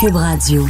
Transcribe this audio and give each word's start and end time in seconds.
Cube 0.00 0.14
Radio. 0.14 0.64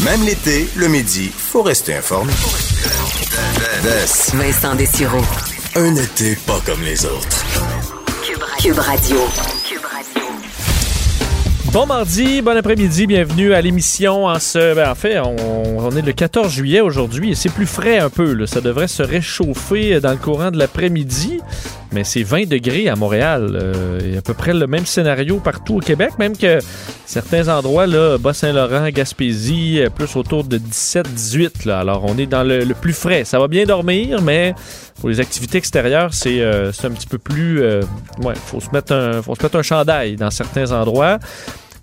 Même 0.00 0.22
l'été, 0.24 0.70
le 0.76 0.88
midi, 0.88 1.30
faut 1.36 1.62
rester 1.62 1.96
informé. 1.96 2.32
Vincent 4.32 4.74
Dessureau. 4.74 5.20
Un 5.76 5.96
été 5.96 6.34
pas 6.46 6.60
comme 6.64 6.80
les 6.82 7.04
autres. 7.04 7.44
Cube 8.62 8.78
Radio. 8.78 9.18
Bon 11.70 11.84
mardi, 11.84 12.40
bon 12.40 12.56
après-midi, 12.56 13.06
bienvenue 13.06 13.52
à 13.52 13.60
l'émission 13.60 14.24
en 14.24 14.38
ce... 14.38 14.74
Ben, 14.74 14.90
en 14.90 14.94
fait, 14.94 15.18
on, 15.20 15.90
est 15.90 16.02
le 16.02 16.12
14 16.12 16.50
juillet 16.50 16.80
aujourd'hui 16.80 17.32
et 17.32 17.34
c'est 17.34 17.52
plus 17.52 17.66
frais 17.66 17.98
un 17.98 18.08
peu. 18.08 18.32
Là. 18.32 18.46
Ça 18.46 18.62
devrait 18.62 18.88
se 18.88 19.02
réchauffer 19.02 20.00
dans 20.00 20.12
le 20.12 20.16
courant 20.16 20.50
de 20.50 20.56
l'après-midi, 20.56 21.40
mais 21.92 22.04
c'est 22.04 22.22
20 22.22 22.48
degrés 22.48 22.88
à 22.88 22.96
Montréal. 22.96 23.50
Euh, 23.54 24.00
et 24.00 24.16
à 24.18 24.22
peu 24.22 24.34
près 24.34 24.52
le 24.52 24.66
même 24.66 24.86
scénario 24.86 25.38
partout 25.38 25.76
au 25.76 25.80
Québec, 25.80 26.12
même 26.18 26.36
que 26.36 26.58
certains 27.06 27.48
endroits, 27.48 27.86
là, 27.86 28.18
Bas-Saint-Laurent, 28.18 28.88
Gaspésie, 28.90 29.80
euh, 29.80 29.90
plus 29.90 30.16
autour 30.16 30.44
de 30.44 30.58
17-18. 30.58 31.70
Alors, 31.70 32.04
on 32.04 32.18
est 32.18 32.26
dans 32.26 32.42
le, 32.42 32.66
plus 32.74 32.92
frais. 32.92 33.24
Ça 33.24 33.38
va 33.38 33.48
bien 33.48 33.64
dormir, 33.64 34.22
mais 34.22 34.54
pour 35.00 35.08
les 35.08 35.20
activités 35.20 35.58
extérieures, 35.58 36.12
c'est 36.12 36.40
euh, 36.40 36.70
un 36.82 36.90
petit 36.90 37.06
peu 37.06 37.18
plus... 37.18 37.60
ouais, 37.60 38.34
faut 38.34 38.60
se 38.60 38.70
mettre 38.72 38.92
un, 38.92 39.22
faut 39.22 39.34
se 39.34 39.42
mettre 39.42 39.56
un 39.56 39.62
chandail 39.62 40.16
dans 40.16 40.30
certains 40.30 40.72
endroits. 40.72 41.18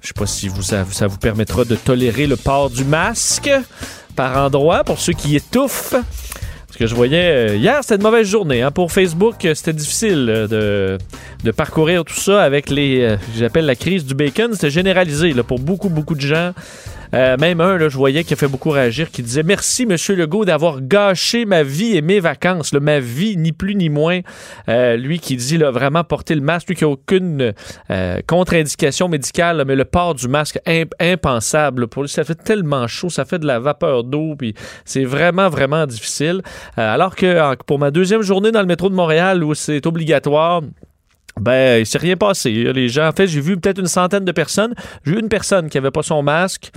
Je 0.02 0.10
sais 0.10 0.14
pas 0.14 0.28
si 0.28 0.48
vous, 0.48 0.62
ça, 0.62 0.84
vous 0.84 1.18
permettra 1.18 1.66
de 1.66 1.76
tolérer 1.76 2.28
le 2.28 2.36
port 2.36 2.70
du 2.70 2.84
masque 2.84 3.50
par 4.16 4.38
endroit 4.38 4.84
pour 4.84 5.00
ceux 5.00 5.14
qui 5.14 5.36
étouffent. 5.36 5.96
Parce 6.76 6.90
que 6.90 6.94
je 6.94 6.96
voyais 6.96 7.52
euh, 7.52 7.56
hier, 7.56 7.78
c'était 7.84 7.96
une 7.96 8.02
mauvaise 8.02 8.28
journée. 8.28 8.62
Hein. 8.62 8.70
Pour 8.70 8.92
Facebook, 8.92 9.46
euh, 9.46 9.56
c'était 9.56 9.72
difficile 9.72 10.28
euh, 10.28 10.98
de, 11.42 11.52
parcourir 11.52 12.04
tout 12.04 12.14
ça 12.14 12.44
avec 12.44 12.70
les, 12.70 13.16
j'appelle 13.38 13.66
la 13.66 13.76
crise 13.76 14.04
du 14.04 14.14
bacon. 14.14 14.52
C'était 14.52 14.70
généralisé 14.70 15.32
là, 15.32 15.44
pour 15.44 15.58
beaucoup, 15.58 15.88
beaucoup 15.88 16.16
de 16.16 16.20
gens. 16.20 16.52
Euh, 17.14 17.38
même 17.38 17.62
un, 17.62 17.78
là, 17.78 17.90
je 17.90 17.98
voyais, 17.98 18.24
qui 18.24 18.34
a 18.34 18.38
fait 18.38 18.48
beaucoup 18.48 18.70
réagir, 18.70 19.12
qui 19.12 19.22
disait 19.22 19.44
Merci, 19.44 19.86
Monsieur 19.86 20.16
Legault, 20.16 20.46
d'avoir 20.46 20.82
gâché 20.82 21.46
ma 21.46 21.64
vie 21.64 21.96
et 21.96 22.02
mes 22.02 22.20
vacances. 22.20 22.74
ma 22.74 23.00
vie, 23.00 23.38
ni 23.38 23.52
plus 23.52 23.76
ni 23.76 23.90
moins. 23.90 24.22
Euh, 24.70 24.98
lui 24.98 25.20
qui 25.20 25.36
dit 25.36 25.58
là, 25.58 25.72
vraiment 25.72 26.04
porter 26.04 26.36
le 26.36 26.42
masque, 26.42 26.70
lui 26.70 26.76
qui 26.76 26.84
n'a 26.84 26.90
aucune 26.90 27.54
euh, 27.90 28.22
contre-indication 28.28 29.08
médicale, 29.08 29.64
mais 29.68 29.76
le 29.76 29.86
port 29.86 30.16
du 30.16 30.28
masque, 30.28 30.60
impensable. 31.00 31.88
Pour 31.88 32.04
lui, 32.04 32.10
ça 32.10 32.24
fait 32.24 32.36
tellement 32.36 32.88
chaud, 32.88 33.10
ça 33.10 33.26
fait 33.26 33.40
de 33.40 33.46
la 33.46 33.60
vapeur 33.60 34.04
d'eau, 34.04 34.36
puis 34.38 34.54
c'est 34.84 35.06
vraiment, 35.06 35.50
vraiment 35.50 35.86
difficile. 35.86 36.42
alors 36.78 37.16
que 37.16 37.56
pour 37.64 37.80
ma 37.80 37.92
deuxième 37.92 38.22
journée 38.22 38.52
dans 38.52 38.62
le 38.62 38.68
métro 38.68 38.90
de 38.90 38.96
Montréal, 38.96 39.44
où 39.44 39.54
c'est 39.54 39.86
obligatoire, 39.86 40.62
ben, 41.40 41.80
il 41.80 41.86
s'est 41.86 41.98
rien 41.98 42.16
passé. 42.16 42.52
Les 42.52 42.88
gens, 42.88 43.08
en 43.08 43.12
fait, 43.12 43.28
j'ai 43.28 43.42
vu 43.42 43.58
peut-être 43.58 43.80
une 43.80 43.88
centaine 43.88 44.26
de 44.26 44.32
personnes. 44.32 44.74
J'ai 45.06 45.14
vu 45.14 45.20
une 45.20 45.30
personne 45.30 45.70
qui 45.70 45.78
avait 45.78 45.92
pas 45.92 46.04
son 46.04 46.24
masque. 46.24 46.72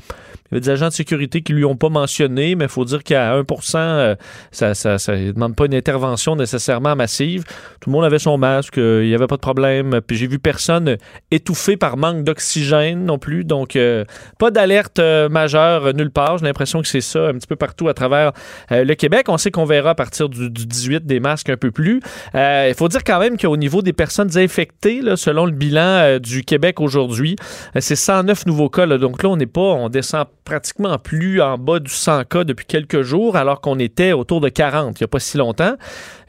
Il 0.50 0.54
y 0.54 0.56
avait 0.56 0.60
des 0.64 0.70
agents 0.70 0.88
de 0.88 0.92
sécurité 0.92 1.42
qui 1.42 1.52
lui 1.52 1.64
ont 1.64 1.76
pas 1.76 1.90
mentionné, 1.90 2.54
mais 2.54 2.64
il 2.64 2.70
faut 2.70 2.84
dire 2.86 3.02
qu'à 3.02 3.38
1% 3.38 3.76
euh, 3.76 4.14
ça 4.52 4.68
ne 4.68 5.32
demande 5.32 5.54
pas 5.54 5.66
une 5.66 5.74
intervention 5.74 6.36
nécessairement 6.36 6.96
massive. 6.96 7.44
Tout 7.80 7.90
le 7.90 7.92
monde 7.92 8.04
avait 8.04 8.18
son 8.18 8.38
masque, 8.38 8.78
euh, 8.78 9.04
il 9.04 9.08
n'y 9.08 9.14
avait 9.14 9.26
pas 9.26 9.36
de 9.36 9.42
problème. 9.42 10.00
Puis 10.06 10.16
j'ai 10.16 10.26
vu 10.26 10.38
personne 10.38 10.96
étouffé 11.30 11.76
par 11.76 11.98
manque 11.98 12.24
d'oxygène 12.24 13.04
non 13.04 13.18
plus. 13.18 13.44
Donc, 13.44 13.76
euh, 13.76 14.04
pas 14.38 14.50
d'alerte 14.50 15.00
majeure 15.30 15.92
nulle 15.92 16.10
part. 16.10 16.38
J'ai 16.38 16.46
l'impression 16.46 16.80
que 16.80 16.88
c'est 16.88 17.02
ça 17.02 17.28
un 17.28 17.34
petit 17.34 17.46
peu 17.46 17.56
partout 17.56 17.88
à 17.88 17.94
travers 17.94 18.32
le 18.70 18.94
Québec. 18.94 19.26
On 19.28 19.36
sait 19.36 19.50
qu'on 19.50 19.66
verra 19.66 19.90
à 19.90 19.94
partir 19.94 20.28
du, 20.28 20.48
18 20.50 21.04
des 21.04 21.20
masques 21.20 21.50
un 21.50 21.56
peu 21.56 21.70
plus. 21.70 22.00
Il 22.34 22.74
faut 22.76 22.88
dire 22.88 23.04
quand 23.04 23.18
même 23.20 23.36
qu'au 23.36 23.56
niveau 23.56 23.82
des 23.82 23.92
personnes 23.92 24.36
infectées, 24.38 25.02
selon 25.16 25.44
le 25.44 25.52
bilan 25.52 26.18
du 26.18 26.42
Québec 26.42 26.80
aujourd'hui, 26.80 27.36
c'est 27.78 27.96
109 27.96 28.46
nouveaux 28.46 28.70
cas. 28.70 28.86
Donc 28.86 29.22
là, 29.22 29.28
on 29.28 29.36
n'est 29.36 29.46
pas, 29.46 29.60
on 29.60 29.88
descend 29.88 30.26
pratiquement 30.48 30.98
plus 30.98 31.42
en 31.42 31.58
bas 31.58 31.78
du 31.78 31.90
100 31.90 32.24
cas 32.24 32.42
depuis 32.42 32.64
quelques 32.64 33.02
jours, 33.02 33.36
alors 33.36 33.60
qu'on 33.60 33.78
était 33.78 34.12
autour 34.12 34.40
de 34.40 34.48
40 34.48 34.98
il 34.98 35.02
n'y 35.02 35.04
a 35.04 35.08
pas 35.08 35.20
si 35.20 35.36
longtemps. 35.36 35.74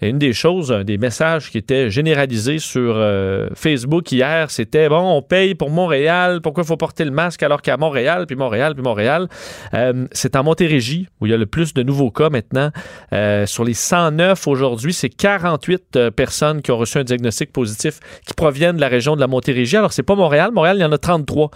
Et 0.01 0.09
une 0.09 0.17
des 0.17 0.33
choses, 0.33 0.73
un 0.73 0.83
des 0.83 0.97
messages 0.97 1.49
qui 1.49 1.57
était 1.57 1.89
généralisé 1.89 2.59
sur 2.59 2.95
euh, 2.97 3.47
Facebook 3.53 4.11
hier, 4.11 4.51
c'était 4.51 4.89
bon, 4.89 5.17
on 5.17 5.21
paye 5.21 5.55
pour 5.55 5.69
Montréal, 5.69 6.41
pourquoi 6.41 6.63
il 6.63 6.67
faut 6.67 6.77
porter 6.77 7.05
le 7.05 7.11
masque 7.11 7.43
alors 7.43 7.61
qu'à 7.61 7.77
Montréal, 7.77 8.25
puis 8.25 8.35
Montréal, 8.35 8.73
puis 8.75 8.83
Montréal? 8.83 9.29
Euh, 9.73 10.05
c'est 10.11 10.35
en 10.35 10.43
Montérégie 10.43 11.07
où 11.21 11.25
il 11.25 11.31
y 11.31 11.33
a 11.33 11.37
le 11.37 11.45
plus 11.45 11.73
de 11.73 11.83
nouveaux 11.83 12.11
cas 12.11 12.29
maintenant. 12.29 12.71
Euh, 13.13 13.45
sur 13.45 13.63
les 13.63 13.73
109 13.73 14.47
aujourd'hui, 14.47 14.91
c'est 14.91 15.09
48 15.09 16.09
personnes 16.09 16.61
qui 16.61 16.71
ont 16.71 16.77
reçu 16.77 16.97
un 16.97 17.05
diagnostic 17.05 17.53
positif 17.53 18.01
qui 18.27 18.33
proviennent 18.33 18.75
de 18.75 18.81
la 18.81 18.89
région 18.89 19.15
de 19.15 19.21
la 19.21 19.27
Montérégie. 19.27 19.77
Alors, 19.77 19.93
c'est 19.93 20.03
pas 20.03 20.15
Montréal. 20.15 20.51
Montréal, 20.51 20.75
il 20.77 20.81
y 20.81 20.85
en 20.85 20.91
a 20.91 20.97
33 20.97 21.51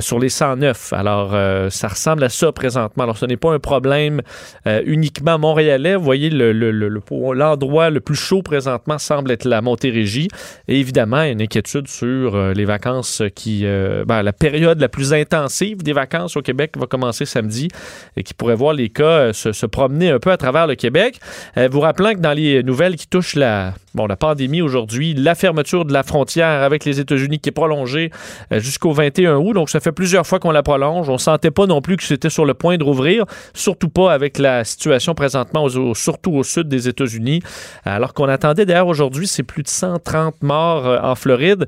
sur 0.00 0.18
les 0.18 0.28
109. 0.28 0.92
Alors, 0.92 1.30
ça 1.70 1.88
ressemble 1.88 1.99
à 2.06 2.28
ça 2.28 2.52
présentement. 2.52 3.04
Alors, 3.04 3.18
ce 3.18 3.26
n'est 3.26 3.36
pas 3.36 3.52
un 3.52 3.58
problème 3.58 4.22
uniquement 4.84 5.38
montréalais. 5.38 5.96
Vous 5.96 6.04
voyez 6.04 6.30
l'endroit 6.30 7.90
le 7.90 8.00
plus 8.00 8.14
chaud 8.14 8.42
présentement 8.42 8.98
semble 8.98 9.30
être 9.30 9.44
la 9.44 9.60
Montérégie. 9.60 10.28
Et 10.68 10.78
évidemment, 10.78 11.22
il 11.22 11.26
y 11.26 11.28
a 11.28 11.32
une 11.32 11.42
inquiétude 11.42 11.88
sur 11.88 12.34
euh, 12.34 12.52
les 12.52 12.64
vacances 12.64 13.22
qui. 13.34 13.62
Euh, 13.64 14.04
ben, 14.04 14.22
la 14.22 14.32
période 14.32 14.80
la 14.80 14.88
plus 14.88 15.12
intensive 15.12 15.82
des 15.82 15.92
vacances 15.92 16.36
au 16.36 16.42
Québec 16.42 16.72
va 16.76 16.86
commencer 16.86 17.24
samedi 17.24 17.68
et 18.16 18.22
qui 18.22 18.34
pourrait 18.34 18.54
voir 18.54 18.74
les 18.74 18.88
cas 18.88 19.04
euh, 19.04 19.32
se, 19.32 19.66
promener 19.66 20.10
un 20.10 20.18
peu 20.18 20.30
à 20.30 20.36
travers 20.36 20.66
le 20.66 20.74
Québec. 20.74 21.20
vous 21.70 21.80
rappelant 21.80 22.12
que 22.12 22.18
dans 22.18 22.32
les 22.32 22.62
nouvelles 22.62 22.96
qui 22.96 23.06
touchent 23.06 23.36
la, 23.36 23.74
bon, 23.94 24.06
la 24.06 24.16
pandémie 24.16 24.62
aujourd'hui, 24.62 25.14
la 25.14 25.34
fermeture 25.34 25.84
de 25.84 25.92
la 25.92 26.02
frontière 26.02 26.62
avec 26.62 26.84
les 26.84 26.98
États-Unis 26.98 27.38
qui 27.38 27.50
est 27.50 27.52
prolongée 27.52 28.10
jusqu'au 28.50 28.92
21 28.92 29.36
août. 29.36 29.52
Donc, 29.52 29.70
ça 29.70 29.78
fait 29.78 29.92
plusieurs 29.92 30.26
fois 30.26 30.40
qu'on 30.40 30.50
la 30.50 30.62
prolonge. 30.62 31.08
On 31.08 31.18
sentait 31.18 31.52
pas 31.52 31.66
non 31.66 31.80
plus 31.80 31.89
que 31.96 32.04
c'était 32.04 32.30
sur 32.30 32.44
le 32.44 32.54
point 32.54 32.76
de 32.76 32.84
rouvrir, 32.84 33.24
surtout 33.54 33.88
pas 33.88 34.12
avec 34.12 34.38
la 34.38 34.64
situation 34.64 35.14
présentement, 35.14 35.66
surtout 35.94 36.32
au 36.32 36.42
sud 36.42 36.68
des 36.68 36.88
États-Unis. 36.88 37.42
Alors 37.84 38.14
qu'on 38.14 38.28
attendait 38.28 38.66
d'ailleurs 38.66 38.88
aujourd'hui, 38.88 39.26
c'est 39.26 39.42
plus 39.42 39.62
de 39.62 39.68
130 39.68 40.42
morts 40.42 40.86
euh, 40.86 40.98
en 41.02 41.14
Floride. 41.14 41.66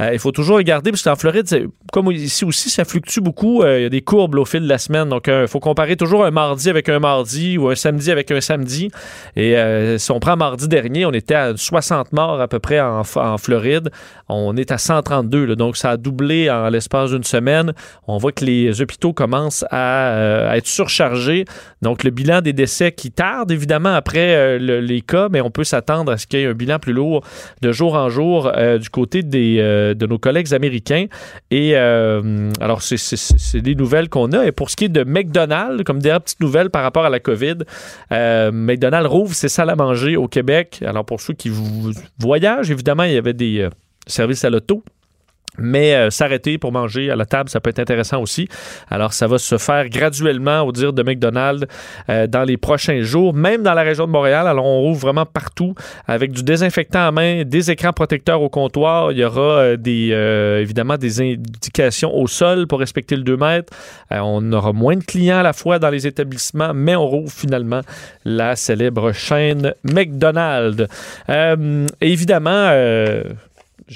Euh, 0.00 0.10
il 0.12 0.18
faut 0.18 0.32
toujours 0.32 0.56
regarder, 0.56 0.90
parce 0.90 1.02
qu'en 1.02 1.16
Floride, 1.16 1.46
comme 1.92 2.10
ici 2.10 2.44
aussi, 2.44 2.70
ça 2.70 2.84
fluctue 2.84 3.20
beaucoup. 3.20 3.62
Euh, 3.62 3.80
il 3.80 3.82
y 3.82 3.86
a 3.86 3.88
des 3.88 4.02
courbes 4.02 4.34
au 4.36 4.44
fil 4.44 4.60
de 4.60 4.68
la 4.68 4.78
semaine. 4.78 5.08
Donc, 5.08 5.28
il 5.28 5.48
faut 5.48 5.60
comparer 5.60 5.96
toujours 5.96 6.24
un 6.24 6.30
mardi 6.30 6.68
avec 6.68 6.88
un 6.88 6.98
mardi 6.98 7.58
ou 7.58 7.68
un 7.68 7.74
samedi 7.74 8.10
avec 8.10 8.30
un 8.30 8.40
samedi. 8.40 8.90
Et 9.36 9.54
si 9.98 10.10
on 10.10 10.20
prend 10.20 10.36
mardi 10.36 10.68
dernier, 10.68 11.06
on 11.06 11.12
était 11.12 11.34
à 11.34 11.56
60 11.56 12.12
morts 12.12 12.40
à 12.40 12.48
peu 12.48 12.58
près 12.58 12.80
en, 12.80 13.04
Floride. 13.38 13.90
On 14.28 14.56
est 14.56 14.70
à 14.72 14.78
132. 14.78 15.56
donc, 15.56 15.76
ça 15.76 15.90
a 15.90 15.96
doublé 15.96 16.50
en 16.50 16.68
l'espace 16.68 17.10
d'une 17.10 17.24
semaine. 17.24 17.72
On 18.06 18.18
voit 18.18 18.32
que 18.32 18.44
les 18.44 18.80
hôpitaux 18.80 19.12
commencent 19.12 19.63
à, 19.70 20.56
être 20.56 20.66
surchargés. 20.66 21.44
Donc, 21.82 22.04
le 22.04 22.10
bilan 22.10 22.40
des 22.40 22.52
décès 22.52 22.92
qui 22.92 23.10
tarde, 23.10 23.50
évidemment, 23.50 23.94
après 23.94 24.58
les 24.58 25.00
cas, 25.00 25.28
mais 25.30 25.40
on 25.40 25.50
peut 25.50 25.64
s'attendre 25.64 26.12
à 26.12 26.18
ce 26.18 26.26
qu'il 26.26 26.40
y 26.40 26.42
ait 26.42 26.46
un 26.46 26.54
bilan 26.54 26.78
plus 26.78 26.92
lourd 26.92 27.22
de 27.60 27.72
jour 27.72 27.94
en 27.94 28.08
jour 28.08 28.50
euh, 28.56 28.78
du 28.78 28.90
côté 28.90 29.22
des, 29.22 29.56
euh, 29.58 29.94
de 29.94 30.06
nos 30.06 30.18
collègues 30.18 30.54
américains. 30.54 31.06
Et 31.50 31.72
euh, 31.74 32.50
alors, 32.60 32.82
c'est 32.82 33.60
des 33.60 33.74
nouvelles 33.74 34.08
qu'on 34.08 34.32
a. 34.32 34.46
Et 34.46 34.52
pour 34.52 34.70
ce 34.70 34.76
qui 34.76 34.86
est 34.86 34.88
de 34.88 35.04
McDonald's, 35.04 35.82
comme 35.84 36.00
dernière 36.00 36.20
petite 36.20 36.40
nouvelle 36.40 36.70
par 36.70 36.82
rapport 36.82 37.04
à 37.04 37.10
la 37.10 37.20
COVID, 37.20 37.58
McDonald's 38.10 39.08
rouvre 39.08 39.34
ses 39.34 39.48
salles 39.48 39.70
à 39.70 39.76
manger 39.76 40.16
au 40.16 40.28
Québec. 40.28 40.80
Alors, 40.84 41.04
pour 41.04 41.20
ceux 41.20 41.34
qui 41.34 41.50
voyagent, 42.18 42.70
évidemment, 42.70 43.04
il 43.04 43.12
y 43.12 43.18
avait 43.18 43.32
des 43.32 43.68
services 44.06 44.44
à 44.44 44.50
l'auto 44.50 44.82
mais 45.58 45.94
euh, 45.94 46.10
s'arrêter 46.10 46.58
pour 46.58 46.72
manger 46.72 47.10
à 47.10 47.16
la 47.16 47.26
table, 47.26 47.48
ça 47.48 47.60
peut 47.60 47.70
être 47.70 47.78
intéressant 47.78 48.20
aussi. 48.20 48.48
Alors, 48.90 49.12
ça 49.12 49.26
va 49.26 49.38
se 49.38 49.58
faire 49.58 49.88
graduellement, 49.88 50.62
au 50.62 50.72
dire 50.72 50.92
de 50.92 51.02
McDonald's, 51.02 51.66
euh, 52.08 52.26
dans 52.26 52.44
les 52.44 52.56
prochains 52.56 53.02
jours, 53.02 53.34
même 53.34 53.62
dans 53.62 53.74
la 53.74 53.82
région 53.82 54.06
de 54.06 54.12
Montréal. 54.12 54.46
Alors, 54.46 54.66
on 54.66 54.80
rouvre 54.80 55.00
vraiment 55.00 55.26
partout 55.26 55.74
avec 56.06 56.32
du 56.32 56.42
désinfectant 56.42 57.06
à 57.06 57.10
main, 57.12 57.44
des 57.44 57.70
écrans 57.70 57.92
protecteurs 57.92 58.42
au 58.42 58.48
comptoir. 58.48 59.12
Il 59.12 59.18
y 59.18 59.24
aura 59.24 59.62
euh, 59.62 60.60
évidemment 60.60 60.96
des 60.96 61.20
indications 61.20 62.14
au 62.14 62.26
sol 62.26 62.66
pour 62.66 62.80
respecter 62.80 63.16
le 63.16 63.22
2 63.22 63.36
mètres. 63.36 63.72
on 64.10 64.52
aura 64.52 64.72
moins 64.72 64.96
de 64.96 65.04
clients 65.04 65.38
à 65.38 65.42
la 65.42 65.52
fois 65.52 65.78
dans 65.78 65.90
les 65.90 66.06
établissements, 66.06 66.72
mais 66.74 66.96
on 66.96 67.06
rouvre 67.06 67.32
finalement 67.32 67.80
la 68.24 68.56
célèbre 68.56 69.12
chaîne 69.12 69.74
McDonald's. 69.84 70.86
évidemment, 72.00 72.70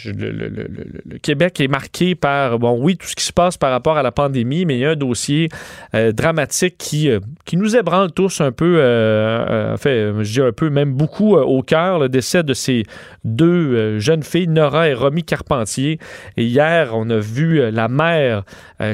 le, 0.05 1.19
Québec 1.19 1.61
est 1.61 1.69
marqué 1.69 2.15
par, 2.15 2.59
bon, 2.59 2.79
oui, 2.81 2.97
tout 2.97 3.07
ce 3.07 3.17
qui 3.17 3.25
se 3.25 3.33
passe 3.33 3.57
par 3.57 3.71
rapport 3.71 3.97
à 3.97 4.03
la 4.03 4.13
pandémie, 4.13 4.65
mais 4.65 4.77
il 4.77 4.81
y 4.81 4.85
a 4.85 4.91
un 4.91 4.97
dossier 4.97 5.49
euh, 5.95 6.13
dramatique 6.13 6.77
qui, 6.79 7.11
euh, 7.11 7.21
qui 7.45 7.57
nous 7.57 7.77
ébranle 7.77 8.13
tous 8.13 8.41
un 8.41 8.53
peu, 8.53 8.77
euh, 8.79 9.77
euh, 9.87 10.23
je 10.23 10.33
dis 10.33 10.41
un 10.41 10.53
peu, 10.53 10.69
même 10.71 10.93
beaucoup 10.93 11.37
au 11.37 11.63
cœur, 11.63 11.99
le 11.99 12.09
décès 12.09 12.43
de 12.43 12.55
ces 12.55 12.83
deux 13.25 13.99
jeunes 13.99 14.23
filles, 14.23 14.49
Nora 14.49 14.89
et 14.89 14.95
Romy 14.95 15.25
Carpentier. 15.25 15.99
Et 16.37 16.45
hier, 16.45 16.91
on 16.95 17.09
a 17.11 17.19
vu 17.19 17.71
la 17.71 17.89
mère 17.89 18.45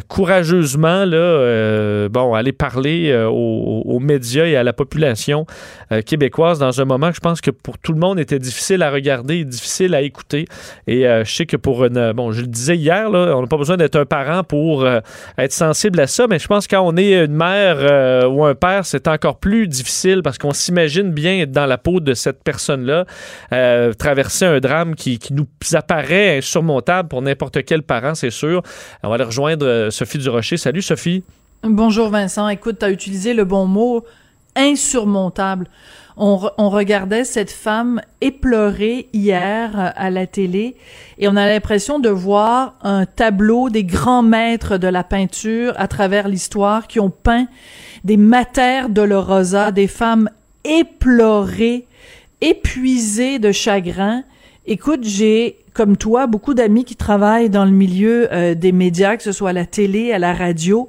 courageusement, 0.08 1.04
là, 1.04 2.08
bon, 2.08 2.34
aller 2.34 2.52
parler 2.52 3.14
aux, 3.28 3.82
aux 3.84 4.00
médias 4.00 4.46
et 4.46 4.56
à 4.56 4.62
la 4.62 4.72
population 4.72 5.46
québécoise 6.06 6.58
dans 6.58 6.80
un 6.80 6.84
moment 6.84 7.10
que 7.10 7.16
je 7.16 7.20
pense 7.20 7.40
que 7.40 7.50
pour 7.50 7.78
tout 7.78 7.92
le 7.92 7.98
monde 7.98 8.18
était 8.18 8.38
difficile 8.38 8.82
à 8.82 8.90
regarder 8.90 9.36
et 9.38 9.44
difficile 9.44 9.94
à 9.94 10.02
écouter. 10.02 10.46
Et 10.86 11.06
euh, 11.06 11.24
je 11.24 11.34
sais 11.34 11.46
que 11.46 11.56
pour 11.56 11.84
une. 11.84 12.12
Bon, 12.12 12.32
je 12.32 12.42
le 12.42 12.46
disais 12.46 12.76
hier, 12.76 13.08
on 13.08 13.40
n'a 13.40 13.46
pas 13.46 13.56
besoin 13.56 13.76
d'être 13.76 13.96
un 13.96 14.04
parent 14.04 14.44
pour 14.44 14.84
euh, 14.84 15.00
être 15.38 15.52
sensible 15.52 16.00
à 16.00 16.06
ça, 16.06 16.26
mais 16.26 16.38
je 16.38 16.46
pense 16.46 16.66
que 16.66 16.76
quand 16.76 16.82
on 16.82 16.96
est 16.96 17.24
une 17.24 17.34
mère 17.34 17.76
euh, 17.78 18.26
ou 18.26 18.44
un 18.44 18.54
père, 18.54 18.84
c'est 18.84 19.08
encore 19.08 19.38
plus 19.38 19.68
difficile 19.68 20.22
parce 20.22 20.38
qu'on 20.38 20.52
s'imagine 20.52 21.10
bien 21.10 21.38
être 21.40 21.52
dans 21.52 21.66
la 21.66 21.78
peau 21.78 22.00
de 22.00 22.14
cette 22.14 22.42
personne-là, 22.42 23.06
traverser 23.98 24.44
un 24.46 24.60
drame 24.60 24.94
qui, 24.94 25.18
qui 25.18 25.32
nous 25.32 25.46
apparaît 25.72 26.38
insurmontable 26.38 27.08
pour 27.08 27.22
n'importe 27.22 27.64
quel 27.64 27.82
parent, 27.82 28.14
c'est 28.14 28.30
sûr. 28.30 28.62
On 29.02 29.08
va 29.08 29.14
aller 29.14 29.24
rejoindre 29.24 29.88
Sophie 29.90 30.18
Durocher. 30.18 30.56
Salut 30.56 30.82
Sophie. 30.82 31.24
Bonjour 31.62 32.10
Vincent. 32.10 32.48
Écoute, 32.48 32.78
tu 32.80 32.84
as 32.84 32.90
utilisé 32.90 33.32
le 33.32 33.44
bon 33.44 33.66
mot 33.66 34.04
insurmontable. 34.56 35.66
On, 36.16 36.36
re- 36.36 36.52
on 36.58 36.70
regardait 36.70 37.24
cette 37.24 37.50
femme 37.50 38.00
éplorée 38.20 39.08
hier 39.12 39.72
euh, 39.74 39.90
à 39.96 40.10
la 40.10 40.26
télé 40.26 40.76
et 41.18 41.26
on 41.26 41.34
a 41.34 41.48
l'impression 41.48 41.98
de 41.98 42.08
voir 42.08 42.76
un 42.82 43.04
tableau 43.04 43.68
des 43.68 43.82
grands 43.82 44.22
maîtres 44.22 44.78
de 44.78 44.86
la 44.86 45.02
peinture 45.02 45.74
à 45.76 45.88
travers 45.88 46.28
l'histoire 46.28 46.86
qui 46.86 47.00
ont 47.00 47.10
peint 47.10 47.48
des 48.04 48.16
Mater 48.16 48.82
Dolorosa, 48.90 49.72
des 49.72 49.88
femmes 49.88 50.30
éplorées, 50.62 51.86
épuisées 52.40 53.38
de 53.38 53.50
chagrin. 53.50 54.22
Écoute, 54.66 55.00
j'ai, 55.02 55.58
comme 55.72 55.96
toi, 55.96 56.26
beaucoup 56.26 56.54
d'amis 56.54 56.84
qui 56.84 56.96
travaillent 56.96 57.50
dans 57.50 57.64
le 57.64 57.70
milieu 57.70 58.32
euh, 58.32 58.54
des 58.54 58.72
médias, 58.72 59.16
que 59.16 59.22
ce 59.22 59.32
soit 59.32 59.50
à 59.50 59.52
la 59.52 59.66
télé, 59.66 60.12
à 60.12 60.18
la 60.18 60.32
radio. 60.32 60.88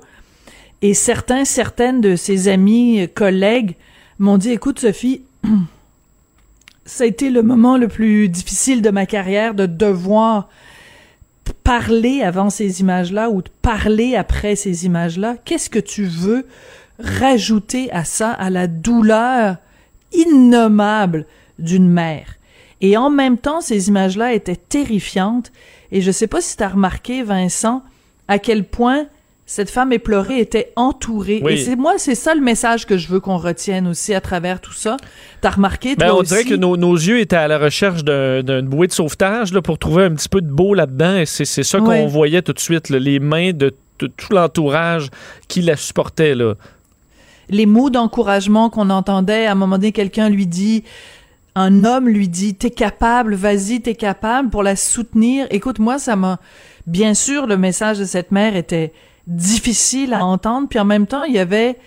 Et 0.81 0.93
certains, 0.93 1.45
certaines 1.45 1.99
de 1.99 2.15
ses 2.15 2.47
amis, 2.47 3.01
euh, 3.01 3.07
collègues 3.07 3.75
m'ont 4.19 4.37
dit, 4.37 4.51
écoute 4.51 4.79
Sophie, 4.79 5.23
ça 6.85 7.03
a 7.03 7.07
été 7.07 7.29
le 7.29 7.41
moment 7.41 7.77
le 7.77 7.87
plus 7.87 8.29
difficile 8.29 8.81
de 8.81 8.89
ma 8.89 9.05
carrière 9.05 9.53
de 9.53 9.65
devoir 9.65 10.49
parler 11.63 12.21
avant 12.21 12.49
ces 12.49 12.81
images-là 12.81 13.29
ou 13.29 13.41
de 13.41 13.49
parler 13.61 14.15
après 14.15 14.55
ces 14.55 14.85
images-là. 14.85 15.35
Qu'est-ce 15.45 15.69
que 15.69 15.79
tu 15.79 16.05
veux 16.05 16.45
rajouter 16.99 17.91
à 17.91 18.05
ça, 18.05 18.31
à 18.31 18.49
la 18.49 18.67
douleur 18.67 19.57
innommable 20.13 21.25
d'une 21.59 21.89
mère? 21.89 22.35
Et 22.81 22.97
en 22.97 23.09
même 23.09 23.37
temps, 23.37 23.61
ces 23.61 23.87
images-là 23.87 24.33
étaient 24.33 24.55
terrifiantes. 24.55 25.51
Et 25.91 26.01
je 26.01 26.11
sais 26.11 26.27
pas 26.27 26.41
si 26.41 26.55
tu 26.55 26.63
as 26.63 26.69
remarqué, 26.69 27.23
Vincent, 27.23 27.83
à 28.27 28.37
quel 28.37 28.63
point 28.63 29.07
cette 29.47 29.69
femme 29.69 29.93
éplorée 29.93 30.39
était 30.39 30.71
entourée. 30.75 31.39
Oui. 31.43 31.53
Et 31.53 31.57
c'est 31.57 31.75
moi, 31.75 31.93
c'est 31.97 32.15
ça 32.15 32.33
le 32.33 32.41
message 32.41 32.85
que 32.87 32.97
je 32.97 33.07
veux 33.07 33.19
qu'on 33.19 33.37
retienne 33.37 33.87
aussi 33.87 34.13
à 34.13 34.21
travers 34.21 34.59
tout 34.59 34.73
ça. 34.73 34.97
T'as 35.41 35.51
remarqué, 35.51 35.95
toi 35.95 36.07
Ben, 36.07 36.13
on 36.13 36.17
aussi? 36.17 36.29
dirait 36.33 36.43
que 36.45 36.55
nos, 36.55 36.77
nos 36.77 36.95
yeux 36.95 37.19
étaient 37.19 37.35
à 37.35 37.47
la 37.47 37.59
recherche 37.59 38.03
d'un- 38.03 38.41
d'une 38.41 38.61
bouée 38.67 38.87
de 38.87 38.91
sauvetage 38.91 39.53
là, 39.53 39.61
pour 39.61 39.77
trouver 39.77 40.05
un 40.05 40.15
petit 40.15 40.29
peu 40.29 40.41
de 40.41 40.49
beau 40.49 40.73
là-dedans. 40.73 41.17
Et 41.17 41.25
c'est 41.27 41.45
ça 41.45 41.79
qu'on 41.79 42.07
voyait 42.07 42.41
tout 42.41 42.53
de 42.53 42.59
suite, 42.59 42.89
là, 42.89 42.97
les 42.97 43.19
mains 43.19 43.51
de, 43.53 43.73
de 43.99 44.07
tout 44.07 44.33
l'entourage 44.33 45.09
qui 45.47 45.61
la 45.61 45.75
supportait. 45.77 46.33
Là. 46.33 46.55
les 47.49 47.67
mots 47.67 47.91
d'encouragement 47.91 48.71
qu'on 48.71 48.89
entendait, 48.89 49.45
à 49.45 49.51
un 49.51 49.55
moment 49.55 49.77
donné, 49.77 49.91
quelqu'un 49.91 50.29
lui 50.29 50.47
dit, 50.47 50.83
un 51.53 51.83
homme 51.85 52.09
lui 52.09 52.27
dit, 52.27 52.55
t'es 52.55 52.71
capable, 52.71 53.35
vas-y, 53.35 53.79
t'es 53.81 53.93
capable, 53.93 54.49
pour 54.49 54.63
la 54.63 54.75
soutenir. 54.75 55.45
Écoute, 55.51 55.77
moi, 55.77 55.99
ça 55.99 56.15
m'a, 56.15 56.39
bien 56.87 57.13
sûr, 57.13 57.45
le 57.45 57.55
message 57.57 57.99
de 57.99 58.05
cette 58.05 58.31
mère 58.31 58.55
était 58.55 58.91
difficile 59.27 60.13
à 60.13 60.25
entendre, 60.25 60.67
puis 60.69 60.79
en 60.79 60.85
même 60.85 61.07
temps, 61.07 61.23
il 61.23 61.33
y 61.33 61.39
avait 61.39 61.77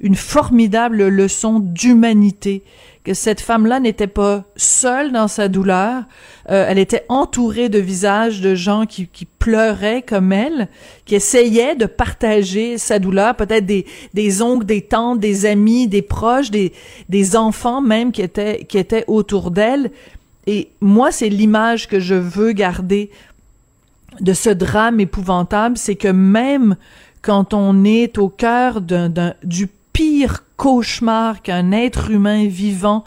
une 0.00 0.16
formidable 0.16 1.06
leçon 1.08 1.60
d'humanité, 1.60 2.62
que 3.04 3.14
cette 3.14 3.40
femme-là 3.40 3.80
n'était 3.80 4.06
pas 4.06 4.44
seule 4.56 5.12
dans 5.12 5.28
sa 5.28 5.48
douleur, 5.48 6.04
euh, 6.50 6.66
elle 6.68 6.78
était 6.78 7.04
entourée 7.08 7.68
de 7.68 7.78
visages 7.78 8.40
de 8.40 8.54
gens 8.54 8.86
qui, 8.86 9.08
qui 9.08 9.26
pleuraient 9.26 10.00
comme 10.00 10.32
elle, 10.32 10.68
qui 11.04 11.14
essayaient 11.14 11.76
de 11.76 11.84
partager 11.84 12.78
sa 12.78 12.98
douleur, 12.98 13.36
peut-être 13.36 13.66
des, 13.66 13.84
des 14.14 14.40
oncles, 14.40 14.64
des 14.64 14.80
tantes, 14.80 15.20
des 15.20 15.44
amis, 15.44 15.86
des 15.86 16.02
proches, 16.02 16.50
des, 16.50 16.72
des 17.10 17.36
enfants 17.36 17.82
même 17.82 18.10
qui 18.10 18.22
étaient, 18.22 18.64
qui 18.64 18.78
étaient 18.78 19.04
autour 19.06 19.50
d'elle. 19.50 19.90
Et 20.46 20.70
moi, 20.80 21.12
c'est 21.12 21.28
l'image 21.28 21.88
que 21.88 22.00
je 22.00 22.14
veux 22.14 22.52
garder 22.52 23.10
de 24.20 24.32
ce 24.32 24.50
drame 24.50 25.00
épouvantable, 25.00 25.76
c'est 25.76 25.96
que 25.96 26.08
même 26.08 26.76
quand 27.22 27.54
on 27.54 27.84
est 27.84 28.18
au 28.18 28.28
cœur 28.28 28.80
d'un, 28.80 29.34
du 29.42 29.68
pire 29.92 30.44
cauchemar 30.56 31.42
qu'un 31.42 31.72
être 31.72 32.10
humain 32.10 32.46
vivant 32.46 33.04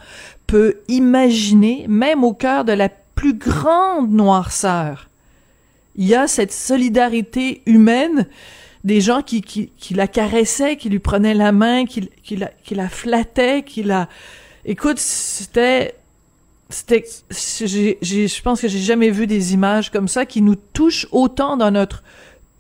peut 0.48 0.78
imaginer, 0.88 1.86
même 1.88 2.24
au 2.24 2.34
cœur 2.34 2.66
de 2.66 2.74
la 2.74 2.90
plus 2.90 3.34
grande 3.34 4.12
noirceur, 4.12 5.10
il 5.96 6.08
y 6.08 6.16
a 6.16 6.28
cette 6.28 6.54
solidarité 6.54 7.62
humaine 7.66 8.28
des 8.84 9.02
gens 9.02 9.22
qui, 9.22 9.42
qui, 9.42 9.72
qui 9.78 9.94
la 9.94 10.08
caressaient, 10.08 10.78
qui 10.78 10.90
lui 10.90 11.00
prenaient 11.00 11.34
la 11.34 11.52
main, 11.52 11.86
qui, 11.86 12.10
qui, 12.24 12.38
la, 12.38 12.48
qui 12.64 12.76
la 12.76 12.88
flattaient, 12.88 13.64
qui 13.64 13.84
la... 13.84 14.08
Écoute, 14.64 15.00
c'était... 15.00 15.96
C'était... 16.70 17.06
Je 17.30 18.42
pense 18.42 18.62
que 18.62 18.68
j'ai 18.68 18.80
jamais 18.80 19.10
vu 19.10 19.28
des 19.28 19.54
images 19.54 19.92
comme 19.92 20.08
ça 20.08 20.26
qui 20.26 20.42
nous 20.42 20.56
touchent 20.56 21.08
autant 21.12 21.58
dans 21.58 21.72
notre 21.72 22.04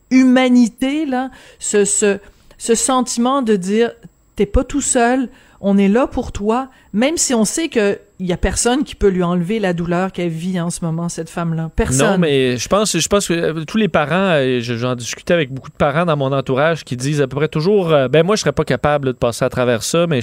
humanité, 0.10 1.06
là, 1.06 1.30
ce, 1.60 1.84
ce, 1.84 2.20
ce 2.58 2.76
sentiment 2.76 3.42
de 3.42 3.56
dire 3.56 3.92
t'es 4.36 4.46
pas 4.46 4.64
tout 4.64 4.82
seul, 4.82 5.30
on 5.60 5.78
est 5.78 5.88
là 5.88 6.08
pour 6.08 6.32
toi, 6.32 6.70
même 6.94 7.18
si 7.18 7.34
on 7.34 7.44
sait 7.44 7.68
que 7.68 8.00
il 8.20 8.26
y 8.26 8.34
a 8.34 8.38
personne 8.38 8.84
qui 8.84 8.96
peut 8.96 9.10
lui 9.10 9.22
enlever 9.22 9.60
la 9.60 9.74
douleur 9.74 10.12
qu'elle 10.12 10.30
vit 10.30 10.60
en 10.60 10.70
ce 10.72 10.84
moment, 10.84 11.08
cette 11.08 11.30
femme-là. 11.30 11.70
Personne. 11.76 12.14
Non, 12.14 12.18
mais 12.18 12.58
je 12.58 12.68
pense, 12.68 12.98
je 12.98 13.08
pense 13.08 13.28
que 13.28 13.34
euh, 13.34 13.64
tous 13.66 13.78
les 13.78 13.88
parents, 13.90 14.32
euh, 14.34 14.60
je- 14.60 14.74
j'en 14.76 14.96
discutais 14.96 15.34
avec 15.36 15.52
beaucoup 15.54 15.70
de 15.70 15.76
parents 15.76 16.06
dans 16.06 16.18
mon 16.18 16.32
entourage 16.32 16.84
qui 16.84 16.98
disent 16.98 17.22
à 17.22 17.28
peu 17.28 17.36
près 17.36 17.48
toujours 17.48 17.92
euh, 17.94 18.08
ben 18.08 18.26
moi, 18.26 18.36
je 18.36 18.42
serais 18.42 18.52
pas 18.54 18.64
capable 18.66 19.08
de 19.08 19.12
passer 19.12 19.46
à 19.46 19.50
travers 19.50 19.84
ça, 19.84 20.08
mais 20.08 20.22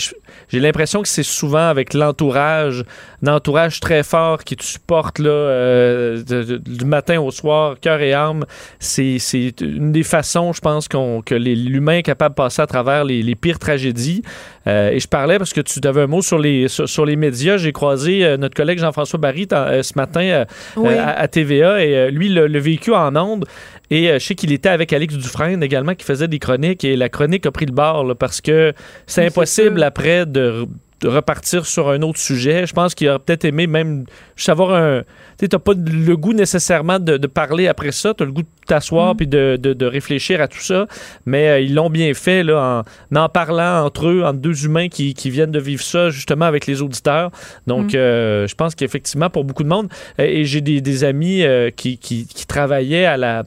j'ai 0.49 0.59
l'impression 0.61 1.03
que 1.03 1.09
c'est 1.09 1.23
souvent 1.23 1.69
avec 1.69 1.95
l'entourage, 1.95 2.85
un 3.25 3.33
entourage 3.35 3.79
très 3.79 4.03
fort 4.03 4.43
qui 4.43 4.57
te 4.57 4.65
supporte 4.65 5.19
là, 5.21 6.17
du 6.19 6.85
matin 6.85 7.21
au 7.21 7.31
soir, 7.31 7.77
cœur 7.81 8.01
et 8.01 8.13
âme. 8.13 8.45
C'est 8.79 9.19
une 9.61 9.93
des 9.93 10.03
façons, 10.03 10.53
je 10.53 10.61
pense, 10.61 10.89
que 10.89 11.35
l'humain 11.35 11.99
est 11.99 12.03
capable 12.03 12.35
de 12.35 12.37
passer 12.37 12.63
à 12.63 12.67
travers 12.67 13.05
les, 13.05 13.23
les 13.23 13.35
pires 13.35 13.59
tragédies. 13.59 14.23
Euh, 14.67 14.91
et 14.91 15.01
je 15.01 15.09
parlais 15.09 15.39
parce 15.39 15.53
que 15.53 15.61
tu 15.61 15.79
avais 15.87 16.03
un 16.03 16.07
mot 16.07 16.23
sur 16.23 16.39
les, 16.39 16.69
sur, 16.69 16.89
sur 16.89 17.05
les 17.05 17.17
médias. 17.17 17.57
J'ai 17.59 17.73
croisé 17.73 18.25
euh, 18.25 18.37
notre 18.37 18.55
collègue 18.55 18.79
Jean-François 18.79 19.19
Barry 19.19 19.47
euh, 19.53 19.83
ce 19.83 19.93
matin 19.97 20.45
Oui. 20.77 20.95
à, 20.95 21.11
à 21.11 21.29
TVA 21.29 21.85
et 21.85 22.11
lui 22.11 22.29
le, 22.29 22.47
le 22.47 22.59
vécu 22.59 22.93
en 22.93 23.15
ondes 23.17 23.45
et 23.91 24.09
je 24.15 24.19
sais 24.19 24.35
qu'il 24.35 24.53
était 24.53 24.71
avec 24.71 24.93
Alex 24.93 25.15
Dufresne 25.17 25.63
également 25.63 25.95
qui 25.95 26.05
faisait 26.05 26.29
des 26.29 26.39
chroniques 26.39 26.85
et 26.85 26.97
la 26.97 27.09
chronique 27.11 27.45
a 27.47 27.51
pris 27.53 27.67
le 27.67 27.73
bord 27.73 28.05
là, 28.05 28.15
parce 28.15 28.41
que 28.41 28.73
c'est 29.07 29.27
impossible 29.27 29.83
après 29.83 30.25
de, 30.25 30.67
de 31.01 31.09
repartir 31.09 31.67
sur 31.67 31.91
un 31.91 32.01
autre 32.01 32.19
sujet. 32.19 32.67
Je 32.67 32.73
pense 32.73 32.95
qu'il 32.95 33.09
aurait 33.11 33.19
peut-être 33.19 33.45
aimé 33.45 33.67
même 33.67 34.05
juste 34.37 34.49
avoir 34.49 34.73
un... 34.75 35.03
Tu 35.39 35.47
n'as 35.53 35.59
pas 35.59 35.73
le 35.75 36.17
goût 36.17 36.33
nécessairement 36.33 36.99
de, 36.99 37.19
de 37.19 37.27
parler 37.27 37.69
après 37.69 37.93
ça, 37.93 38.15
tu 38.15 38.23
as 38.23 38.27
le 38.27 38.33
goût 38.33 38.43
de 38.43 38.49
t'asseoir 38.67 39.15
Mm. 39.15 39.17
puis 39.17 39.27
de, 39.27 39.59
de- 39.61 39.73
de 39.75 39.87
réfléchir 39.87 40.41
à 40.41 40.49
tout 40.49 40.61
ça, 40.61 40.87
mais 41.27 41.49
euh, 41.49 41.61
ils 41.61 41.75
l'ont 41.75 41.91
bien 41.91 42.13
fait 42.15 42.43
là, 42.43 42.85
en, 43.15 43.19
en 43.19 43.29
parlant 43.29 43.85
entre 43.85 44.09
eux, 44.09 44.23
entre 44.25 44.39
deux 44.39 44.65
humains 44.65 44.89
qui, 44.89 45.15
qui 45.15 45.31
viennent 45.31 45.51
de 45.53 45.59
vivre 45.61 45.83
ça 45.83 46.11
justement 46.11 46.45
avec 46.47 46.67
les 46.67 46.83
auditeurs. 46.83 47.31
Donc, 47.67 47.93
Mm. 47.93 47.97
euh, 47.97 48.47
je 48.47 48.55
pense 48.55 48.75
qu'effectivement, 48.75 49.31
pour 49.31 49.45
beaucoup 49.45 49.63
de 49.65 49.69
monde, 49.69 49.89
et 50.19 50.45
j'ai 50.45 50.61
des, 50.61 50.81
des 50.81 51.05
amis 51.05 51.43
euh, 51.43 51.71
qui, 51.71 51.99
qui, 51.99 52.27
qui 52.27 52.47
travaillaient 52.47 53.07
à 53.07 53.17
la 53.17 53.45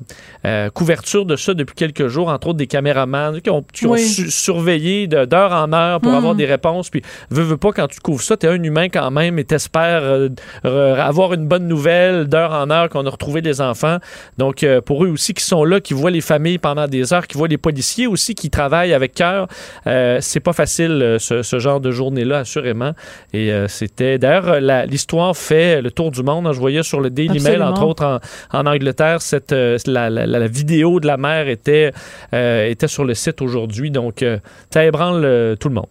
couverture 0.74 1.26
de 1.26 1.36
ça 1.36 1.54
depuis 1.54 1.76
quelques 1.76 2.08
jours, 2.08 2.30
entre 2.30 2.48
autres 2.48 2.58
des 2.58 2.68
caméramans 2.68 3.42
qui 3.42 3.50
ont, 3.50 3.64
qui 3.74 3.86
ont 3.86 3.92
Oui. 3.92 4.02
su- 4.06 4.32
surveillé 4.32 5.08
d'heure 5.08 5.52
en 5.52 5.72
heure 5.74 6.00
pour 6.02 6.12
Mm. 6.12 6.16
avoir 6.16 6.36
des 6.36 6.46
réponses. 6.46 6.90
Puis, 6.90 7.02
veux, 7.30 7.44
veux 7.44 7.58
pas, 7.58 7.72
quand 7.72 7.88
tu 7.88 8.00
couvres 8.00 8.22
ça, 8.22 8.38
t'es 8.38 8.48
un 8.48 8.62
humain 8.64 8.88
quand 8.90 9.12
même 9.12 9.38
et 9.40 9.44
t'espères 9.44 10.30
re- 10.64 10.96
avoir 11.00 11.34
une 11.34 11.48
bonne 11.48 11.68
nouvelle 11.68 12.28
d'heure 12.28 12.54
en 12.54 12.70
heure 12.70 12.90
qu'on 12.90 13.06
a 13.06 13.10
retrouvé 13.10 13.42
des 13.42 13.62
enfants. 13.62 13.98
Donc, 14.38 14.66
pour 14.86 15.04
eux 15.04 15.07
aussi 15.08 15.34
qui 15.34 15.44
sont 15.44 15.64
là, 15.64 15.80
qui 15.80 15.94
voient 15.94 16.12
les 16.12 16.22
familles 16.22 16.58
pendant 16.58 16.88
des 16.88 17.14
heures, 17.14 17.28
qui 17.28 17.38
voient 17.38 17.48
les 17.48 17.58
policiers 17.58 18.08
aussi 18.08 18.36
qui 18.36 18.50
travaillent 18.50 18.94
avec 18.94 19.14
cœur. 19.14 19.48
Euh, 19.86 20.20
c'est 20.22 20.40
pas 20.40 20.54
facile 20.54 21.18
ce, 21.20 21.60
genre 21.60 21.80
de 21.80 21.92
journée-là, 21.92 22.40
assurément. 22.40 22.92
Et 23.34 23.52
c'était 23.68 24.18
d'ailleurs 24.18 24.60
l'histoire 24.86 25.36
fait 25.36 25.82
le 25.82 25.92
tour 25.92 26.12
du 26.12 26.24
monde. 26.24 26.48
Hein. 26.48 26.54
je 26.54 26.60
voyais 26.60 26.84
sur 26.84 27.00
le 27.00 27.10
Daily 27.10 27.40
Mail, 27.40 27.62
entre 27.62 27.84
autres 27.84 28.22
en, 28.52 28.66
Angleterre, 28.66 29.22
cette 29.22 29.52
la, 29.52 30.48
vidéo 30.48 31.00
de 31.00 31.08
la 31.08 31.18
mère 31.18 31.48
était 31.48 31.92
était 32.34 32.88
sur 32.88 33.06
le 33.06 33.14
site 33.14 33.42
aujourd'hui. 33.42 33.92
Donc 33.92 34.24
ça 34.72 34.86
ébranle 34.86 35.56
tout 35.60 35.70
le 35.70 35.76
monde 35.76 35.88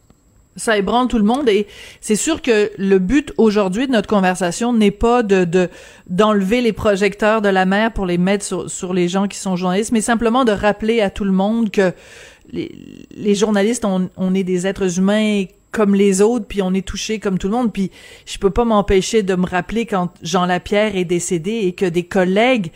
ça 0.57 0.77
ébranle 0.77 1.09
tout 1.09 1.19
le 1.19 1.25
monde 1.25 1.49
et 1.49 1.67
c'est 2.01 2.17
sûr 2.17 2.43
que 2.43 2.71
le 2.79 2.99
but 2.99 3.33
aujourd'hui 3.37 3.87
de 3.87 3.93
notre 3.93 4.09
conversation 4.09 4.73
n'est 4.73 4.91
pas 4.91 5.23
de 5.23 5.69
d'enlever 6.09 6.61
les 6.61 6.73
projecteurs 6.73 7.43
de 7.43 7.49
la 7.49 7.67
mer 7.67 7.93
pour 7.93 8.07
les 8.07 8.19
mettre 8.19 8.45
sur, 8.45 8.71
sur 8.71 8.95
les 8.95 9.09
gens 9.09 9.29
qui 9.29 9.39
sont 9.39 9.57
journalistes, 9.57 9.93
mais 9.93 10.01
simplement 10.01 10.45
de 10.45 10.53
rappeler 10.53 11.01
à 11.01 11.11
tout 11.11 11.25
le 11.25 11.33
monde 11.33 11.71
que 11.71 11.93
les, 12.53 12.73
les 13.11 13.35
journalistes, 13.35 13.85
on, 13.85 14.09
on 14.17 14.35
est 14.35 14.45
des 14.45 14.67
êtres 14.67 14.99
humains 14.99 15.45
comme 15.73 15.95
les 15.95 16.23
autres, 16.23 16.47
puis 16.47 16.63
on 16.63 16.73
est 16.73 16.87
touché 16.87 17.19
comme 17.19 17.39
tout 17.39 17.49
le 17.49 17.55
monde. 17.55 17.73
Puis 17.73 17.91
je 18.25 18.39
peux 18.39 18.51
pas 18.51 18.65
m'empêcher 18.65 19.23
de 19.23 19.35
me 19.35 19.47
rappeler 19.47 19.85
quand 19.85 20.11
Jean 20.23 20.47
Lapierre 20.47 20.97
est 20.97 21.05
décédé 21.05 21.51
et 21.51 21.73
que 21.73 21.85
des 21.85 22.05
collègues, 22.05 22.73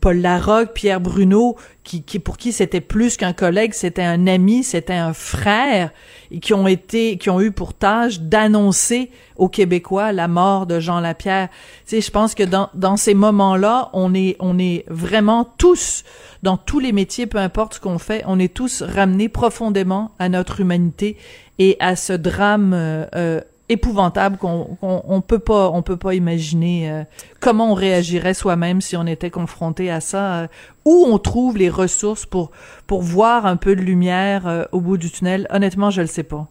Paul 0.00 0.18
Larocque, 0.18 0.72
Pierre 0.72 1.00
Bruno, 1.00 1.56
qui, 1.84 2.02
qui 2.02 2.18
pour 2.18 2.36
qui 2.36 2.52
c'était 2.52 2.80
plus 2.80 3.16
qu'un 3.16 3.32
collègue, 3.32 3.72
c'était 3.72 4.02
un 4.02 4.26
ami, 4.26 4.62
c'était 4.62 4.92
un 4.92 5.14
frère, 5.14 5.90
et 6.30 6.38
qui 6.38 6.52
ont 6.52 6.66
été, 6.66 7.16
qui 7.16 7.30
ont 7.30 7.40
eu 7.40 7.50
pour 7.50 7.74
tâche 7.74 8.20
d'annoncer 8.20 9.10
aux 9.36 9.48
Québécois 9.48 10.12
la 10.12 10.28
mort 10.28 10.66
de 10.66 10.80
Jean 10.80 11.00
Lapierre. 11.00 11.48
Tu 11.86 11.96
sais, 11.96 12.00
je 12.00 12.10
pense 12.10 12.34
que 12.34 12.42
dans, 12.42 12.68
dans 12.74 12.96
ces 12.96 13.14
moments-là, 13.14 13.88
on 13.94 14.14
est, 14.14 14.36
on 14.38 14.58
est 14.58 14.84
vraiment 14.88 15.44
tous, 15.56 16.04
dans 16.42 16.56
tous 16.56 16.78
les 16.78 16.92
métiers, 16.92 17.26
peu 17.26 17.38
importe 17.38 17.74
ce 17.74 17.80
qu'on 17.80 17.98
fait, 17.98 18.22
on 18.26 18.38
est 18.38 18.52
tous 18.52 18.82
ramenés 18.82 19.28
profondément 19.28 20.12
à 20.18 20.28
notre 20.28 20.60
humanité 20.60 21.16
et 21.58 21.76
à 21.80 21.96
ce 21.96 22.12
drame 22.12 22.72
euh, 22.74 23.06
euh, 23.14 23.40
épouvantable 23.68 24.38
qu'on 24.38 24.78
on, 24.80 25.20
peut 25.20 25.38
pas 25.38 25.70
on 25.70 25.82
peut 25.82 25.96
pas 25.96 26.14
imaginer 26.14 26.90
euh, 26.90 27.04
comment 27.40 27.72
on 27.72 27.74
réagirait 27.74 28.32
soi-même 28.32 28.80
si 28.80 28.96
on 28.96 29.06
était 29.06 29.30
confronté 29.30 29.90
à 29.90 30.00
ça 30.00 30.48
où 30.86 31.04
on 31.06 31.18
trouve 31.18 31.58
les 31.58 31.68
ressources 31.68 32.24
pour 32.24 32.50
pour 32.86 33.02
voir 33.02 33.44
un 33.44 33.56
peu 33.56 33.76
de 33.76 33.82
lumière 33.82 34.68
au 34.72 34.80
bout 34.80 34.96
du 34.96 35.10
tunnel. 35.10 35.46
Honnêtement 35.50 35.90
je 35.90 36.00
le 36.00 36.06
sais 36.06 36.22
pas 36.22 36.48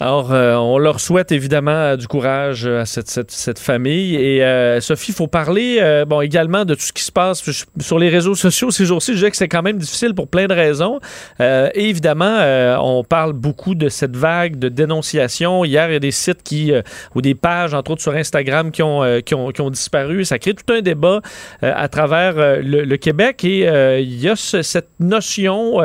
alors, 0.00 0.32
euh, 0.32 0.54
on 0.54 0.78
leur 0.78 1.00
souhaite 1.00 1.32
évidemment 1.32 1.72
euh, 1.72 1.96
du 1.96 2.06
courage 2.06 2.66
euh, 2.66 2.82
à 2.82 2.86
cette, 2.86 3.10
cette, 3.10 3.32
cette 3.32 3.58
famille. 3.58 4.14
Et 4.14 4.80
Sophie, 4.80 5.10
il 5.10 5.14
faut 5.14 5.26
parler 5.26 6.04
bon, 6.06 6.20
également 6.20 6.64
de 6.64 6.74
tout 6.74 6.82
ce 6.82 6.92
qui 6.92 7.02
se 7.02 7.10
passe 7.10 7.42
sur 7.80 7.98
les 7.98 8.08
réseaux 8.08 8.34
sociaux 8.34 8.70
ces 8.70 8.84
jours-ci. 8.84 9.12
Je 9.12 9.16
disais 9.16 9.30
que 9.30 9.36
c'est 9.36 9.48
quand 9.48 9.62
même 9.62 9.78
difficile 9.78 10.14
pour 10.14 10.28
plein 10.28 10.46
de 10.46 10.54
raisons. 10.54 11.00
et 11.40 11.70
évidemment, 11.74 12.38
on 12.80 13.02
parle 13.04 13.32
beaucoup 13.32 13.74
de 13.74 13.88
cette 13.88 14.16
vague 14.16 14.56
de 14.58 14.68
dénonciation. 14.68 15.64
Hier, 15.64 15.88
il 15.88 15.92
y 15.94 15.96
a 15.96 16.00
des 16.00 16.10
sites 16.10 16.42
qui, 16.42 16.72
ou 17.14 17.20
des 17.20 17.34
pages, 17.34 17.74
entre 17.74 17.92
autres 17.92 18.02
sur 18.02 18.14
Instagram, 18.14 18.70
qui 18.70 18.82
ont, 18.82 19.20
qui 19.22 19.34
ont, 19.34 19.50
qui 19.50 19.60
ont 19.60 19.70
disparu. 19.70 20.24
Ça 20.24 20.38
crée 20.38 20.54
tout 20.54 20.72
un 20.72 20.80
débat 20.80 21.20
à 21.62 21.88
travers 21.88 22.34
le, 22.36 22.84
le, 22.84 22.96
Québec. 22.96 23.44
Et 23.44 24.00
il 24.00 24.20
y 24.20 24.28
a 24.28 24.36
cette 24.36 24.90
notion 25.00 25.78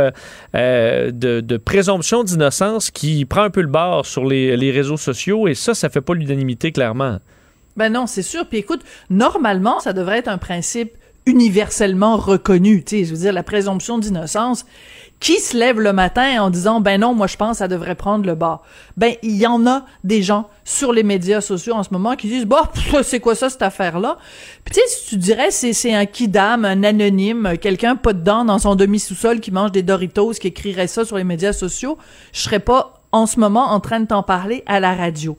de, 0.53 1.11
de 1.11 1.57
présomption 1.57 2.23
d'innocence 2.23 2.91
qui 2.91 3.25
prend 3.25 3.43
un 3.43 3.49
peu 3.49 3.61
le 3.61 3.67
bord 3.67 4.02
sur 4.05 4.25
les, 4.25 4.71
réseaux 4.71 4.97
sociaux 4.97 5.47
et 5.47 5.53
ça, 5.53 5.73
ça 5.73 5.89
fait 5.89 6.01
pas 6.01 6.13
l'unanimité, 6.13 6.71
clairement. 6.71 7.19
Ben 7.75 7.91
non, 7.91 8.07
c'est 8.07 8.21
sûr. 8.21 8.47
Puis 8.47 8.59
écoute, 8.59 8.81
normalement, 9.09 9.79
ça 9.79 9.93
devrait 9.93 10.19
être 10.19 10.27
un 10.27 10.37
principe 10.37 10.93
universellement 11.25 12.17
reconnu. 12.17 12.83
Tu 12.83 12.97
sais, 12.97 13.05
je 13.05 13.11
veux 13.11 13.19
dire, 13.19 13.33
la 13.33 13.43
présomption 13.43 13.97
d'innocence. 13.97 14.65
Qui 15.19 15.39
se 15.39 15.55
lève 15.55 15.79
le 15.79 15.93
matin 15.93 16.43
en 16.43 16.49
disant, 16.49 16.81
ben 16.81 16.99
non, 16.99 17.13
moi 17.13 17.27
je 17.27 17.37
pense 17.37 17.51
que 17.51 17.57
ça 17.59 17.69
devrait 17.69 17.95
prendre 17.95 18.25
le 18.25 18.35
bas. 18.35 18.61
Ben, 18.97 19.13
il 19.23 19.37
y 19.37 19.47
en 19.47 19.65
a 19.65 19.85
des 20.03 20.21
gens 20.21 20.49
sur 20.65 20.91
les 20.91 21.03
médias 21.03 21.39
sociaux 21.39 21.75
en 21.75 21.83
ce 21.83 21.91
moment 21.91 22.17
qui 22.17 22.27
disent, 22.27 22.45
bah, 22.45 22.69
c'est 23.03 23.21
quoi 23.21 23.33
ça, 23.33 23.49
cette 23.49 23.61
affaire-là? 23.61 24.17
Puis 24.65 24.75
tu 24.75 24.81
sais, 24.81 24.87
si 24.87 25.09
tu 25.11 25.17
dirais, 25.17 25.49
c'est, 25.49 25.71
c'est 25.71 25.93
un 25.93 26.05
kidam, 26.05 26.65
un 26.65 26.83
anonyme, 26.83 27.53
quelqu'un 27.61 27.95
pas 27.95 28.11
dedans 28.11 28.43
dans 28.43 28.59
son 28.59 28.75
demi-sous-sol 28.75 29.39
qui 29.39 29.51
mange 29.51 29.71
des 29.71 29.81
Doritos, 29.81 30.33
qui 30.33 30.47
écrirait 30.47 30.87
ça 30.87 31.05
sur 31.05 31.15
les 31.15 31.23
médias 31.23 31.53
sociaux, 31.53 31.97
je 32.33 32.41
serais 32.41 32.59
pas 32.59 33.02
en 33.13 33.25
ce 33.25 33.39
moment 33.39 33.71
en 33.71 33.79
train 33.79 34.01
de 34.01 34.07
t'en 34.07 34.23
parler 34.23 34.63
à 34.65 34.81
la 34.81 34.93
radio. 34.93 35.37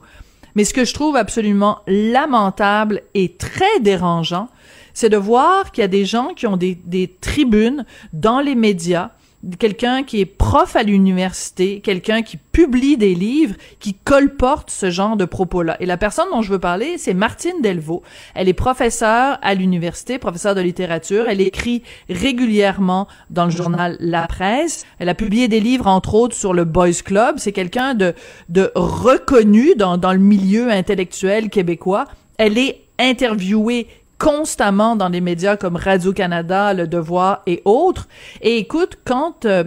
Mais 0.55 0.63
ce 0.63 0.73
que 0.73 0.85
je 0.85 0.93
trouve 0.93 1.17
absolument 1.17 1.79
lamentable 1.85 3.03
et 3.13 3.33
très 3.33 3.79
dérangeant, 3.81 4.47
c'est 4.93 5.09
de 5.09 5.17
voir 5.17 5.71
qu'il 5.71 5.81
y 5.81 5.85
a 5.85 5.89
des 5.89 6.05
gens 6.05 6.29
qui 6.33 6.47
ont 6.47 6.57
des, 6.57 6.75
des 6.85 7.13
tribunes 7.21 7.85
dans 8.13 8.39
les 8.39 8.55
médias 8.55 9.11
quelqu'un 9.59 10.03
qui 10.03 10.21
est 10.21 10.25
prof 10.25 10.75
à 10.75 10.83
l'université, 10.83 11.79
quelqu'un 11.81 12.21
qui 12.21 12.37
publie 12.37 12.97
des 12.97 13.13
livres, 13.13 13.55
qui 13.79 13.93
colporte 13.93 14.71
ce 14.71 14.89
genre 14.89 15.17
de 15.17 15.25
propos-là. 15.25 15.77
Et 15.79 15.85
la 15.85 15.97
personne 15.97 16.27
dont 16.31 16.41
je 16.41 16.51
veux 16.51 16.59
parler, 16.59 16.97
c'est 16.97 17.13
Martine 17.13 17.61
Delvaux. 17.61 18.01
Elle 18.33 18.49
est 18.49 18.53
professeure 18.53 19.37
à 19.41 19.53
l'université, 19.53 20.17
professeure 20.17 20.55
de 20.55 20.61
littérature. 20.61 21.25
Elle 21.27 21.41
écrit 21.41 21.83
régulièrement 22.09 23.07
dans 23.29 23.45
le 23.45 23.51
journal 23.51 23.97
La 23.99 24.27
Presse. 24.27 24.85
Elle 24.99 25.09
a 25.09 25.15
publié 25.15 25.47
des 25.47 25.59
livres, 25.59 25.87
entre 25.87 26.15
autres, 26.15 26.35
sur 26.35 26.53
le 26.53 26.65
Boys 26.65 27.01
Club. 27.03 27.35
C'est 27.37 27.51
quelqu'un 27.51 27.93
de, 27.93 28.13
de 28.49 28.71
reconnu 28.75 29.75
dans, 29.75 29.97
dans 29.97 30.13
le 30.13 30.19
milieu 30.19 30.71
intellectuel 30.71 31.49
québécois. 31.49 32.05
Elle 32.37 32.57
est 32.57 32.81
interviewée 32.99 33.87
constamment 34.17 34.95
dans 34.95 35.09
les 35.09 35.21
médias 35.21 35.57
comme 35.57 35.75
Radio-Canada, 35.75 36.73
Le 36.73 36.87
Devoir 36.87 37.41
et 37.45 37.61
autres. 37.65 38.07
Et 38.41 38.57
écoute, 38.57 38.97
quand 39.05 39.45
euh, 39.45 39.63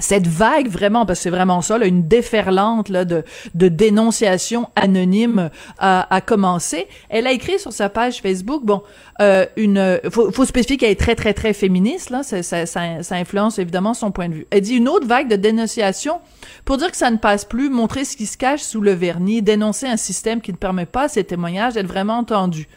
cette 0.00 0.26
vague 0.26 0.68
vraiment, 0.68 1.06
parce 1.06 1.18
que 1.18 1.24
c'est 1.24 1.30
vraiment 1.30 1.60
ça, 1.60 1.76
une 1.84 2.08
déferlante 2.08 2.88
là, 2.88 3.04
de, 3.04 3.24
de 3.54 3.68
dénonciation 3.68 4.68
anonyme 4.76 5.50
a, 5.78 6.14
a, 6.14 6.20
commencé. 6.20 6.86
Elle 7.08 7.26
a 7.26 7.32
écrit 7.32 7.58
sur 7.58 7.72
sa 7.72 7.88
page 7.88 8.20
Facebook, 8.20 8.64
bon, 8.64 8.82
euh, 9.20 9.46
une, 9.56 10.00
faut, 10.10 10.32
faut 10.32 10.44
spécifier 10.44 10.76
qu'elle 10.76 10.90
est 10.90 11.00
très 11.00 11.14
très 11.14 11.34
très 11.34 11.52
féministe, 11.52 12.10
là, 12.10 12.22
ça, 12.22 13.16
influence 13.16 13.58
évidemment 13.58 13.94
son 13.94 14.10
point 14.10 14.28
de 14.28 14.34
vue. 14.34 14.46
Elle 14.50 14.62
dit 14.62 14.76
une 14.76 14.88
autre 14.88 15.06
vague 15.06 15.28
de 15.28 15.36
dénonciation 15.36 16.20
pour 16.64 16.78
dire 16.78 16.90
que 16.90 16.96
ça 16.96 17.10
ne 17.10 17.18
passe 17.18 17.44
plus, 17.44 17.68
montrer 17.68 18.04
ce 18.04 18.16
qui 18.16 18.26
se 18.26 18.38
cache 18.38 18.60
sous 18.60 18.80
le 18.80 18.92
vernis, 18.92 19.42
dénoncer 19.42 19.86
un 19.86 19.96
système 19.96 20.40
qui 20.40 20.52
ne 20.52 20.56
permet 20.56 20.86
pas 20.86 21.08
ces 21.08 21.24
témoignages 21.24 21.74
d'être 21.74 21.86
vraiment 21.86 22.18
entendus 22.18 22.68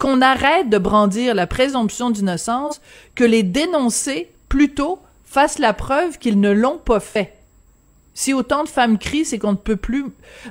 qu'on 0.00 0.22
arrête 0.22 0.70
de 0.70 0.78
brandir 0.78 1.34
la 1.34 1.46
présomption 1.46 2.10
d'innocence, 2.10 2.80
que 3.14 3.22
les 3.22 3.42
dénoncés, 3.42 4.32
plutôt, 4.48 4.98
fassent 5.24 5.58
la 5.58 5.74
preuve 5.74 6.18
qu'ils 6.18 6.40
ne 6.40 6.50
l'ont 6.50 6.78
pas 6.78 7.00
fait. 7.00 7.36
Si 8.14 8.32
autant 8.32 8.64
de 8.64 8.68
femmes 8.68 8.98
crient, 8.98 9.26
c'est 9.26 9.38
qu'on 9.38 9.52
ne 9.52 9.56
peut 9.56 9.76
plus, 9.76 10.06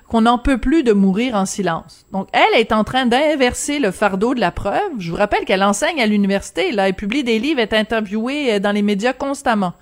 qu'on 0.08 0.22
n'en 0.22 0.38
peut 0.38 0.60
plus 0.60 0.84
de 0.84 0.94
mourir 0.94 1.36
en 1.36 1.46
silence. 1.46 2.06
Donc, 2.12 2.30
elle 2.32 2.60
est 2.60 2.72
en 2.72 2.84
train 2.84 3.08
d'inverser 3.08 3.80
le 3.80 3.92
fardeau 3.92 4.34
de 4.36 4.40
la 4.40 4.52
preuve. 4.52 4.92
Je 5.00 5.10
vous 5.12 5.18
rappelle 5.18 5.46
qu'elle 5.46 5.64
enseigne 5.64 6.00
à 6.00 6.06
l'université, 6.06 6.72
là, 6.72 6.88
elle 6.88 6.94
publie 6.94 7.24
des 7.24 7.40
livres, 7.40 7.60
est 7.60 7.74
interviewée 7.74 8.54
euh, 8.54 8.60
dans 8.60 8.72
les 8.72 8.84
médias 8.84 9.14
constamment. 9.14 9.74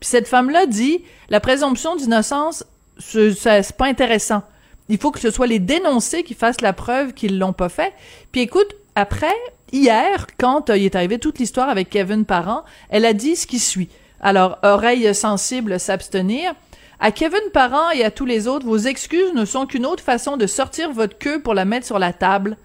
Puis 0.00 0.08
cette 0.08 0.26
femme-là 0.26 0.64
dit, 0.66 1.04
la 1.28 1.38
présomption 1.38 1.96
d'innocence, 1.96 2.64
c'est 2.98 3.76
pas 3.76 3.86
intéressant. 3.86 4.42
Il 4.88 4.98
faut 4.98 5.10
que 5.10 5.20
ce 5.20 5.30
soit 5.30 5.46
les 5.46 5.58
dénoncés 5.58 6.22
qui 6.22 6.34
fassent 6.34 6.60
la 6.62 6.72
preuve 6.72 7.12
qu'ils 7.12 7.38
l'ont 7.38 7.52
pas 7.52 7.68
fait. 7.68 7.92
Puis 8.32 8.40
écoute, 8.40 8.74
après, 8.94 9.34
hier, 9.72 10.26
quand 10.38 10.70
euh, 10.70 10.76
il 10.76 10.84
est 10.84 10.96
arrivé 10.96 11.18
toute 11.18 11.38
l'histoire 11.38 11.68
avec 11.68 11.88
Kevin 11.90 12.24
Parent, 12.24 12.64
elle 12.90 13.04
a 13.04 13.12
dit 13.12 13.36
ce 13.36 13.46
qui 13.46 13.58
suit. 13.58 13.88
Alors, 14.20 14.58
oreille 14.62 15.14
sensible, 15.14 15.80
s'abstenir. 15.80 16.54
À 17.00 17.10
Kevin 17.10 17.50
Parent 17.52 17.90
et 17.90 18.04
à 18.04 18.12
tous 18.12 18.26
les 18.26 18.46
autres, 18.46 18.66
vos 18.66 18.78
excuses 18.78 19.32
ne 19.34 19.44
sont 19.44 19.66
qu'une 19.66 19.86
autre 19.86 20.04
façon 20.04 20.36
de 20.36 20.46
sortir 20.46 20.92
votre 20.92 21.18
queue 21.18 21.42
pour 21.42 21.54
la 21.54 21.64
mettre 21.64 21.86
sur 21.86 21.98
la 21.98 22.12
table. 22.12 22.56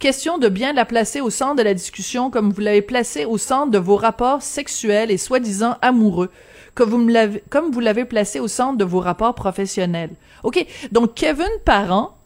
Question 0.00 0.38
de 0.38 0.48
bien 0.48 0.72
la 0.72 0.84
placer 0.84 1.20
au 1.20 1.30
centre 1.30 1.54
de 1.54 1.62
la 1.62 1.74
discussion 1.74 2.28
comme 2.28 2.50
vous 2.50 2.60
l'avez 2.60 2.82
placée 2.82 3.24
au 3.24 3.38
centre 3.38 3.70
de 3.70 3.78
vos 3.78 3.96
rapports 3.96 4.42
sexuels 4.42 5.12
et 5.12 5.18
soi-disant 5.18 5.76
amoureux, 5.82 6.30
comme 6.74 6.90
vous 6.90 7.06
l'avez, 7.06 7.44
comme 7.48 7.70
vous 7.70 7.78
l'avez 7.78 8.04
placé 8.04 8.40
au 8.40 8.48
centre 8.48 8.76
de 8.76 8.84
vos 8.84 8.98
rapports 8.98 9.36
professionnels. 9.36 10.10
OK, 10.42 10.66
donc 10.90 11.14
Kevin 11.14 11.46
Parent, 11.64 12.16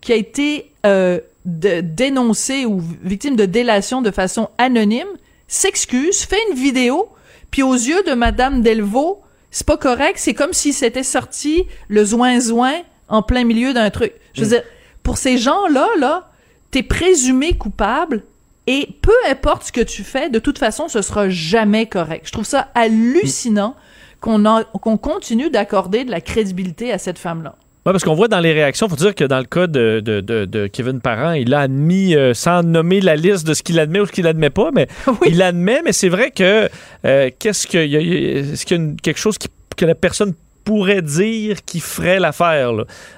qui 0.00 0.12
a 0.12 0.16
été 0.16 0.72
euh, 0.86 1.20
de 1.44 1.80
dénoncer 1.80 2.66
ou 2.66 2.82
victime 3.02 3.36
de 3.36 3.46
délation 3.46 4.02
de 4.02 4.10
façon 4.10 4.50
anonyme, 4.58 5.08
s'excuse, 5.48 6.22
fait 6.22 6.40
une 6.50 6.56
vidéo, 6.56 7.08
puis 7.50 7.62
aux 7.62 7.74
yeux 7.74 8.02
de 8.04 8.12
Madame 8.12 8.62
Delvaux, 8.62 9.22
c'est 9.50 9.66
pas 9.66 9.76
correct, 9.76 10.18
c'est 10.18 10.34
comme 10.34 10.52
si 10.52 10.72
c'était 10.72 11.02
sorti 11.02 11.64
le 11.88 12.04
zoin-zoin 12.04 12.82
en 13.08 13.22
plein 13.22 13.44
milieu 13.44 13.72
d'un 13.72 13.90
truc. 13.90 14.12
Je 14.34 14.42
veux 14.42 14.46
mm. 14.46 14.50
dire, 14.50 14.62
pour 15.02 15.18
ces 15.18 15.38
gens-là, 15.38 15.88
là, 15.98 16.30
t'es 16.70 16.82
présumé 16.82 17.54
coupable 17.54 18.22
et 18.66 18.88
peu 19.02 19.14
importe 19.28 19.64
ce 19.64 19.72
que 19.72 19.80
tu 19.80 20.04
fais, 20.04 20.28
de 20.28 20.38
toute 20.38 20.58
façon, 20.58 20.88
ce 20.88 21.02
sera 21.02 21.28
jamais 21.28 21.86
correct. 21.86 22.26
Je 22.26 22.32
trouve 22.32 22.44
ça 22.44 22.68
hallucinant 22.74 23.74
qu'on 24.20 24.44
qu'on 24.80 24.96
continue 24.98 25.50
d'accorder 25.50 26.04
de 26.04 26.10
la 26.10 26.20
crédibilité 26.20 26.92
à 26.92 26.98
cette 26.98 27.18
femme-là. 27.18 27.56
Oui, 27.86 27.92
parce 27.92 28.04
qu'on 28.04 28.14
voit 28.14 28.28
dans 28.28 28.40
les 28.40 28.52
réactions, 28.52 28.88
il 28.88 28.90
faut 28.90 28.96
dire 28.96 29.14
que 29.14 29.24
dans 29.24 29.38
le 29.38 29.44
cas 29.44 29.66
de, 29.66 30.00
de, 30.04 30.20
de, 30.20 30.66
Kevin 30.66 31.00
Parent, 31.00 31.32
il 31.32 31.54
a 31.54 31.60
admis, 31.60 32.14
euh, 32.14 32.34
sans 32.34 32.62
nommer 32.62 33.00
la 33.00 33.16
liste 33.16 33.46
de 33.46 33.54
ce 33.54 33.62
qu'il 33.62 33.78
admet 33.78 34.00
ou 34.00 34.06
ce 34.06 34.12
qu'il 34.12 34.26
admet 34.26 34.50
pas, 34.50 34.68
mais 34.70 34.86
il 35.26 35.40
admet, 35.40 35.80
mais 35.82 35.92
c'est 35.92 36.10
vrai 36.10 36.30
que 36.30 36.68
euh, 37.06 37.30
qu'est-ce 37.38 37.74
a, 37.78 37.82
est-ce 37.82 38.66
qu'il 38.66 38.78
y 38.78 38.90
a 38.90 38.94
quelque 39.02 39.18
chose 39.18 39.38
qui, 39.38 39.48
que 39.78 39.86
la 39.86 39.94
personne 39.94 40.34
pourrait 40.62 41.00
dire 41.00 41.64
qui 41.64 41.80
ferait 41.80 42.20
l'affaire. 42.20 42.70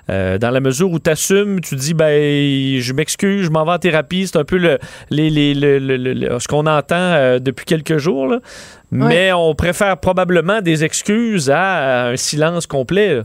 Euh, 0.09 0.38
dans 0.38 0.50
la 0.50 0.61
mesure 0.61 0.92
où 0.92 1.00
tu 1.00 1.11
assumes, 1.11 1.61
tu 1.61 1.75
dis 1.75 1.92
ben 1.92 2.81
je 2.81 2.92
m'excuse, 2.92 3.47
je 3.47 3.50
m'en 3.50 3.64
vais 3.64 3.73
en 3.73 3.78
thérapie, 3.78 4.28
c'est 4.28 4.38
un 4.38 4.45
peu 4.45 4.59
le, 4.59 4.78
les, 5.11 5.28
les, 5.28 5.54
le, 5.54 6.38
ce 6.38 6.47
qu'on 6.47 6.66
entend 6.66 7.40
depuis 7.40 7.64
quelques 7.64 7.99
jours. 7.99 8.37
Mais 8.92 9.33
on 9.33 9.57
préfère 9.57 9.97
probablement 9.97 10.61
des 10.61 10.85
excuses 10.85 11.50
à, 11.50 12.11
un 12.11 12.16
silence 12.16 12.69
complet. 12.69 13.23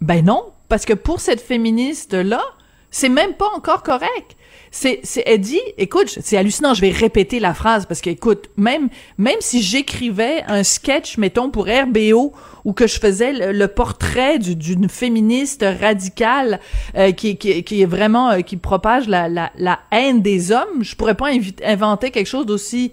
Ben 0.00 0.24
non, 0.24 0.52
parce 0.68 0.84
que 0.84 0.92
pour 0.92 1.20
cette 1.20 1.40
féministe-là, 1.40 2.42
c'est 2.90 3.08
même 3.08 3.34
pas 3.34 3.48
encore 3.54 3.82
correct. 3.82 4.36
C'est, 4.70 5.00
c'est, 5.02 5.22
elle 5.26 5.40
dit, 5.40 5.60
écoute, 5.78 6.18
c'est 6.20 6.36
hallucinant, 6.36 6.74
je 6.74 6.82
vais 6.82 6.90
répéter 6.90 7.40
la 7.40 7.54
phrase 7.54 7.86
parce 7.86 8.00
que, 8.00 8.10
écoute, 8.10 8.50
même, 8.56 8.88
même 9.16 9.38
si 9.40 9.62
j'écrivais 9.62 10.42
un 10.46 10.62
sketch, 10.62 11.16
mettons, 11.16 11.50
pour 11.50 11.66
RBO, 11.66 12.32
ou 12.64 12.72
que 12.74 12.86
je 12.86 12.98
faisais 12.98 13.52
le, 13.52 13.68
portrait 13.68 14.38
d'une 14.38 14.88
féministe 14.88 15.64
radicale 15.80 16.60
euh, 16.96 17.12
qui, 17.12 17.38
qui, 17.38 17.64
qui, 17.64 17.82
est 17.82 17.86
vraiment, 17.86 18.30
euh, 18.30 18.40
qui 18.40 18.58
propage 18.58 19.08
la, 19.08 19.28
la, 19.28 19.52
la, 19.56 19.80
haine 19.90 20.20
des 20.20 20.52
hommes, 20.52 20.82
je 20.82 20.94
pourrais 20.96 21.14
pas 21.14 21.30
inventer 21.64 22.10
quelque 22.10 22.26
chose 22.26 22.44
d'aussi 22.44 22.92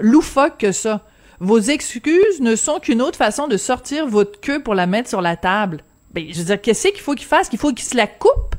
loufoque 0.00 0.58
que 0.58 0.72
ça. 0.72 1.04
Vos 1.40 1.60
excuses 1.60 2.40
ne 2.40 2.56
sont 2.56 2.80
qu'une 2.80 3.00
autre 3.00 3.16
façon 3.16 3.46
de 3.46 3.56
sortir 3.56 4.08
votre 4.08 4.40
queue 4.40 4.62
pour 4.62 4.74
la 4.74 4.88
mettre 4.88 5.08
sur 5.08 5.20
la 5.20 5.36
table. 5.36 5.84
Ben, 6.12 6.24
je 6.30 6.38
veux 6.38 6.44
dire, 6.44 6.60
qu'est-ce 6.60 6.88
qu'il 6.88 7.00
faut 7.00 7.14
qu'il 7.14 7.26
fasse? 7.26 7.48
Qu'il 7.48 7.58
faut 7.58 7.72
qu'il 7.72 7.84
se 7.84 7.96
la 7.96 8.06
coupe? 8.06 8.54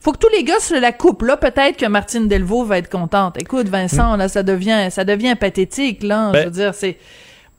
Faut 0.00 0.12
que 0.12 0.18
tous 0.18 0.28
les 0.30 0.42
gars 0.42 0.58
se 0.58 0.74
la 0.74 0.92
coupent. 0.92 1.22
Là, 1.22 1.36
peut-être 1.36 1.76
que 1.76 1.86
Martine 1.86 2.26
Delvaux 2.26 2.64
va 2.64 2.78
être 2.78 2.90
contente. 2.90 3.40
Écoute, 3.40 3.68
Vincent, 3.68 4.16
là, 4.16 4.28
ça 4.28 4.42
devient, 4.42 4.88
ça 4.90 5.04
devient 5.04 5.36
pathétique, 5.38 6.02
là. 6.02 6.28
je 6.28 6.38
ben 6.38 6.44
veux 6.46 6.50
dire, 6.50 6.74
c'est, 6.74 6.98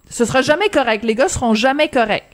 ce 0.09 0.25
sera 0.25 0.41
jamais 0.41 0.67
correct. 0.69 1.03
Les 1.05 1.15
gars 1.15 1.29
seront 1.29 1.53
jamais 1.53 1.88
corrects. 1.88 2.29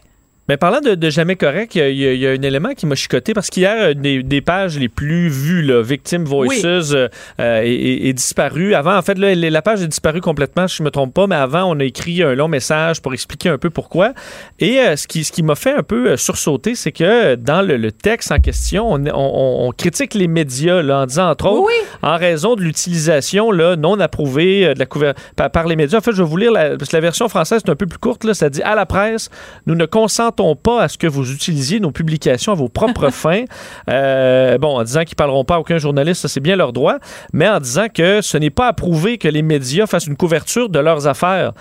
Mais 0.50 0.58
parlant 0.58 0.82
de, 0.82 1.10
jamais 1.12 1.36
correct, 1.36 1.76
il 1.76 1.94
y, 1.94 2.26
a 2.26 2.32
un 2.32 2.42
élément 2.42 2.74
qui 2.74 2.88
m'a 2.88 2.96
chicoté 2.96 3.36
parce 3.36 3.52
qu'hier, 3.52 3.94
des, 3.94 4.24
des 4.24 4.42
pages 4.42 4.80
les 4.80 4.90
plus 4.90 5.30
vues, 5.30 5.62
là, 5.62 5.84
Victim 5.84 6.24
Voices, 6.24 6.66
euh, 6.66 7.08
euh, 7.40 7.62
est, 7.64 8.14
disparu. 8.14 8.74
Avant, 8.74 8.98
en 8.98 9.04
fait, 9.04 9.20
là, 9.20 9.36
la 9.36 9.62
page 9.62 9.84
est 9.84 9.88
disparue 9.88 10.22
complètement, 10.22 10.68
si 10.68 10.78
je 10.78 10.84
me 10.84 10.90
trompe 10.90 11.14
pas, 11.14 11.28
mais 11.28 11.36
avant, 11.36 11.66
on 11.66 11.80
a 11.80 11.84
écrit 11.84 12.24
un 12.24 12.34
long 12.34 12.48
message 12.48 13.00
pour 13.00 13.14
expliquer 13.14 13.50
un 13.50 13.60
peu 13.60 13.70
pourquoi. 13.70 14.14
Et 14.58 14.80
euh, 14.80 14.96
ce 14.96 15.06
qui, 15.06 15.24
ce 15.24 15.32
qui 15.32 15.44
m'a 15.44 15.54
fait 15.54 15.74
un 15.74 15.84
peu 15.84 16.18
sursauter, 16.18 16.74
c'est 16.74 16.94
que 16.94 17.36
dans 17.36 17.62
le, 17.62 17.92
texte 17.92 18.32
en 18.32 18.40
question, 18.40 19.00
on, 19.14 19.72
critique 19.78 20.16
les 20.16 20.28
médias 20.28 20.82
là, 20.82 21.02
en 21.02 21.06
disant, 21.06 21.30
entre 21.30 21.46
autres, 21.46 21.72
en 22.02 22.18
raison 22.18 22.56
de 22.56 22.64
l'utilisation 22.64 23.54
non 23.54 24.00
approuvée 24.00 24.74
de 24.74 24.80
la 24.80 25.14
par, 25.36 25.52
par, 25.52 25.68
les 25.68 25.76
médias. 25.76 26.00
En 26.00 26.02
fait, 26.02 26.14
je 26.14 26.24
vais 26.24 26.28
vous 26.28 26.38
lire, 26.38 26.52
la, 26.52 26.76
parce 26.76 26.90
que 26.90 26.98
la 26.98 27.02
version 27.02 27.30
française 27.30 27.62
est 27.64 27.70
un 27.70 27.76
peu 27.76 27.86
plus 27.86 28.00
courte, 28.00 28.24
là, 28.24 28.34
ça 28.34 28.50
dit 28.50 28.64
à 28.64 28.74
la 28.74 28.88
presse, 28.88 29.30
nous 29.68 29.76
ne 29.76 29.86
consentons 29.86 30.39
pas 30.56 30.84
à 30.84 30.88
ce 30.88 30.98
que 30.98 31.08
vous 31.08 31.32
utilisiez 31.32 31.80
nos 31.80 31.92
publications 31.92 32.52
à 32.52 32.56
vos 32.56 32.70
propres 32.70 33.10
fins. 33.12 33.46
Euh, 33.90 34.58
bon, 34.58 34.80
en 34.80 34.84
disant 34.84 35.04
qu'ils 35.04 35.16
parleront 35.16 35.46
pas 35.46 35.56
à 35.56 35.60
aucun 35.60 35.78
journaliste, 35.78 36.22
ça 36.22 36.28
c'est 36.28 36.40
bien 36.40 36.56
leur 36.56 36.74
droit, 36.74 36.98
mais 37.34 37.48
en 37.48 37.60
disant 37.60 37.88
que 37.94 38.22
ce 38.22 38.38
n'est 38.38 38.50
pas 38.50 38.68
approuvé 38.68 39.18
que 39.18 39.28
les 39.28 39.42
médias 39.42 39.88
fassent 39.88 40.08
une 40.08 40.18
couverture 40.18 40.70
de 40.70 40.80
leurs 40.80 41.08
affaires. 41.08 41.54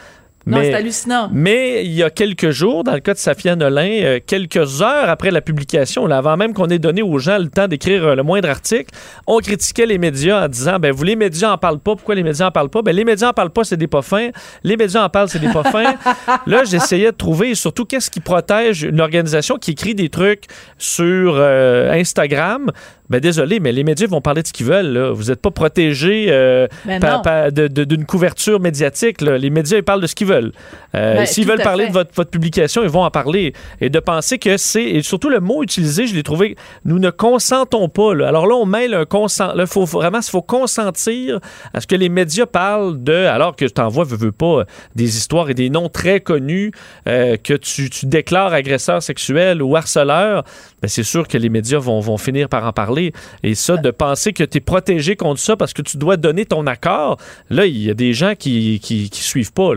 Non, 0.48 0.58
c'est 0.62 0.74
hallucinant. 0.74 1.30
Mais 1.32 1.84
il 1.84 1.92
y 1.92 2.02
a 2.02 2.10
quelques 2.10 2.50
jours, 2.50 2.84
dans 2.84 2.94
le 2.94 3.00
cas 3.00 3.14
de 3.14 3.18
Safia 3.18 3.54
Nolin, 3.54 4.02
euh, 4.02 4.20
quelques 4.24 4.82
heures 4.82 5.08
après 5.08 5.30
la 5.30 5.40
publication, 5.40 6.06
avant 6.06 6.36
même 6.36 6.54
qu'on 6.54 6.68
ait 6.68 6.78
donné 6.78 7.02
aux 7.02 7.18
gens 7.18 7.38
le 7.38 7.48
temps 7.48 7.68
d'écrire 7.68 8.04
euh, 8.04 8.14
le 8.14 8.22
moindre 8.22 8.48
article, 8.48 8.90
on 9.26 9.38
critiquait 9.38 9.86
les 9.86 9.98
médias 9.98 10.46
en 10.46 10.48
disant 10.48 10.78
ben 10.78 10.92
vous 10.92 11.04
les 11.04 11.16
médias 11.16 11.52
en 11.52 11.58
parlent 11.58 11.78
pas, 11.78 11.94
pourquoi 11.94 12.14
les 12.14 12.22
médias 12.22 12.48
en 12.48 12.50
parlent 12.50 12.70
pas? 12.70 12.82
Ben 12.82 12.94
les 12.94 13.04
médias 13.04 13.28
en 13.28 13.32
parlent 13.32 13.50
pas, 13.50 13.64
c'est 13.64 13.76
des 13.76 13.86
pas 13.86 14.02
fins. 14.02 14.30
Les 14.64 14.76
médias 14.76 15.04
en 15.04 15.08
parlent, 15.08 15.28
c'est 15.28 15.38
des 15.38 15.52
pas 15.52 15.64
fins. 15.64 15.94
Là, 16.46 16.64
j'essayais 16.64 17.12
de 17.12 17.16
trouver 17.16 17.54
surtout 17.54 17.84
qu'est-ce 17.84 18.10
qui 18.10 18.20
protège 18.20 18.82
une 18.82 19.00
organisation 19.00 19.56
qui 19.56 19.72
écrit 19.72 19.94
des 19.94 20.08
trucs 20.08 20.44
sur 20.78 21.34
euh, 21.36 21.92
Instagram 21.92 22.70
ben 23.10 23.20
désolé, 23.20 23.58
mais 23.60 23.72
les 23.72 23.84
médias 23.84 24.06
vont 24.06 24.20
parler 24.20 24.42
de 24.42 24.46
ce 24.46 24.52
qu'ils 24.52 24.66
veulent. 24.66 24.98
Vous 25.12 25.24
n'êtes 25.24 25.40
pas 25.40 25.50
protégé 25.50 26.26
euh, 26.28 26.66
ben 26.84 27.50
d'une 27.50 28.04
couverture 28.04 28.60
médiatique. 28.60 29.20
Les 29.20 29.50
médias, 29.50 29.78
ils 29.78 29.82
parlent 29.82 30.02
de 30.02 30.06
ce 30.06 30.14
qu'ils 30.14 30.26
veulent. 30.26 30.52
Euh, 30.94 31.16
ben, 31.16 31.26
s'ils 31.26 31.46
veulent 31.46 31.62
parler 31.62 31.88
de 31.88 31.92
votre, 31.92 32.14
votre, 32.14 32.30
publication, 32.30 32.82
ils 32.82 32.88
vont 32.88 33.04
en 33.04 33.10
parler. 33.10 33.52
Et 33.80 33.88
de 33.88 33.98
penser 34.00 34.38
que 34.38 34.56
c'est... 34.56 34.84
Et 34.84 35.02
surtout, 35.02 35.30
le 35.30 35.40
mot 35.40 35.62
utilisé, 35.62 36.06
je 36.06 36.14
l'ai 36.14 36.22
trouvé... 36.22 36.56
Nous 36.84 36.98
ne 36.98 37.10
consentons 37.10 37.88
pas. 37.88 38.12
Alors 38.12 38.46
là, 38.46 38.54
on 38.54 38.66
mêle 38.66 38.94
un 38.94 39.04
consent... 39.04 39.54
Là, 39.54 39.66
faut, 39.66 39.84
vraiment, 39.84 40.20
il 40.20 40.30
faut 40.30 40.42
consentir 40.42 41.40
à 41.72 41.80
ce 41.80 41.86
que 41.86 41.96
les 41.96 42.08
médias 42.08 42.46
parlent 42.46 43.02
de... 43.02 43.14
Alors 43.14 43.56
que 43.56 43.64
tu 43.64 43.72
t'envoies, 43.72 44.04
veux, 44.04 44.16
veux 44.16 44.32
pas, 44.32 44.64
des 44.94 45.16
histoires 45.16 45.48
et 45.50 45.54
des 45.54 45.70
noms 45.70 45.88
très 45.88 46.20
connus 46.20 46.72
euh, 47.06 47.36
que 47.36 47.54
tu, 47.54 47.90
tu, 47.90 48.06
déclares 48.06 48.52
agresseur 48.52 49.02
sexuel 49.02 49.62
ou 49.62 49.76
harceleur, 49.76 50.44
ben 50.82 50.88
c'est 50.88 51.02
sûr 51.02 51.28
que 51.28 51.38
les 51.38 51.48
médias 51.48 51.78
vont, 51.78 52.00
vont 52.00 52.16
finir 52.16 52.48
par 52.48 52.66
en 52.66 52.72
parler. 52.72 52.97
Et 53.42 53.54
ça, 53.54 53.76
de 53.76 53.90
penser 53.90 54.32
que 54.32 54.44
tu 54.44 54.58
es 54.58 54.60
protégé 54.60 55.16
contre 55.16 55.40
ça 55.40 55.56
parce 55.56 55.72
que 55.72 55.82
tu 55.82 55.96
dois 55.96 56.16
donner 56.16 56.46
ton 56.46 56.66
accord, 56.66 57.18
là, 57.50 57.66
il 57.66 57.78
y 57.78 57.90
a 57.90 57.94
des 57.94 58.12
gens 58.12 58.34
qui, 58.34 58.80
qui, 58.80 59.11
suivent 59.12 59.52
pas. 59.52 59.72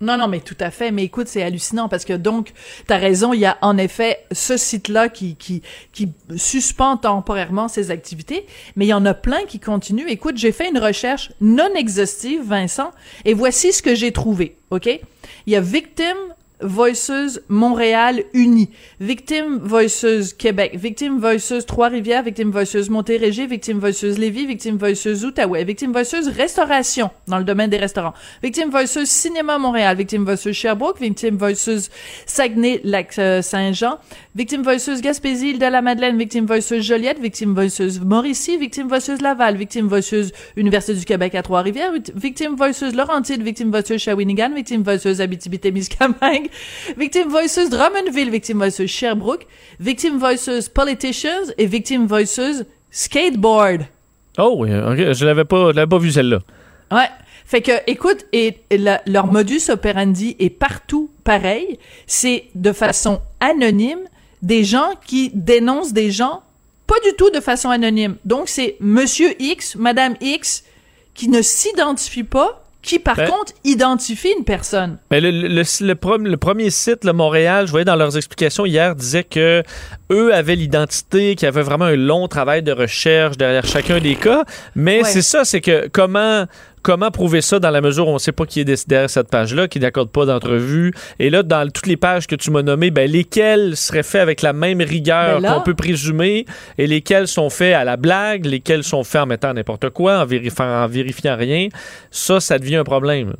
Non, 0.00 0.16
non, 0.16 0.28
mais 0.28 0.40
tout 0.40 0.56
à 0.60 0.70
fait. 0.70 0.90
Mais 0.92 1.04
écoute, 1.04 1.26
c'est 1.28 1.42
hallucinant 1.42 1.88
parce 1.88 2.04
que 2.04 2.12
donc, 2.12 2.52
t'as 2.86 2.98
raison, 2.98 3.32
il 3.32 3.40
y 3.40 3.46
a 3.46 3.58
en 3.62 3.76
effet 3.78 4.24
ce 4.30 4.56
site-là 4.56 5.08
qui, 5.08 5.34
qui, 5.36 5.62
qui 5.92 6.12
suspend 6.36 6.96
temporairement 6.96 7.68
ses 7.68 7.90
activités, 7.90 8.46
mais 8.76 8.86
il 8.86 8.90
y 8.90 8.94
en 8.94 9.04
a 9.06 9.14
plein 9.14 9.44
qui 9.46 9.58
continuent. 9.58 10.08
Écoute, 10.08 10.36
j'ai 10.36 10.52
fait 10.52 10.68
une 10.68 10.78
recherche 10.78 11.32
non 11.40 11.74
exhaustive, 11.74 12.42
Vincent, 12.44 12.92
et 13.24 13.34
voici 13.34 13.72
ce 13.72 13.82
que 13.82 13.94
j'ai 13.94 14.12
trouvé, 14.12 14.56
OK? 14.70 14.86
Il 15.46 15.52
y 15.52 15.56
a 15.56 15.60
Victim 15.60 16.16
Voices 16.60 17.40
Montréal 17.48 18.24
Uni, 18.34 18.70
Victim 19.00 19.58
Voices 19.58 20.32
Québec, 20.36 20.72
Victim 20.74 21.20
Voices 21.20 21.64
Trois-Rivières, 21.66 22.22
Victim 22.22 22.50
Voices 22.50 22.88
Montérégie, 22.90 23.46
Victim 23.46 23.78
Voices 23.78 24.18
Lévis, 24.18 24.46
Victim 24.46 24.76
Voices 24.76 25.24
Outaouais, 25.24 25.64
Victim 25.64 25.92
Voices 25.92 26.28
Restauration 26.36 27.10
dans 27.28 27.38
le 27.38 27.44
domaine 27.44 27.70
des 27.70 27.76
restaurants, 27.76 28.14
Victim 28.42 28.70
Voices 28.70 29.04
Cinéma 29.04 29.58
Montréal, 29.58 29.96
Victim 29.96 30.24
Voices 30.24 30.52
Sherbrooke, 30.52 31.00
Victim 31.00 31.36
Voices 31.36 31.90
Saguenay-Lac-Saint-Jean, 32.26 33.98
Victim 34.34 34.62
Voices 34.62 35.00
Gaspésie, 35.00 35.50
Île 35.50 35.58
de 35.58 35.66
la 35.66 35.82
Madeleine, 35.82 36.18
Victim 36.18 36.46
Voices 36.46 36.80
Joliette, 36.80 37.20
Victim 37.20 37.54
Voices 37.54 38.00
Mauricie, 38.04 38.56
Victim 38.56 38.88
Voices 38.88 39.20
Laval, 39.20 39.56
Victim 39.56 39.86
Voices 39.86 40.32
Université 40.56 40.94
du 40.94 41.04
Québec 41.04 41.34
à 41.34 41.42
Trois-Rivières, 41.42 41.92
Victim 42.14 42.56
Voices 42.56 42.94
Laurentide, 42.94 43.42
Victim 43.42 43.70
Voices 43.70 43.96
Shawinigan, 43.96 44.54
Victim 44.54 44.82
Voices 44.82 45.20
Abitibi-Témiscamingue, 45.20 46.47
Victim 46.96 47.28
Voices 47.28 47.70
Drummondville, 47.70 48.30
Victim 48.30 48.58
Voices 48.58 48.86
Sherbrooke, 48.86 49.46
Victim 49.80 50.18
Voices 50.18 50.68
Politicians 50.68 51.52
et 51.56 51.66
Victim 51.66 52.06
Voices 52.06 52.64
Skateboard. 52.90 53.86
Oh 54.38 54.54
oui, 54.58 54.70
je 54.70 55.24
l'avais 55.24 55.44
pas, 55.44 55.72
l'avais 55.72 55.88
pas 55.88 55.98
vu 55.98 56.12
celle-là. 56.12 56.40
Ouais. 56.90 57.08
Fait 57.44 57.62
que, 57.62 57.72
écoute, 57.86 58.26
et, 58.34 58.58
leur 59.06 59.26
modus 59.32 59.70
operandi 59.70 60.36
est 60.38 60.50
partout 60.50 61.10
pareil. 61.24 61.78
C'est 62.06 62.44
de 62.54 62.72
façon 62.72 63.22
anonyme 63.40 64.00
des 64.42 64.64
gens 64.64 64.90
qui 65.06 65.30
dénoncent 65.32 65.94
des 65.94 66.10
gens 66.10 66.42
pas 66.86 67.00
du 67.04 67.14
tout 67.16 67.30
de 67.30 67.40
façon 67.40 67.70
anonyme. 67.70 68.16
Donc, 68.24 68.48
c'est 68.48 68.76
Monsieur 68.80 69.30
X, 69.40 69.76
Madame 69.76 70.14
X, 70.20 70.64
qui 71.14 71.28
ne 71.28 71.42
s'identifie 71.42 72.22
pas, 72.22 72.67
qui 72.88 72.98
par 72.98 73.16
ben- 73.16 73.28
contre 73.28 73.52
identifie 73.64 74.32
une 74.38 74.44
personne. 74.44 74.96
Mais 75.10 75.20
le, 75.20 75.30
le, 75.30 75.62
le, 75.82 76.36
premier 76.36 76.70
site, 76.70 77.04
le 77.04 77.12
Montréal, 77.12 77.66
je 77.66 77.70
voyais 77.70 77.84
dans 77.84 77.96
leurs 77.96 78.16
explications 78.16 78.64
hier, 78.64 78.94
disait 78.96 79.24
que 79.24 79.62
eux 80.10 80.34
avaient 80.34 80.56
l'identité, 80.56 81.34
qu'il 81.34 81.44
y 81.44 81.48
avait 81.48 81.62
vraiment 81.62 81.84
un 81.84 81.96
long 81.96 82.28
travail 82.28 82.62
de 82.62 82.72
recherche 82.72 83.36
derrière 83.36 83.66
chacun 83.66 84.00
des 84.00 84.14
cas. 84.14 84.44
Mais 84.74 85.04
c'est 85.04 85.20
ça, 85.20 85.44
c'est 85.44 85.60
que 85.60 85.88
comment 85.92 86.46
comment 86.82 87.10
prouver 87.10 87.40
ça 87.40 87.58
dans 87.58 87.70
la 87.70 87.80
mesure 87.80 88.06
où 88.06 88.10
on 88.10 88.14
ne 88.14 88.18
sait 88.18 88.32
pas 88.32 88.46
qui 88.46 88.60
est 88.60 88.88
derrière 88.88 89.10
cette 89.10 89.28
page-là, 89.28 89.68
qui 89.68 89.80
n'accorde 89.80 90.10
pas 90.10 90.24
d'entrevue. 90.24 90.92
Et 91.18 91.30
là, 91.30 91.42
dans 91.42 91.68
toutes 91.70 91.86
les 91.86 91.96
pages 91.96 92.26
que 92.26 92.34
tu 92.34 92.50
m'as 92.50 92.62
nommées, 92.62 92.90
ben, 92.90 93.10
lesquelles 93.10 93.76
seraient 93.76 94.02
faites 94.02 94.22
avec 94.22 94.42
la 94.42 94.52
même 94.52 94.80
rigueur 94.80 95.40
ben 95.40 95.52
qu'on 95.52 95.60
peut 95.60 95.74
présumer 95.74 96.46
et 96.78 96.86
lesquelles 96.86 97.28
sont 97.28 97.50
faites 97.50 97.74
à 97.74 97.84
la 97.84 97.96
blague, 97.96 98.46
lesquelles 98.46 98.84
sont 98.84 99.04
faites 99.04 99.22
en 99.22 99.26
mettant 99.26 99.54
n'importe 99.54 99.90
quoi, 99.90 100.20
en 100.20 100.26
vérifiant, 100.26 100.84
en 100.84 100.86
vérifiant 100.86 101.36
rien, 101.36 101.68
ça, 102.10 102.40
ça 102.40 102.58
devient 102.58 102.76
un 102.76 102.84
problème. 102.84 103.34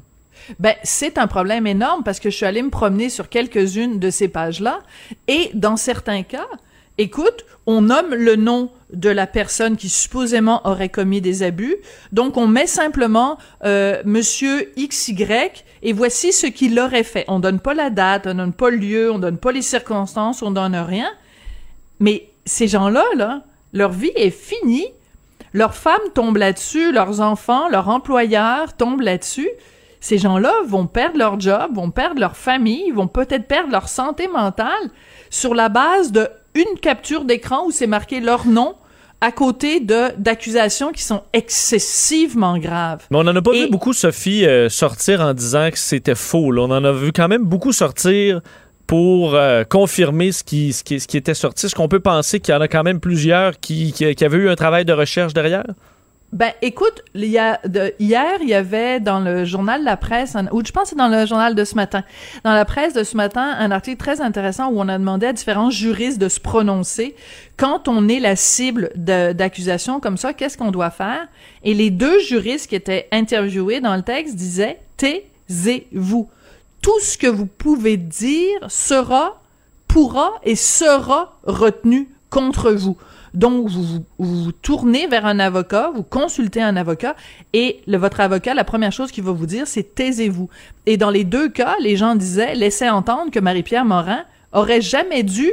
Ben, 0.58 0.74
c'est 0.82 1.18
un 1.18 1.26
problème 1.26 1.66
énorme 1.66 2.02
parce 2.04 2.20
que 2.20 2.30
je 2.30 2.36
suis 2.36 2.46
allée 2.46 2.62
me 2.62 2.70
promener 2.70 3.10
sur 3.10 3.28
quelques-unes 3.28 3.98
de 3.98 4.10
ces 4.10 4.28
pages-là 4.28 4.80
et 5.26 5.50
dans 5.54 5.76
certains 5.76 6.22
cas, 6.22 6.46
écoute, 6.98 7.44
on 7.66 7.82
nomme 7.82 8.14
le 8.14 8.36
nom 8.36 8.70
de 8.92 9.10
la 9.10 9.26
personne 9.26 9.76
qui 9.76 9.88
supposément 9.88 10.66
aurait 10.66 10.88
commis 10.88 11.20
des 11.20 11.42
abus. 11.42 11.76
Donc, 12.12 12.36
on 12.36 12.46
met 12.46 12.66
simplement 12.66 13.38
euh, 13.64 14.02
Monsieur 14.04 14.72
XY 14.76 15.26
et 15.82 15.92
voici 15.92 16.32
ce 16.32 16.46
qu'il 16.46 16.78
aurait 16.80 17.04
fait. 17.04 17.24
On 17.28 17.40
donne 17.40 17.60
pas 17.60 17.74
la 17.74 17.90
date, 17.90 18.26
on 18.26 18.34
donne 18.34 18.52
pas 18.52 18.70
le 18.70 18.76
lieu, 18.76 19.12
on 19.12 19.18
donne 19.18 19.38
pas 19.38 19.52
les 19.52 19.62
circonstances, 19.62 20.42
on 20.42 20.50
donne 20.50 20.74
rien. 20.74 21.10
Mais 22.00 22.30
ces 22.44 22.68
gens-là, 22.68 23.04
là, 23.16 23.42
leur 23.72 23.92
vie 23.92 24.12
est 24.16 24.30
finie. 24.30 24.88
Leurs 25.52 25.74
femmes 25.74 25.96
tombent 26.14 26.36
là-dessus, 26.36 26.92
leurs 26.92 27.20
enfants, 27.20 27.68
leurs 27.68 27.88
employeurs 27.88 28.74
tombent 28.74 29.00
là-dessus. 29.00 29.48
Ces 30.00 30.18
gens-là 30.18 30.52
vont 30.66 30.86
perdre 30.86 31.18
leur 31.18 31.40
job, 31.40 31.74
vont 31.74 31.90
perdre 31.90 32.20
leur 32.20 32.36
famille, 32.36 32.90
vont 32.92 33.08
peut-être 33.08 33.48
perdre 33.48 33.70
leur 33.70 33.88
santé 33.88 34.28
mentale 34.28 34.90
sur 35.30 35.54
la 35.54 35.68
base 35.68 36.12
de 36.12 36.28
une 36.58 36.78
capture 36.80 37.24
d'écran 37.24 37.66
où 37.66 37.70
c'est 37.70 37.86
marqué 37.86 38.20
leur 38.20 38.46
nom 38.46 38.74
à 39.20 39.32
côté 39.32 39.80
de 39.80 40.12
d'accusations 40.16 40.92
qui 40.92 41.02
sont 41.02 41.22
excessivement 41.32 42.58
graves. 42.58 43.04
Mais 43.10 43.18
on 43.18 43.24
n'en 43.24 43.34
a 43.34 43.42
pas 43.42 43.52
vu 43.52 43.68
beaucoup, 43.68 43.92
Sophie, 43.92 44.46
euh, 44.46 44.68
sortir 44.68 45.20
en 45.20 45.34
disant 45.34 45.70
que 45.70 45.78
c'était 45.78 46.14
faux. 46.14 46.52
On 46.56 46.70
en 46.70 46.84
a 46.84 46.92
vu 46.92 47.12
quand 47.12 47.28
même 47.28 47.44
beaucoup 47.44 47.72
sortir 47.72 48.40
pour 48.86 49.34
euh, 49.34 49.64
confirmer 49.64 50.32
ce 50.32 50.44
qui, 50.44 50.72
ce, 50.72 50.82
qui, 50.82 50.98
ce 51.00 51.06
qui 51.06 51.16
était 51.16 51.34
sorti. 51.34 51.66
Est-ce 51.66 51.74
qu'on 51.74 51.88
peut 51.88 52.00
penser 52.00 52.40
qu'il 52.40 52.54
y 52.54 52.56
en 52.56 52.60
a 52.60 52.68
quand 52.68 52.84
même 52.84 53.00
plusieurs 53.00 53.58
qui, 53.60 53.92
qui, 53.92 54.14
qui 54.14 54.24
avaient 54.24 54.38
eu 54.38 54.48
un 54.48 54.56
travail 54.56 54.84
de 54.84 54.92
recherche 54.92 55.34
derrière? 55.34 55.64
Ben, 56.30 56.52
écoute, 56.60 57.02
de, 57.14 57.94
hier, 57.98 58.38
il 58.42 58.48
y 58.48 58.54
avait 58.54 59.00
dans 59.00 59.18
le 59.18 59.46
journal 59.46 59.82
La 59.82 59.96
Presse, 59.96 60.36
ou 60.52 60.62
je 60.62 60.72
pense 60.72 60.84
que 60.84 60.88
c'est 60.90 60.96
dans 60.96 61.08
le 61.08 61.24
journal 61.24 61.54
de 61.54 61.64
ce 61.64 61.74
matin, 61.74 62.04
dans 62.44 62.52
la 62.52 62.66
presse 62.66 62.92
de 62.92 63.02
ce 63.02 63.16
matin, 63.16 63.56
un 63.58 63.70
article 63.70 63.96
très 63.96 64.20
intéressant 64.20 64.68
où 64.68 64.78
on 64.78 64.88
a 64.88 64.98
demandé 64.98 65.26
à 65.26 65.32
différents 65.32 65.70
juristes 65.70 66.20
de 66.20 66.28
se 66.28 66.38
prononcer 66.38 67.16
quand 67.56 67.88
on 67.88 68.08
est 68.08 68.20
la 68.20 68.36
cible 68.36 68.90
d'accusations 68.94 70.00
comme 70.00 70.18
ça, 70.18 70.34
qu'est-ce 70.34 70.58
qu'on 70.58 70.70
doit 70.70 70.90
faire? 70.90 71.28
Et 71.64 71.72
les 71.72 71.88
deux 71.88 72.20
juristes 72.20 72.68
qui 72.68 72.76
étaient 72.76 73.08
interviewés 73.10 73.80
dans 73.80 73.96
le 73.96 74.02
texte 74.02 74.36
disaient, 74.36 74.80
taisez-vous. 74.98 76.28
Tout 76.82 77.00
ce 77.00 77.16
que 77.16 77.26
vous 77.26 77.46
pouvez 77.46 77.96
dire 77.96 78.60
sera, 78.68 79.40
pourra 79.88 80.32
et 80.44 80.56
sera 80.56 81.38
retenu 81.44 82.10
contre 82.28 82.70
vous. 82.70 82.98
Donc, 83.34 83.68
vous, 83.68 84.04
vous, 84.18 84.52
tournez 84.52 85.06
vers 85.06 85.26
un 85.26 85.38
avocat, 85.38 85.90
vous 85.94 86.02
consultez 86.02 86.62
un 86.62 86.76
avocat, 86.76 87.16
et 87.52 87.80
votre 87.86 88.20
avocat, 88.20 88.54
la 88.54 88.64
première 88.64 88.92
chose 88.92 89.10
qu'il 89.10 89.24
va 89.24 89.32
vous 89.32 89.46
dire, 89.46 89.66
c'est 89.66 89.94
taisez-vous. 89.94 90.48
Et 90.86 90.96
dans 90.96 91.10
les 91.10 91.24
deux 91.24 91.48
cas, 91.48 91.76
les 91.80 91.96
gens 91.96 92.14
disaient, 92.14 92.54
laissez 92.54 92.88
entendre 92.88 93.30
que 93.30 93.40
Marie-Pierre 93.40 93.84
Morin 93.84 94.24
aurait 94.52 94.80
jamais 94.80 95.22
dû 95.22 95.50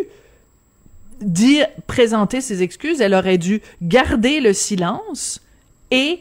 dire, 1.22 1.68
présenter 1.88 2.42
ses 2.42 2.62
excuses, 2.62 3.02
elle 3.02 3.14
aurait 3.14 3.38
dû 3.38 3.62
garder 3.82 4.40
le 4.40 4.54
silence 4.54 5.42
et 5.92 6.20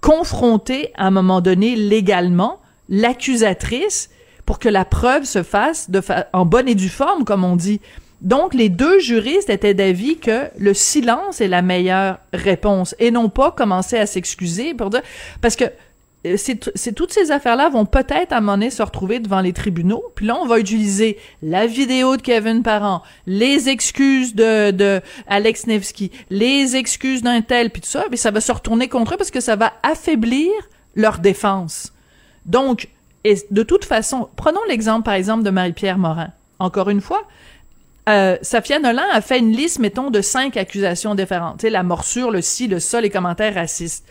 confronter 0.00 0.90
à 0.96 1.06
un 1.06 1.10
moment 1.10 1.40
donné 1.40 1.76
légalement 1.76 2.60
l'accusatrice 2.88 4.10
pour 4.44 4.58
que 4.58 4.68
la 4.68 4.84
preuve 4.84 5.24
se 5.24 5.42
fasse 5.42 5.90
en 6.32 6.44
bonne 6.44 6.68
et 6.68 6.74
due 6.74 6.90
forme, 6.90 7.24
comme 7.24 7.44
on 7.44 7.56
dit. 7.56 7.80
Donc, 8.24 8.54
les 8.54 8.70
deux 8.70 8.98
juristes 8.98 9.50
étaient 9.50 9.74
d'avis 9.74 10.16
que 10.16 10.48
le 10.58 10.74
silence 10.74 11.40
est 11.40 11.48
la 11.48 11.62
meilleure 11.62 12.18
réponse 12.32 12.96
et 12.98 13.10
non 13.10 13.28
pas 13.28 13.52
commencer 13.52 13.98
à 13.98 14.06
s'excuser 14.06 14.72
pour 14.74 14.90
dire, 14.90 15.02
parce 15.42 15.56
que 15.56 15.64
euh, 16.26 16.36
c'est 16.38 16.92
toutes 16.94 17.12
ces 17.12 17.30
affaires-là 17.30 17.68
vont 17.68 17.84
peut-être 17.84 18.32
à 18.32 18.38
un 18.38 18.40
moment 18.40 18.52
donné 18.52 18.70
se 18.70 18.82
retrouver 18.82 19.20
devant 19.20 19.42
les 19.42 19.52
tribunaux. 19.52 20.02
Puis 20.14 20.26
là, 20.26 20.38
on 20.40 20.46
va 20.46 20.58
utiliser 20.58 21.18
la 21.42 21.66
vidéo 21.66 22.16
de 22.16 22.22
Kevin 22.22 22.62
Parent, 22.62 23.02
les 23.26 23.68
excuses 23.68 24.34
de, 24.34 24.70
de 24.70 25.02
Alex 25.26 25.66
Nevsky, 25.66 26.10
les 26.30 26.76
excuses 26.76 27.22
d'un 27.22 27.42
tel, 27.42 27.68
puis 27.68 27.82
tout 27.82 27.88
ça. 27.88 28.04
Mais 28.10 28.16
ça 28.16 28.30
va 28.30 28.40
se 28.40 28.52
retourner 28.52 28.88
contre 28.88 29.14
eux 29.14 29.16
parce 29.18 29.30
que 29.30 29.40
ça 29.40 29.56
va 29.56 29.74
affaiblir 29.82 30.50
leur 30.94 31.18
défense. 31.18 31.92
Donc, 32.46 32.88
et 33.24 33.36
de 33.50 33.62
toute 33.62 33.84
façon, 33.84 34.28
prenons 34.36 34.60
l'exemple, 34.68 35.04
par 35.04 35.14
exemple, 35.14 35.44
de 35.44 35.50
Marie-Pierre 35.50 35.98
Morin. 35.98 36.30
Encore 36.58 36.88
une 36.88 37.00
fois, 37.00 37.26
euh, 38.08 38.36
Safia 38.42 38.78
Nolan 38.78 39.02
a 39.12 39.20
fait 39.20 39.38
une 39.38 39.52
liste, 39.52 39.78
mettons, 39.78 40.10
de 40.10 40.20
cinq 40.20 40.56
accusations 40.56 41.14
différentes. 41.14 41.60
Tu 41.60 41.68
la 41.68 41.82
morsure, 41.82 42.30
le 42.30 42.42
ci, 42.42 42.68
le 42.68 42.80
ça, 42.80 43.00
les 43.00 43.10
commentaires 43.10 43.54
racistes. 43.54 44.06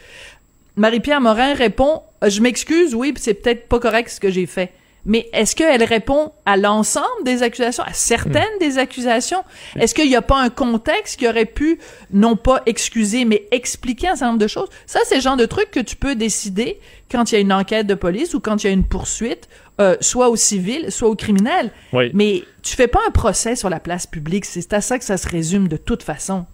Marie-Pierre 0.76 1.22
Morin 1.22 1.54
répond 1.54 2.02
euh, 2.24 2.30
Je 2.30 2.42
m'excuse, 2.42 2.96
oui, 2.96 3.14
c'est 3.18 3.36
peut-être 3.36 3.68
pas 3.68 3.80
correct 3.80 4.10
ce 4.10 4.20
que 4.20 4.32
j'ai 4.32 4.48
fait. 4.48 4.72
Mais 5.06 5.30
est-ce 5.34 5.56
qu'elle 5.56 5.84
répond 5.84 6.32
à 6.46 6.56
l'ensemble 6.56 7.24
des 7.26 7.44
accusations, 7.44 7.84
à 7.84 7.92
certaines 7.92 8.58
des 8.62 8.78
accusations? 8.78 9.44
Est-ce 9.78 9.94
qu'il 9.94 10.08
n'y 10.08 10.16
a 10.16 10.22
pas 10.22 10.40
un 10.42 10.50
contexte 10.50 11.20
qui 11.20 11.28
aurait 11.28 11.46
pu, 11.46 11.78
non 12.12 12.38
pas 12.38 12.62
excuser, 12.66 13.26
mais 13.26 13.46
expliquer 13.52 14.08
un 14.08 14.16
certain 14.16 14.28
nombre 14.28 14.40
de 14.40 14.48
choses? 14.48 14.70
Ça, 14.86 15.02
c'est 15.04 15.16
le 15.16 15.22
genre 15.22 15.36
de 15.36 15.46
truc 15.46 15.72
que 15.72 15.82
tu 15.82 15.98
peux 15.98 16.16
décider 16.16 16.80
quand 17.12 17.32
il 17.32 17.36
y 17.36 17.38
a 17.38 17.42
une 17.42 17.52
enquête 17.52 17.86
de 17.86 17.96
police 17.96 18.34
ou 18.34 18.40
quand 18.40 18.64
il 18.64 18.68
y 18.68 18.70
a 18.70 18.74
une 18.74 18.86
poursuite 18.86 19.50
euh, 19.82 19.96
soit 20.02 20.30
au 20.30 20.36
civil, 20.36 20.92
soit 20.92 21.10
au 21.10 21.16
criminel. 21.16 21.72
Mais 22.14 22.44
tu 22.62 22.76
fais 22.76 22.88
pas 22.88 23.00
un 23.08 23.12
procès 23.12 23.56
sur 23.56 23.70
la 23.70 23.80
place 23.80 24.06
publique. 24.08 24.46
C'est 24.46 24.74
à 24.74 24.82
ça 24.82 25.00
que 25.00 25.06
ça 25.06 25.18
se 25.18 25.28
résume 25.28 25.68
de 25.68 25.78
toute 25.78 26.04
façon. 26.04 26.46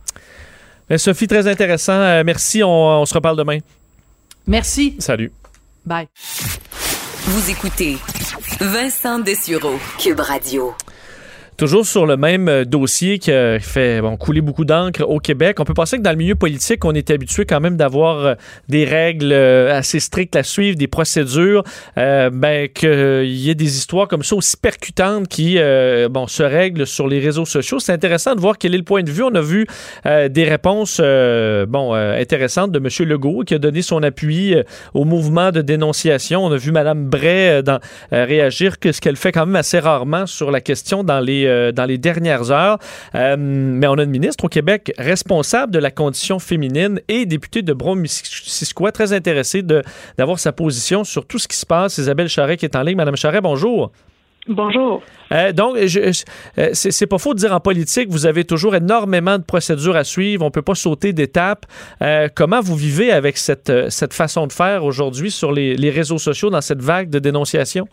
Ben, 0.89 0.97
Sophie, 0.97 1.27
très 1.27 1.47
intéressant. 1.47 1.93
Euh, 1.93 2.23
merci. 2.25 2.63
On, 2.63 2.69
on 3.01 3.05
se 3.05 3.13
reparle 3.13 3.37
demain. 3.37 3.59
Merci. 4.47 4.95
Salut. 4.99 5.31
Bye. 5.85 6.07
Vous 7.25 7.51
écoutez 7.51 7.97
Vincent 8.59 9.19
Dessureau, 9.19 9.77
Cube 9.99 10.19
Radio. 10.19 10.73
Toujours 11.59 11.85
sur 11.85 12.05
le 12.05 12.15
même 12.15 12.47
euh, 12.47 12.63
dossier 12.63 13.19
qui 13.19 13.31
fait 13.59 13.99
bon, 13.99 14.15
couler 14.15 14.39
beaucoup 14.39 14.63
d'encre 14.63 15.01
au 15.01 15.19
Québec, 15.19 15.59
on 15.59 15.65
peut 15.65 15.73
penser 15.73 15.97
que 15.97 16.01
dans 16.01 16.11
le 16.11 16.15
milieu 16.15 16.35
politique, 16.35 16.85
on 16.85 16.93
est 16.93 17.11
habitué 17.11 17.43
quand 17.43 17.59
même 17.59 17.75
d'avoir 17.75 18.25
euh, 18.25 18.35
des 18.69 18.85
règles 18.85 19.33
euh, 19.33 19.77
assez 19.77 19.99
strictes 19.99 20.37
à 20.37 20.43
suivre, 20.43 20.77
des 20.77 20.87
procédures, 20.87 21.63
euh, 21.97 22.29
ben, 22.31 22.69
qu'il 22.69 23.25
y 23.25 23.49
ait 23.49 23.55
des 23.55 23.75
histoires 23.75 24.07
comme 24.07 24.23
ça 24.23 24.37
aussi 24.37 24.55
percutantes 24.55 25.27
qui 25.27 25.57
bon, 26.09 26.27
se 26.27 26.43
règlent 26.43 26.87
sur 26.87 27.09
les 27.09 27.19
réseaux 27.19 27.43
sociaux. 27.43 27.79
C'est 27.79 27.91
intéressant 27.91 28.35
de 28.35 28.39
voir 28.39 28.57
quel 28.57 28.73
est 28.73 28.77
le 28.77 28.83
point 28.83 29.03
de 29.03 29.11
vue. 29.11 29.23
On 29.23 29.35
a 29.35 29.41
vu 29.41 29.67
des 30.05 30.43
réponses 30.45 31.01
bon, 31.67 31.93
intéressantes 31.93 32.71
de 32.71 32.79
M. 32.79 33.09
Legault 33.09 33.43
qui 33.45 33.53
a 33.53 33.57
donné 33.57 33.81
son 33.81 34.01
appui 34.03 34.55
au 34.93 35.03
mouvement 35.03 35.51
de 35.51 35.61
dénonciation. 35.61 36.45
On 36.45 36.51
a 36.51 36.57
vu 36.57 36.71
Mme 36.71 37.09
Bray 37.09 37.61
réagir, 38.11 38.79
que 38.79 38.91
ce 38.91 39.01
qu'elle 39.01 39.17
fait 39.17 39.31
quand 39.31 39.45
même 39.45 39.55
assez 39.55 39.79
rarement 39.79 40.25
sur 40.25 40.51
la 40.51 40.61
question 40.61 41.03
dans 41.03 41.19
les 41.19 41.48
euh, 41.49 41.71
dans 41.71 41.85
les 41.85 41.97
dernières 41.97 42.51
heures. 42.51 42.77
Euh, 43.15 43.35
mais 43.37 43.87
on 43.87 43.93
a 43.93 44.03
une 44.03 44.09
ministre 44.09 44.45
au 44.45 44.47
Québec 44.47 44.93
responsable 44.97 45.73
de 45.73 45.79
la 45.79 45.91
condition 45.91 46.39
féminine 46.39 47.01
et 47.07 47.25
députée 47.25 47.61
de 47.61 47.73
Brome-Missisquoi, 47.73 48.91
très 48.91 49.13
intéressée 49.13 49.63
d'avoir 50.17 50.39
sa 50.39 50.51
position 50.51 51.03
sur 51.03 51.25
tout 51.25 51.39
ce 51.39 51.47
qui 51.47 51.57
se 51.57 51.65
passe. 51.65 51.97
Isabelle 51.97 52.29
Charret 52.29 52.57
qui 52.57 52.65
est 52.65 52.75
en 52.75 52.83
ligne. 52.83 52.97
Madame 52.97 53.15
Charret, 53.15 53.41
bonjour. 53.41 53.91
Bonjour. 54.47 55.03
Euh, 55.31 55.51
donc, 55.51 55.77
c'est 56.73 57.07
pas 57.07 57.17
faux 57.17 57.33
de 57.33 57.39
dire 57.39 57.53
en 57.53 57.59
politique, 57.59 58.09
vous 58.09 58.25
avez 58.25 58.45
toujours 58.45 58.75
énormément 58.75 59.37
de 59.37 59.43
procédures 59.43 59.95
à 59.95 60.03
suivre, 60.03 60.45
on 60.45 60.49
peut 60.49 60.63
pas 60.63 60.75
sauter 60.75 61.13
d'étapes. 61.13 61.65
comment 62.35 62.61
vous 62.61 62.75
vivez 62.75 63.11
avec 63.11 63.37
cette, 63.37 63.71
cette 63.89 64.13
façon 64.13 64.47
de 64.47 64.53
faire 64.53 64.85
aujourd'hui 64.85 65.29
sur 65.29 65.51
les, 65.51 65.75
les, 65.75 65.89
réseaux 65.89 66.17
sociaux 66.17 66.49
dans 66.49 66.61
cette 66.61 66.81
vague 66.81 67.09
de 67.09 67.19
dénonciation? 67.19 67.87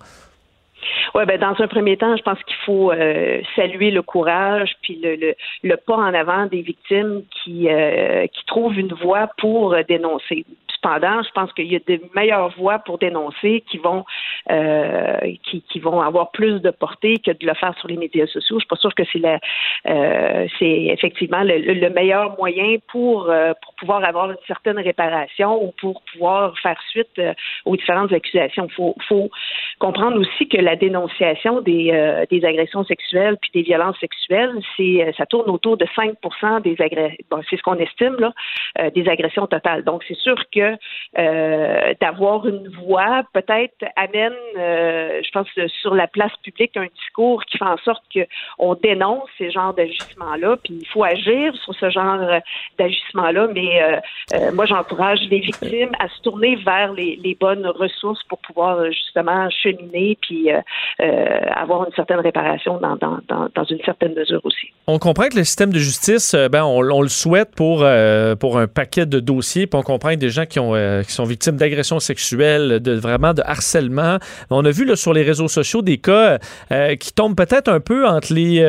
Oui, 1.16 1.24
ben 1.24 1.40
dans 1.40 1.55
un 1.59 1.66
premier 1.66 1.96
temps, 1.96 2.14
je 2.14 2.22
pense 2.22 2.38
qu'il 2.42 2.57
faut 2.66 2.92
euh, 2.92 3.40
saluer 3.55 3.90
le 3.90 4.02
courage 4.02 4.76
puis 4.83 5.00
le, 5.02 5.16
le, 5.16 5.35
le, 5.62 5.76
pas 5.79 5.94
en 5.96 6.12
avant 6.12 6.44
des 6.44 6.61
victimes 6.61 7.22
qui 7.31 7.70
euh, 7.70 8.26
qui 8.26 8.44
trouvent 8.44 8.79
une 8.79 8.92
voie 8.92 9.31
pour 9.38 9.74
dénoncer. 9.88 10.44
Cependant, 10.87 11.20
je 11.22 11.31
pense 11.33 11.53
qu'il 11.53 11.72
y 11.72 11.75
a 11.75 11.81
de 11.81 12.01
meilleures 12.14 12.55
voies 12.57 12.79
pour 12.79 12.99
dénoncer 12.99 13.64
qui 13.68 13.79
vont 13.79 14.05
euh, 14.51 15.18
qui, 15.42 15.81
vont 15.81 16.01
avoir 16.01 16.31
plus 16.31 16.61
de 16.61 16.70
portée 16.70 17.18
que 17.18 17.33
de 17.33 17.44
le 17.44 17.55
faire 17.55 17.77
sur 17.79 17.88
les 17.88 17.96
médias 17.96 18.27
sociaux. 18.27 18.57
Je 18.57 18.61
suis 18.61 18.68
pas 18.68 18.77
sûre 18.77 18.94
que 18.94 19.03
c'est 19.12 19.18
la 19.18 19.40
euh, 19.88 20.46
c'est 20.59 20.85
effectivement 20.85 21.42
le, 21.42 21.59
le, 21.59 21.90
meilleur 21.90 22.37
moyen 22.38 22.77
pour 22.88 23.29
euh, 23.29 23.53
pour 23.62 23.75
pouvoir 23.75 24.05
avoir 24.05 24.31
une 24.31 24.37
certaine 24.46 24.79
réparation 24.79 25.61
ou 25.62 25.72
pour 25.81 26.03
pouvoir 26.12 26.57
faire 26.61 26.81
suite 26.90 27.20
aux 27.64 27.77
différentes 27.77 28.12
accusations. 28.12 28.68
Il 28.68 28.94
faut, 29.09 29.31
comprendre 29.79 30.18
aussi 30.20 30.49
que 30.49 30.57
la 30.57 30.77
dénonciation 30.77 31.61
des, 31.61 32.27
des 32.31 32.44
agressions 32.44 32.85
sexuelles 32.85 33.37
puis 33.40 33.51
des 33.53 33.62
violences 33.62 33.99
sexuelles, 33.99 34.55
c'est 34.77 35.12
ça 35.18 35.27
tourne 35.27 35.51
autour 35.51 35.77
de 35.77 35.85
5% 35.85 36.62
des 36.62 36.81
agressions. 36.81 37.16
Bon, 37.31 37.42
c'est 37.51 37.57
ce 37.57 37.62
qu'on 37.62 37.77
estime 37.77 38.16
là, 38.18 38.33
des 38.90 39.09
agressions 39.09 39.46
totales. 39.46 39.85
Donc 39.85 40.03
c'est 40.09 40.16
sûr 40.16 40.37
que 40.55 40.75
euh, 41.18 41.94
d'avoir 42.00 42.46
une 42.46 42.68
voix, 42.84 43.22
peut-être 43.32 43.84
amène, 43.96 44.34
euh, 44.58 45.20
je 45.24 45.30
pense, 45.30 45.48
sur 45.80 45.94
la 45.94 46.06
place 46.06 46.32
publique 46.42 46.76
un 46.76 46.86
discours 46.94 47.44
qui 47.44 47.58
fait 47.58 47.64
en 47.64 47.78
sorte 47.78 48.02
qu'on 48.12 48.74
dénonce 48.74 49.28
ces 49.38 49.50
genres 49.50 49.74
d'agissements-là, 49.74 50.56
puis 50.62 50.78
il 50.80 50.86
faut 50.88 51.04
agir 51.04 51.54
sur 51.64 51.74
ce 51.74 51.90
genre 51.90 52.18
d'agissement-là, 52.78 53.48
mais 53.54 53.82
euh, 53.82 54.52
moi 54.52 54.66
j'encourage 54.66 55.20
les 55.30 55.40
victimes 55.40 55.92
à 55.98 56.08
se 56.08 56.20
tourner 56.22 56.56
vers 56.56 56.92
les, 56.92 57.36
bonnes 57.40 57.66
ressources 57.66 58.22
pour 58.24 58.38
pouvoir 58.38 58.86
justement 58.90 59.50
cheminer 59.50 60.16
puis 60.22 60.48
avoir 60.98 61.86
une 61.86 61.92
certaine 61.94 62.20
réparation 62.20 62.78
dans, 62.78 62.96
dans, 62.96 63.64
une 63.64 63.80
certaine 63.84 64.14
mesure 64.14 64.40
aussi. 64.44 64.72
On 64.86 64.98
comprend 64.98 65.28
que 65.28 65.36
le 65.36 65.44
système 65.44 65.72
de 65.72 65.78
justice, 65.78 66.34
ben, 66.50 66.64
on, 66.64 66.80
le 66.80 67.08
souhaite 67.08 67.54
pour, 67.54 67.84
pour 68.40 68.58
un 68.58 68.66
paquet 68.66 69.06
de 69.06 69.20
dossiers, 69.20 69.66
puis 69.66 69.78
on 69.78 69.82
comprend 69.82 70.10
que 70.10 70.16
des 70.16 70.30
gens 70.30 70.46
qui 70.46 70.58
ont 70.60 70.65
sont, 70.74 71.02
qui 71.07 71.12
sont 71.12 71.24
victimes 71.24 71.57
d'agressions 71.57 72.00
sexuelles, 72.00 72.81
de 72.81 72.92
vraiment 72.92 73.35
de 73.35 73.42
harcèlement. 73.44 74.18
On 74.50 74.64
a 74.64 74.70
vu 74.70 74.85
là, 74.85 74.96
sur 74.96 75.12
les 75.12 75.22
réseaux 75.22 75.48
sociaux 75.48 75.83
des 75.83 75.98
cas 75.98 76.38
qui 76.98 77.12
tombent 77.12 77.37
peut-être 77.37 77.68
un 77.68 77.81
peu 77.81 78.07
entre 78.07 78.33
les 78.33 78.64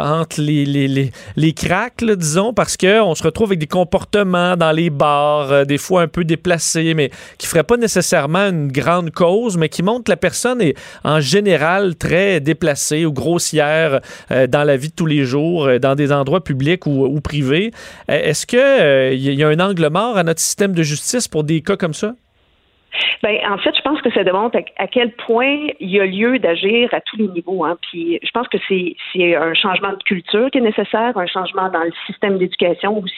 entre 0.00 0.40
les, 0.40 0.64
les, 0.64 0.88
les, 0.88 1.10
les 1.36 1.52
cracks, 1.52 2.04
disons, 2.04 2.52
parce 2.52 2.76
qu'on 2.76 3.14
se 3.14 3.22
retrouve 3.22 3.48
avec 3.48 3.58
des 3.58 3.66
comportements 3.66 4.56
dans 4.56 4.72
les 4.72 4.90
bars, 4.90 5.66
des 5.66 5.78
fois 5.78 6.02
un 6.02 6.08
peu 6.08 6.24
déplacés, 6.24 6.94
mais 6.94 7.10
qui 7.38 7.46
ne 7.46 7.50
feraient 7.50 7.64
pas 7.64 7.76
nécessairement 7.76 8.48
une 8.48 8.70
grande 8.70 9.10
cause, 9.10 9.56
mais 9.56 9.68
qui 9.68 9.82
montrent 9.82 10.04
que 10.04 10.12
la 10.12 10.16
personne 10.16 10.60
est 10.60 10.74
en 11.04 11.20
général 11.20 11.96
très 11.96 12.40
déplacée 12.40 13.04
ou 13.04 13.12
grossière 13.12 14.00
dans 14.30 14.64
la 14.64 14.76
vie 14.76 14.88
de 14.88 14.94
tous 14.94 15.06
les 15.06 15.24
jours, 15.24 15.68
dans 15.80 15.94
des 15.94 16.12
endroits 16.12 16.42
publics 16.42 16.86
ou, 16.86 17.04
ou 17.06 17.20
privés. 17.20 17.70
Est-ce 18.08 18.46
qu'il 18.46 18.58
il 19.26 19.34
y 19.34 19.42
a 19.42 19.48
un 19.48 19.60
angle 19.60 19.88
mort 19.88 20.16
à 20.16 20.22
notre 20.22 20.40
système 20.40 20.72
de 20.72 20.82
justice 20.82 21.15
pour 21.28 21.44
des 21.44 21.62
cas 21.62 21.76
comme 21.76 21.94
ça? 21.94 22.12
Ben, 23.22 23.38
en 23.50 23.58
fait, 23.58 23.74
je 23.76 23.82
pense 23.82 24.00
que 24.02 24.10
ça 24.12 24.24
démontre 24.24 24.58
à, 24.76 24.86
quel 24.86 25.12
point 25.12 25.68
il 25.80 25.90
y 25.90 26.00
a 26.00 26.06
lieu 26.06 26.38
d'agir 26.38 26.92
à 26.92 27.00
tous 27.00 27.16
les 27.16 27.28
niveaux. 27.28 27.64
Hein. 27.64 27.76
Puis, 27.82 28.18
je 28.22 28.30
pense 28.30 28.48
que 28.48 28.58
c'est, 28.68 28.96
un 29.36 29.54
changement 29.54 29.92
de 29.92 30.02
culture 30.04 30.50
qui 30.50 30.58
est 30.58 30.62
nécessaire, 30.62 31.16
un 31.16 31.26
changement 31.26 31.68
dans 31.70 31.82
le 31.82 31.92
système 32.06 32.38
d'éducation 32.38 32.98
aussi 32.98 33.14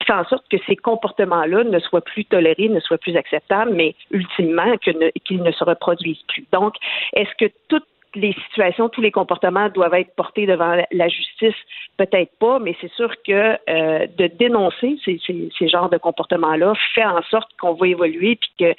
qui 0.00 0.06
fait 0.06 0.18
en 0.18 0.24
sorte 0.24 0.44
que 0.50 0.56
ces 0.66 0.74
comportements-là 0.74 1.62
ne 1.62 1.78
soient 1.78 2.00
plus 2.00 2.24
tolérés, 2.24 2.68
ne 2.68 2.80
soient 2.80 2.98
plus 2.98 3.16
acceptables, 3.16 3.72
mais 3.72 3.94
ultimement 4.10 4.76
qu'ils 4.78 5.42
ne 5.42 5.52
se 5.52 5.62
reproduisent 5.62 6.24
plus. 6.26 6.44
Donc, 6.52 6.74
est-ce 7.14 7.30
que 7.38 7.52
toutes 7.68 7.86
les 8.14 8.32
situations, 8.48 8.88
tous 8.88 9.00
les 9.00 9.10
comportements 9.10 9.68
doivent 9.68 9.94
être 9.94 10.14
portés 10.14 10.46
devant 10.46 10.82
la 10.90 11.08
justice, 11.08 11.54
peut-être 11.96 12.32
pas, 12.38 12.58
mais 12.58 12.76
c'est 12.80 12.92
sûr 12.92 13.10
que 13.22 13.58
euh, 13.68 14.06
de 14.18 14.26
dénoncer 14.26 14.98
ces, 15.04 15.68
genres 15.68 15.90
de 15.90 15.98
comportements-là 15.98 16.74
fait 16.94 17.04
en 17.04 17.22
sorte 17.22 17.50
qu'on 17.60 17.74
va 17.74 17.88
évoluer, 17.88 18.36
puis 18.36 18.50
que 18.58 18.74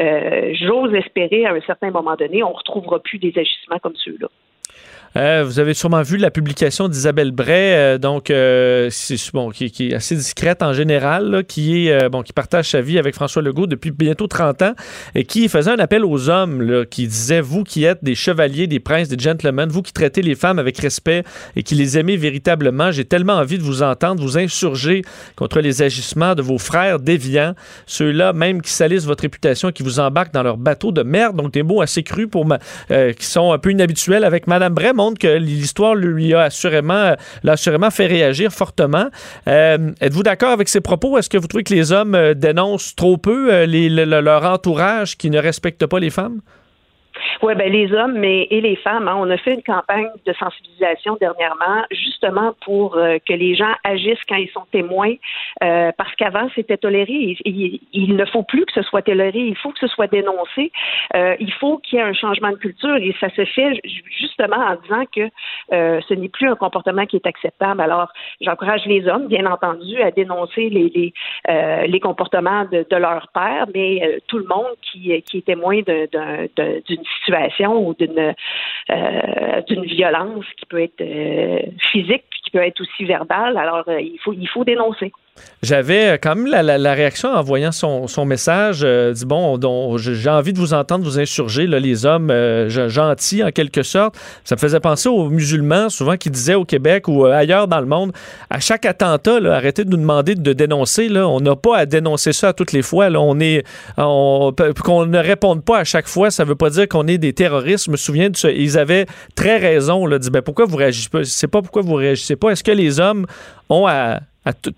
euh, 0.00 0.54
j'ose 0.54 0.94
espérer 0.94 1.46
à 1.46 1.52
un 1.52 1.60
certain 1.62 1.90
moment 1.90 2.16
donné, 2.16 2.42
on 2.42 2.52
retrouvera 2.52 2.98
plus 3.00 3.18
des 3.18 3.32
agissements 3.36 3.78
comme 3.78 3.96
ceux-là. 3.96 4.28
Euh, 5.16 5.42
vous 5.44 5.58
avez 5.58 5.74
sûrement 5.74 6.02
vu 6.02 6.16
la 6.16 6.30
publication 6.30 6.88
d'Isabelle 6.88 7.30
Bray, 7.30 7.72
euh, 7.72 7.98
donc 7.98 8.30
euh, 8.30 8.90
bon, 9.32 9.50
qui, 9.50 9.64
est 9.64 9.94
assez 9.94 10.14
discrète 10.14 10.62
en 10.62 10.72
général, 10.72 11.44
qui 11.48 11.88
est 11.88 12.08
bon, 12.08 12.22
qui 12.22 12.32
partage 12.32 12.70
sa 12.70 12.80
vie 12.80 12.98
avec 12.98 13.14
François 13.14 13.42
Legault 13.42 13.66
depuis 13.66 13.90
bientôt 13.90 14.26
30 14.26 14.62
ans 14.62 14.74
et 15.14 15.24
qui 15.24 15.48
faisait 15.48 15.70
un 15.70 15.78
appel 15.78 16.04
aux 16.04 16.28
hommes, 16.28 16.84
qui 16.90 17.06
disait 17.06 17.40
vous 17.40 17.64
qui 17.64 17.84
êtes 17.84 18.04
des 18.04 18.14
chevaliers, 18.14 18.66
des 18.66 18.80
princes, 18.80 19.08
des 19.08 19.18
gentlemen, 19.18 19.68
vous 19.68 19.82
qui 19.82 19.92
traitez 19.92 20.22
les 20.22 20.34
femmes 20.34 20.58
avec 20.58 20.78
respect 20.78 21.24
et 21.56 21.62
qui 21.62 21.74
les 21.74 21.98
aimez 21.98 22.16
véritablement, 22.16 22.92
j'ai 22.92 23.04
tellement 23.04 23.34
envie 23.34 23.58
de 23.58 23.62
vous 23.62 23.82
entendre, 23.82 24.22
vous 24.22 24.38
insurger 24.38 25.02
contre 25.36 25.60
les 25.60 25.82
agissements 25.82 26.34
de 26.34 26.42
vos 26.42 26.58
frères 26.58 26.98
déviants, 26.98 27.54
ceux-là 27.86 28.32
même 28.32 28.60
qui 28.62 28.72
salissent 28.72 29.06
votre 29.06 29.22
réputation, 29.22 29.72
qui 29.72 29.82
vous 29.82 30.00
embarquent 30.00 30.34
dans 30.34 30.42
leur 30.42 30.56
bateau 30.56 30.92
de 30.92 31.02
merde, 31.02 31.36
donc 31.36 31.52
des 31.52 31.62
mots 31.62 31.80
assez 31.80 32.02
crus 32.02 32.28
pour 32.28 32.46
qui 32.88 33.26
sont 33.26 33.52
un 33.52 33.58
peu 33.58 33.70
inhabituels 33.70 34.24
avec 34.24 34.46
Madame 34.46 34.74
Bray 34.74 34.92
montre 34.98 35.18
que 35.18 35.38
l'histoire 35.38 35.94
lui 35.94 36.34
a 36.34 36.42
assurément, 36.42 37.14
l'a 37.44 37.52
assurément 37.52 37.90
fait 37.90 38.06
réagir 38.06 38.52
fortement. 38.52 39.06
Euh, 39.46 39.92
êtes-vous 40.00 40.24
d'accord 40.24 40.50
avec 40.50 40.68
ces 40.68 40.80
propos? 40.80 41.16
Est-ce 41.16 41.30
que 41.30 41.38
vous 41.38 41.46
trouvez 41.46 41.64
que 41.64 41.72
les 41.72 41.92
hommes 41.92 42.14
euh, 42.14 42.34
dénoncent 42.34 42.94
trop 42.96 43.16
peu 43.16 43.52
euh, 43.52 43.66
leur 44.20 44.44
entourage 44.44 45.16
qui 45.16 45.30
ne 45.30 45.38
respecte 45.38 45.86
pas 45.86 46.00
les 46.00 46.10
femmes? 46.10 46.40
Oui, 47.42 47.54
ben 47.54 47.72
les 47.72 47.92
hommes 47.92 48.18
mais, 48.18 48.46
et 48.50 48.60
les 48.60 48.76
femmes. 48.76 49.08
Hein, 49.08 49.16
on 49.18 49.30
a 49.30 49.36
fait 49.36 49.54
une 49.54 49.62
campagne 49.62 50.08
de 50.26 50.32
sensibilisation 50.32 51.16
dernièrement, 51.20 51.84
justement 51.90 52.54
pour 52.64 52.96
euh, 52.96 53.18
que 53.26 53.32
les 53.32 53.54
gens 53.54 53.72
agissent 53.84 54.24
quand 54.28 54.36
ils 54.36 54.50
sont 54.50 54.66
témoins, 54.72 55.14
euh, 55.62 55.92
parce 55.96 56.14
qu'avant 56.16 56.48
c'était 56.54 56.76
toléré. 56.76 57.36
Il, 57.44 58.16
ne 58.16 58.24
faut 58.24 58.42
plus 58.42 58.64
que 58.64 58.72
ce 58.72 58.82
soit 58.82 59.02
toléré. 59.02 59.38
Il 59.38 59.56
faut 59.56 59.70
que 59.70 59.78
ce 59.78 59.86
soit 59.86 60.06
dénoncé. 60.06 60.72
Euh, 61.14 61.36
il 61.38 61.52
faut 61.52 61.78
qu'il 61.78 61.98
y 61.98 62.02
ait 62.02 62.04
un 62.04 62.12
changement 62.12 62.50
de 62.50 62.56
culture 62.56 62.96
et 62.96 63.14
ça 63.20 63.28
se 63.30 63.44
fait 63.44 63.80
justement 64.18 64.56
en 64.56 64.76
disant 64.82 65.04
que 65.14 65.28
ce 65.70 66.14
n'est 66.14 66.28
plus 66.28 66.48
un 66.48 66.56
comportement 66.56 67.06
qui 67.06 67.16
est 67.16 67.26
acceptable. 67.26 67.80
Alors, 67.80 68.08
j'encourage 68.40 68.84
les 68.86 69.06
hommes, 69.06 69.28
bien 69.28 69.46
entendu, 69.46 70.00
à 70.00 70.10
dénoncer 70.10 70.68
les 70.68 70.88
les, 70.88 71.12
les 71.86 72.00
comportements 72.00 72.64
de, 72.64 72.86
de, 72.88 72.96
leur 72.96 73.28
père, 73.34 73.66
mais 73.74 74.20
tout 74.26 74.38
le 74.38 74.46
monde 74.46 74.74
qui, 74.82 75.22
qui 75.22 75.38
est 75.38 75.46
témoin 75.46 75.80
d'une 75.82 77.04
situation 77.18 77.86
ou 77.86 77.94
d'une 77.94 78.34
euh, 78.90 79.62
d'une 79.68 79.84
violence 79.84 80.44
qui 80.56 80.66
peut 80.66 80.82
être 80.82 81.00
euh, 81.00 81.60
physique 81.90 82.24
peut 82.50 82.58
être 82.58 82.80
aussi 82.80 83.04
verbale. 83.04 83.56
Alors 83.56 83.84
euh, 83.88 84.00
il 84.00 84.18
faut 84.22 84.32
il 84.32 84.48
faut 84.48 84.64
dénoncer. 84.64 85.12
J'avais 85.62 86.10
euh, 86.10 86.18
quand 86.20 86.36
même 86.36 86.46
la, 86.46 86.94
réaction 86.94 87.30
en 87.30 87.42
voyant 87.42 87.72
son, 87.72 88.24
message. 88.24 88.80
Euh, 88.84 89.12
dit 89.12 89.24
bon, 89.24 89.96
j'ai 89.96 90.30
envie 90.30 90.52
de 90.52 90.58
vous 90.58 90.72
entendre 90.72 91.04
vous 91.04 91.18
insurger, 91.18 91.66
là, 91.66 91.80
les 91.80 92.06
hommes 92.06 92.30
euh, 92.30 92.68
gentils 92.88 93.42
en 93.42 93.50
quelque 93.50 93.82
sorte. 93.82 94.16
Ça 94.44 94.54
me 94.54 94.60
faisait 94.60 94.80
penser 94.80 95.08
aux 95.08 95.28
musulmans, 95.28 95.88
souvent 95.88 96.16
qui 96.16 96.30
disaient 96.30 96.54
au 96.54 96.64
Québec 96.64 97.08
ou 97.08 97.24
ailleurs 97.24 97.66
dans 97.66 97.80
le 97.80 97.86
monde, 97.86 98.12
à 98.50 98.60
chaque 98.60 98.86
attentat, 98.86 99.38
arrêtez 99.52 99.84
de 99.84 99.90
nous 99.90 99.96
demander 99.96 100.34
de 100.34 100.52
dénoncer. 100.52 101.08
Là, 101.08 101.26
on 101.28 101.40
n'a 101.40 101.56
pas 101.56 101.78
à 101.78 101.86
dénoncer 101.86 102.32
ça 102.32 102.48
à 102.48 102.52
toutes 102.52 102.72
les 102.72 102.82
fois. 102.82 103.10
Là, 103.10 103.20
on 103.20 103.40
est, 103.40 103.64
qu'on 103.96 104.52
ne 105.06 105.18
réponde 105.18 105.64
pas 105.64 105.78
à 105.78 105.84
chaque 105.84 106.06
fois, 106.06 106.30
ça 106.30 106.44
ne 106.44 106.48
veut 106.48 106.56
pas 106.56 106.70
dire 106.70 106.86
qu'on 106.88 107.06
est 107.08 107.18
des 107.18 107.32
terroristes. 107.32 107.86
Je 107.86 107.90
me 107.90 107.96
souviens 107.96 108.30
de 108.30 108.36
ça. 108.36 108.50
Ils 108.50 108.78
avaient 108.78 109.06
très 109.34 109.56
raison. 109.56 110.06
Là, 110.06 110.18
dit 110.18 110.30
ben 110.30 110.42
pourquoi 110.42 110.66
vous 110.66 110.76
réagissez 110.76 111.08
pas? 111.10 111.24
C'est 111.24 111.48
pas 111.48 111.62
pourquoi 111.62 111.82
vous 111.82 111.94
réagissez 111.94 112.36
Est-ce 112.50 112.64
que 112.64 112.70
les 112.70 113.00
hommes 113.00 113.26
ont 113.68 113.86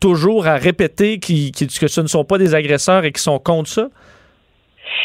toujours 0.01 0.47
à 0.47 0.57
répéter 0.57 1.19
que 1.21 1.89
ce 1.89 2.01
ne 2.01 2.07
sont 2.07 2.25
pas 2.25 2.39
des 2.39 2.55
agresseurs 2.55 3.05
et 3.05 3.13
qu'ils 3.13 3.21
sont 3.21 3.39
contre 3.39 3.71
ça? 3.71 3.89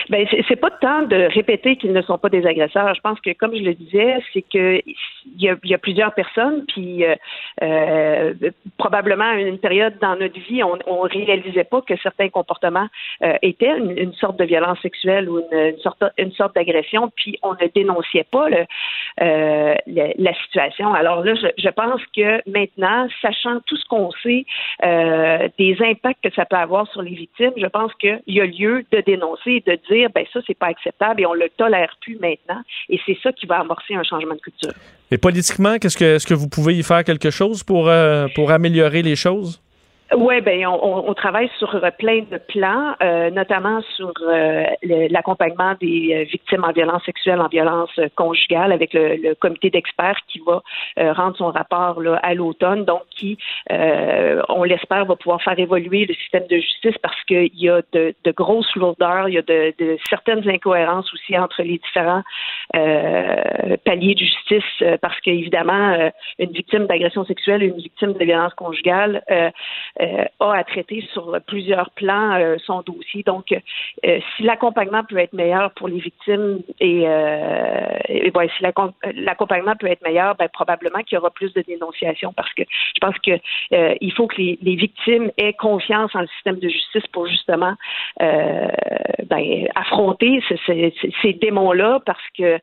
Ben 0.09 0.27
c'est 0.47 0.55
pas 0.55 0.71
temps 0.71 1.03
de 1.03 1.33
répéter 1.33 1.75
qu'ils 1.77 1.93
ne 1.93 2.01
sont 2.01 2.17
pas 2.17 2.29
des 2.29 2.45
agresseurs. 2.45 2.93
Je 2.93 3.01
pense 3.01 3.19
que, 3.21 3.31
comme 3.33 3.55
je 3.55 3.63
le 3.63 3.73
disais, 3.73 4.17
c'est 4.33 4.41
que 4.41 4.81
il 5.37 5.57
y 5.63 5.73
a, 5.73 5.77
plusieurs 5.77 6.13
personnes, 6.13 6.65
puis 6.67 7.03
euh, 7.03 7.15
euh, 7.61 8.33
probablement 8.77 9.25
à 9.25 9.35
une 9.35 9.57
période 9.57 9.95
dans 9.99 10.15
notre 10.15 10.39
vie, 10.39 10.63
on, 10.63 10.77
on 10.87 11.01
réalisait 11.01 11.63
pas 11.63 11.81
que 11.81 11.95
certains 11.97 12.29
comportements 12.29 12.87
euh, 13.23 13.33
étaient 13.41 13.77
une, 13.77 14.13
sorte 14.13 14.37
de 14.37 14.45
violence 14.45 14.79
sexuelle 14.81 15.29
ou 15.29 15.41
une, 15.51 15.77
sorte 15.79 16.03
une 16.17 16.31
sorte 16.31 16.55
d'agression, 16.55 17.11
puis 17.15 17.37
on 17.41 17.53
ne 17.53 17.67
dénonçait 17.73 18.25
pas 18.31 18.47
la 19.17 20.33
situation. 20.43 20.93
Alors 20.93 21.23
là, 21.23 21.35
je, 21.35 21.47
je, 21.57 21.69
pense 21.69 22.01
que 22.15 22.41
maintenant, 22.49 23.07
sachant 23.21 23.59
tout 23.65 23.77
ce 23.77 23.85
qu'on 23.85 24.11
sait 24.23 24.45
des 25.57 25.77
impacts 25.81 26.23
que 26.23 26.33
ça 26.33 26.45
peut 26.45 26.55
avoir 26.55 26.89
sur 26.91 27.01
les 27.01 27.15
victimes, 27.15 27.53
je 27.57 27.67
pense 27.67 27.93
qu'il 27.95 28.21
y 28.27 28.41
a 28.41 28.45
lieu 28.45 28.85
de 28.91 29.01
dénoncer, 29.01 29.63
de 29.65 29.74
dire 29.89 30.09
ben 30.13 30.25
ça 30.31 30.39
c'est 30.45 30.57
pas 30.57 30.67
acceptable 30.67 31.21
et 31.21 31.25
on 31.25 31.33
le 31.33 31.49
tolère 31.57 31.95
plus 32.01 32.17
maintenant 32.19 32.61
et 32.89 32.99
c'est 33.05 33.17
ça 33.21 33.31
qui 33.31 33.45
va 33.45 33.59
amorcer 33.59 33.95
un 33.95 34.03
changement 34.03 34.35
de 34.35 34.39
culture. 34.39 34.73
Et 35.11 35.17
politiquement, 35.17 35.77
qu'est-ce 35.77 35.97
que 35.97 36.15
est-ce 36.15 36.27
que 36.27 36.33
vous 36.33 36.49
pouvez 36.49 36.75
y 36.75 36.83
faire 36.83 37.03
quelque 37.03 37.29
chose 37.29 37.63
pour 37.63 37.89
euh, 37.89 38.27
pour 38.35 38.51
améliorer 38.51 39.01
les 39.01 39.15
choses? 39.15 39.61
Oui, 40.13 40.39
ben 40.41 40.67
on, 40.67 41.09
on, 41.09 41.13
travaille 41.15 41.49
sur 41.57 41.73
euh, 41.73 41.89
plein 41.97 42.19
de 42.29 42.37
plans, 42.37 42.93
euh, 43.01 43.31
notamment 43.31 43.81
sur 43.95 44.13
euh, 44.21 44.63
l'accompagnement 44.83 45.73
des 45.81 46.13
euh, 46.13 46.23
victimes 46.25 46.63
en 46.63 46.71
violence 46.71 47.03
sexuelle, 47.05 47.41
en 47.41 47.47
violence 47.47 47.89
conjugale, 48.15 48.71
avec 48.71 48.93
le, 48.93 49.15
le 49.15 49.33
comité 49.33 49.71
d'experts 49.71 50.19
qui 50.27 50.39
va 50.45 50.61
rendre 51.13 51.35
son 51.37 51.49
rapport 51.49 51.99
là, 52.01 52.17
à 52.21 52.35
l'automne, 52.35 52.85
donc 52.85 53.01
qui, 53.09 53.37
on 53.69 54.63
l'espère, 54.63 55.05
va 55.05 55.15
pouvoir 55.15 55.41
faire 55.41 55.57
évoluer 55.57 56.05
le 56.05 56.13
système 56.13 56.45
de 56.47 56.57
justice 56.57 56.97
parce 57.01 57.21
qu'il 57.23 57.55
y 57.55 57.69
a 57.69 57.81
de, 57.91 58.13
de, 58.23 58.31
grosses 58.31 58.73
lourdeurs, 58.75 59.27
il 59.27 59.35
y 59.35 59.37
a 59.37 59.41
de, 59.41 59.73
de, 59.79 59.97
certaines 60.09 60.47
incohérences 60.47 61.11
aussi 61.13 61.37
entre 61.37 61.63
les 61.63 61.79
différents 61.79 62.23
paliers 62.73 64.15
de 64.15 64.19
justice, 64.19 64.83
parce 65.01 65.19
qu'évidemment, 65.21 66.11
une 66.39 66.51
victime 66.51 66.85
d'agression 66.85 67.25
sexuelle 67.25 67.63
une 67.63 67.77
victime 67.77 68.13
de 68.13 68.23
violence 68.23 68.53
conjugale 68.53 69.23
euh, 69.31 69.49
a 69.99 70.51
à 70.51 70.63
traiter 70.63 71.05
sur 71.13 71.37
plusieurs 71.47 71.89
plans 71.91 72.33
euh, 72.33 72.57
son 72.65 72.81
dossier. 72.81 73.23
Donc, 73.23 73.51
euh, 73.51 74.19
si 74.35 74.43
l'accompagnement 74.43 75.03
peut 75.03 75.17
être 75.17 75.33
meilleur 75.33 75.71
pour 75.71 75.87
les 75.87 75.99
victimes 75.99 76.59
et, 76.79 77.03
et 78.09 78.31
si 78.57 78.63
l'accompagnement 79.03 79.75
peut 79.75 79.87
être 79.87 80.03
meilleur, 80.03 80.35
ben, 80.35 80.47
probablement 80.49 80.99
qu'il 80.99 81.15
y 81.15 81.19
aura 81.19 81.31
plus 81.31 81.53
de 81.53 81.61
dénonciations 81.61 82.33
parce 82.33 82.53
que 82.53 82.63
je 82.63 82.99
pense 82.99 83.17
que 83.19 83.39
il 84.01 84.13
faut 84.13 84.27
que 84.27 84.37
les, 84.37 84.75
victimes 84.75 85.31
aient 85.37 85.53
confiance 85.53 86.13
en 86.15 86.21
le 86.21 86.27
système 86.27 86.59
de 86.59 86.69
justice 86.69 87.07
pour 87.11 87.27
justement 87.27 87.73
ben, 88.19 89.67
affronter 89.75 90.41
ces, 90.65 91.33
démons-là 91.33 91.99
parce 92.05 92.23
que 92.37 92.59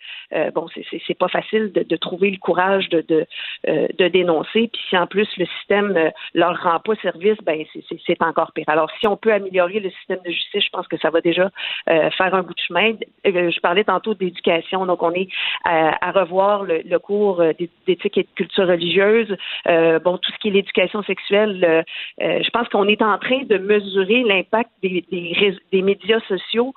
bon, 0.54 0.66
c'est 1.06 1.18
pas 1.18 1.28
facile 1.28 1.72
de, 1.72 1.82
de, 1.82 1.96
trouver 1.96 2.30
le 2.30 2.38
courage 2.38 2.88
de, 2.90 3.00
de, 3.00 3.26
de 3.66 4.08
dénoncer. 4.08 4.68
Puis 4.72 4.82
si 4.90 4.96
en 4.96 5.06
plus 5.06 5.28
le 5.36 5.46
système 5.58 6.10
leur 6.34 6.62
rend 6.62 6.80
pas 6.80 6.94
service 6.96 7.21
services, 7.22 7.38
ben 7.44 7.64
c'est 8.06 8.22
encore 8.22 8.52
pire. 8.52 8.64
Alors, 8.68 8.90
si 9.00 9.06
on 9.06 9.16
peut 9.16 9.32
améliorer 9.32 9.80
le 9.80 9.90
système 9.90 10.20
de 10.24 10.30
justice, 10.30 10.64
je 10.64 10.70
pense 10.70 10.86
que 10.88 10.96
ça 10.98 11.10
va 11.10 11.20
déjà 11.20 11.50
euh, 11.88 12.10
faire 12.10 12.34
un 12.34 12.42
bout 12.42 12.54
de 12.54 12.60
chemin. 12.60 12.92
Euh, 13.26 13.50
je 13.50 13.60
parlais 13.60 13.84
tantôt 13.84 14.14
d'éducation, 14.14 14.86
donc 14.86 15.02
on 15.02 15.12
est 15.12 15.28
à, 15.64 16.12
revoir 16.12 16.64
le, 16.64 16.98
cours 16.98 17.42
d'éthique 17.86 18.18
et 18.18 18.22
de 18.22 18.28
culture 18.34 18.66
religieuse. 18.66 19.34
bon, 19.66 20.18
tout 20.18 20.32
ce 20.32 20.38
qui 20.38 20.48
est 20.48 20.52
l'éducation 20.52 21.02
sexuelle, 21.02 21.84
je 22.18 22.50
pense 22.50 22.68
qu'on 22.68 22.86
est 22.86 23.02
en 23.02 23.18
train 23.18 23.42
de 23.44 23.58
mesurer 23.58 24.22
l'impact 24.22 24.70
des, 24.82 25.82
médias 25.82 26.20
sociaux 26.28 26.74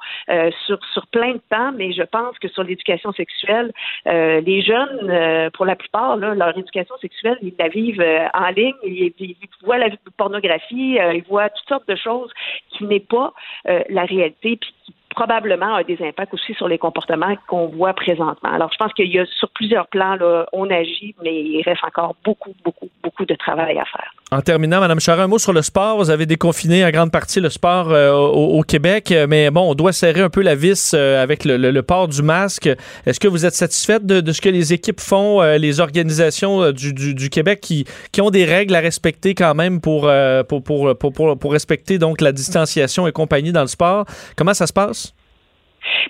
sur, 0.65 1.07
plein 1.11 1.33
de 1.33 1.41
temps, 1.49 1.71
mais 1.73 1.91
je 1.91 2.03
pense 2.03 2.37
que 2.39 2.47
sur 2.47 2.63
l'éducation 2.63 3.11
sexuelle, 3.13 3.71
les 4.05 4.61
jeunes, 4.61 5.51
pour 5.51 5.65
la 5.65 5.75
plupart, 5.75 6.17
leur 6.17 6.57
éducation 6.57 6.95
sexuelle, 7.01 7.37
ils 7.41 7.53
la 7.59 7.67
vivent 7.67 8.03
en 8.33 8.49
ligne, 8.49 8.73
ils, 8.83 9.13
ils 9.19 9.35
voient 9.63 9.77
la 9.77 9.89
pornographie, 10.17 10.34
ils 10.43 11.23
voient 11.27 11.49
toutes 11.49 11.67
sortes 11.67 11.87
de 11.87 11.95
choses 11.95 12.31
qui 12.69 12.85
n'est 12.85 12.99
pas 12.99 13.33
euh, 13.67 13.81
la 13.89 14.05
réalité, 14.05 14.57
puis 14.57 14.73
qui 14.85 14.93
probablement 15.09 15.75
a 15.75 15.83
des 15.83 15.97
impacts 16.01 16.33
aussi 16.33 16.53
sur 16.55 16.67
les 16.67 16.77
comportements 16.77 17.35
qu'on 17.47 17.67
voit 17.67 17.93
présentement. 17.93 18.51
Alors, 18.51 18.71
je 18.71 18.77
pense 18.77 18.93
qu'il 18.93 19.07
y 19.07 19.17
a 19.17 19.25
sur 19.25 19.49
plusieurs 19.49 19.87
plans, 19.87 20.15
là, 20.15 20.45
on 20.51 20.69
agit, 20.69 21.15
mais 21.23 21.41
il 21.41 21.61
reste 21.63 21.83
encore 21.83 22.15
beaucoup, 22.23 22.53
beaucoup, 22.63 22.89
beaucoup 23.05 23.25
de 23.25 23.35
travail 23.35 23.77
à 23.77 23.85
faire. 23.85 24.11
En 24.31 24.41
terminant, 24.41 24.79
Mme 24.79 24.99
Charest, 24.99 25.23
un 25.23 25.27
mot 25.27 25.37
sur 25.37 25.53
le 25.53 25.61
sport. 25.61 25.97
Vous 25.97 26.09
avez 26.09 26.25
déconfiné 26.25 26.83
en 26.83 26.89
grande 26.89 27.11
partie 27.11 27.39
le 27.39 27.49
sport 27.49 27.91
euh, 27.91 28.11
au, 28.11 28.61
Québec, 28.63 29.13
mais 29.29 29.51
bon, 29.51 29.71
on 29.71 29.75
doit 29.75 29.93
serrer 29.93 30.21
un 30.21 30.29
peu 30.29 30.41
la 30.41 30.55
vis 30.55 30.93
euh, 30.93 31.21
avec 31.21 31.45
le, 31.45 31.81
port 31.81 32.07
du 32.07 32.23
masque. 32.23 32.67
Est-ce 33.05 33.19
que 33.19 33.27
vous 33.27 33.45
êtes 33.45 33.53
satisfaite 33.53 34.05
de, 34.05 34.31
ce 34.31 34.41
que 34.41 34.49
les 34.49 34.73
équipes 34.73 34.99
font, 34.99 35.41
euh, 35.41 35.57
les 35.57 35.79
organisations 35.79 36.71
du, 36.71 37.29
Québec 37.29 37.61
qui, 37.61 37.85
ont 38.19 38.31
des 38.31 38.45
règles 38.45 38.75
à 38.75 38.79
respecter 38.79 39.35
quand 39.35 39.53
même 39.53 39.79
pour, 39.79 40.09
pour 40.49 41.51
respecter 41.51 41.99
donc 41.99 42.21
la 42.21 42.31
distanciation 42.31 43.07
et 43.07 43.11
compagnie 43.11 43.51
dans 43.51 43.61
le 43.61 43.67
sport? 43.67 44.05
Comment 44.35 44.55
ça 44.55 44.65
se 44.65 44.73
passe? 44.73 45.13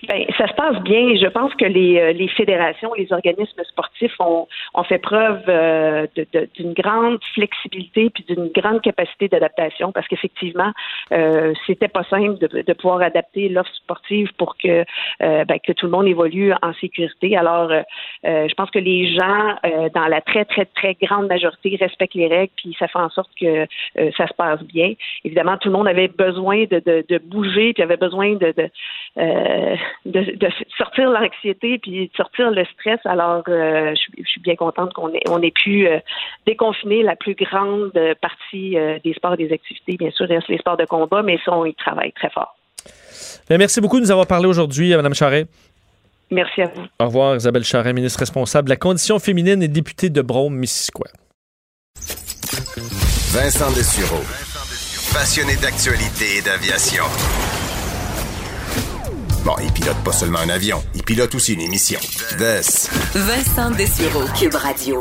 Ben, 0.08 0.26
ça 0.38 0.48
se 0.48 0.54
passe 0.54 0.80
bien. 0.82 1.16
Je 1.16 1.28
pense 1.28 1.54
que 1.56 1.66
les, 1.66 2.00
euh, 2.00 2.14
les 2.14 2.28
fédérations, 2.28 2.94
les 2.94 3.12
organismes 3.12 3.64
sportifs 3.64 4.16
ont, 4.20 4.48
ont 4.74 4.84
fait 4.84 5.00
preuve 5.00 5.42
euh, 5.48 6.08
d'une 6.56 6.74
grande 6.74 7.20
flexibilité 7.34 8.10
puis 8.10 8.24
d'une 8.24 8.50
grande 8.50 8.82
capacité 8.82 9.28
d'adaptation 9.28 9.92
parce 9.92 10.08
qu'effectivement, 10.08 10.72
euh, 11.12 11.54
c'était 11.66 11.88
pas 11.88 12.04
simple 12.04 12.38
de, 12.40 12.62
de 12.62 12.74
pouvoir 12.74 13.02
adapter 13.02 13.50
l'offre 13.50 13.74
sportive 13.76 14.30
pour 14.38 14.58
que 14.58 14.86
euh, 15.22 15.46
ben, 15.46 15.60
que 15.60 15.72
tout 15.72 15.86
le 15.86 15.92
monde 15.92 16.08
évolue 16.08 16.54
en 16.62 16.74
sécurité. 16.74 17.38
Alors, 17.38 17.72
je 18.24 18.54
pense 18.56 18.70
que 18.72 18.80
les 18.80 19.14
gens, 19.14 19.56
dans 19.94 20.08
la 20.08 20.22
très 20.22 20.46
très 20.46 20.66
très 20.66 20.96
grande 20.96 21.28
majorité, 21.28 21.78
respectent 21.80 22.16
les 22.16 22.28
règles 22.28 22.52
puis 22.56 22.76
ça 22.80 22.88
fait 22.88 23.00
en 23.00 23.10
sorte 23.10 23.30
que 23.40 23.66
ça 24.18 24.28
se 24.28 24.34
passe 24.34 24.62
bien. 24.64 24.94
Évidemment, 25.24 25.58
tout 25.58 25.70
le 25.70 25.76
monde 25.78 25.88
avait 25.88 26.08
besoin 26.08 26.66
de, 26.66 26.82
de, 26.86 27.06
de 27.08 27.18
bouger 27.18 27.74
puis 27.74 27.84
avait 27.84 27.98
besoin 27.98 28.36
de, 28.36 28.54
de 28.56 28.70
euh, 29.66 29.76
de, 30.06 30.50
sortir 30.78 31.10
l'anxiété 31.10 31.80
puis 31.80 32.08
de 32.08 32.16
sortir 32.16 32.52
le 32.52 32.64
stress. 32.66 33.00
Alors, 33.06 33.44
euh, 33.48 33.94
je, 33.96 34.24
suis 34.24 34.42
bien 34.42 34.56
contente 34.56 34.94
qu'on 34.94 35.10
ait, 35.14 35.22
on 35.30 35.42
ait 35.42 35.52
pu 35.52 35.88
euh, 35.88 36.00
déconfiner 36.46 37.04
la 37.04 37.16
plus 37.16 37.36
grande 37.36 37.92
partie 38.22 38.78
des 39.04 39.14
sports 39.14 39.34
et 39.34 39.38
des 39.38 39.54
activités. 39.54 39.98
Bien 39.98 40.12
sûr, 40.12 40.26
il 40.30 40.36
reste 40.36 40.48
les 40.50 40.58
sports 40.58 40.78
de 40.78 40.86
combat, 40.86 41.24
mais 41.24 41.40
ça, 41.44 41.54
on 41.54 41.66
y 41.66 41.74
travaille 41.74 42.12
très 42.14 42.30
fort. 42.30 42.56
merci 43.50 43.82
beaucoup 43.82 43.98
de 43.98 44.04
nous 44.04 44.12
avoir 44.12 44.28
parlé 44.28 44.48
aujourd'hui, 44.48 44.96
Mme 44.96 45.14
Charret. 45.14 45.46
Merci 46.32 46.62
à 46.62 46.66
vous. 46.68 46.86
Au 47.00 47.06
revoir, 47.06 47.36
Isabelle 47.36 47.64
Charret, 47.64 47.94
ministre 47.94 48.20
responsable 48.20 48.68
de 48.68 48.72
la 48.72 48.78
condition 48.78 49.20
féminine 49.20 49.62
et 49.62 49.68
députée 49.68 50.10
de 50.10 50.22
Brome, 50.22 50.56
Missisquoi. 50.56 51.08
Vincent 53.34 53.72
Dessureau, 53.74 54.24
passionné 55.14 55.56
d'actualité 55.58 56.38
et 56.38 56.42
d'aviation. 56.42 57.04
Bon, 59.46 59.54
il 59.62 59.72
pilote 59.72 60.04
pas 60.04 60.12
seulement 60.12 60.40
un 60.40 60.50
avion, 60.50 60.78
il 60.96 61.04
pilote 61.04 61.36
aussi 61.36 61.54
une 61.54 61.62
émission. 61.62 62.00
Vincent 63.14 63.70
Dessureau, 63.78 64.24
Cube 64.36 64.56
Radio. 64.56 65.00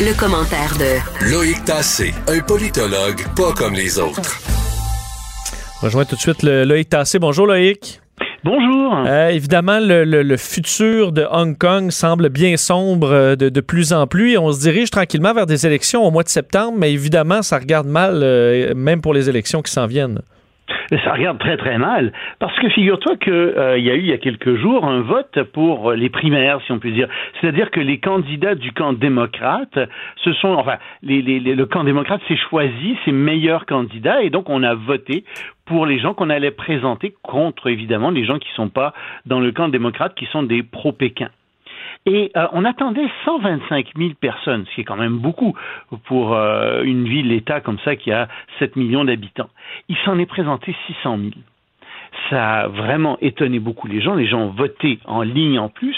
Le, 0.00 0.18
commentaire 0.18 0.76
de 0.76 1.30
Loïc 1.30 1.64
Tassé, 1.64 2.12
un 2.26 2.40
politologue 2.40 3.22
pas 3.36 3.52
comme 3.52 3.74
les 3.74 3.96
autres. 4.00 4.40
On 5.80 5.86
rejoint 5.86 6.04
tout 6.04 6.16
de 6.16 6.20
suite 6.20 6.42
le 6.42 6.64
Loïc 6.64 6.88
Tassé. 6.88 7.20
Bonjour 7.20 7.46
Loïc. 7.46 8.00
Bonjour. 8.42 9.04
Euh, 9.06 9.28
évidemment, 9.28 9.78
le, 9.80 10.36
futur 10.36 11.12
de 11.12 11.24
Hong 11.30 11.56
Kong 11.56 11.92
semble 11.92 12.28
bien 12.28 12.56
sombre 12.56 13.12
euh, 13.12 13.36
de, 13.36 13.60
plus 13.60 13.92
en 13.92 14.08
plus 14.08 14.32
et 14.32 14.38
on 14.38 14.50
se 14.50 14.58
dirige 14.58 14.90
tranquillement 14.90 15.32
vers 15.32 15.46
des 15.46 15.64
élections 15.64 16.04
au 16.04 16.10
mois 16.10 16.24
de 16.24 16.28
septembre, 16.28 16.76
mais 16.76 16.92
évidemment, 16.92 17.42
ça 17.42 17.58
regarde 17.58 17.86
mal, 17.86 18.18
euh, 18.24 18.74
même 18.74 19.00
pour 19.00 19.14
les 19.14 19.28
élections 19.28 19.62
qui 19.62 19.70
s'en 19.70 19.86
viennent 19.86 20.22
ça 20.98 21.12
regarde 21.12 21.38
très 21.38 21.56
très 21.56 21.78
mal, 21.78 22.12
parce 22.38 22.58
que 22.58 22.68
figure-toi 22.68 23.16
qu'il 23.16 23.32
euh, 23.32 23.78
y 23.78 23.90
a 23.90 23.94
eu 23.94 24.00
il 24.00 24.06
y 24.06 24.12
a 24.12 24.18
quelques 24.18 24.56
jours 24.56 24.84
un 24.84 25.00
vote 25.00 25.42
pour 25.52 25.92
les 25.92 26.10
primaires, 26.10 26.60
si 26.66 26.72
on 26.72 26.78
peut 26.78 26.90
dire. 26.90 27.08
C'est-à-dire 27.40 27.70
que 27.70 27.80
les 27.80 27.98
candidats 27.98 28.54
du 28.54 28.72
camp 28.72 28.92
démocrate, 28.92 29.78
ce 30.24 30.32
sont, 30.34 30.54
enfin, 30.54 30.76
les, 31.02 31.22
les, 31.22 31.40
le 31.40 31.66
camp 31.66 31.84
démocrate 31.84 32.20
s'est 32.28 32.36
choisi 32.36 32.96
ses 33.04 33.12
meilleurs 33.12 33.66
candidats, 33.66 34.22
et 34.22 34.30
donc 34.30 34.50
on 34.50 34.62
a 34.62 34.74
voté 34.74 35.24
pour 35.64 35.86
les 35.86 35.98
gens 35.98 36.14
qu'on 36.14 36.30
allait 36.30 36.50
présenter 36.50 37.14
contre, 37.22 37.68
évidemment, 37.68 38.10
les 38.10 38.24
gens 38.24 38.38
qui 38.38 38.48
sont 38.54 38.68
pas 38.68 38.92
dans 39.26 39.40
le 39.40 39.52
camp 39.52 39.68
démocrate, 39.68 40.14
qui 40.14 40.26
sont 40.26 40.42
des 40.42 40.62
pro-Pékin. 40.62 41.30
Et 42.04 42.32
euh, 42.36 42.48
on 42.52 42.64
attendait 42.64 43.08
125 43.24 43.92
000 43.96 44.10
personnes, 44.20 44.66
ce 44.66 44.74
qui 44.74 44.80
est 44.80 44.84
quand 44.84 44.96
même 44.96 45.18
beaucoup 45.18 45.56
pour 46.04 46.34
euh, 46.34 46.82
une 46.82 47.06
ville-État 47.06 47.60
comme 47.60 47.78
ça 47.84 47.94
qui 47.94 48.10
a 48.10 48.28
7 48.58 48.74
millions 48.76 49.04
d'habitants. 49.04 49.50
Il 49.88 49.96
s'en 49.98 50.18
est 50.18 50.26
présenté 50.26 50.74
600 50.88 51.18
000 51.18 51.30
ça 52.30 52.60
a 52.60 52.68
vraiment 52.68 53.18
étonné 53.20 53.58
beaucoup 53.58 53.86
les 53.86 54.00
gens. 54.00 54.14
Les 54.14 54.26
gens 54.26 54.40
ont 54.40 54.50
voté 54.50 54.98
en 55.04 55.22
ligne 55.22 55.58
en 55.58 55.68
plus, 55.68 55.96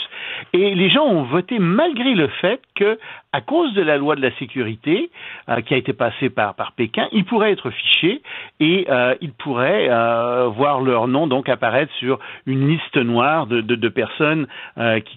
et 0.53 0.75
les 0.75 0.91
gens 0.91 1.05
ont 1.05 1.25
voté 1.25 1.59
malgré 1.59 2.15
le 2.15 2.29
fait 2.29 2.61
que, 2.75 2.99
à 3.33 3.41
cause 3.41 3.75
de 3.75 3.83
la 3.83 3.97
loi 3.97 4.17
de 4.17 4.23
la 4.23 4.35
sécurité 4.37 5.11
euh, 5.49 5.61
qui 5.61 5.75
a 5.75 5.77
été 5.77 5.93
passée 5.93 6.31
par, 6.31 6.55
par 6.55 6.73
Pékin, 6.73 7.09
ils 7.13 7.25
pourraient 7.25 7.53
être 7.53 7.71
fichés 7.71 8.23
et 8.61 8.87
euh, 8.89 9.15
ils 9.21 9.33
pourraient 9.33 9.89
euh, 9.91 10.49
voir 10.49 10.81
leur 10.81 11.09
nom 11.09 11.27
donc 11.27 11.49
apparaître 11.49 11.93
sur 11.95 12.19
une 12.47 12.69
liste 12.69 12.97
noire 12.97 13.47
de, 13.47 13.61
de, 13.61 13.89
personnes 13.89 14.47
qui, 14.77 15.17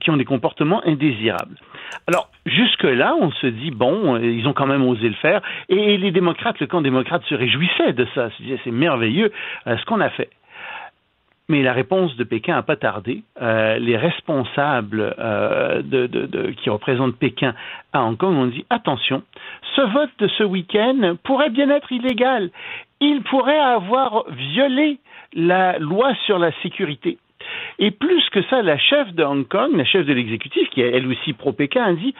qui 0.00 0.10
ont 0.10 0.16
des 0.16 0.24
comportements 0.24 0.82
indésirables. 0.86 1.56
Alors, 2.08 2.28
jusque-là, 2.44 3.14
on 3.20 3.30
se 3.30 3.46
dit, 3.46 3.70
bon, 3.70 4.16
ils 4.16 4.46
ont 4.46 4.52
quand 4.52 4.66
même 4.66 4.86
osé 4.86 5.08
le 5.08 5.14
faire, 5.14 5.40
et 5.68 5.96
les 5.96 6.10
démocrates, 6.10 6.58
le 6.60 6.66
camp 6.66 6.80
démocrate 6.80 7.22
se 7.24 7.34
réjouissait 7.34 7.92
de 7.92 8.06
ça, 8.14 8.28
c'est 8.64 8.70
merveilleux 8.70 9.32
ce 9.66 9.84
qu'on 9.84 10.00
a 10.00 10.10
fait. 10.10 10.30
Mais 11.48 11.62
la 11.62 11.72
réponse 11.72 12.16
de 12.16 12.24
Pékin 12.24 12.54
n'a 12.56 12.62
pas 12.62 12.76
tardé. 12.76 13.22
Euh, 13.40 13.78
les 13.78 13.96
responsables 13.96 15.14
euh, 15.18 15.80
de, 15.82 16.06
de, 16.06 16.50
qui 16.50 16.70
représentent 16.70 17.16
Pékin 17.16 17.54
à 17.92 18.02
Hong 18.02 18.16
Kong 18.16 18.34
ont 18.34 18.46
dit 18.46 18.66
attention, 18.68 19.22
ce 19.76 19.80
vote 19.80 20.10
de 20.18 20.26
ce 20.26 20.42
week-end 20.42 21.16
pourrait 21.22 21.50
bien 21.50 21.70
être 21.70 21.92
illégal. 21.92 22.50
Il 23.00 23.22
pourrait 23.22 23.58
avoir 23.58 24.24
violé 24.30 24.98
la 25.34 25.78
loi 25.78 26.14
sur 26.26 26.38
la 26.38 26.50
sécurité. 26.62 27.18
Et 27.78 27.92
plus 27.92 28.28
que 28.30 28.42
ça, 28.44 28.62
la 28.62 28.78
chef 28.78 29.12
de 29.14 29.22
Hong 29.22 29.46
Kong, 29.46 29.70
la 29.76 29.84
chef 29.84 30.04
de 30.04 30.12
l'exécutif, 30.12 30.68
qui 30.70 30.80
est 30.80 30.96
elle 30.96 31.06
aussi 31.06 31.32
pro-Pékin, 31.32 31.84
a 31.84 31.92
dit 31.92 32.14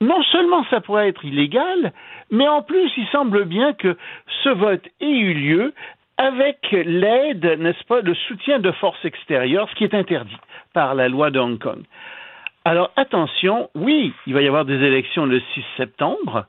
non 0.00 0.22
seulement 0.24 0.64
ça 0.70 0.80
pourrait 0.80 1.08
être 1.08 1.24
illégal, 1.24 1.92
mais 2.30 2.46
en 2.46 2.62
plus 2.62 2.90
il 2.96 3.06
semble 3.08 3.44
bien 3.44 3.72
que 3.72 3.96
ce 4.42 4.48
vote 4.50 4.86
ait 5.00 5.18
eu 5.18 5.34
lieu 5.34 5.72
avec 6.16 6.58
l'aide, 6.70 7.44
n'est-ce 7.58 7.84
pas, 7.84 8.00
le 8.00 8.14
soutien 8.14 8.58
de 8.58 8.70
forces 8.72 9.04
extérieures, 9.04 9.68
ce 9.70 9.74
qui 9.74 9.84
est 9.84 9.94
interdit 9.94 10.36
par 10.72 10.94
la 10.94 11.08
loi 11.08 11.30
de 11.30 11.38
Hong 11.38 11.58
Kong. 11.58 11.82
Alors 12.64 12.90
attention, 12.96 13.68
oui, 13.74 14.12
il 14.26 14.34
va 14.34 14.42
y 14.42 14.48
avoir 14.48 14.64
des 14.64 14.82
élections 14.82 15.26
le 15.26 15.40
6 15.54 15.64
septembre. 15.76 16.46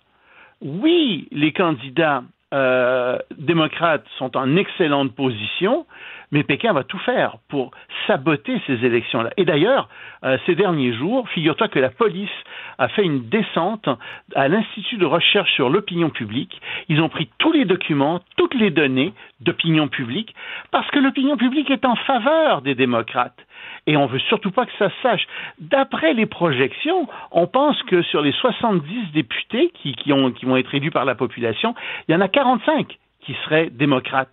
Oui, 0.62 1.28
les 1.32 1.52
candidats 1.52 2.24
euh, 2.56 3.18
démocrates 3.38 4.06
sont 4.18 4.38
en 4.38 4.56
excellente 4.56 5.14
position, 5.14 5.86
mais 6.32 6.44
Pékin 6.44 6.72
va 6.72 6.84
tout 6.84 6.98
faire 7.00 7.38
pour 7.50 7.72
saboter 8.08 8.62
ces 8.66 8.86
élections-là. 8.86 9.32
Et 9.36 9.44
d'ailleurs, 9.44 9.90
euh, 10.24 10.38
ces 10.46 10.56
derniers 10.56 10.94
jours, 10.94 11.28
figure-toi 11.30 11.68
que 11.68 11.80
la 11.80 11.90
police 11.90 12.30
a 12.78 12.88
fait 12.88 13.04
une 13.04 13.28
descente 13.28 13.90
à 14.36 14.48
l'Institut 14.48 14.98
de 14.98 15.06
recherche 15.06 15.52
sur 15.54 15.70
l'opinion 15.70 16.10
publique. 16.10 16.62
Ils 16.88 17.02
ont 17.02 17.10
pris 17.10 17.30
tous 17.40 17.52
les 17.52 17.66
documents, 17.66 18.22
toutes 18.38 18.56
les 18.56 18.72
données 18.72 19.14
d'opinion 19.42 19.90
publique, 19.90 20.34
parce 20.72 20.90
que 20.92 21.00
l'opinion 21.00 21.36
publique 21.36 21.70
est 21.70 21.86
en 21.86 21.96
faveur 21.96 22.62
des 22.62 22.76
démocrates. 22.76 23.45
Et 23.88 23.98
on 23.98 24.08
veut 24.08 24.20
surtout 24.20 24.52
pas 24.52 24.66
que 24.66 24.72
ça 24.80 24.90
se 24.90 25.02
sache. 25.02 25.28
D'après 25.60 26.14
les 26.14 26.26
projections, 26.26 27.08
on 27.32 27.48
pense 27.48 27.82
que 27.84 28.02
sur 28.04 28.22
les 28.22 28.32
70 28.32 29.12
députés 29.14 29.72
qui, 29.76 30.12
ont, 30.12 30.34
vont 30.44 30.58
être 30.58 30.74
élus 30.74 30.92
par 30.92 31.06
la 31.06 31.16
population, 31.16 31.76
il 32.08 32.14
y 32.14 32.16
en 32.16 32.22
a 32.22 32.28
45 32.28 32.98
qui 33.22 33.36
seraient 33.46 33.70
démocrates. 33.70 34.30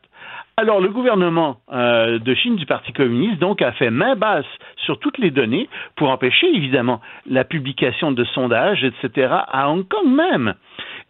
Alors, 0.59 0.81
le 0.81 0.91
gouvernement 0.91 1.57
euh, 1.73 2.19
de 2.19 2.35
Chine 2.35 2.57
du 2.57 2.67
Parti 2.67 2.93
communiste 2.93 3.39
donc 3.39 3.63
a 3.63 3.73
fait 3.73 3.91
main 3.91 4.17
basse 4.17 4.45
sur 4.77 4.99
toutes 4.99 5.17
les 5.17 5.31
données 5.31 5.69
pour 5.97 6.11
empêcher 6.11 6.47
évidemment 6.47 7.01
la 7.27 7.45
publication 7.45 8.13
de 8.13 8.23
sondages, 8.25 8.85
etc. 8.85 9.35
à 9.49 9.71
Hong 9.71 9.89
Kong 9.89 10.07
même. 10.07 10.55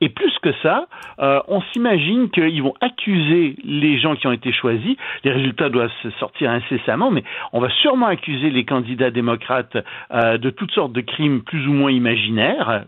Et 0.03 0.09
plus 0.09 0.37
que 0.43 0.53
ça, 0.65 0.89
euh, 1.21 1.39
on 1.47 1.63
s'imagine 1.73 2.29
qu'ils 2.31 2.61
vont 2.61 2.75
accuser 2.81 3.55
les 3.63 4.01
gens 4.01 4.17
qui 4.17 4.27
ont 4.27 4.33
été 4.33 4.53
choisis. 4.53 4.97
Les 5.23 5.31
résultats 5.31 5.69
doivent 5.69 5.93
se 6.03 6.11
sortir 6.19 6.51
incessamment, 6.51 7.13
mais 7.13 7.23
on 7.53 7.61
va 7.61 7.71
sûrement 7.71 8.07
accuser 8.07 8.51
les 8.51 8.65
candidats 8.65 9.13
démocrates 9.13 9.77
euh, 10.13 10.39
de 10.39 10.51
toutes 10.51 10.73
sortes 10.73 10.93
de 10.93 11.03
crimes 11.03 11.43
plus 11.43 11.69
ou 11.69 11.73
moins 11.73 11.93
imaginaires 11.93 12.85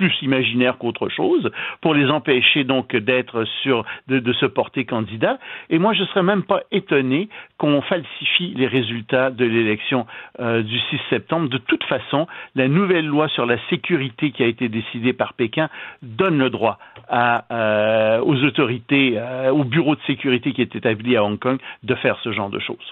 plus 0.00 0.22
imaginaire 0.22 0.78
qu'autre 0.78 1.10
chose, 1.10 1.50
pour 1.82 1.92
les 1.92 2.06
empêcher 2.06 2.64
donc 2.64 2.96
d'être 2.96 3.44
sur, 3.62 3.84
de, 4.08 4.32
se 4.32 4.46
porter 4.46 4.86
candidat. 4.86 5.38
Et 5.68 5.78
moi, 5.78 5.92
je 5.92 6.04
serais 6.04 6.22
même 6.22 6.42
pas 6.42 6.62
étonné 6.72 7.28
qu'on 7.58 7.82
falsifie 7.82 8.54
les 8.56 8.66
résultats 8.66 9.28
de 9.28 9.44
l'élection 9.44 10.06
euh, 10.40 10.62
du 10.62 10.78
6 10.88 11.00
septembre. 11.10 11.50
De 11.50 11.58
toute 11.58 11.84
façon, 11.84 12.26
la 12.54 12.66
nouvelle 12.66 13.04
loi 13.04 13.28
sur 13.28 13.44
la 13.44 13.58
sécurité 13.68 14.30
qui 14.30 14.42
a 14.42 14.46
été 14.46 14.70
décidée 14.70 15.12
par 15.12 15.34
Pékin 15.34 15.68
donne 16.00 16.38
le 16.38 16.48
droit 16.48 16.78
euh, 17.12 18.20
aux 18.20 18.42
autorités, 18.42 19.18
euh, 19.18 19.50
au 19.50 19.64
bureau 19.64 19.96
de 19.96 20.00
sécurité 20.06 20.52
qui 20.52 20.62
est 20.62 20.74
établi 20.74 21.14
à 21.14 21.22
Hong 21.22 21.38
Kong 21.38 21.58
de 21.82 21.94
faire 21.96 22.16
ce 22.24 22.32
genre 22.32 22.48
de 22.48 22.58
choses. 22.58 22.90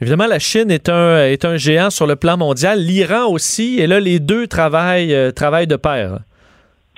Évidemment, 0.00 0.28
la 0.28 0.38
Chine 0.38 0.70
est 0.70 0.88
un, 0.88 1.24
est 1.24 1.44
un 1.44 1.56
géant 1.56 1.90
sur 1.90 2.06
le 2.06 2.14
plan 2.14 2.36
mondial, 2.36 2.78
l'Iran 2.78 3.26
aussi, 3.26 3.80
et 3.80 3.88
là, 3.88 3.98
les 3.98 4.20
deux 4.20 4.46
travaillent, 4.46 5.32
travaillent 5.34 5.66
de 5.66 5.76
pair 5.76 6.20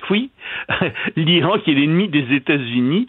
oui, 0.09 0.31
l'Iran 1.15 1.59
qui 1.59 1.71
est 1.71 1.75
l'ennemi 1.75 2.07
des 2.07 2.35
États-Unis 2.35 3.07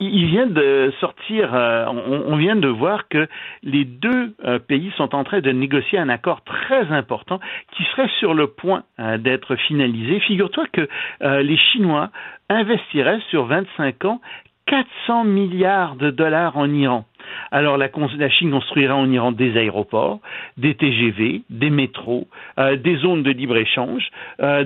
il 0.00 0.26
vient 0.26 0.46
de 0.46 0.92
sortir, 1.00 1.54
euh, 1.54 1.86
on, 1.86 2.36
vient 2.36 2.56
de 2.56 2.68
voir 2.68 3.08
que 3.08 3.28
les 3.62 3.84
deux 3.84 4.34
euh, 4.44 4.58
pays 4.58 4.92
sont 4.96 5.14
en 5.14 5.24
train 5.24 5.40
de 5.40 5.50
négocier 5.50 5.98
un 5.98 6.08
accord 6.08 6.42
très 6.44 6.90
important 6.92 7.40
qui 7.76 7.84
serait 7.84 8.10
sur 8.18 8.34
le 8.34 8.48
point 8.48 8.84
euh, 8.98 9.18
d'être 9.18 9.56
finalisé. 9.56 10.20
Figure-toi 10.20 10.64
que 10.72 10.88
les 11.20 11.56
Chinois 11.56 12.10
investiraient 12.48 13.20
sur 13.30 13.46
25 13.46 14.04
ans 14.04 14.20
400 14.66 15.24
milliards 15.24 15.96
de 15.96 16.10
dollars 16.10 16.56
en 16.56 16.72
Iran. 16.72 17.04
Alors 17.50 17.76
la, 17.76 17.88
Chine 18.30 18.50
construira 18.50 18.94
en 18.94 19.10
Iran 19.10 19.32
des 19.32 19.56
aéroports, 19.56 20.20
des 20.56 20.74
TGV, 20.74 21.42
des 21.50 21.70
métros, 21.70 22.26
euh, 22.58 22.76
des 22.76 22.96
zones 22.96 23.22
de 23.22 23.30
libre-échange, 23.30 24.10
euh, 24.40 24.64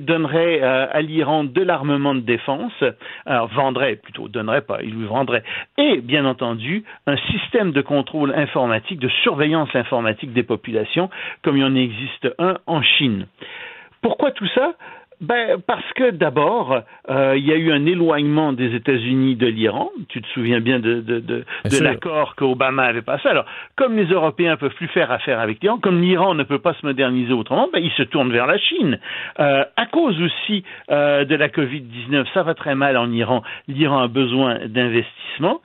donnerait 0.00 0.60
euh, 0.62 0.86
à 0.90 1.00
l'Iran 1.00 1.44
de 1.44 1.62
l'armement 1.62 2.14
de 2.14 2.20
défense, 2.20 2.72
vendrait 3.54 3.96
plutôt, 3.96 4.28
donnerait 4.28 4.62
pas, 4.62 4.78
il 4.82 4.94
lui 4.94 5.06
vendrait, 5.06 5.42
et 5.76 6.00
bien 6.00 6.24
entendu 6.24 6.84
un 7.06 7.16
système 7.30 7.72
de 7.72 7.82
contrôle 7.82 8.34
informatique, 8.34 8.98
de 8.98 9.08
surveillance 9.22 9.74
informatique 9.74 10.32
des 10.32 10.42
populations, 10.42 11.10
comme 11.42 11.56
il 11.56 11.64
en 11.64 11.74
existe 11.74 12.28
un 12.38 12.58
en 12.66 12.82
Chine. 12.82 13.26
Pourquoi 14.00 14.30
tout 14.30 14.46
ça? 14.54 14.74
Ben, 15.20 15.60
parce 15.66 15.92
que 15.94 16.10
d'abord, 16.10 16.82
euh, 17.10 17.34
il 17.36 17.44
y 17.44 17.52
a 17.52 17.56
eu 17.56 17.72
un 17.72 17.86
éloignement 17.86 18.52
des 18.52 18.74
États-Unis 18.74 19.34
de 19.34 19.46
l'Iran. 19.46 19.90
Tu 20.08 20.22
te 20.22 20.26
souviens 20.28 20.60
bien 20.60 20.78
de, 20.78 21.00
de, 21.00 21.18
de, 21.18 21.44
de 21.64 21.82
l'accord 21.82 22.36
qu'Obama 22.36 22.84
avait 22.84 23.02
passé. 23.02 23.28
Alors, 23.28 23.44
comme 23.76 23.96
les 23.96 24.06
Européens 24.06 24.52
ne 24.52 24.56
peuvent 24.56 24.74
plus 24.74 24.86
faire 24.88 25.10
affaire 25.10 25.40
avec 25.40 25.60
l'Iran, 25.60 25.78
comme 25.78 26.00
l'Iran 26.00 26.34
ne 26.34 26.44
peut 26.44 26.60
pas 26.60 26.74
se 26.74 26.86
moderniser 26.86 27.32
autrement, 27.32 27.68
ben, 27.72 27.80
ils 27.82 27.92
se 27.92 28.04
tournent 28.04 28.32
vers 28.32 28.46
la 28.46 28.58
Chine. 28.58 29.00
Euh, 29.40 29.64
à 29.76 29.86
cause 29.86 30.20
aussi 30.22 30.62
euh, 30.90 31.24
de 31.24 31.34
la 31.34 31.48
COVID-19, 31.48 32.26
ça 32.32 32.44
va 32.44 32.54
très 32.54 32.76
mal 32.76 32.96
en 32.96 33.10
Iran. 33.10 33.42
L'Iran 33.66 34.02
a 34.02 34.08
besoin 34.08 34.66
d'investissement. 34.66 35.60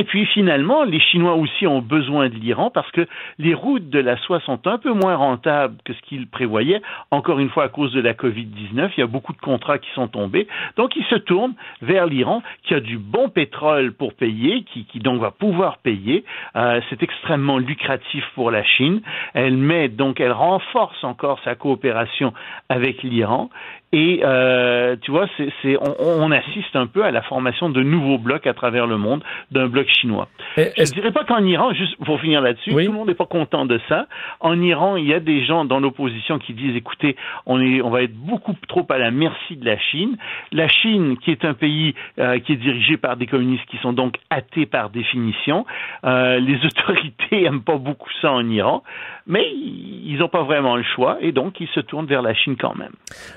Et 0.00 0.04
puis 0.04 0.24
finalement, 0.24 0.84
les 0.84 0.98
Chinois 0.98 1.34
aussi 1.34 1.66
ont 1.66 1.82
besoin 1.82 2.30
de 2.30 2.34
l'Iran 2.34 2.70
parce 2.70 2.90
que 2.90 3.06
les 3.38 3.52
routes 3.52 3.90
de 3.90 3.98
la 3.98 4.16
soie 4.16 4.40
sont 4.40 4.66
un 4.66 4.78
peu 4.78 4.94
moins 4.94 5.14
rentables 5.14 5.76
que 5.84 5.92
ce 5.92 6.00
qu'ils 6.00 6.26
prévoyaient. 6.26 6.80
Encore 7.10 7.38
une 7.38 7.50
fois, 7.50 7.64
à 7.64 7.68
cause 7.68 7.92
de 7.92 8.00
la 8.00 8.14
Covid-19, 8.14 8.92
il 8.96 9.00
y 9.00 9.02
a 9.02 9.06
beaucoup 9.06 9.34
de 9.34 9.40
contrats 9.40 9.76
qui 9.76 9.90
sont 9.94 10.08
tombés. 10.08 10.48
Donc, 10.78 10.96
ils 10.96 11.04
se 11.04 11.16
tournent 11.16 11.52
vers 11.82 12.06
l'Iran 12.06 12.42
qui 12.62 12.72
a 12.72 12.80
du 12.80 12.96
bon 12.96 13.28
pétrole 13.28 13.92
pour 13.92 14.14
payer, 14.14 14.62
qui, 14.62 14.86
donc 15.00 15.20
va 15.20 15.32
pouvoir 15.32 15.76
payer. 15.76 16.24
Euh, 16.56 16.80
c'est 16.88 17.02
extrêmement 17.02 17.58
lucratif 17.58 18.24
pour 18.34 18.50
la 18.50 18.64
Chine. 18.64 19.02
Elle 19.34 19.58
met 19.58 19.90
donc, 19.90 20.18
elle 20.18 20.32
renforce 20.32 21.04
encore 21.04 21.40
sa 21.44 21.56
coopération 21.56 22.32
avec 22.70 23.02
l'Iran. 23.02 23.50
Et 23.92 24.20
euh, 24.22 24.94
tu 25.00 25.10
vois, 25.10 25.26
c'est, 25.36 25.76
on, 25.76 26.22
on, 26.22 26.30
assiste 26.30 26.76
un 26.76 26.86
peu 26.86 27.02
à 27.02 27.10
la 27.10 27.22
formation 27.22 27.70
de 27.70 27.82
nouveaux 27.82 28.18
blocs 28.18 28.46
à 28.46 28.54
travers 28.54 28.86
le 28.86 28.96
monde, 28.96 29.24
d'un 29.50 29.66
bloc 29.66 29.88
chinois. 29.88 30.28
Je 30.56 30.62
ne 30.62 30.94
dirais 30.94 31.10
pas 31.10 31.24
qu'en 31.24 31.44
Iran, 31.44 31.72
juste 31.74 31.96
pour 32.04 32.20
finir 32.20 32.40
là-dessus, 32.40 32.70
tout 32.70 32.76
le 32.76 32.88
monde 32.90 33.08
n'est 33.08 33.14
pas 33.14 33.26
content 33.26 33.66
de 33.66 33.80
ça. 33.88 34.06
En 34.38 34.60
Iran, 34.62 34.94
il 34.94 35.08
y 35.08 35.14
a 35.14 35.18
des 35.18 35.44
gens 35.44 35.64
dans 35.64 35.80
l'opposition 35.80 36.38
qui 36.38 36.54
disent, 36.54 36.76
écoutez, 36.76 37.16
on, 37.46 37.60
est, 37.60 37.82
on 37.82 37.90
va 37.90 38.02
être 38.02 38.14
beaucoup 38.14 38.54
trop 38.68 38.86
à 38.90 38.98
la 38.98 39.10
merci 39.10 39.56
de 39.56 39.66
la 39.66 39.78
Chine. 39.78 40.16
La 40.52 40.68
Chine, 40.68 41.16
qui 41.18 41.32
est 41.32 41.44
un 41.44 41.54
pays 41.54 41.94
euh, 42.20 42.38
qui 42.38 42.52
est 42.52 42.56
dirigé 42.56 42.96
par 42.96 43.16
des 43.16 43.26
communistes 43.26 43.66
qui 43.66 43.78
sont 43.78 43.92
donc 43.92 44.18
athées 44.30 44.66
par 44.66 44.90
définition, 44.90 45.66
euh, 46.04 46.38
les 46.38 46.56
autorités 46.64 47.44
aiment 47.44 47.62
pas 47.62 47.76
beaucoup 47.76 48.10
ça 48.22 48.30
en 48.30 48.48
Iran, 48.48 48.84
mais 49.26 49.44
ils 49.52 50.16
n'ont 50.18 50.28
pas 50.28 50.42
vraiment 50.42 50.76
le 50.76 50.84
choix 50.94 51.18
et 51.20 51.32
donc 51.32 51.60
ils 51.60 51.68
se 51.68 51.80
tournent 51.80 52.06
vers 52.06 52.22
la 52.22 52.34
Chine 52.34 52.56
quand 52.56 52.76
même. 52.76 52.92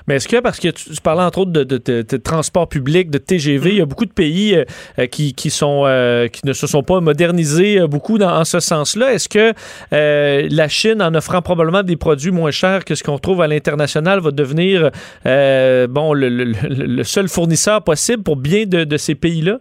Mais 0.06 0.16
est-ce 0.16 0.28
que 0.28 0.43
parce 0.44 0.60
que 0.60 0.68
tu, 0.68 1.00
parlais 1.02 1.22
entre 1.22 1.38
autres 1.38 1.50
de, 1.50 1.64
de, 1.64 2.16
transport 2.18 2.68
public, 2.68 3.10
de 3.10 3.18
TGV. 3.18 3.70
Il 3.70 3.78
y 3.78 3.80
a 3.80 3.86
beaucoup 3.86 4.04
de 4.04 4.12
pays 4.12 4.54
euh, 4.54 4.64
euh, 5.00 5.06
qui, 5.06 5.34
euh, 5.62 6.28
qui 6.28 6.46
ne 6.46 6.52
se 6.52 6.66
sont 6.66 6.82
pas 6.82 7.00
modernisés 7.00 7.80
beaucoup 7.88 8.18
dans, 8.18 8.38
en 8.38 8.44
ce 8.44 8.60
sens-là. 8.60 9.14
Est-ce 9.14 9.28
que 9.28 9.52
la 9.90 10.68
Chine, 10.68 11.02
en 11.02 11.14
offrant 11.14 11.42
probablement 11.42 11.82
des 11.82 11.96
produits 11.96 12.30
moins 12.30 12.50
chers 12.50 12.84
que 12.84 12.94
ce 12.94 13.02
qu'on 13.02 13.18
trouve 13.18 13.40
à 13.40 13.48
l'international, 13.48 14.20
va 14.20 14.30
devenir 14.30 14.90
bon, 15.24 16.12
le, 16.12 16.28
le, 16.28 17.04
seul 17.04 17.28
fournisseur 17.28 17.82
possible 17.82 18.22
pour 18.22 18.36
bien 18.36 18.66
de 18.66 18.96
ces 18.96 19.14
pays-là? 19.14 19.58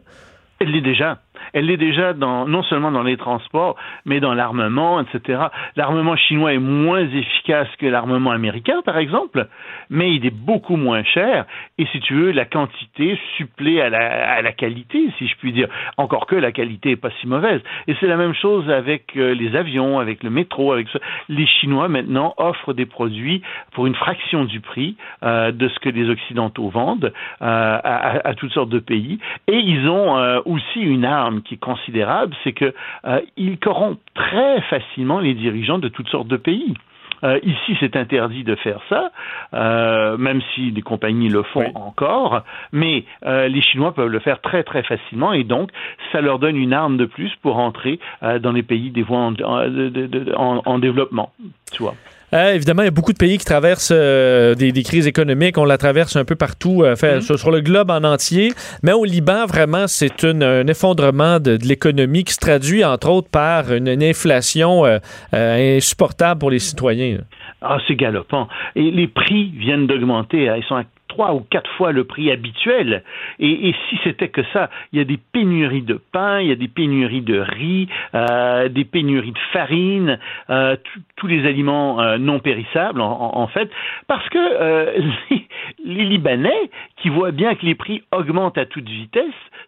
Elle 0.60 0.72
l'est 0.72 0.82
déjà. 0.82 1.23
Elle 1.54 1.68
l'est 1.68 1.78
déjà 1.78 2.14
dans, 2.14 2.48
non 2.48 2.64
seulement 2.64 2.92
dans 2.92 3.04
les 3.04 3.18
transports, 3.18 3.76
mais 4.06 4.20
dans 4.20 4.34
l'armement, 4.34 5.00
etc. 5.00 5.44
L'armement 5.76 6.16
chinois 6.16 6.54
est 6.54 6.60
moins 6.60 7.08
efficace 7.08 7.68
que 7.80 7.86
l'armement 7.86 8.32
américain, 8.32 8.82
par 8.84 8.98
exemple, 8.98 9.48
mais 9.90 10.16
il 10.16 10.26
est 10.26 10.36
beaucoup 10.36 10.76
moins 10.76 11.04
cher. 11.04 11.46
Et 11.78 11.86
si 11.88 12.00
tu 12.02 12.16
veux, 12.16 12.32
la 12.32 12.46
quantité 12.46 13.20
supplée 13.38 13.82
à 13.82 13.90
la, 13.90 14.34
à 14.34 14.42
la 14.42 14.52
qualité, 14.52 15.10
si 15.18 15.28
je 15.28 15.36
puis 15.38 15.54
dire. 15.54 15.68
Encore 15.98 16.26
que 16.26 16.36
la 16.36 16.52
qualité 16.52 16.92
est 16.92 16.96
pas 16.96 17.12
si 17.22 17.28
mauvaise. 17.28 17.62
Et 17.88 17.96
c'est 18.00 18.08
la 18.08 18.18
même 18.18 18.34
chose 18.34 18.70
avec 18.70 19.16
euh, 19.16 19.34
les 19.34 19.56
avions, 19.56 20.00
avec 20.00 20.24
le 20.24 20.30
métro, 20.30 20.74
avec 20.74 20.90
ça. 20.90 21.00
Les 21.30 21.46
Chinois 21.46 21.88
maintenant 21.88 22.34
offrent 22.38 22.74
des 22.74 22.86
produits 22.86 23.42
pour 23.74 23.86
une 23.86 23.96
fraction 23.96 24.46
du 24.46 24.60
prix 24.60 24.96
euh, 25.24 25.52
de 25.52 25.68
ce 25.68 25.80
que 25.80 25.90
les 25.90 26.10
Occidentaux 26.10 26.70
vendent 26.70 27.14
euh, 27.42 27.80
à, 27.84 28.28
à, 28.28 28.34
toutes 28.34 28.52
sortes 28.52 28.70
de 28.70 28.80
pays. 28.80 29.20
Et 29.48 29.58
ils 29.58 29.88
ont 29.88 30.42
aussi 30.46 30.80
une 30.80 31.06
arme 31.06 31.42
qui 31.44 31.56
est 31.56 31.58
considérable, 31.58 32.36
c'est 32.44 32.54
qu'ils 32.54 32.74
euh, 33.06 33.56
corrompent 33.62 34.00
très 34.14 34.62
facilement 34.62 35.20
les 35.20 35.34
dirigeants 35.34 35.80
de 35.80 35.90
toutes 35.90 36.10
sortes 36.10 36.28
de 36.28 36.38
pays. 36.38 36.74
Euh, 37.24 37.40
ici, 37.44 37.78
c'est 37.80 37.96
interdit 37.96 38.44
de 38.44 38.56
faire 38.56 38.80
ça, 38.90 39.12
euh, 39.54 40.18
même 40.18 40.42
si 40.54 40.72
les 40.72 40.82
compagnies 40.82 41.30
le 41.30 41.44
font 41.44 41.72
encore, 41.76 42.42
mais 42.74 43.06
les 43.24 43.62
Chinois 43.62 43.94
peuvent 43.94 44.10
le 44.10 44.20
faire 44.20 44.42
très 44.42 44.64
très 44.64 44.84
facilement 44.84 45.32
et 45.32 45.46
donc 45.46 45.70
ça 46.12 46.20
leur 46.20 46.38
donne 46.40 46.58
une 46.58 46.74
arme 46.74 46.98
de 46.98 47.06
plus 47.06 47.34
pour 47.42 47.60
entrer 47.60 48.00
dans 48.42 48.52
les 48.52 48.64
pays 48.64 48.92
des 48.92 49.04
voies 49.04 49.20
en, 49.20 50.62
en 50.66 50.80
développement. 50.80 51.32
Tu 51.72 51.82
vois. 51.82 51.96
Euh, 52.34 52.54
évidemment, 52.54 52.82
il 52.82 52.86
y 52.86 52.88
a 52.88 52.92
beaucoup 52.92 53.14
de 53.14 53.18
pays 53.18 53.38
qui 53.38 53.46
traversent 53.46 53.94
euh, 53.96 54.56
des, 54.56 54.84
crises 54.84 55.08
économiques. 55.08 55.58
On 55.58 55.66
la 55.66 55.78
traverse 55.78 56.16
un 56.16 56.26
peu 56.26 56.36
partout, 56.36 56.84
euh, 56.84 56.96
fait, 56.96 57.20
mm-hmm. 57.20 57.38
sur, 57.38 57.52
le 57.52 57.62
globe 57.62 57.92
en 57.92 58.04
entier. 58.04 58.52
Mais 58.82 58.92
au 58.92 59.06
Liban, 59.06 59.46
vraiment, 59.46 59.88
c'est 59.88 60.24
un 60.24 60.68
effondrement 60.68 61.40
de, 61.40 61.58
l'économie 61.64 62.24
qui 62.24 62.34
se 62.34 62.40
traduit, 62.40 62.84
entre 62.84 63.10
autres, 63.10 63.30
par 63.30 63.72
une, 63.72 64.04
inflation 64.04 64.84
insupportable 65.32 66.40
pour 66.40 66.50
les 66.50 66.60
citoyens. 66.60 67.20
Ah, 67.62 67.78
c'est 67.88 67.96
galopant. 67.96 68.48
Et 68.76 68.92
les 68.92 69.08
prix 69.08 69.54
viennent 69.56 69.88
d'augmenter. 69.88 70.52
Ils 70.58 70.64
sont 70.68 70.76
à 70.76 70.84
trois 71.14 71.36
ou 71.36 71.42
quatre 71.42 71.70
fois 71.74 71.92
le 71.92 72.06
prix 72.06 72.32
habituel. 72.32 73.04
Et, 73.40 73.74
si 73.90 74.00
c'était 74.04 74.30
que 74.30 74.42
ça, 74.52 74.70
il 74.92 75.00
y 75.00 75.02
a 75.02 75.06
des 75.06 75.20
pénuries 75.32 75.84
de 75.84 76.00
pain, 76.12 76.42
il 76.42 76.48
y 76.48 76.52
a 76.52 76.56
des 76.56 76.68
pénuries 76.68 77.22
de 77.22 77.40
riz, 77.40 77.88
euh, 78.16 78.68
des 78.68 78.84
pénuries 78.84 79.32
de 79.32 79.40
farine, 79.52 80.20
euh, 80.50 80.76
tous 81.16 81.28
les 81.28 81.46
aliments 81.46 82.02
euh, 82.02 82.18
non 82.18 82.40
périssables 82.40 83.02
en, 83.02 83.48
fait, 83.48 83.70
parce 84.08 84.28
que 84.30 85.00
les, 85.30 85.48
les 85.86 86.06
Libanais, 86.06 86.70
qui 86.98 87.10
voient 87.10 87.32
bien 87.32 87.54
que 87.56 87.66
les 87.66 87.76
prix 87.76 88.02
augmentent 88.12 88.58
à 88.58 88.66
toute 88.66 88.90
vitesse, 88.90 89.26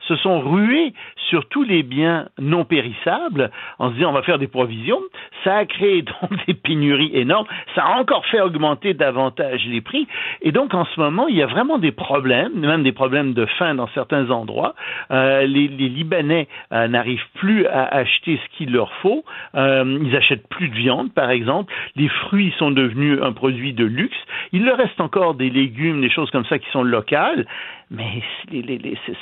se 0.07 0.15
sont 0.15 0.39
rués 0.39 0.93
sur 1.29 1.47
tous 1.49 1.63
les 1.63 1.83
biens 1.83 2.27
non 2.39 2.65
périssables 2.65 3.51
en 3.79 3.89
se 3.89 3.95
disant 3.95 4.09
on 4.09 4.13
va 4.13 4.21
faire 4.21 4.39
des 4.39 4.47
provisions. 4.47 4.99
Ça 5.43 5.57
a 5.57 5.65
créé 5.65 6.01
donc 6.21 6.45
des 6.47 6.53
pénuries 6.53 7.11
énormes. 7.13 7.47
Ça 7.75 7.83
a 7.83 7.99
encore 7.99 8.25
fait 8.25 8.41
augmenter 8.41 8.93
davantage 8.93 9.65
les 9.65 9.81
prix. 9.81 10.07
Et 10.41 10.51
donc 10.51 10.73
en 10.73 10.85
ce 10.85 10.99
moment, 10.99 11.27
y 11.37 11.43
a 11.43 11.47
vraiment 11.47 11.77
des 11.77 11.91
problèmes, 11.91 12.53
même 12.53 12.83
des 12.83 12.91
problèmes 12.91 13.33
de 13.33 13.45
faim 13.45 13.75
dans 13.75 13.87
certains 13.89 14.29
endroits. 14.29 14.75
Euh, 15.11 15.45
les, 15.45 15.67
Libanais 15.67 16.47
euh, 16.71 16.87
n'arrivent 16.87 17.27
plus 17.35 17.67
à 17.67 17.85
acheter 17.85 18.39
ce 18.43 18.57
qu'il 18.57 18.71
leur 18.71 18.91
faut. 19.01 19.23
Euh, 19.55 19.99
ils 20.01 20.15
achètent 20.15 20.47
plus 20.47 20.69
de 20.69 20.75
viande, 20.75 21.13
par 21.13 21.29
exemple. 21.29 21.73
Les 21.95 22.09
fruits 22.09 22.53
sont 22.57 22.71
devenus 22.71 23.19
un 23.21 23.33
produit 23.33 23.73
de 23.73 23.85
luxe. 23.85 24.17
Il 24.51 24.65
leur 24.65 24.77
reste 24.77 24.99
encore 24.99 25.35
des 25.35 25.49
légumes, 25.49 26.01
des 26.01 26.09
choses 26.09 26.31
comme 26.31 26.45
ça 26.45 26.59
qui 26.59 26.69
sont 26.71 26.83
locales, 26.83 27.45
mais 27.91 28.21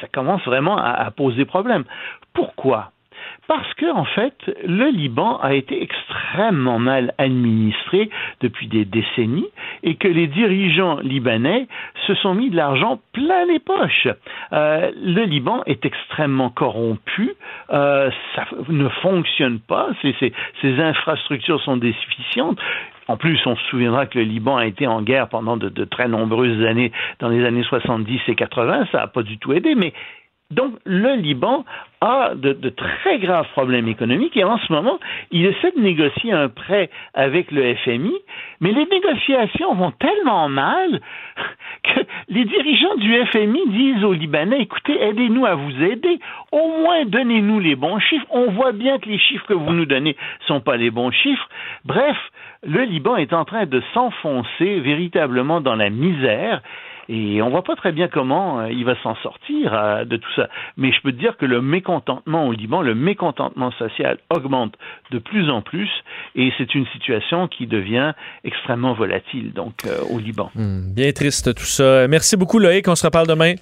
ça 0.02 0.08
commence 0.12 0.44
vraiment 0.46 0.78
à, 0.78 0.92
à 0.92 1.12
poser 1.12 1.46
problème. 1.46 1.84
Pourquoi? 2.34 2.92
Parce 3.48 3.74
que, 3.74 3.92
en 3.92 4.06
fait, 4.06 4.36
le 4.66 4.90
Liban 4.90 5.38
a 5.42 5.54
été 5.54 5.82
extrêmement 5.82 6.80
mal 6.80 7.14
administré 7.18 8.10
depuis 8.42 8.68
des 8.68 8.86
décennies 8.86 9.48
et 9.84 9.96
que 9.96 10.08
les 10.08 10.28
dirigeants 10.28 11.00
libanais 11.00 11.68
se 12.08 12.16
sont 12.16 12.36
mis 12.36 12.50
de 12.50 12.56
l'argent 12.56 13.00
plein 13.12 13.46
les 13.46 13.60
poches. 13.60 14.08
Euh, 14.54 14.92
le 14.96 15.24
Liban 15.24 15.62
est 15.66 15.86
extrêmement 15.86 16.50
corrompu, 16.50 17.34
euh, 17.72 18.10
ça 18.36 18.46
ne 18.70 18.88
fonctionne 18.90 19.60
pas, 19.60 19.90
ses, 20.02 20.80
infrastructures 20.80 21.62
sont 21.62 21.78
déficientes. 21.78 22.60
En 23.10 23.18
plus, 23.18 23.40
on 23.46 23.58
se 23.58 23.64
souviendra 23.66 24.06
que 24.06 24.18
le 24.18 24.24
Liban 24.24 24.56
a 24.56 24.66
été 24.66 24.88
en 24.88 25.02
guerre 25.02 25.28
pendant 25.28 25.58
de, 25.58 25.68
de 25.68 25.84
très 25.84 26.08
nombreuses 26.08 26.66
années, 26.66 26.94
dans 27.20 27.28
les 27.28 27.46
années 27.46 27.64
70 27.64 28.22
et 28.28 28.36
80, 28.36 28.88
ça 28.92 29.00
n'a 29.00 29.08
pas 29.08 29.24
du 29.24 29.38
tout 29.38 29.52
aidé, 29.52 29.76
mais 29.76 29.94
donc, 30.54 30.74
le 30.86 31.16
Liban 31.16 31.66
a 32.02 32.34
de, 32.36 32.70
très 32.70 33.20
graves 33.20 33.48
problèmes 33.54 33.88
économiques 33.88 34.36
et 34.36 34.44
en 34.44 34.58
ce 34.58 34.72
moment, 34.72 35.00
il 35.32 35.46
essaie 35.46 35.72
de 35.72 35.82
négocier 35.82 36.32
un 36.34 36.50
prêt 36.50 36.90
avec 37.14 37.52
le 37.52 37.76
FMI, 37.76 38.14
mais 38.60 38.72
les 38.72 38.86
négociations 38.86 39.74
vont 39.76 39.92
tellement 39.92 40.50
mal 40.50 41.00
que 41.84 42.00
les 42.30 42.46
dirigeants 42.46 42.96
du 42.96 43.26
FMI 43.28 43.62
disent 43.68 44.04
aux 44.04 44.14
Libanais, 44.14 44.62
écoutez, 44.62 45.02
aidez-nous 45.02 45.46
à 45.46 45.56
vous 45.56 45.84
aider, 45.84 46.20
au 46.52 46.82
moins 46.82 47.06
donnez-nous 47.06 47.60
les 47.60 47.76
bons 47.76 48.00
chiffres. 48.00 48.26
On 48.30 48.52
voit 48.52 48.74
bien 48.74 49.00
que 49.00 49.10
les 49.10 49.20
chiffres 49.20 49.46
que 49.48 49.54
vous 49.54 49.72
nous 49.72 49.86
donnez 49.86 50.18
ne 50.42 50.46
sont 50.46 50.60
pas 50.60 50.78
les 50.78 50.92
bons 50.92 51.12
chiffres. 51.12 51.48
Bref, 51.86 52.18
le 52.64 52.84
Liban 52.84 53.18
est 53.18 53.34
en 53.34 53.46
train 53.46 53.66
de 53.66 53.82
s'enfoncer 53.94 54.80
véritablement 54.80 55.62
dans 55.62 55.76
la 55.76 55.90
misère 55.90 56.62
et 57.10 57.42
on 57.42 57.50
voit 57.50 57.64
pas 57.64 57.76
très 57.76 57.92
bien 57.92 58.08
comment 58.08 58.62
euh, 58.62 58.72
il 58.72 58.86
va 58.86 58.96
s'en 59.02 59.16
sortir 59.18 59.74
euh, 59.74 60.06
de 60.06 60.18
tout 60.18 60.30
ça. 60.36 60.50
Mais 60.78 60.92
je 60.92 61.02
peux 61.02 61.12
te 61.12 61.18
dire 61.18 61.38
que 61.38 61.46
le 61.46 61.62
mécontentement 61.62 62.48
au 62.48 62.52
Liban, 62.52 62.82
le 62.82 62.96
mécontentement 62.96 63.72
social 63.72 64.18
augmente 64.30 64.76
de 65.12 65.20
plus 65.20 65.50
en 65.50 65.62
plus 65.62 65.90
et 66.36 66.52
c'est 66.58 66.74
une 66.76 66.86
situation 66.88 67.48
qui 67.48 67.68
devient 67.68 68.14
extrêmement 68.44 68.94
volatile 68.94 69.54
donc 69.54 69.74
euh, 69.86 70.00
au 70.10 70.20
Liban. 70.20 70.50
Hmm, 70.56 70.94
bien 70.94 71.12
triste 71.12 71.54
tout 71.56 71.64
ça. 71.64 72.08
Merci 72.08 72.38
beaucoup 72.38 72.60
Loïc, 72.60 72.88
on 72.88 72.96
se 72.96 73.06
reparle 73.06 73.28
demain. 73.28 73.54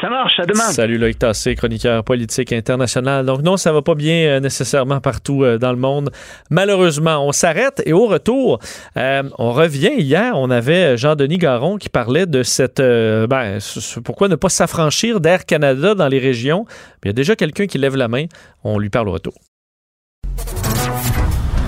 Ça 0.00 0.08
marche, 0.08 0.38
à 0.38 0.46
demain. 0.46 0.70
Salut 0.70 0.96
Loïc 0.96 1.18
Tassé, 1.18 1.56
chroniqueur 1.56 2.04
politique 2.04 2.52
international. 2.52 3.26
Donc 3.26 3.42
non, 3.42 3.56
ça 3.56 3.72
va 3.72 3.82
pas 3.82 3.96
bien 3.96 4.38
nécessairement 4.38 5.00
partout 5.00 5.44
dans 5.58 5.72
le 5.72 5.78
monde. 5.78 6.10
Malheureusement, 6.50 7.26
on 7.26 7.32
s'arrête 7.32 7.82
et 7.84 7.92
au 7.92 8.06
retour, 8.06 8.60
on 8.94 9.52
revient. 9.52 9.94
Hier, 9.98 10.34
on 10.36 10.50
avait 10.50 10.96
Jean-Denis 10.96 11.38
Garon 11.38 11.78
qui 11.78 11.88
parlait 11.88 12.26
de 12.26 12.44
cette 12.44 12.80
euh, 12.80 13.26
ben, 13.26 13.58
pourquoi 14.04 14.28
ne 14.28 14.36
pas 14.36 14.48
s'affranchir 14.48 15.20
d'Air 15.20 15.44
Canada 15.46 15.94
dans 15.94 16.08
les 16.08 16.18
régions? 16.18 16.64
Il 17.02 17.08
y 17.08 17.10
a 17.10 17.12
déjà 17.12 17.34
quelqu'un 17.34 17.66
qui 17.66 17.78
lève 17.78 17.96
la 17.96 18.08
main. 18.08 18.26
On 18.64 18.78
lui 18.78 18.90
parle 18.90 19.08
au 19.08 19.12
retour. 19.12 19.34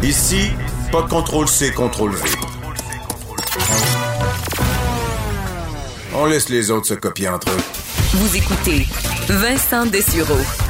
Ici, 0.03 0.51
pas 0.93 1.03
de 1.03 1.09
contrôle 1.09 1.49
C, 1.49 1.73
contrôle 1.73 2.13
V. 2.13 2.29
On 6.15 6.27
laisse 6.27 6.49
les 6.49 6.71
autres 6.71 6.87
se 6.87 6.95
copier 6.95 7.29
entre 7.29 7.51
eux. 7.51 7.90
Vous 8.13 8.37
écoutez 8.37 8.89
Vincent 9.29 9.87
Dessureau. 9.87 10.70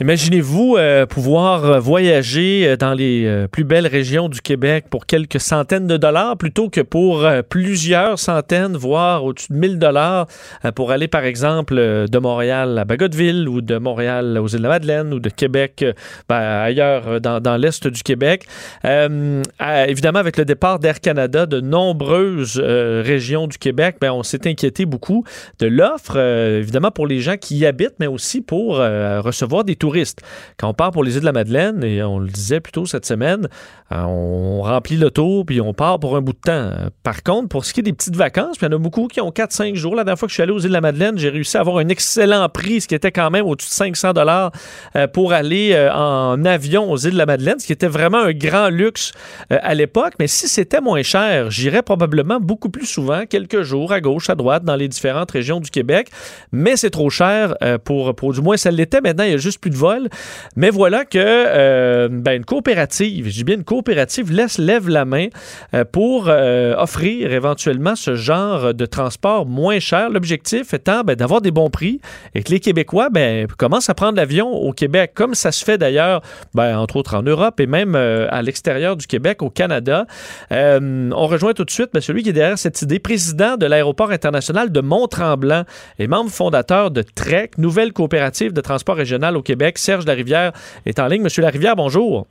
Imaginez-vous 0.00 0.74
euh, 0.76 1.06
pouvoir 1.06 1.64
euh, 1.64 1.78
voyager 1.78 2.66
euh, 2.66 2.76
dans 2.76 2.94
les 2.94 3.46
plus 3.52 3.62
belles 3.62 3.86
régions 3.86 4.28
du 4.28 4.40
Québec 4.40 4.86
pour 4.90 5.06
quelques 5.06 5.38
centaines 5.38 5.86
de 5.86 5.96
dollars 5.96 6.36
plutôt 6.36 6.68
que 6.68 6.80
pour 6.80 7.24
plusieurs 7.48 8.18
centaines, 8.18 8.76
voire 8.76 9.24
au-dessus 9.24 9.52
de 9.52 9.56
1000 9.58 9.78
dollars 9.78 10.26
pour 10.74 10.90
aller 10.90 11.06
par 11.06 11.24
exemple 11.24 11.76
de 11.76 12.18
Montréal 12.18 12.76
à 12.76 12.84
Bagotville 12.84 13.48
ou 13.48 13.60
de 13.60 13.78
Montréal 13.78 14.36
aux 14.38 14.48
Îles-de-la-Madeleine 14.48 15.14
ou 15.14 15.20
de 15.20 15.28
Québec 15.28 15.84
ben, 16.28 16.36
ailleurs 16.36 17.20
dans, 17.20 17.56
l'est 17.56 17.86
du 17.86 18.02
Québec. 18.02 18.46
évidemment, 18.84 20.18
avec 20.18 20.36
le 20.36 20.44
départ 20.44 20.78
d'Air 20.80 21.00
Canada 21.00 21.46
de 21.46 21.60
nombreuses 21.60 22.58
régions 22.58 23.46
du 23.46 23.58
Québec, 23.58 23.96
ben, 24.00 24.10
on 24.10 24.22
s'est 24.22 24.48
inquiété 24.48 24.86
beaucoup 24.86 25.24
de 25.60 25.66
l'offre, 25.66 26.18
évidemment 26.18 26.90
pour 26.90 27.06
les 27.06 27.20
gens 27.20 27.36
qui 27.36 27.58
y 27.58 27.66
habitent, 27.66 27.96
mais 28.00 28.08
aussi 28.08 28.40
pour 28.40 28.76
recevoir 28.76 29.64
des 29.64 29.76
touristes. 29.84 30.22
Quand 30.56 30.70
on 30.70 30.72
part 30.72 30.92
pour 30.92 31.04
les 31.04 31.16
îles 31.16 31.20
de 31.20 31.26
la 31.26 31.32
Madeleine, 31.32 31.84
et 31.84 32.02
on 32.02 32.18
le 32.18 32.28
disait 32.28 32.60
plus 32.60 32.72
tôt 32.72 32.86
cette 32.86 33.04
semaine, 33.04 33.48
euh, 33.92 34.00
on 34.00 34.62
remplit 34.62 34.96
l'auto 34.96 35.44
puis 35.44 35.60
on 35.60 35.74
part 35.74 36.00
pour 36.00 36.16
un 36.16 36.22
bout 36.22 36.32
de 36.32 36.38
temps. 36.38 36.70
Par 37.02 37.22
contre, 37.22 37.48
pour 37.48 37.66
ce 37.66 37.74
qui 37.74 37.80
est 37.80 37.82
des 37.82 37.92
petites 37.92 38.16
vacances, 38.16 38.56
il 38.62 38.64
y 38.64 38.68
en 38.68 38.72
a 38.72 38.78
beaucoup 38.78 39.08
qui 39.08 39.20
ont 39.20 39.28
4-5 39.28 39.74
jours. 39.74 39.94
La 39.94 40.04
dernière 40.04 40.18
fois 40.18 40.26
que 40.26 40.30
je 40.30 40.36
suis 40.36 40.42
allé 40.42 40.52
aux 40.52 40.58
îles 40.58 40.68
de 40.68 40.72
la 40.72 40.80
Madeleine, 40.80 41.18
j'ai 41.18 41.28
réussi 41.28 41.58
à 41.58 41.60
avoir 41.60 41.76
un 41.76 41.88
excellent 41.88 42.48
prix, 42.48 42.80
ce 42.80 42.88
qui 42.88 42.94
était 42.94 43.12
quand 43.12 43.30
même 43.30 43.44
au-dessus 43.44 43.68
de 43.68 43.74
500 43.74 44.14
dollars 44.14 44.52
euh, 44.96 45.06
pour 45.06 45.34
aller 45.34 45.72
euh, 45.74 45.92
en 45.92 46.42
avion 46.46 46.90
aux 46.90 46.96
îles 46.96 47.12
de 47.12 47.18
la 47.18 47.26
Madeleine, 47.26 47.58
ce 47.58 47.66
qui 47.66 47.72
était 47.74 47.86
vraiment 47.86 48.20
un 48.20 48.32
grand 48.32 48.70
luxe 48.70 49.12
à 49.50 49.74
l'époque. 49.74 50.14
Mais 50.18 50.28
si 50.28 50.48
c'était 50.48 50.80
moins 50.80 51.02
cher, 51.02 51.50
j'irais 51.50 51.82
probablement 51.82 52.40
beaucoup 52.40 52.70
plus 52.70 52.86
souvent, 52.86 53.26
quelques 53.26 53.62
jours 53.62 53.92
à 53.92 54.00
gauche, 54.00 54.30
à 54.30 54.34
droite, 54.34 54.64
dans 54.64 54.76
les 54.76 54.88
différentes 54.88 55.30
régions 55.30 55.60
du 55.60 55.70
Québec. 55.70 56.08
Mais 56.52 56.76
c'est 56.76 56.90
trop 56.90 57.10
cher 57.10 57.54
pour, 57.84 58.14
pour 58.14 58.32
du 58.32 58.40
moins 58.40 58.56
ça 58.56 58.70
l'était. 58.70 59.00
Maintenant, 59.00 59.24
il 59.24 59.32
y 59.32 59.34
a 59.34 59.38
juste 59.38 59.60
plus 59.60 59.70
vol. 59.76 60.08
Mais 60.56 60.70
voilà 60.70 61.04
que 61.04 61.18
euh, 61.18 62.08
ben, 62.10 62.36
une 62.36 62.44
coopérative, 62.44 63.26
je 63.26 63.32
dis 63.32 63.44
bien 63.44 63.56
une 63.56 63.64
coopérative, 63.64 64.32
laisse, 64.32 64.58
lève 64.58 64.88
la 64.88 65.04
main 65.04 65.28
euh, 65.74 65.84
pour 65.84 66.26
euh, 66.28 66.74
offrir 66.76 67.32
éventuellement 67.32 67.96
ce 67.96 68.14
genre 68.14 68.74
de 68.74 68.86
transport 68.86 69.46
moins 69.46 69.78
cher. 69.78 70.10
L'objectif 70.10 70.74
étant 70.74 71.02
ben, 71.02 71.16
d'avoir 71.16 71.40
des 71.40 71.50
bons 71.50 71.70
prix 71.70 72.00
et 72.34 72.42
que 72.42 72.50
les 72.50 72.60
Québécois 72.60 73.08
ben, 73.10 73.46
commencent 73.58 73.90
à 73.90 73.94
prendre 73.94 74.16
l'avion 74.16 74.52
au 74.52 74.72
Québec, 74.72 75.12
comme 75.14 75.34
ça 75.34 75.52
se 75.52 75.64
fait 75.64 75.78
d'ailleurs, 75.78 76.22
entre 76.56 76.96
autres 76.96 77.16
en 77.16 77.22
Europe 77.22 77.60
et 77.60 77.66
même 77.66 77.94
à 77.94 78.42
l'extérieur 78.42 78.96
du 78.96 79.06
Québec, 79.06 79.42
au 79.42 79.50
Canada. 79.50 80.06
on 80.50 81.26
rejoint 81.26 81.52
tout 81.52 81.64
de 81.64 81.70
suite 81.70 81.90
celui 82.00 82.22
qui 82.22 82.30
est 82.30 82.34
derrière 82.34 82.58
cette 82.58 82.80
idée, 82.82 82.98
président 82.98 83.56
de 83.56 83.66
l'aéroport 83.66 84.10
international 84.10 84.70
de 84.70 84.80
Mont-Tremblant 84.80 85.64
et 85.98 86.06
membre 86.06 86.30
fondateur 86.30 86.90
de 86.90 87.02
TREC, 87.02 87.58
nouvelle 87.58 87.92
coopérative 87.92 88.52
de 88.52 88.60
transport 88.60 88.96
régional 88.96 89.36
au 89.36 89.42
Québec. 89.42 89.63
Serge 89.76 90.06
Larivière 90.06 90.52
est 90.86 90.98
en 90.98 91.06
ligne. 91.06 91.22
Monsieur 91.22 91.42
Larivière, 91.42 91.76
bonjour. 91.76 92.26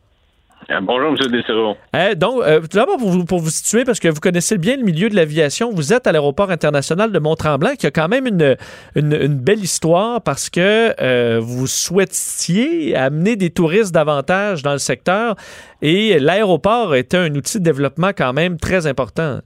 Euh, 0.69 0.79
bonjour, 0.81 1.09
M. 1.09 1.31
Dessereau. 1.31 1.77
Eh, 1.93 2.15
donc, 2.15 2.41
euh, 2.43 2.61
tout 2.61 2.77
d'abord, 2.77 2.97
pour 2.97 3.09
vous, 3.09 3.25
pour 3.25 3.39
vous 3.39 3.49
situer, 3.49 3.83
parce 3.83 3.99
que 3.99 4.07
vous 4.07 4.19
connaissez 4.19 4.57
bien 4.57 4.77
le 4.77 4.83
milieu 4.83 5.09
de 5.09 5.15
l'aviation, 5.15 5.71
vous 5.71 5.93
êtes 5.93 6.07
à 6.07 6.11
l'aéroport 6.11 6.51
international 6.51 7.11
de 7.11 7.19
Mont-Tremblant, 7.19 7.75
qui 7.75 7.85
a 7.87 7.91
quand 7.91 8.07
même 8.07 8.27
une, 8.27 8.55
une, 8.95 9.37
belle 9.37 9.59
histoire 9.59 10.21
parce 10.21 10.49
que 10.49 10.93
euh, 11.01 11.39
vous 11.41 11.67
souhaitiez 11.67 12.95
amener 12.95 13.35
des 13.35 13.49
touristes 13.49 13.93
davantage 13.93 14.63
dans 14.63 14.71
le 14.71 14.77
secteur 14.77 15.35
et 15.81 16.19
l'aéroport 16.19 16.95
était 16.95 17.17
un 17.17 17.33
outil 17.35 17.59
de 17.59 17.63
développement 17.63 18.11
quand 18.15 18.33
même 18.33 18.57
très 18.57 18.87
important. 18.87 19.39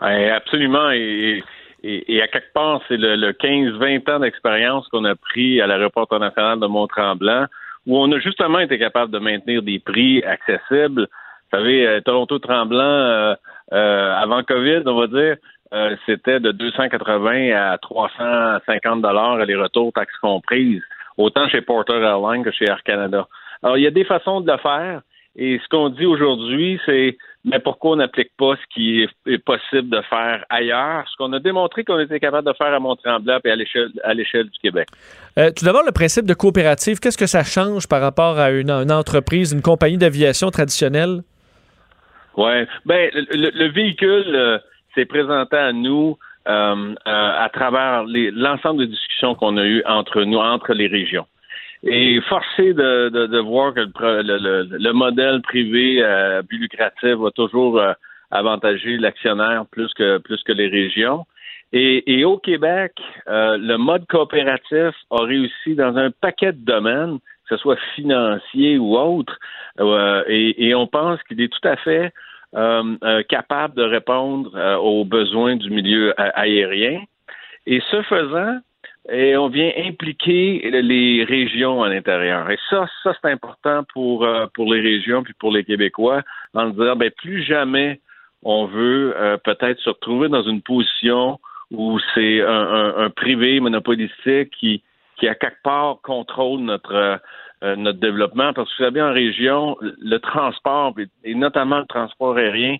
absolument. 0.00 0.90
Et, 0.90 1.42
et, 1.82 2.22
à 2.22 2.28
quelque 2.28 2.52
part, 2.52 2.80
c'est 2.88 2.96
le, 2.96 3.32
15-20 3.32 4.10
ans 4.10 4.20
d'expérience 4.20 4.88
qu'on 4.88 5.04
a 5.04 5.14
pris 5.14 5.60
à 5.60 5.66
l'aéroport 5.66 6.06
international 6.10 6.60
de 6.60 6.66
Mont-Tremblant, 6.66 7.46
où 7.86 7.98
on 7.98 8.12
a 8.12 8.18
justement 8.18 8.58
été 8.58 8.78
capable 8.78 9.12
de 9.12 9.18
maintenir 9.18 9.62
des 9.62 9.78
prix 9.78 10.22
accessibles. 10.22 11.02
Vous 11.02 11.58
savez, 11.58 11.86
euh, 11.86 12.00
Toronto-Tremblant, 12.02 12.80
euh, 12.80 13.34
euh, 13.72 14.14
avant 14.14 14.42
COVID, 14.42 14.82
on 14.86 14.94
va 14.94 15.06
dire, 15.06 15.36
c'était 16.04 16.40
de 16.40 16.50
280 16.50 17.52
à 17.52 17.78
350 17.78 19.02
dollars 19.02 19.36
les 19.46 19.54
retours 19.54 19.92
taxes 19.92 20.16
comprises, 20.20 20.82
autant 21.16 21.48
chez 21.48 21.60
Porter 21.60 22.02
Airlines 22.02 22.42
que 22.42 22.50
chez 22.50 22.64
Air 22.64 22.82
Canada. 22.82 23.28
Alors, 23.62 23.78
il 23.78 23.84
y 23.84 23.86
a 23.86 23.92
des 23.92 24.04
façons 24.04 24.40
de 24.40 24.50
le 24.50 24.58
faire, 24.58 25.02
et 25.36 25.60
ce 25.62 25.68
qu'on 25.68 25.88
dit 25.90 26.06
aujourd'hui, 26.06 26.80
c'est 26.86 27.16
mais 27.44 27.58
pourquoi 27.58 27.92
on 27.92 27.96
n'applique 27.96 28.32
pas 28.36 28.54
ce 28.56 28.74
qui 28.74 29.02
est, 29.02 29.38
possible 29.38 29.88
de 29.88 30.02
faire 30.02 30.44
ailleurs, 30.50 31.04
ce 31.10 31.16
qu'on 31.16 31.32
a 31.32 31.38
démontré 31.38 31.84
qu'on 31.84 31.98
était 31.98 32.20
capable 32.20 32.46
de 32.46 32.52
faire 32.52 32.74
à 32.74 32.78
Mont-Tremblant 32.78 33.38
et 33.42 33.50
à 33.50 34.14
l'échelle 34.14 34.44
du 34.50 34.58
Québec. 34.60 34.88
Euh, 35.38 35.50
tout 35.56 35.64
d'abord, 35.64 35.82
le 35.84 35.92
principe 35.92 36.26
de 36.26 36.34
coopérative, 36.34 36.98
qu'est-ce 37.00 37.16
que 37.16 37.26
ça 37.26 37.42
change 37.42 37.88
par 37.88 38.02
rapport 38.02 38.38
à 38.38 38.50
une, 38.50 38.70
entreprise, 38.70 39.52
une 39.52 39.62
compagnie 39.62 39.96
d'aviation 39.96 40.50
traditionnelle? 40.50 41.22
Oui, 42.36 42.66
ben 42.84 43.10
le, 43.14 43.68
véhicule 43.68 44.34
euh, 44.34 44.58
s'est 44.94 45.06
présenté 45.06 45.56
à 45.56 45.72
nous 45.72 46.18
euh, 46.46 46.94
à 47.06 47.48
travers 47.52 48.04
l'ensemble 48.06 48.80
des 48.80 48.92
discussions 48.92 49.34
qu'on 49.34 49.56
a 49.56 49.64
eues 49.64 49.82
entre 49.86 50.24
nous, 50.24 50.38
entre 50.38 50.74
les 50.74 50.88
régions 50.88 51.26
et 51.82 52.20
forcé 52.22 52.74
de, 52.74 53.08
de, 53.08 53.26
de 53.26 53.38
voir 53.38 53.74
que 53.74 53.80
le, 53.80 54.78
le, 54.78 54.92
modèle 54.92 55.40
privé 55.42 56.02
euh, 56.02 56.42
plus 56.42 56.58
lucratif 56.58 57.14
va 57.14 57.30
toujours 57.30 57.78
euh, 57.78 57.92
avantager 58.30 58.98
l'actionnaire 58.98 59.64
plus 59.70 59.92
que 59.94 60.18
plus 60.18 60.42
que 60.42 60.52
les 60.52 60.68
régions. 60.68 61.26
Et, 61.72 62.18
et 62.18 62.24
au 62.24 62.36
Québec, 62.36 62.92
euh, 63.28 63.56
le 63.56 63.76
mode 63.76 64.06
coopératif 64.08 64.94
a 65.10 65.22
réussi 65.22 65.74
dans 65.74 65.96
un 65.96 66.10
paquet 66.10 66.52
de 66.52 66.64
domaines, 66.64 67.18
que 67.48 67.56
ce 67.56 67.58
soit 67.58 67.78
financier 67.94 68.76
ou 68.78 68.96
autre, 68.96 69.38
euh, 69.78 70.24
et, 70.26 70.68
et, 70.68 70.74
on 70.74 70.88
pense 70.88 71.22
qu'il 71.24 71.40
est 71.40 71.48
tout 71.48 71.68
à 71.68 71.76
fait 71.76 72.12
euh, 72.56 72.96
euh 73.04 73.22
capable 73.28 73.76
de 73.76 73.84
répondre 73.84 74.50
aux 74.82 75.04
besoins 75.04 75.54
du 75.56 75.70
milieu 75.70 76.12
aérien. 76.18 77.02
Et 77.66 77.80
ce 77.90 78.02
faisant, 78.02 78.58
et 79.08 79.36
on 79.36 79.48
vient 79.48 79.72
impliquer 79.76 80.70
les 80.70 81.24
régions 81.24 81.82
à 81.82 81.88
l'intérieur. 81.88 82.50
Et 82.50 82.58
ça, 82.68 82.86
ça 83.02 83.14
c'est 83.20 83.30
important 83.30 83.82
pour 83.92 84.26
pour 84.54 84.72
les 84.72 84.80
régions 84.80 85.22
puis 85.22 85.34
pour 85.38 85.52
les 85.52 85.64
Québécois, 85.64 86.22
en 86.54 86.70
disant 86.70 86.96
ben 86.96 87.10
plus 87.16 87.42
jamais 87.42 88.00
on 88.42 88.66
veut 88.66 89.14
peut-être 89.44 89.78
se 89.80 89.90
retrouver 89.90 90.28
dans 90.28 90.42
une 90.42 90.62
position 90.62 91.38
où 91.70 91.98
c'est 92.14 92.40
un, 92.42 92.94
un, 92.96 93.10
privé 93.10 93.60
monopolistique 93.60 94.50
qui, 94.58 94.82
qui, 95.18 95.28
à 95.28 95.34
quelque 95.34 95.62
part, 95.62 95.98
contrôle 96.02 96.60
notre, 96.60 97.20
euh, 97.62 97.76
notre 97.76 98.00
développement. 98.00 98.52
Parce 98.52 98.68
que 98.70 98.82
vous 98.82 98.88
savez, 98.88 99.02
en 99.02 99.12
région, 99.12 99.76
le 99.80 100.18
transport, 100.18 100.94
et 101.24 101.34
notamment 101.34 101.78
le 101.78 101.86
transport 101.86 102.36
aérien, 102.36 102.76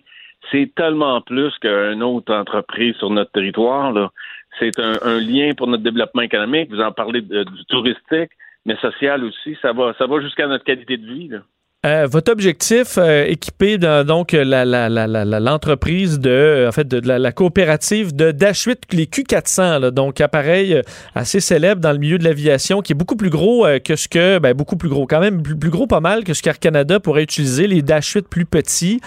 c'est 0.51 0.73
tellement 0.75 1.21
plus 1.21 1.53
qu'une 1.59 2.03
autre 2.03 2.33
entreprise 2.33 2.95
sur 2.95 3.11
notre 3.11 3.31
territoire. 3.31 4.11
C'est 4.59 4.79
un, 4.79 4.99
un, 5.01 5.19
lien 5.19 5.53
pour 5.55 5.67
notre 5.67 5.83
développement 5.83 6.21
économique. 6.21 6.69
Vous 6.69 6.81
en 6.81 6.91
parlez 6.91 7.21
du 7.21 7.65
touristique, 7.67 8.31
mais 8.65 8.75
social 8.77 9.23
aussi. 9.23 9.57
Ça 9.61 9.73
va, 9.73 9.93
ça 9.97 10.07
va 10.07 10.21
jusqu'à 10.21 10.47
notre 10.47 10.63
qualité 10.63 10.97
de 10.97 11.05
vie. 11.05 11.27
Là. 11.29 11.39
Euh, 11.83 12.05
votre 12.05 12.31
objectif, 12.31 12.99
euh, 12.99 13.25
équipé 13.25 13.79
donc 13.79 14.33
l'entreprise 14.33 16.19
de, 16.19 16.29
euh, 16.29 16.69
en 16.69 16.71
fait, 16.71 16.87
de, 16.87 17.01
la, 17.07 17.31
coopérative 17.31 18.15
de 18.15 18.29
Dash 18.29 18.65
8, 18.65 18.93
les 18.93 19.05
Q400, 19.05 19.89
donc 19.89 20.21
appareil 20.21 20.79
assez 21.15 21.39
célèbre 21.39 21.81
dans 21.81 21.91
le 21.91 21.97
milieu 21.97 22.19
de 22.19 22.23
l'aviation, 22.23 22.81
qui 22.81 22.93
est 22.93 22.95
beaucoup 22.95 23.15
plus 23.15 23.31
gros 23.31 23.65
que 23.83 23.95
ce 23.95 24.07
que, 24.07 24.37
ben, 24.37 24.53
beaucoup 24.53 24.77
plus 24.77 24.89
gros, 24.89 25.07
quand 25.07 25.21
même 25.21 25.41
plus, 25.41 25.71
gros 25.71 25.87
pas 25.87 26.01
mal 26.01 26.23
que 26.23 26.35
ce 26.35 26.43
qu'Air 26.43 26.59
Canada 26.59 26.99
pourrait 26.99 27.23
utiliser, 27.23 27.65
les 27.65 27.81
Dash 27.81 28.13
8 28.13 28.29
plus 28.29 28.45
petits. 28.45 29.01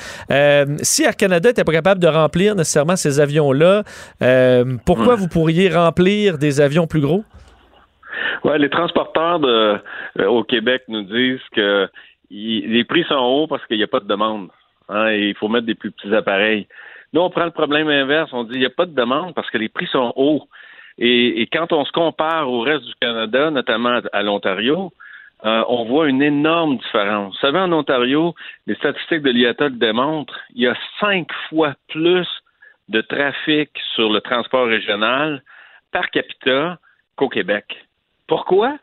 si 0.82 1.04
Air 1.04 1.16
Canada 1.16 1.50
n'était 1.50 1.62
pas 1.62 1.70
capable 1.70 2.00
de 2.00 2.08
remplir 2.08 2.56
nécessairement 2.56 2.96
ces 2.96 3.20
avions-là, 3.20 3.84
pourquoi 4.84 5.14
vous 5.14 5.28
pourriez 5.28 5.68
remplir 5.68 6.38
des 6.38 6.60
avions 6.60 6.88
plus 6.88 7.00
gros? 7.00 7.22
Ouais, 8.42 8.58
les 8.58 8.68
transporteurs 8.68 9.38
de, 9.38 9.78
au 10.26 10.42
Québec 10.42 10.82
nous 10.88 11.02
disent 11.02 11.40
que 11.54 11.88
les 12.34 12.84
prix 12.84 13.04
sont 13.04 13.14
hauts 13.14 13.46
parce 13.46 13.64
qu'il 13.66 13.76
n'y 13.76 13.82
a 13.82 13.88
pas 13.88 14.00
de 14.00 14.08
demande. 14.08 14.48
Hein, 14.88 15.12
il 15.12 15.34
faut 15.34 15.48
mettre 15.48 15.66
des 15.66 15.74
plus 15.74 15.90
petits 15.90 16.14
appareils. 16.14 16.66
Nous, 17.12 17.20
on 17.20 17.30
prend 17.30 17.44
le 17.44 17.50
problème 17.50 17.88
inverse. 17.88 18.30
On 18.32 18.44
dit 18.44 18.54
il 18.54 18.60
n'y 18.60 18.66
a 18.66 18.70
pas 18.70 18.86
de 18.86 18.94
demande 18.94 19.34
parce 19.34 19.48
que 19.50 19.58
les 19.58 19.68
prix 19.68 19.86
sont 19.86 20.12
hauts. 20.16 20.48
Et, 20.98 21.48
quand 21.52 21.72
on 21.72 21.84
se 21.84 21.92
compare 21.92 22.48
au 22.48 22.60
reste 22.60 22.84
du 22.84 22.94
Canada, 23.00 23.50
notamment 23.50 24.00
à 24.12 24.22
l'Ontario, 24.22 24.92
euh, 25.44 25.64
on 25.68 25.84
voit 25.84 26.08
une 26.08 26.22
énorme 26.22 26.78
différence. 26.78 27.34
Vous 27.34 27.40
savez, 27.40 27.58
en 27.58 27.72
Ontario, 27.72 28.34
les 28.66 28.76
statistiques 28.76 29.22
de 29.22 29.30
l'IATA 29.30 29.68
le 29.68 29.76
démontrent, 29.76 30.38
il 30.54 30.62
y 30.62 30.68
a 30.68 30.76
cinq 31.00 31.28
fois 31.48 31.74
plus 31.88 32.28
de 32.88 33.00
trafic 33.00 33.70
sur 33.94 34.12
le 34.12 34.20
transport 34.20 34.66
régional 34.66 35.42
par 35.90 36.10
capita 36.10 36.78
qu'au 37.16 37.28
Québec. 37.28 37.64
Pourquoi? 38.28 38.78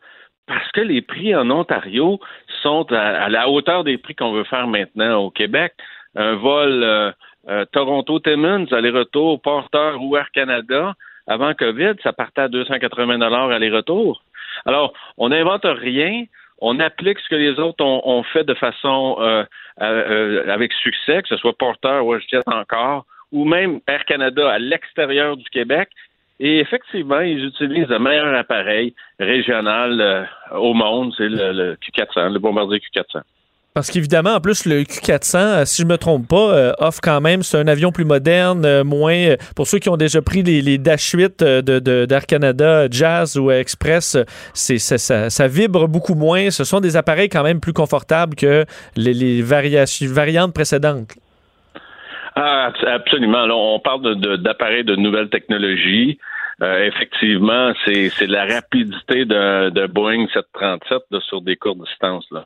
parce 0.52 0.70
que 0.72 0.82
les 0.82 1.02
prix 1.02 1.34
en 1.34 1.50
Ontario 1.50 2.20
sont 2.62 2.92
à, 2.92 3.30
la 3.30 3.50
hauteur 3.50 3.84
des 3.84 3.98
prix 3.98 4.16
qu'on 4.16 4.32
veut 4.32 4.44
faire 4.44 4.68
maintenant 4.68 5.18
au 5.18 5.32
Québec. 5.32 5.74
Un 6.16 6.36
vol 6.36 6.84
euh, 6.84 7.12
euh, 7.50 7.66
Toronto-Timmins, 7.72 8.66
aller-retour, 8.72 9.42
Porteur 9.42 10.02
ou 10.02 10.16
Air 10.18 10.30
Canada, 10.32 10.94
avant 11.28 11.54
COVID, 11.54 11.94
ça 12.04 12.14
partait 12.14 12.42
à 12.42 12.48
280 12.48 13.20
dollars 13.20 13.50
aller-retour. 13.52 14.24
Alors, 14.66 14.94
on 15.18 15.30
n'invente 15.30 15.66
rien, 15.66 16.26
on 16.60 16.80
applique 16.80 17.20
ce 17.20 17.30
que 17.30 17.36
les 17.36 17.60
autres 17.60 17.84
ont, 17.84 18.24
fait 18.24 18.44
de 18.44 18.54
façon 18.54 19.18
euh, 19.20 19.44
avec 20.52 20.74
succès, 20.74 21.22
que 21.22 21.28
ce 21.28 21.38
soit 21.38 21.58
Porteur 21.58 22.06
ou 22.06 22.14
WestJet 22.14 22.42
encore, 22.48 23.06
ou 23.32 23.46
même 23.46 23.80
Air 23.88 24.06
Canada 24.06 24.50
à 24.50 24.60
l'extérieur 24.60 25.38
du 25.38 25.50
Québec, 25.50 25.90
et 26.44 26.60
effectivement, 26.60 27.20
ils 27.20 27.46
utilisent 27.46 27.88
le 27.88 28.00
meilleur 28.00 28.34
appareil 28.34 28.96
régional 29.20 30.02
euh, 30.02 30.24
au 30.58 30.74
monde, 30.74 31.14
c'est 31.16 31.30
le, 31.30 31.76
Q400, 31.76 32.34
le 32.34 32.40
bombardier 32.40 32.80
Q400. 32.80 33.22
Parce 33.76 33.92
qu'évidemment, 33.92 34.32
en 34.32 34.42
plus, 34.42 34.66
le 34.66 34.82
Q400, 34.82 35.38
euh, 35.38 35.66
si 35.66 35.84
je 35.84 35.88
ne 35.88 35.92
me 35.94 35.98
trompe 36.00 36.28
pas, 36.28 36.52
euh, 36.52 36.74
offre 36.80 37.00
quand 37.02 37.22
même, 37.22 37.44
c'est 37.44 37.60
un 37.60 37.68
avion 37.68 37.92
plus 37.92 38.06
moderne, 38.06 38.82
moins. 38.82 39.36
Pour 39.56 39.68
ceux 39.68 39.78
qui 39.78 39.90
ont 39.90 39.98
déjà 39.98 40.24
pris 40.24 40.42
les, 40.42 40.80
Dash 40.80 41.12
8 41.12 41.44
d'Air 41.44 42.26
Canada, 42.26 42.88
Jazz 42.90 43.38
ou 43.38 43.52
Express, 43.52 44.18
c'est, 44.56 44.80
ça, 44.80 45.48
vibre 45.48 45.88
beaucoup 45.88 46.16
moins. 46.16 46.50
Ce 46.50 46.64
sont 46.64 46.80
des 46.80 46.98
appareils 46.98 47.30
quand 47.30 47.44
même 47.44 47.60
plus 47.60 47.74
confortables 47.74 48.34
que 48.36 48.66
les, 48.98 49.44
variantes 49.44 50.56
précédentes. 50.56 51.14
Ah, 52.36 52.72
absolument. 52.88 53.44
on 53.52 53.80
parle 53.80 54.16
d'appareils 54.42 54.86
de, 54.86 54.96
nouvelles 54.96 55.30
technologies. 55.30 56.18
Euh, 56.62 56.86
effectivement, 56.86 57.74
c'est 57.86 58.28
la 58.28 58.46
rapidité 58.46 59.26
de, 59.26 59.88
Boeing 59.88 60.28
737 60.34 61.20
sur 61.28 61.42
des 61.42 61.56
courtes 61.56 61.80
distances. 61.80 62.26
Là. 62.32 62.46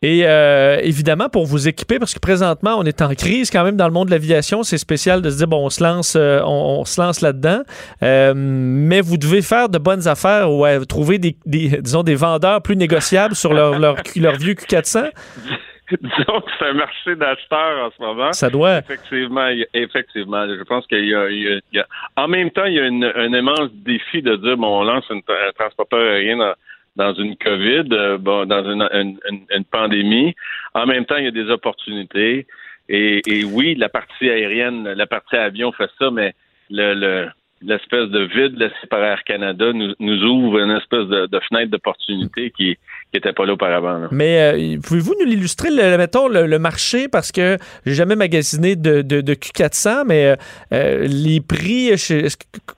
Et 0.00 0.26
euh, 0.26 0.80
évidemment, 0.82 1.28
pour 1.28 1.44
vous 1.44 1.68
équiper, 1.68 1.98
parce 1.98 2.14
que 2.14 2.18
présentement, 2.18 2.76
on 2.76 2.82
est 2.84 3.02
en 3.02 3.14
crise 3.14 3.50
quand 3.50 3.62
même 3.62 3.76
dans 3.76 3.86
le 3.86 3.92
monde 3.92 4.06
de 4.06 4.12
l'aviation, 4.12 4.62
c'est 4.62 4.78
spécial 4.78 5.22
de 5.22 5.30
se 5.30 5.36
dire, 5.36 5.46
bon, 5.46 5.66
on 5.66 5.70
se 5.70 5.84
lance, 5.84 6.16
euh, 6.16 6.40
on, 6.44 6.84
se 6.84 7.00
lance 7.00 7.20
là-dedans. 7.20 7.62
mais 8.00 9.00
vous 9.00 9.16
devez 9.18 9.42
faire 9.42 9.68
de 9.68 9.78
bonnes 9.78 10.08
affaires 10.08 10.50
ou 10.50 10.66
trouver 10.86 11.18
des, 11.18 11.36
disons, 11.46 12.02
des 12.02 12.14
vendeurs 12.16 12.62
plus 12.62 12.76
négociables 12.76 13.36
sur 13.36 13.52
leur, 13.52 13.78
leur, 13.78 13.96
leur 14.16 14.36
vieux 14.36 14.54
Q400. 14.54 15.10
disons 16.00 16.40
que 16.40 16.50
c'est 16.58 16.66
un 16.66 16.74
marché 16.74 17.16
d'acheteurs 17.16 17.86
en 17.86 17.90
ce 17.90 18.02
moment. 18.02 18.32
Ça 18.32 18.50
doit. 18.50 18.78
Effectivement, 18.78 19.48
effectivement. 19.74 20.46
Je 20.46 20.62
pense 20.64 20.86
qu'il 20.86 21.06
y, 21.06 21.14
a, 21.14 21.86
en 22.16 22.28
même 22.28 22.50
temps, 22.50 22.64
il 22.64 22.74
y 22.74 22.80
a 22.80 22.84
un 22.84 23.32
immense 23.32 23.72
défi 23.72 24.22
de 24.22 24.36
dire, 24.36 24.56
bon, 24.56 24.80
on 24.80 24.84
lance 24.84 25.04
un 25.10 25.20
transporteur 25.58 26.00
aérien 26.00 26.36
dans, 26.36 26.54
dans 26.96 27.14
une 27.14 27.36
COVID, 27.36 27.88
euh, 27.92 28.18
bon, 28.18 28.46
dans 28.46 28.64
une, 28.64 29.18
une, 29.50 29.64
pandémie. 29.64 30.34
En 30.74 30.86
même 30.86 31.04
temps, 31.04 31.16
il 31.16 31.24
y 31.24 31.28
a 31.28 31.32
des 31.32 31.50
opportunités. 31.50 32.46
Et, 32.88 33.22
et 33.26 33.44
oui, 33.44 33.74
la 33.74 33.88
partie 33.88 34.28
aérienne, 34.28 34.84
la 34.84 35.06
partie 35.06 35.36
avion 35.36 35.72
fait 35.72 35.90
ça, 35.98 36.10
mais 36.10 36.34
le, 36.70 36.94
le 36.94 37.28
l'espèce 37.64 38.08
de 38.08 38.20
vide 38.24 38.58
laissé 38.58 38.86
par 38.90 39.02
Air 39.02 39.22
Canada 39.24 39.72
nous, 39.72 39.94
nous 39.98 40.24
ouvre 40.24 40.58
une 40.58 40.70
espèce 40.70 41.06
de, 41.06 41.40
fenêtre 41.48 41.70
d'opportunité 41.70 42.50
qui 42.50 42.76
n'était 43.14 43.32
pas 43.32 43.44
là 43.44 43.54
auparavant. 43.54 44.08
Mais 44.10 44.54
euh, 44.54 44.78
pouvez-vous 44.84 45.14
nous 45.20 45.26
l'illustrer, 45.26 45.70
le, 45.70 45.96
mettons, 45.96 46.28
le, 46.28 46.58
marché, 46.58 47.08
parce 47.08 47.32
que 47.32 47.56
j'ai 47.86 47.94
jamais 47.94 48.16
magasiné 48.16 48.76
de, 48.76 49.02
de, 49.02 49.34
Q400, 49.34 50.04
mais 50.06 50.26
euh, 50.26 50.36
euh, 50.72 51.06
les 51.08 51.40
prix, 51.40 51.90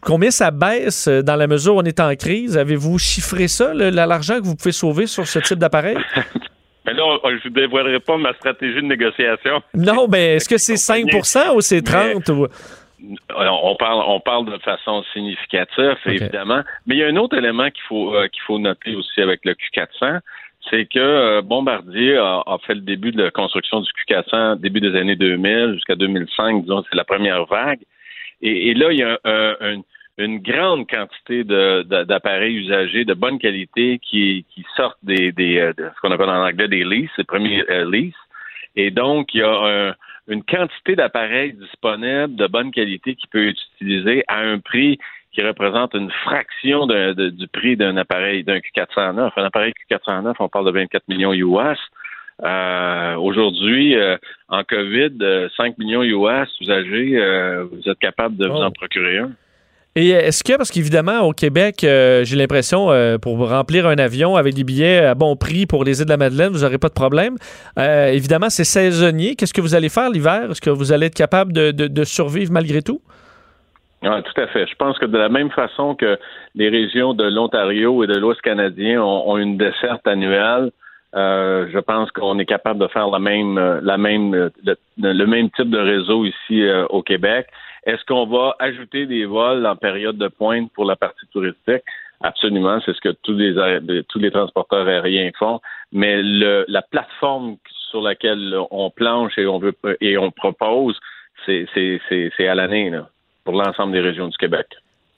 combien 0.01 0.31
ça 0.31 0.51
baisse 0.51 1.09
dans 1.09 1.37
la 1.37 1.47
mesure 1.47 1.77
où 1.77 1.81
on 1.81 1.85
est 1.85 2.01
en 2.01 2.15
crise? 2.15 2.57
Avez-vous 2.57 2.99
chiffré 2.99 3.49
ça, 3.49 3.73
l'argent 3.75 4.41
que 4.41 4.45
vous 4.45 4.57
pouvez 4.57 4.73
sauver 4.73 5.07
sur 5.07 5.27
ce 5.27 5.39
type 5.39 5.59
d'appareil? 5.59 5.97
Mais 6.87 6.93
là, 6.93 7.03
je 7.25 7.49
ne 7.49 7.55
dévoilerai 7.55 8.01
pas 8.01 8.19
ma 8.19 8.35
stratégie 8.35 8.77
de 8.77 8.87
négociation. 8.87 9.63
Non, 9.73 10.07
mais 10.07 10.35
est-ce 10.35 10.49
que 10.49 10.59
c'est 10.59 10.75
5% 10.75 11.55
ou 11.57 11.63
c'est 11.63 11.81
30 11.81 12.29
ou 12.29 12.47
on 13.37 13.77
parle, 13.77 14.03
on 14.07 14.21
parle 14.21 14.47
de 14.47 14.59
façon 14.59 15.03
significative, 15.13 15.97
évidemment. 16.07 16.63
Mais 16.87 16.97
il 16.97 16.99
y 16.99 17.05
a 17.05 17.09
un 17.09 17.17
autre 17.17 17.37
élément 17.37 17.71
qu'il 17.71 17.83
faut, 17.89 18.15
euh, 18.15 18.29
qu'il 18.29 18.43
faut 18.43 18.59
noter 18.59 18.95
aussi 18.95 19.21
avec 19.21 19.45
le 19.45 19.55
Q400, 19.55 20.21
c'est 20.71 20.87
que 20.87 20.99
euh, 20.99 21.43
Bombardier 21.43 22.17
a, 22.17 22.57
fait 22.67 22.75
le 22.75 22.81
début 22.81 23.13
de 23.13 23.23
la 23.23 23.31
construction 23.31 23.81
du 23.81 23.91
Q400 24.09 24.61
début 24.61 24.81
des 24.81 24.97
années 24.97 25.17
2000 25.17 25.75
jusqu'à 25.75 25.95
2005, 25.95 26.63
disons, 26.63 26.83
c'est 26.89 26.97
la 26.97 27.05
première 27.05 27.45
vague. 27.47 27.81
Et, 28.43 28.75
là, 28.75 28.93
il 28.93 28.99
y 28.99 29.03
a 29.03 29.19
une 30.19 30.39
grande 30.39 30.87
quantité 30.89 31.45
d'appareils 31.45 32.57
usagés 32.57 33.05
de 33.05 33.15
bonne 33.15 33.39
qualité 33.39 33.99
qui, 33.99 34.45
sortent 34.77 34.99
des, 35.03 35.33
des 35.33 35.59
euh, 35.59 35.73
ce 35.79 36.01
qu'on 36.01 36.11
appelle 36.11 36.29
en 36.29 36.47
anglais 36.47 36.69
des 36.69 36.85
leases, 36.85 37.09
les 37.17 37.25
premiers 37.25 37.65
leases. 37.87 38.13
Et 38.77 38.91
donc, 38.91 39.33
il 39.35 39.41
y 39.41 39.43
a 39.43 39.91
un 39.91 39.95
une 40.29 40.43
quantité 40.43 40.97
d'appareils 40.97 41.53
disponibles 41.53 42.37
de 42.37 42.47
bonne 42.47 42.71
qualité 42.71 43.15
qui 43.15 43.27
peut 43.27 43.49
être 43.49 43.61
utilisé 43.75 44.25
à 44.29 44.39
un 44.39 44.59
prix 44.59 44.99
qui 45.33 45.43
représente 45.43 45.95
une 45.95 46.11
fraction 46.11 46.87
du 46.87 47.49
prix 47.49 47.77
d'un 47.77 47.97
appareil, 47.97 48.45
d'un 48.45 48.59
Q409. 48.59 49.33
Un 49.37 49.45
appareil 49.45 49.73
Q409, 49.91 50.35
on 50.39 50.49
parle 50.49 50.67
de 50.67 50.71
24 50.71 51.09
millions 51.09 51.33
US. 51.33 51.79
Euh, 52.43 53.17
Aujourd'hui, 53.17 53.97
euh, 53.97 54.17
en 54.49 54.65
COVID, 54.65 55.19
5 55.19 55.21
euh, 55.23 55.73
millions 55.79 56.03
US 56.03 56.49
usagés, 56.61 57.65
vous 57.71 57.89
êtes 57.89 57.99
capable 57.99 58.37
de 58.37 58.47
vous 58.47 58.59
en 58.59 58.69
oh. 58.69 58.71
procurer 58.71 59.19
un. 59.19 59.33
Et 59.97 60.11
est-ce 60.11 60.43
que, 60.43 60.57
parce 60.57 60.73
qu'évidemment, 60.73 61.21
au 61.21 61.33
Québec, 61.33 61.85
euh, 61.85 62.25
j'ai 62.25 62.37
l'impression, 62.37 62.91
euh, 62.91 63.17
pour 63.17 63.49
remplir 63.49 63.87
un 63.87 63.97
avion 63.97 64.35
avec 64.35 64.55
des 64.55 64.65
billets 64.65 64.99
à 64.99 65.15
bon 65.15 65.37
prix 65.37 65.67
pour 65.67 65.85
les 65.85 66.01
îles 66.01 66.07
de 66.07 66.11
la 66.11 66.17
Madeleine, 66.17 66.53
vous 66.53 66.63
n'aurez 66.63 66.79
pas 66.79 66.89
de 66.89 66.95
problème. 66.95 67.37
Euh, 67.79 68.09
évidemment, 68.09 68.51
c'est 68.51 68.65
saisonnier. 68.65 69.37
Qu'est-ce 69.37 69.55
que 69.55 69.61
vous 69.61 69.77
allez 69.77 69.89
faire 69.89 70.11
l'hiver? 70.11 70.51
Est-ce 70.51 70.61
que 70.61 70.71
vous 70.71 70.93
allez 70.93 71.07
être 71.07 71.15
capable 71.15 71.53
de, 71.53 72.05
survivre 72.05 72.51
malgré 72.53 72.83
tout? 72.83 73.01
Oui, 74.03 74.23
tout 74.23 74.41
à 74.41 74.49
fait. 74.49 74.67
Je 74.67 74.75
pense 74.75 74.99
que 74.99 75.07
de 75.07 75.17
la 75.17 75.29
même 75.29 75.51
façon 75.53 75.95
que 75.95 76.19
les 76.57 76.69
régions 76.69 77.15
de 77.15 77.25
l'Ontario 77.25 78.03
et 78.03 78.09
de 78.09 78.17
l'Ouest 78.17 78.41
canadien 78.43 79.01
ont, 79.01 79.39
une 79.39 79.57
desserte 79.57 80.07
annuelle, 80.09 80.73
euh, 81.15 81.69
je 81.73 81.79
pense 81.79 82.11
qu'on 82.11 82.41
est 82.41 82.47
capable 82.47 82.81
de 82.81 82.89
faire 82.89 83.07
la 83.07 83.21
même, 83.21 83.59
la 83.81 83.97
même, 83.97 84.51
le, 84.99 85.27
même 85.27 85.51
type 85.51 85.71
de 85.71 85.79
réseau 85.79 86.25
ici 86.25 86.63
euh, 86.63 86.85
au 86.87 87.03
Québec. 87.03 87.47
Est-ce 87.87 88.05
qu'on 88.07 88.27
va 88.27 88.57
ajouter 88.59 89.07
des 89.07 89.27
vols 89.27 89.67
en 89.67 89.77
période 89.77 90.17
de 90.17 90.29
pointe 90.29 90.71
pour 90.73 90.85
la 90.85 90.97
partie 90.97 91.27
touristique? 91.33 91.83
Absolument, 92.23 92.81
c'est 92.85 92.95
ce 92.95 93.01
que 93.01 93.15
tous 93.23 93.37
les 93.37 93.55
tous 94.09 94.19
les 94.19 94.31
transporteurs 94.31 94.87
aériens 94.87 95.31
font. 95.39 95.61
Mais 95.93 96.23
la 96.23 96.83
plateforme 96.83 97.57
sur 97.91 98.01
laquelle 98.01 98.57
on 98.71 98.91
planche 98.91 99.37
et 99.37 99.47
on 99.47 99.59
veut 99.59 99.75
et 100.01 100.17
on 100.17 100.31
propose, 100.31 100.99
c'est 101.45 102.49
à 102.49 102.55
l'année 102.55 102.91
pour 103.45 103.55
l'ensemble 103.55 103.93
des 103.93 104.01
régions 104.01 104.29
du 104.29 104.37
Québec. 104.39 104.67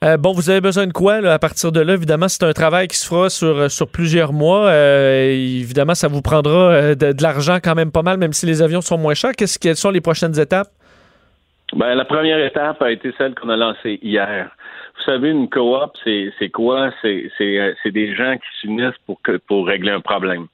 Euh, 0.04 0.16
bon, 0.18 0.32
vous 0.32 0.50
avez 0.50 0.60
besoin 0.60 0.86
de 0.86 0.92
quoi 0.92 1.14
à 1.14 1.38
partir 1.38 1.72
de 1.72 1.80
là? 1.80 1.94
Évidemment, 1.94 2.28
c'est 2.28 2.42
un 2.42 2.52
travail 2.52 2.86
qui 2.86 2.96
se 2.96 3.06
fera 3.06 3.30
sur, 3.30 3.70
sur 3.70 3.88
plusieurs 3.88 4.32
mois. 4.32 4.66
Euh, 4.66 5.30
évidemment, 5.30 5.94
ça 5.94 6.08
vous 6.08 6.20
prendra 6.20 6.70
euh, 6.70 6.94
de, 6.94 7.22
l'argent 7.22 7.58
quand 7.62 7.74
même 7.74 7.90
pas 7.90 8.02
mal, 8.02 8.18
même 8.18 8.34
si 8.34 8.44
les 8.44 8.60
avions 8.60 8.82
sont 8.82 8.98
moins 8.98 9.14
chers. 9.14 9.32
Quelles 9.32 9.76
sont 9.76 9.90
les 9.90 10.02
prochaines 10.02 10.38
étapes? 10.38 10.68
Ben, 11.72 11.94
la 11.94 12.04
première 12.04 12.38
étape 12.44 12.80
a 12.80 12.92
été 12.92 13.12
celle 13.18 13.34
qu'on 13.34 13.48
a 13.48 13.56
lancée 13.56 13.98
hier. 14.02 14.50
Vous 14.96 15.02
savez, 15.02 15.30
une 15.30 15.50
coop, 15.50 15.96
c'est, 16.04 16.50
quoi? 16.52 16.90
C'est, 17.02 17.30
c'est, 17.38 17.90
des 17.90 18.14
gens 18.14 18.36
qui 18.36 18.60
s'unissent 18.60 18.98
pour, 19.04 19.20
que, 19.22 19.36
pour 19.36 19.66
régler 19.66 19.92
un 19.92 20.00
problème. 20.00 20.46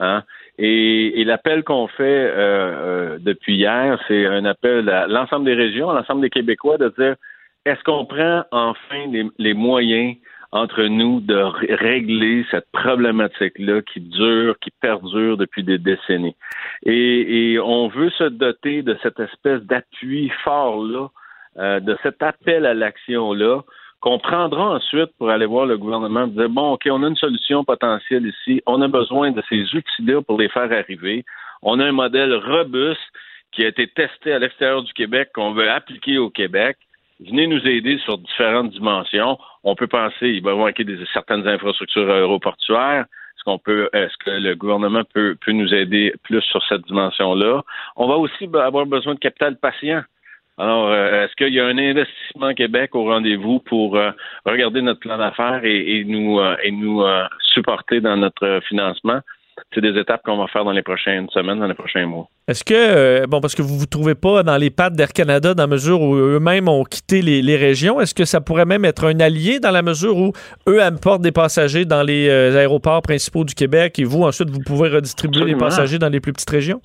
Hein? 0.00 0.22
Et, 0.58 1.24
l'appel 1.24 1.64
qu'on 1.64 1.86
fait 1.86 2.02
euh, 2.02 2.34
euh, 2.36 3.18
depuis 3.20 3.56
hier, 3.56 3.98
c'est 4.08 4.26
un 4.26 4.44
appel 4.44 4.88
à 4.88 5.06
l'ensemble 5.06 5.44
des 5.44 5.54
régions, 5.54 5.90
à 5.90 5.94
l'ensemble 5.94 6.22
des 6.22 6.30
Québécois 6.30 6.78
de 6.78 6.92
dire 6.98 7.16
est-ce 7.64 7.82
qu'on 7.82 8.04
prend 8.06 8.44
enfin 8.52 9.04
les, 9.38 9.54
moyens 9.54 10.16
entre 10.56 10.84
nous 10.84 11.20
de 11.20 11.36
régler 11.74 12.44
cette 12.50 12.70
problématique-là 12.72 13.82
qui 13.82 14.00
dure, 14.00 14.58
qui 14.60 14.70
perdure 14.80 15.36
depuis 15.36 15.62
des 15.62 15.78
décennies. 15.78 16.36
Et, 16.84 17.58
on 17.62 17.88
veut 17.88 18.10
se 18.10 18.24
doter 18.24 18.82
de 18.82 18.96
cette 19.02 19.20
espèce 19.20 19.60
d'appui 19.62 20.30
fort-là, 20.44 21.08
euh, 21.58 21.80
de 21.80 21.96
cet 22.02 22.22
appel 22.22 22.64
à 22.66 22.74
l'action-là, 22.74 23.62
qu'on 24.00 24.18
prendra 24.18 24.76
ensuite 24.76 25.10
pour 25.18 25.30
aller 25.30 25.46
voir 25.46 25.66
le 25.66 25.78
gouvernement, 25.78 26.26
dire 26.26 26.48
bon, 26.48 26.72
OK, 26.72 26.86
on 26.90 27.02
a 27.02 27.08
une 27.08 27.16
solution 27.16 27.64
potentielle 27.64 28.26
ici, 28.26 28.62
on 28.66 28.80
a 28.82 28.88
besoin 28.88 29.32
de 29.32 29.42
ces 29.48 29.62
outils-là 29.74 30.22
pour 30.22 30.38
les 30.38 30.48
faire 30.48 30.70
arriver. 30.72 31.24
On 31.62 31.80
a 31.80 31.84
un 31.84 31.92
modèle 31.92 32.34
robuste 32.34 33.00
qui 33.52 33.64
a 33.64 33.68
été 33.68 33.88
testé 33.88 34.32
à 34.32 34.38
l'extérieur 34.38 34.82
du 34.82 34.92
Québec, 34.92 35.30
qu'on 35.34 35.52
veut 35.52 35.70
appliquer 35.70 36.18
au 36.18 36.30
Québec. 36.30 36.76
Venez 37.20 37.46
nous 37.46 37.66
aider 37.66 37.98
sur 38.04 38.18
différentes 38.18 38.70
dimensions. 38.70 39.38
On 39.64 39.74
peut 39.74 39.86
penser, 39.86 40.28
il 40.28 40.42
va 40.42 40.54
manquer 40.54 40.84
des, 40.84 40.98
certaines 41.12 41.48
infrastructures 41.48 42.10
aéroportuaires. 42.10 43.02
Est-ce 43.02 43.44
qu'on 43.44 43.58
peut, 43.58 43.88
est-ce 43.94 44.16
que 44.18 44.30
le 44.30 44.54
gouvernement 44.54 45.02
peut, 45.14 45.36
peut 45.44 45.52
nous 45.52 45.72
aider 45.72 46.12
plus 46.24 46.42
sur 46.42 46.62
cette 46.68 46.82
dimension-là? 46.86 47.62
On 47.96 48.06
va 48.06 48.16
aussi 48.16 48.48
avoir 48.54 48.84
besoin 48.84 49.14
de 49.14 49.18
capital 49.18 49.56
patient. 49.56 50.02
Alors, 50.58 50.88
euh, 50.88 51.24
est-ce 51.24 51.34
qu'il 51.36 51.52
y 51.54 51.60
a 51.60 51.66
un 51.66 51.76
investissement 51.76 52.54
Québec 52.54 52.94
au 52.94 53.04
rendez-vous 53.04 53.60
pour 53.60 53.96
euh, 53.96 54.10
regarder 54.44 54.80
notre 54.80 55.00
plan 55.00 55.18
d'affaires 55.18 55.60
et, 55.64 56.04
nous, 56.06 56.40
euh, 56.40 56.56
et 56.62 56.70
nous 56.70 57.02
supporter 57.54 58.00
dans 58.00 58.16
notre 58.16 58.60
financement? 58.68 59.20
C'est 59.74 59.80
des 59.80 59.98
étapes 59.98 60.22
qu'on 60.24 60.36
va 60.36 60.46
faire 60.48 60.64
dans 60.64 60.72
les 60.72 60.82
prochaines 60.82 61.28
semaines, 61.30 61.58
dans 61.58 61.66
les 61.66 61.74
prochains 61.74 62.06
mois. 62.06 62.28
Est-ce 62.48 62.64
que, 62.64 63.26
bon, 63.26 63.40
parce 63.40 63.54
que 63.54 63.62
vous 63.62 63.74
ne 63.74 63.78
vous 63.78 63.86
trouvez 63.86 64.14
pas 64.14 64.42
dans 64.42 64.56
les 64.56 64.70
pattes 64.70 64.94
d'Air 64.94 65.12
Canada 65.12 65.54
dans 65.54 65.62
la 65.62 65.66
mesure 65.66 66.00
où 66.00 66.14
eux-mêmes 66.14 66.68
ont 66.68 66.84
quitté 66.84 67.22
les, 67.22 67.56
régions, 67.56 68.00
est-ce 68.00 68.14
que 68.14 68.24
ça 68.24 68.40
pourrait 68.40 68.66
même 68.66 68.84
être 68.84 69.04
un 69.06 69.18
allié 69.20 69.58
dans 69.58 69.70
la 69.70 69.82
mesure 69.82 70.16
où 70.16 70.32
eux 70.68 70.82
apportent 70.82 71.22
des 71.22 71.32
passagers 71.32 71.84
dans 71.84 72.02
les 72.02 72.28
aéroports 72.56 73.02
principaux 73.02 73.44
du 73.44 73.54
Québec 73.54 73.98
et 73.98 74.04
vous, 74.04 74.22
ensuite, 74.22 74.50
vous 74.50 74.62
pouvez 74.64 74.88
redistribuer 74.88 75.44
les 75.44 75.56
passagers 75.56 75.98
dans 75.98 76.10
les 76.10 76.20
plus 76.20 76.32
petites 76.32 76.50
régions? 76.50 76.80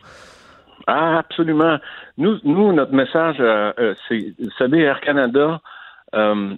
Ah, 0.87 1.19
absolument. 1.19 1.77
Nous, 2.17 2.37
nous 2.43 2.73
notre 2.73 2.93
message, 2.93 3.37
euh, 3.39 3.71
euh, 3.79 3.93
c'est, 4.07 4.33
vous 4.39 4.51
savez, 4.57 4.81
Air 4.81 4.99
Canada, 5.01 5.61
euh, 6.13 6.55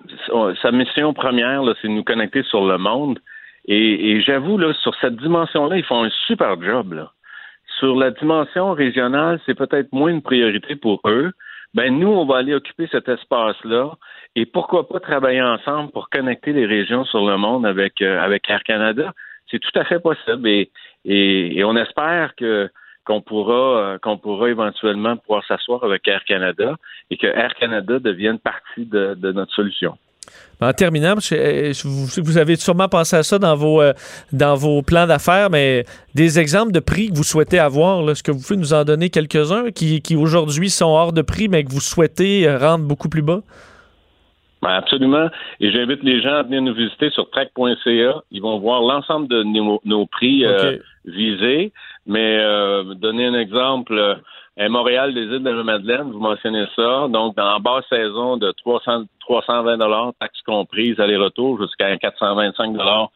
sa 0.62 0.72
mission 0.72 1.14
première, 1.14 1.62
c'est 1.82 1.88
de 1.88 1.94
nous 1.94 2.04
connecter 2.04 2.44
sur 2.44 2.66
le 2.66 2.78
monde. 2.78 3.20
Et, 3.66 4.22
j'avoue, 4.22 4.58
là, 4.58 4.74
sur 4.74 4.94
cette 4.96 5.16
dimension-là, 5.16 5.78
ils 5.78 5.86
font 5.86 6.04
un 6.04 6.10
super 6.28 6.62
job. 6.62 6.94
Là. 6.94 7.12
Sur 7.80 7.96
la 7.96 8.12
dimension 8.12 8.74
régionale, 8.74 9.40
c'est 9.46 9.56
peut-être 9.56 9.92
moins 9.94 10.10
une 10.10 10.22
priorité 10.22 10.76
pour 10.76 11.02
eux. 11.06 11.32
Ben 11.74 11.98
nous, 11.98 12.10
on 12.10 12.26
va 12.26 12.38
aller 12.38 12.54
occuper 12.54 12.88
cet 12.92 13.10
espace-là 13.10 13.94
et 14.36 14.46
pourquoi 14.46 14.88
pas 14.88 15.00
travailler 15.00 15.42
ensemble 15.42 15.92
pour 15.92 16.10
connecter 16.10 16.54
les 16.54 16.68
régions 16.68 17.04
sur 17.06 17.26
le 17.26 17.36
monde 17.38 17.66
avec 17.66 18.00
avec 18.00 18.48
Air 18.48 18.62
Canada. 18.64 19.12
C'est 19.50 19.58
tout 19.58 19.80
à 19.80 19.84
fait 19.84 20.00
possible 20.00 20.48
et, 20.48 20.70
et 21.06 21.64
on 21.64 21.76
espère 21.76 22.36
que 22.36 22.70
qu'on 23.06 23.22
pourra 23.22 23.80
euh, 23.80 23.98
qu'on 24.00 24.18
pourra 24.18 24.50
éventuellement 24.50 25.18
pouvoir 25.18 25.46
s'asseoir 25.46 25.84
avec 25.84 26.08
Air 26.08 26.24
Canada 26.24 26.76
et 27.10 27.18
que 27.18 27.28
Air 27.28 27.54
Canada 27.56 28.00
devienne 28.00 28.40
partie 28.40 28.86
de, 28.86 29.32
notre 29.32 29.54
solution. 29.54 29.98
En 30.62 30.72
terminant, 30.72 31.16
euh, 31.32 31.74
vous 31.84 32.38
avez 32.38 32.56
sûrement 32.56 32.88
pensé 32.88 33.16
à 33.16 33.24
ça 33.24 33.38
dans 33.38 33.56
vos, 33.56 33.82
euh, 33.82 33.94
dans 34.32 34.56
vos 34.56 34.82
plans 34.82 35.08
d'affaires, 35.08 35.50
mais 35.50 35.84
des 36.16 36.40
exemples 36.40 36.72
de 36.72 36.80
prix 36.80 37.10
que 37.10 37.16
vous 37.16 37.24
souhaitez 37.24 37.60
avoir, 37.60 38.10
est-ce 38.10 38.24
que 38.24 38.32
vous 38.32 38.40
pouvez 38.40 38.58
nous 38.58 38.74
en 38.74 38.86
donner 38.86 39.10
quelques-uns 39.10 39.72
qui, 39.72 40.02
qui 40.02 40.16
aujourd'hui 40.16 40.70
sont 40.70 40.86
hors 40.86 41.12
de 41.12 41.22
prix, 41.22 41.50
mais 41.50 41.64
que 41.64 41.72
vous 41.72 41.82
souhaitez 41.82 42.50
rendre 42.56 42.86
beaucoup 42.86 43.10
plus 43.10 43.22
bas? 43.22 43.42
Ben, 44.62 44.70
absolument. 44.70 45.28
Et 45.60 45.72
j'invite 45.72 46.04
les 46.04 46.22
gens 46.22 46.36
à 46.36 46.44
venir 46.44 46.62
nous 46.62 46.74
visiter 46.74 47.10
sur 47.10 47.30
track.ca. 47.30 48.24
Ils 48.32 48.42
vont 48.42 48.60
voir 48.60 48.82
l'ensemble 48.82 49.28
de 49.28 49.44
nos, 49.44 50.06
prix 50.08 50.46
visés. 51.06 51.74
Mais 52.06 52.38
euh, 52.40 52.96
donner 52.96 53.26
un 53.28 53.34
exemple, 53.34 54.20
Montréal, 54.58 55.14
des 55.14 55.24
îles 55.24 55.44
de 55.44 55.50
la 55.50 55.64
Madeleine, 55.64 56.12
vous 56.12 56.20
mentionnez 56.20 56.66
ça. 56.76 57.08
Donc, 57.10 57.40
en 57.40 57.60
basse 57.60 57.86
saison 57.90 58.38
de 58.38 58.52
300, 58.52 59.06
320 59.22 59.78
dollars, 59.78 60.14
taxes 60.20 60.42
comprises, 60.44 61.00
aller-retour, 61.00 61.60
jusqu'à 61.62 61.98
425 61.98 62.74
dollars, 62.74 63.10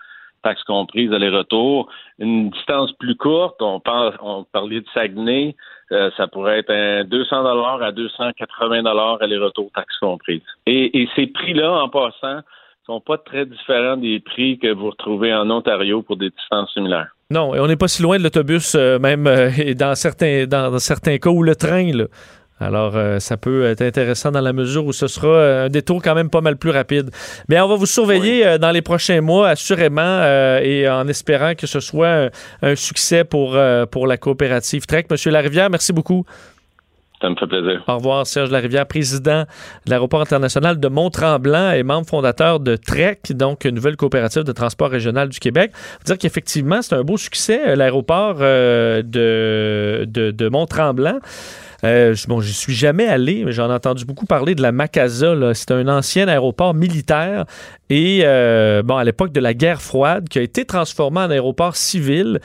taxes 0.43 0.63
comprises, 0.63 1.13
aller-retour. 1.13 1.89
Une 2.19 2.49
distance 2.49 2.91
plus 2.93 3.15
courte, 3.15 3.61
on, 3.61 3.79
parle, 3.79 4.17
on 4.21 4.45
parlait 4.45 4.81
de 4.81 4.87
Saguenay, 4.93 5.55
euh, 5.91 6.09
ça 6.17 6.27
pourrait 6.27 6.59
être 6.59 6.71
un 6.71 7.03
200 7.03 7.43
dollars 7.43 7.81
à 7.83 7.91
280 7.91 8.83
dollars 8.83 9.17
aller-retour, 9.21 9.69
taxes 9.75 9.97
comprises. 9.99 10.41
Et, 10.65 11.01
et 11.01 11.09
ces 11.15 11.27
prix-là, 11.27 11.71
en 11.83 11.89
passant, 11.89 12.41
sont 12.87 13.01
pas 13.01 13.17
très 13.17 13.45
différents 13.45 13.97
des 13.97 14.19
prix 14.19 14.57
que 14.57 14.73
vous 14.73 14.89
retrouvez 14.89 15.33
en 15.33 15.49
Ontario 15.51 16.01
pour 16.01 16.17
des 16.17 16.29
distances 16.29 16.71
similaires. 16.73 17.09
Non, 17.29 17.53
et 17.53 17.59
on 17.59 17.67
n'est 17.67 17.75
pas 17.75 17.89
si 17.89 18.01
loin 18.01 18.17
de 18.17 18.23
l'autobus, 18.23 18.75
euh, 18.75 18.97
même 18.97 19.27
euh, 19.27 19.51
et 19.57 19.75
dans 19.75 19.93
certains 19.95 20.45
dans 20.47 20.79
certains 20.79 21.17
cas 21.17 21.29
ou 21.29 21.43
le 21.43 21.55
train. 21.55 21.91
Là. 21.91 22.05
Alors, 22.59 22.95
euh, 22.95 23.19
ça 23.19 23.35
peut 23.35 23.65
être 23.65 23.81
intéressant 23.81 24.31
dans 24.31 24.41
la 24.41 24.53
mesure 24.53 24.85
où 24.85 24.93
ce 24.93 25.07
sera 25.07 25.65
un 25.65 25.69
détour 25.69 26.01
quand 26.01 26.15
même 26.15 26.29
pas 26.29 26.41
mal 26.41 26.55
plus 26.55 26.71
rapide. 26.71 27.11
Mais 27.49 27.59
on 27.59 27.67
va 27.67 27.75
vous 27.75 27.85
surveiller 27.85 28.57
dans 28.57 28.71
les 28.71 28.81
prochains 28.81 29.21
mois, 29.21 29.49
assurément, 29.49 30.23
et 30.63 30.89
en 30.89 31.07
espérant 31.07 31.53
que 31.53 31.67
ce 31.67 31.79
soit 31.79 32.31
un, 32.63 32.75
succès 32.75 33.25
pour, 33.25 33.55
pour 33.91 34.07
la 34.07 34.17
coopérative 34.17 34.87
Trek. 34.87 35.05
Monsieur 35.11 35.29
Larivière, 35.29 35.69
merci 35.69 35.93
beaucoup. 35.93 36.25
Ça 37.21 37.31
me 37.31 37.35
fait 37.35 37.47
plaisir. 37.47 37.83
Au 37.87 37.95
revoir, 37.95 38.27
Serge 38.27 38.51
Larivière, 38.51 38.85
président 38.85 39.41
de 39.85 39.89
l'aéroport 39.89 40.21
international 40.21 40.79
de 40.79 40.87
Mont-Tremblant 40.87 41.71
et 41.71 41.81
membre 41.81 42.07
fondateur 42.07 42.59
de 42.59 42.75
TREC, 42.75 43.31
donc 43.31 43.65
une 43.65 43.73
nouvelle 43.73 43.95
coopérative 43.95 44.43
de 44.43 44.51
transport 44.51 44.91
régional 44.91 45.29
du 45.29 45.39
Québec. 45.39 45.71
Faut 45.73 46.05
dire 46.05 46.19
qu'effectivement, 46.19 46.83
c'est 46.83 46.93
un 46.93 47.03
beau 47.03 47.17
succès, 47.17 47.69
euh, 47.69 47.75
l'aéroport 47.75 48.37
euh, 48.41 49.01
de, 49.01 50.05
de, 50.05 50.49
Mont-Tremblant. 50.49 51.17
Euh, 51.83 52.15
bon, 52.27 52.39
je 52.39 52.51
suis 52.51 52.73
jamais 52.73 53.07
allé, 53.07 53.43
mais 53.45 53.51
j'en 53.51 53.71
ai 53.71 53.73
entendu 53.73 54.05
beaucoup 54.05 54.27
parler 54.27 54.53
de 54.53 54.61
la 54.61 54.71
Macasa. 54.71 55.33
C'est 55.55 55.71
un 55.71 55.87
ancien 55.87 56.27
aéroport 56.27 56.75
militaire 56.75 57.45
et 57.89 58.21
bon 58.83 58.97
à 58.97 59.03
l'époque 59.03 59.31
de 59.31 59.39
la 59.39 59.53
guerre 59.53 59.81
froide 59.81 60.27
qui 60.27 60.39
a 60.39 60.41
été 60.41 60.65
transformé 60.65 61.21
en 61.21 61.29
aéroport 61.29 61.75
civil 61.75 62.39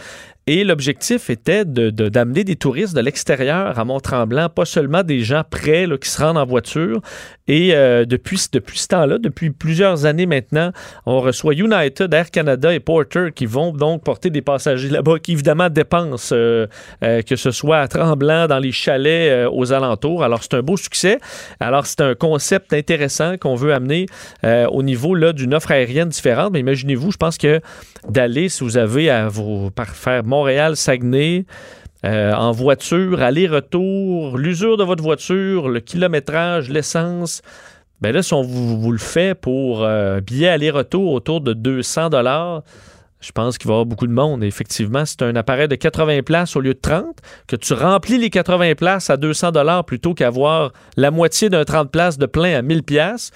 et 0.47 0.65
l'objectif 0.65 1.31
était 1.31 1.65
d'amener 1.65 2.45
de, 2.45 2.49
des 2.49 2.57
touristes 2.57 2.95
de 2.95 3.01
l'extérieur 3.01 3.79
à 3.79 3.85
Mont-Tremblant, 3.85 4.49
pas 4.49 4.65
seulement 4.65 5.05
des 5.05 5.21
gens 5.21 5.45
prêts 5.49 5.87
qui 6.01 6.09
se 6.09 6.21
rendent 6.21 6.39
en 6.39 6.47
voiture. 6.47 7.01
Et 7.49 7.75
euh, 7.75 8.05
depuis, 8.05 8.41
depuis 8.53 8.79
ce 8.79 8.89
temps-là, 8.89 9.19
depuis 9.19 9.51
plusieurs 9.51 10.07
années 10.07 10.27
maintenant, 10.27 10.71
on 11.07 11.21
reçoit 11.21 11.55
United, 11.55 12.13
Air 12.15 12.31
Canada 12.31 12.73
et 12.73 12.81
Porter 12.81 13.29
qui 13.35 13.47
vont 13.47 13.73
donc 13.73 14.05
porter 14.05 14.31
des 14.31 14.43
passagers 14.43 14.89
là-bas, 14.89 15.19
qui 15.19 15.33
évidemment 15.33 15.69
dépensent, 15.69 16.35
euh, 16.35 16.67
euh, 17.03 17.23
que 17.23 17.37
ce 17.37 17.51
soit 17.51 17.79
à 17.79 17.89
Tremblant, 17.89 18.47
dans 18.47 18.59
les 18.59 18.73
chalets 18.73 19.49
aux 19.51 19.73
alentours. 19.73 20.23
Alors 20.23 20.43
c'est 20.43 20.55
un 20.55 20.63
beau 20.63 20.77
succès. 20.77 21.19
Alors 21.59 21.87
c'est 21.87 22.01
un 22.01 22.15
concept 22.15 22.73
intéressant 22.73 23.37
qu'on 23.39 23.55
veut 23.55 23.75
amener 23.75 24.07
au 24.45 24.83
niveau 24.83 25.17
d'une 25.33 25.55
offre 25.55 25.73
aérienne 25.73 26.09
différente. 26.09 26.53
Mais 26.53 26.61
imaginez-vous, 26.61 27.11
je 27.11 27.17
pense 27.17 27.39
que 27.39 27.61
d'aller, 28.09 28.49
si 28.49 28.65
vous 28.65 28.77
avez 28.77 29.11
à 29.11 29.29
vous 29.29 29.71
faire 29.95 30.25
Montréal-Saguenay. 30.25 31.45
Euh, 32.05 32.33
en 32.33 32.51
voiture, 32.51 33.23
aller-retour, 33.23 34.37
l'usure 34.37 34.77
de 34.77 34.83
votre 34.83 35.03
voiture, 35.03 35.69
le 35.69 35.79
kilométrage, 35.81 36.69
l'essence, 36.69 37.43
Ben 38.01 38.13
là, 38.13 38.23
si 38.23 38.35
on 38.35 38.43
vous, 38.43 38.91
le 38.91 38.99
fait 38.99 39.39
pour 39.39 39.85
euh, 39.85 40.21
billet 40.21 40.49
aller-retour 40.49 41.13
autour 41.13 41.41
de 41.41 41.53
200 41.53 42.11
dollars, 42.11 42.63
je 43.23 43.31
pense 43.31 43.57
qu'il 43.57 43.69
va 43.69 43.75
y 43.75 43.77
avoir 43.77 43.87
beaucoup 43.87 44.09
de 44.09 44.13
monde. 44.13 44.43
Et 44.43 44.49
effectivement, 44.49 45.05
c'est 45.07 45.23
un 45.23 45.37
appareil 45.37 45.69
de 45.69 45.77
80 45.77 46.23
places 46.23 46.57
au 46.57 46.61
lieu 46.61 46.75
de 46.75 46.81
30, 46.81 47.19
que 47.47 47.55
tu 47.55 47.73
remplis 47.73 48.19
les 48.19 48.31
80 48.31 48.75
places 48.75 49.09
à 49.09 49.17
200 49.17 49.53
dollars 49.53 49.85
plutôt 49.85 50.13
qu'avoir 50.13 50.73
la 50.97 51.13
moitié 51.13 51.49
d'un 51.49 51.65
30 51.65 51.93
places 51.93 52.19
de 52.19 52.27
plein 52.27 52.59
à 52.59 52.63
1000 52.63 52.83
pièces. 52.83 53.31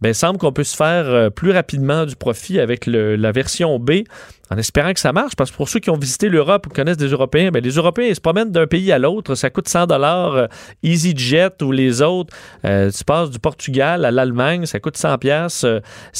Ben, 0.00 0.10
il 0.10 0.14
semble 0.14 0.38
qu'on 0.38 0.52
peut 0.52 0.64
se 0.64 0.74
faire 0.74 1.04
euh, 1.06 1.28
plus 1.28 1.50
rapidement 1.50 2.06
du 2.06 2.16
profit 2.16 2.58
avec 2.58 2.86
la 2.86 3.32
version 3.32 3.78
B 3.78 4.04
en 4.50 4.56
espérant 4.56 4.92
que 4.92 5.00
ça 5.00 5.12
marche, 5.12 5.34
parce 5.36 5.50
que 5.50 5.56
pour 5.56 5.68
ceux 5.68 5.80
qui 5.80 5.90
ont 5.90 5.96
visité 5.96 6.28
l'Europe 6.28 6.66
ou 6.66 6.70
connaissent 6.70 6.96
des 6.96 7.08
Européens, 7.08 7.50
ben 7.50 7.62
les 7.62 7.70
Européens, 7.70 8.06
ils 8.08 8.14
se 8.14 8.20
promènent 8.20 8.52
d'un 8.52 8.66
pays 8.66 8.92
à 8.92 8.98
l'autre. 8.98 9.34
Ça 9.34 9.50
coûte 9.50 9.68
100 9.68 9.86
dollars. 9.86 10.48
EasyJet 10.82 11.62
ou 11.62 11.72
les 11.72 12.02
autres, 12.02 12.34
euh, 12.64 12.90
tu 12.90 13.04
passes 13.04 13.30
du 13.30 13.38
Portugal 13.38 14.04
à 14.04 14.10
l'Allemagne, 14.10 14.66
ça 14.66 14.78
coûte 14.78 14.96
100 14.96 15.18
pièces. 15.18 15.66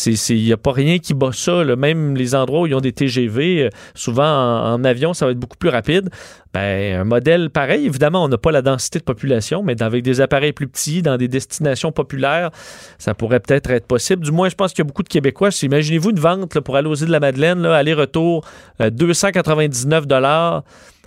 Il 0.06 0.42
n'y 0.42 0.52
a 0.52 0.56
pas 0.56 0.72
rien 0.72 0.98
qui 0.98 1.14
bat 1.14 1.30
ça. 1.32 1.64
Même 1.76 2.16
les 2.16 2.34
endroits 2.34 2.62
où 2.62 2.66
ils 2.66 2.74
ont 2.74 2.80
des 2.80 2.92
TGV, 2.92 3.64
euh, 3.64 3.68
souvent 3.94 4.24
en, 4.24 4.74
en 4.74 4.84
avion, 4.84 5.14
ça 5.14 5.26
va 5.26 5.32
être 5.32 5.38
beaucoup 5.38 5.56
plus 5.56 5.70
rapide. 5.70 6.10
Ben, 6.56 7.00
un 7.00 7.04
modèle 7.04 7.50
pareil, 7.50 7.84
évidemment, 7.84 8.24
on 8.24 8.28
n'a 8.28 8.38
pas 8.38 8.50
la 8.50 8.62
densité 8.62 8.98
de 8.98 9.04
population, 9.04 9.62
mais 9.62 9.82
avec 9.82 10.02
des 10.02 10.22
appareils 10.22 10.54
plus 10.54 10.66
petits, 10.66 11.02
dans 11.02 11.18
des 11.18 11.28
destinations 11.28 11.92
populaires, 11.92 12.50
ça 12.96 13.12
pourrait 13.12 13.40
peut-être 13.40 13.68
être 13.68 13.86
possible. 13.86 14.24
Du 14.24 14.32
moins, 14.32 14.48
je 14.48 14.54
pense 14.54 14.72
qu'il 14.72 14.78
y 14.78 14.86
a 14.86 14.88
beaucoup 14.88 15.02
de 15.02 15.08
Québécois. 15.08 15.50
Imaginez-vous 15.62 16.12
une 16.12 16.18
vente 16.18 16.58
pour 16.60 16.76
aller 16.78 16.88
aux 16.88 16.94
îles 16.94 17.08
de 17.08 17.12
la 17.12 17.20
Madeleine, 17.20 17.66
aller-retour, 17.66 18.42
euh, 18.80 18.88
299 18.88 20.06
dollars. 20.06 20.62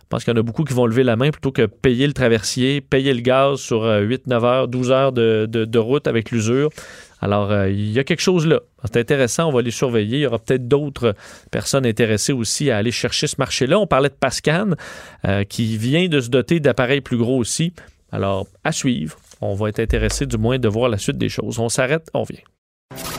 Je 0.10 0.16
pense 0.16 0.24
qu'il 0.24 0.34
y 0.34 0.38
en 0.38 0.40
a 0.40 0.44
beaucoup 0.44 0.64
qui 0.64 0.74
vont 0.74 0.88
lever 0.88 1.04
la 1.04 1.16
main 1.16 1.30
plutôt 1.30 1.52
que 1.52 1.68
payer 1.68 2.08
le 2.08 2.14
traversier, 2.14 2.82
payer 2.82 3.14
le 3.14 3.22
gaz 3.22 3.60
sur 3.60 3.84
euh, 3.84 4.00
8, 4.00 4.26
9 4.26 4.44
heures, 4.44 4.68
12 4.68 4.92
heures 4.92 5.12
de 5.12 5.78
route 5.78 6.08
avec 6.08 6.32
l'usure. 6.32 6.72
Alors, 7.22 7.52
euh, 7.52 7.70
il 7.70 7.92
y 7.92 8.00
a 8.00 8.04
quelque 8.04 8.22
chose 8.22 8.48
là. 8.48 8.62
C'est 8.86 8.98
intéressant, 8.98 9.50
on 9.50 9.52
va 9.52 9.62
les 9.62 9.72
surveiller. 9.72 10.20
Il 10.20 10.22
y 10.22 10.26
aura 10.26 10.40
peut-être 10.40 10.68
d'autres 10.68 11.16
personnes 11.52 11.86
intéressées 11.86 12.34
aussi 12.34 12.72
à 12.72 12.78
aller 12.78 12.92
chercher 12.92 13.28
ce 13.28 13.36
marché-là. 13.40 13.78
On 13.78 13.88
parlait 13.88 14.10
de 14.10 14.14
Pascan, 14.14 14.72
euh, 15.26 15.44
qui 15.44 15.78
vient 15.78 16.08
de 16.08 16.22
se 16.22 16.30
doter 16.30 16.60
d'appareils 16.60 17.02
plus 17.02 17.18
gros 17.18 17.38
aussi. 17.38 17.74
Alors, 18.12 18.48
à 18.64 18.72
suivre. 18.72 19.18
On 19.42 19.54
va 19.54 19.70
être 19.70 19.80
intéressé 19.80 20.26
du 20.26 20.38
moins 20.38 20.60
de 20.60 20.68
voir 20.68 20.90
la 20.90 20.98
suite 20.98 21.18
des 21.18 21.30
choses. 21.30 21.60
On 21.60 21.70
s'arrête, 21.70 22.10
on 22.14 22.24
vient. 22.24 23.19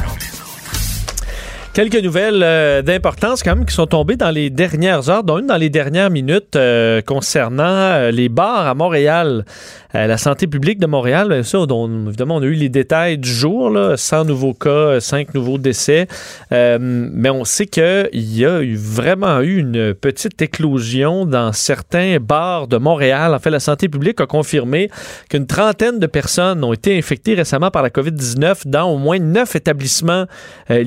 Quelques 1.73 2.03
nouvelles 2.03 2.43
euh, 2.43 2.81
d'importance 2.81 3.43
quand 3.43 3.55
même 3.55 3.65
qui 3.65 3.73
sont 3.73 3.85
tombées 3.85 4.17
dans 4.17 4.29
les 4.29 4.49
dernières 4.49 5.09
heures, 5.09 5.23
dont 5.23 5.39
une 5.39 5.47
dans 5.47 5.55
les 5.55 5.69
dernières 5.69 6.09
minutes 6.09 6.57
euh, 6.57 7.01
concernant 7.01 7.63
euh, 7.63 8.11
les 8.11 8.27
bars 8.27 8.67
à 8.67 8.73
Montréal. 8.73 9.45
La 9.93 10.17
santé 10.17 10.47
publique 10.47 10.79
de 10.79 10.87
Montréal, 10.87 11.27
bien 11.27 11.43
sûr, 11.43 11.67
dont 11.67 12.07
évidemment 12.07 12.37
on 12.37 12.41
a 12.41 12.45
eu 12.45 12.53
les 12.53 12.69
détails 12.69 13.17
du 13.17 13.29
jour, 13.29 13.69
là, 13.69 13.97
100 13.97 14.23
nouveaux 14.23 14.53
cas, 14.53 15.01
5 15.01 15.33
nouveaux 15.33 15.57
décès. 15.57 16.07
Mais 16.49 17.29
on 17.29 17.43
sait 17.43 17.65
qu'il 17.65 18.07
y 18.13 18.45
a 18.45 18.61
eu 18.61 18.77
vraiment 18.77 19.41
eu 19.41 19.57
une 19.57 19.93
petite 19.93 20.41
éclosion 20.41 21.25
dans 21.25 21.51
certains 21.51 22.19
bars 22.21 22.69
de 22.69 22.77
Montréal. 22.77 23.35
En 23.35 23.39
fait, 23.39 23.49
la 23.49 23.59
santé 23.59 23.89
publique 23.89 24.21
a 24.21 24.27
confirmé 24.27 24.89
qu'une 25.29 25.45
trentaine 25.45 25.99
de 25.99 26.07
personnes 26.07 26.63
ont 26.63 26.71
été 26.71 26.97
infectées 26.97 27.33
récemment 27.33 27.69
par 27.69 27.83
la 27.83 27.89
COVID-19 27.89 28.67
dans 28.67 28.89
au 28.89 28.97
moins 28.97 29.19
neuf 29.19 29.57
établissements 29.57 30.25
euh, 30.69 30.85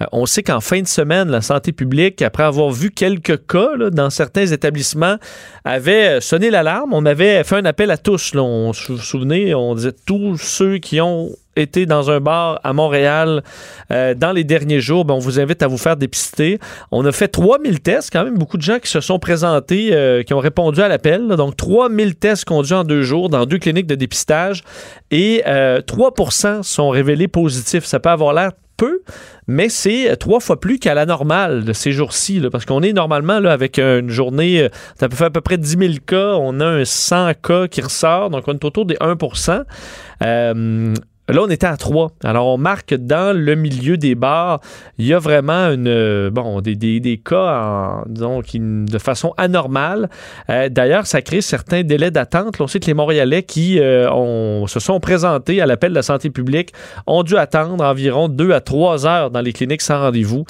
Euh, 0.00 0.06
on 0.12 0.26
sait 0.26 0.42
qu'en 0.42 0.60
fin 0.60 0.80
de 0.80 0.86
semaine, 0.86 1.28
la 1.28 1.40
santé 1.40 1.72
publique, 1.72 2.22
après 2.22 2.44
avoir 2.44 2.70
vu 2.70 2.90
quelques 2.90 3.46
cas 3.46 3.90
dans 3.90 4.10
certains 4.10 4.46
établissements, 4.46 5.16
avait 5.64 6.20
sonné 6.20 6.50
l'alarme. 6.50 6.92
On 6.92 7.04
avait 7.06 7.42
fait 7.44 7.56
un 7.56 7.64
appel 7.64 7.90
à 7.90 7.96
tous. 7.96 8.32
Se 8.32 8.92
vous 8.92 8.98
souvenez, 8.98 9.54
on 9.54 9.74
disait 9.74 9.94
tous 10.06 10.36
ceux 10.38 10.78
qui 10.78 11.00
ont 11.00 11.30
été 11.60 11.86
dans 11.86 12.10
un 12.10 12.20
bar 12.20 12.60
à 12.64 12.72
Montréal 12.72 13.42
euh, 13.90 14.14
dans 14.14 14.32
les 14.32 14.44
derniers 14.44 14.80
jours, 14.80 15.04
ben, 15.04 15.14
on 15.14 15.18
vous 15.18 15.40
invite 15.40 15.62
à 15.62 15.66
vous 15.66 15.78
faire 15.78 15.96
dépister. 15.96 16.58
On 16.90 17.04
a 17.04 17.12
fait 17.12 17.28
3000 17.28 17.80
tests, 17.80 18.10
quand 18.12 18.24
même 18.24 18.38
beaucoup 18.38 18.56
de 18.56 18.62
gens 18.62 18.78
qui 18.78 18.88
se 18.88 19.00
sont 19.00 19.18
présentés, 19.18 19.90
euh, 19.92 20.22
qui 20.22 20.34
ont 20.34 20.38
répondu 20.38 20.80
à 20.80 20.88
l'appel. 20.88 21.28
Donc 21.28 21.56
3000 21.56 22.16
tests 22.16 22.44
conduits 22.44 22.74
en 22.74 22.84
deux 22.84 23.02
jours 23.02 23.28
dans 23.28 23.46
deux 23.46 23.58
cliniques 23.58 23.86
de 23.86 23.94
dépistage 23.94 24.62
et 25.10 25.42
euh, 25.46 25.80
3% 25.80 26.62
sont 26.62 26.90
révélés 26.90 27.28
positifs. 27.28 27.84
Ça 27.84 28.00
peut 28.00 28.10
avoir 28.10 28.32
l'air 28.32 28.52
peu, 28.78 29.02
mais 29.46 29.68
c'est 29.68 30.16
trois 30.16 30.40
fois 30.40 30.58
plus 30.58 30.78
qu'à 30.78 30.94
la 30.94 31.04
normale 31.04 31.64
de 31.64 31.72
ces 31.74 31.92
jours-ci, 31.92 32.40
parce 32.50 32.64
qu'on 32.64 32.80
est 32.82 32.94
normalement 32.94 33.40
là, 33.40 33.52
avec 33.52 33.78
une 33.78 34.08
journée, 34.08 34.62
euh, 34.62 34.68
ça 34.98 35.10
peut 35.10 35.16
faire 35.16 35.26
à 35.26 35.30
peu 35.30 35.42
près 35.42 35.58
10 35.58 35.76
000 35.78 35.92
cas, 36.06 36.34
on 36.38 36.60
a 36.60 36.66
un 36.66 36.84
100 36.86 37.32
cas 37.42 37.68
qui 37.68 37.82
ressort, 37.82 38.30
donc 38.30 38.44
on 38.46 38.54
est 38.54 38.64
autour 38.64 38.86
des 38.86 38.96
1 39.00 39.16
Euh, 40.24 40.94
Là, 41.28 41.42
on 41.42 41.50
était 41.50 41.66
à 41.66 41.76
3. 41.76 42.12
Alors, 42.24 42.46
on 42.46 42.56
marque 42.56 42.94
dans 42.94 43.36
le 43.36 43.54
milieu 43.54 43.98
des 43.98 44.14
bars, 44.14 44.60
il 44.96 45.06
y 45.06 45.12
a 45.12 45.18
vraiment 45.18 45.68
une, 45.70 45.86
euh, 45.86 46.30
bon, 46.30 46.62
des, 46.62 46.74
des, 46.74 47.00
des 47.00 47.18
cas, 47.18 48.02
de 48.06 48.98
façon 48.98 49.34
anormale. 49.36 50.08
Euh, 50.48 50.70
D'ailleurs, 50.70 51.06
ça 51.06 51.20
crée 51.20 51.42
certains 51.42 51.82
délais 51.82 52.10
d'attente. 52.10 52.58
On 52.60 52.66
sait 52.66 52.80
que 52.80 52.86
les 52.86 52.94
Montréalais 52.94 53.42
qui 53.42 53.78
euh, 53.78 54.66
se 54.68 54.80
sont 54.80 55.00
présentés 55.00 55.60
à 55.60 55.66
l'appel 55.66 55.90
de 55.90 55.96
la 55.96 56.02
santé 56.02 56.30
publique 56.30 56.72
ont 57.06 57.22
dû 57.22 57.36
attendre 57.36 57.84
environ 57.84 58.28
2 58.28 58.52
à 58.52 58.60
3 58.60 59.06
heures 59.06 59.30
dans 59.30 59.42
les 59.42 59.52
cliniques 59.52 59.82
sans 59.82 60.00
rendez-vous 60.00 60.46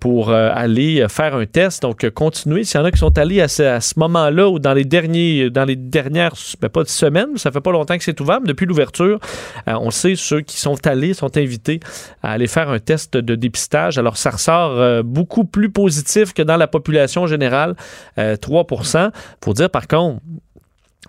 pour 0.00 0.30
aller 0.30 1.06
faire 1.08 1.36
un 1.36 1.46
test. 1.46 1.82
Donc, 1.82 2.08
continuez. 2.10 2.64
S'il 2.64 2.80
y 2.80 2.82
en 2.82 2.86
a 2.86 2.90
qui 2.90 2.98
sont 2.98 3.16
allés 3.16 3.40
à 3.40 3.48
ce, 3.48 3.98
moment-là 3.98 4.48
ou 4.48 4.58
dans 4.58 4.74
les 4.74 4.84
derniers, 4.84 5.50
dans 5.50 5.64
les 5.64 5.76
dernières, 5.76 6.32
ben, 6.60 6.70
semaines, 6.86 7.36
ça 7.36 7.50
fait 7.50 7.60
pas 7.60 7.72
longtemps 7.72 7.96
que 7.96 8.04
c'est 8.04 8.20
ouvert, 8.20 8.40
mais 8.40 8.48
depuis 8.48 8.66
l'ouverture, 8.66 9.18
on 9.66 9.90
sait 9.90 10.15
ceux 10.16 10.40
qui 10.40 10.58
sont 10.58 10.86
allés 10.86 11.14
sont 11.14 11.36
invités 11.36 11.80
à 12.22 12.32
aller 12.32 12.46
faire 12.46 12.70
un 12.70 12.78
test 12.78 13.16
de 13.16 13.34
dépistage. 13.34 13.98
Alors, 13.98 14.16
ça 14.16 14.30
ressort 14.30 14.72
euh, 14.72 15.02
beaucoup 15.02 15.44
plus 15.44 15.70
positif 15.70 16.32
que 16.32 16.42
dans 16.42 16.56
la 16.56 16.66
population 16.66 17.26
générale, 17.26 17.76
euh, 18.18 18.36
3% 18.36 19.10
Faut 19.42 19.52
dire, 19.52 19.70
par 19.70 19.86
contre, 19.86 20.20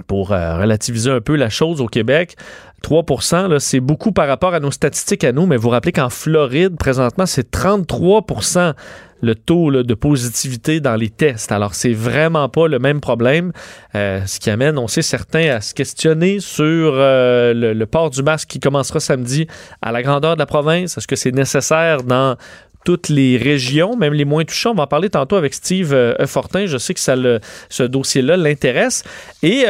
pour 0.05 0.31
euh, 0.31 0.57
relativiser 0.57 1.09
un 1.09 1.21
peu 1.21 1.35
la 1.35 1.49
chose 1.49 1.81
au 1.81 1.87
Québec, 1.87 2.35
3% 2.83 3.47
là, 3.49 3.59
c'est 3.59 3.79
beaucoup 3.79 4.11
par 4.11 4.27
rapport 4.27 4.53
à 4.53 4.59
nos 4.59 4.71
statistiques 4.71 5.23
à 5.23 5.31
nous, 5.31 5.45
mais 5.45 5.57
vous 5.57 5.69
rappelez 5.69 5.91
qu'en 5.91 6.09
Floride, 6.09 6.77
présentement, 6.77 7.25
c'est 7.25 7.51
33% 7.51 8.73
le 9.21 9.35
taux 9.35 9.71
de 9.71 9.93
positivité 9.93 10.79
dans 10.79 10.95
les 10.95 11.09
tests. 11.09 11.51
Alors, 11.51 11.73
c'est 11.73 11.93
vraiment 11.93 12.49
pas 12.49 12.67
le 12.67 12.79
même 12.79 13.01
problème, 13.01 13.51
euh, 13.95 14.21
ce 14.25 14.39
qui 14.39 14.49
amène, 14.49 14.77
on 14.77 14.87
sait, 14.87 15.01
certains 15.01 15.55
à 15.55 15.61
se 15.61 15.73
questionner 15.73 16.39
sur 16.39 16.93
euh, 16.95 17.53
le, 17.53 17.85
port 17.85 18.09
du 18.09 18.21
masque 18.21 18.49
qui 18.49 18.59
commencera 18.59 18.99
samedi 18.99 19.47
à 19.81 19.91
la 19.91 20.03
grandeur 20.03 20.35
de 20.35 20.39
la 20.39 20.45
province. 20.45 20.97
Est-ce 20.97 21.07
que 21.07 21.15
c'est 21.15 21.31
nécessaire 21.31 22.03
dans 22.03 22.35
toutes 22.85 23.09
les 23.09 23.37
régions, 23.37 23.97
même 23.97 24.13
les 24.13 24.23
moins 24.23 24.45
touchées. 24.45 24.69
On 24.69 24.73
va 24.73 24.83
en 24.83 24.87
parler 24.87 25.09
tantôt 25.09 25.35
avec 25.35 25.53
Steve 25.53 25.93
euh, 25.93 26.25
Fortin. 26.25 26.67
Je 26.67 26.77
sais 26.77 26.93
que 26.93 26.99
ça 26.99 27.15
ce 27.69 27.83
dossier-là 27.83 28.37
l'intéresse. 28.37 29.03
Et 29.43 29.65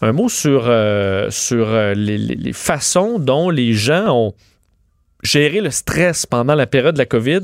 un 0.00 0.12
mot 0.12 0.28
sur, 0.28 0.64
euh, 0.66 1.30
sur 1.30 1.68
euh, 1.68 1.94
les, 1.94 2.52
façons 2.52 3.18
dont 3.18 3.50
les 3.50 3.72
gens 3.72 4.08
ont 4.08 4.34
gérer 5.24 5.60
le 5.60 5.70
stress 5.70 6.26
pendant 6.26 6.54
la 6.54 6.66
période 6.66 6.94
de 6.94 6.98
la 6.98 7.06
COVID, 7.06 7.40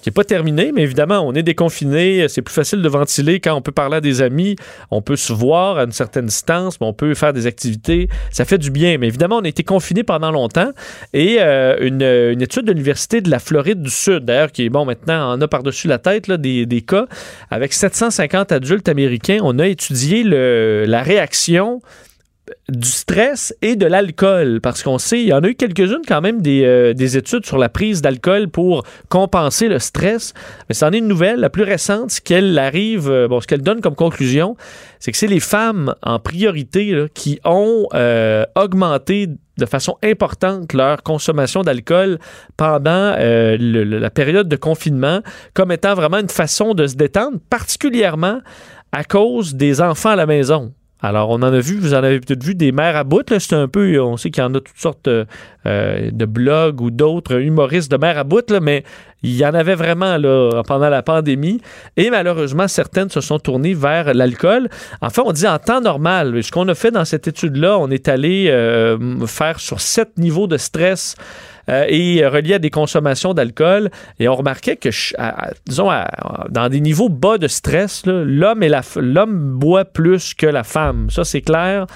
qui 0.00 0.08
n'est 0.08 0.12
pas 0.12 0.24
terminée, 0.24 0.72
mais 0.72 0.82
évidemment, 0.82 1.20
on 1.20 1.34
est 1.34 1.42
déconfiné, 1.42 2.26
c'est 2.28 2.42
plus 2.42 2.54
facile 2.54 2.80
de 2.80 2.88
ventiler 2.88 3.40
quand 3.40 3.54
on 3.54 3.60
peut 3.60 3.72
parler 3.72 3.96
à 3.96 4.00
des 4.00 4.22
amis, 4.22 4.56
on 4.90 5.02
peut 5.02 5.16
se 5.16 5.32
voir 5.32 5.78
à 5.78 5.84
une 5.84 5.92
certaine 5.92 6.26
distance, 6.26 6.80
mais 6.80 6.86
on 6.86 6.92
peut 6.92 7.14
faire 7.14 7.32
des 7.32 7.46
activités, 7.46 8.08
ça 8.30 8.44
fait 8.44 8.58
du 8.58 8.70
bien. 8.70 8.98
Mais 8.98 9.08
évidemment, 9.08 9.38
on 9.38 9.44
a 9.44 9.48
été 9.48 9.64
confiné 9.64 10.04
pendant 10.04 10.30
longtemps 10.30 10.70
et 11.12 11.38
euh, 11.40 11.76
une, 11.80 12.40
étude 12.40 12.64
de 12.64 12.72
l'Université 12.72 13.20
de 13.20 13.30
la 13.30 13.38
Floride 13.38 13.82
du 13.82 13.90
Sud, 13.90 14.24
d'ailleurs, 14.24 14.52
qui 14.52 14.66
est, 14.66 14.68
bon, 14.68 14.84
maintenant, 14.84 15.36
on 15.36 15.40
a 15.40 15.48
par-dessus 15.48 15.88
la 15.88 15.98
tête 15.98 16.28
là, 16.28 16.36
des, 16.36 16.84
cas, 16.86 17.06
avec 17.50 17.72
750 17.72 18.52
adultes 18.52 18.88
américains, 18.88 19.38
on 19.42 19.58
a 19.58 19.66
étudié 19.66 20.22
la 20.22 21.02
réaction 21.02 21.80
du 22.68 22.88
stress 22.88 23.54
et 23.62 23.76
de 23.76 23.86
l'alcool, 23.86 24.60
parce 24.60 24.82
qu'on 24.82 24.98
sait, 24.98 25.20
il 25.20 25.28
y 25.28 25.32
en 25.32 25.42
a 25.42 25.48
eu 25.48 25.54
quelques-unes 25.54 26.02
quand 26.06 26.20
même 26.20 26.42
des, 26.42 26.64
euh, 26.64 26.92
des 26.92 27.16
études 27.16 27.46
sur 27.46 27.56
la 27.56 27.68
prise 27.68 28.02
d'alcool 28.02 28.48
pour 28.48 28.84
compenser 29.08 29.68
le 29.68 29.78
stress, 29.78 30.34
mais 30.68 30.74
c'en 30.74 30.90
est 30.92 30.98
une 30.98 31.08
nouvelle, 31.08 31.40
la 31.40 31.50
plus 31.50 31.62
récente, 31.62 32.10
ce 32.10 32.20
qu'elle 32.20 32.58
arrive, 32.58 33.10
euh, 33.10 33.28
bon, 33.28 33.40
ce 33.40 33.46
qu'elle 33.46 33.62
donne 33.62 33.80
comme 33.80 33.94
conclusion, 33.94 34.56
c'est 34.98 35.10
que 35.10 35.16
c'est 35.16 35.26
les 35.26 35.40
femmes 35.40 35.94
en 36.02 36.18
priorité 36.18 37.06
qui 37.14 37.40
ont 37.44 37.86
euh, 37.94 38.44
augmenté 38.56 39.28
de 39.56 39.66
façon 39.66 39.96
importante 40.02 40.72
leur 40.72 41.02
consommation 41.02 41.62
d'alcool 41.62 42.18
pendant 42.56 43.14
la 43.16 44.10
période 44.10 44.48
de 44.48 44.56
confinement 44.56 45.20
comme 45.54 45.70
étant 45.70 45.94
vraiment 45.94 46.18
une 46.18 46.28
façon 46.28 46.74
de 46.74 46.86
se 46.86 46.96
détendre, 46.96 47.38
particulièrement 47.48 48.40
à 48.90 49.04
cause 49.04 49.54
des 49.54 49.80
enfants 49.80 50.10
à 50.10 50.16
la 50.16 50.26
maison. 50.26 50.72
Alors, 51.04 51.28
on 51.28 51.34
en 51.34 51.42
a 51.42 51.60
vu, 51.60 51.78
vous 51.78 51.92
en 51.92 52.02
avez 52.02 52.18
peut-être 52.18 52.42
vu 52.42 52.54
des 52.54 52.72
mères 52.72 52.96
à 52.96 53.04
bout. 53.04 53.30
C'est 53.38 53.52
un 53.52 53.68
peu, 53.68 54.00
on 54.00 54.16
sait 54.16 54.30
qu'il 54.30 54.42
y 54.42 54.46
en 54.46 54.54
a 54.54 54.60
toutes 54.60 54.78
sortes 54.78 55.06
euh, 55.06 55.24
de 56.10 56.24
blogs 56.24 56.80
ou 56.80 56.90
d'autres 56.90 57.42
humoristes 57.42 57.90
de 57.90 57.98
mères 57.98 58.16
à 58.16 58.24
bout, 58.24 58.50
mais 58.62 58.84
il 59.22 59.36
y 59.36 59.44
en 59.44 59.52
avait 59.52 59.74
vraiment 59.74 60.16
là, 60.16 60.62
pendant 60.66 60.88
la 60.88 61.02
pandémie. 61.02 61.60
Et 61.98 62.08
malheureusement, 62.08 62.68
certaines 62.68 63.10
se 63.10 63.20
sont 63.20 63.38
tournées 63.38 63.74
vers 63.74 64.14
l'alcool. 64.14 64.70
Enfin, 65.02 65.22
on 65.26 65.32
dit 65.32 65.46
en 65.46 65.58
temps 65.58 65.82
normal. 65.82 66.42
Ce 66.42 66.50
qu'on 66.50 66.68
a 66.68 66.74
fait 66.74 66.90
dans 66.90 67.04
cette 67.04 67.28
étude-là, 67.28 67.76
on 67.78 67.90
est 67.90 68.08
allé 68.08 68.46
euh, 68.48 69.26
faire 69.26 69.60
sur 69.60 69.82
sept 69.82 70.16
niveaux 70.16 70.46
de 70.46 70.56
stress. 70.56 71.16
Euh, 71.70 71.86
et 71.88 72.26
relié 72.26 72.54
à 72.54 72.58
des 72.58 72.70
consommations 72.70 73.34
d'alcool. 73.34 73.90
Et 74.18 74.28
on 74.28 74.34
remarquait 74.34 74.76
que, 74.76 74.90
disons, 75.66 75.90
dans 76.50 76.68
des 76.68 76.80
niveaux 76.80 77.08
bas 77.08 77.38
de 77.38 77.48
stress, 77.48 78.04
l'homme 78.06 78.62
et 78.62 78.70
l'homme 78.96 79.58
boit 79.58 79.84
plus 79.84 80.34
que 80.34 80.46
la 80.46 80.64
femme. 80.64 81.10
Ça, 81.10 81.24
c'est 81.24 81.42
clair. 81.42 81.86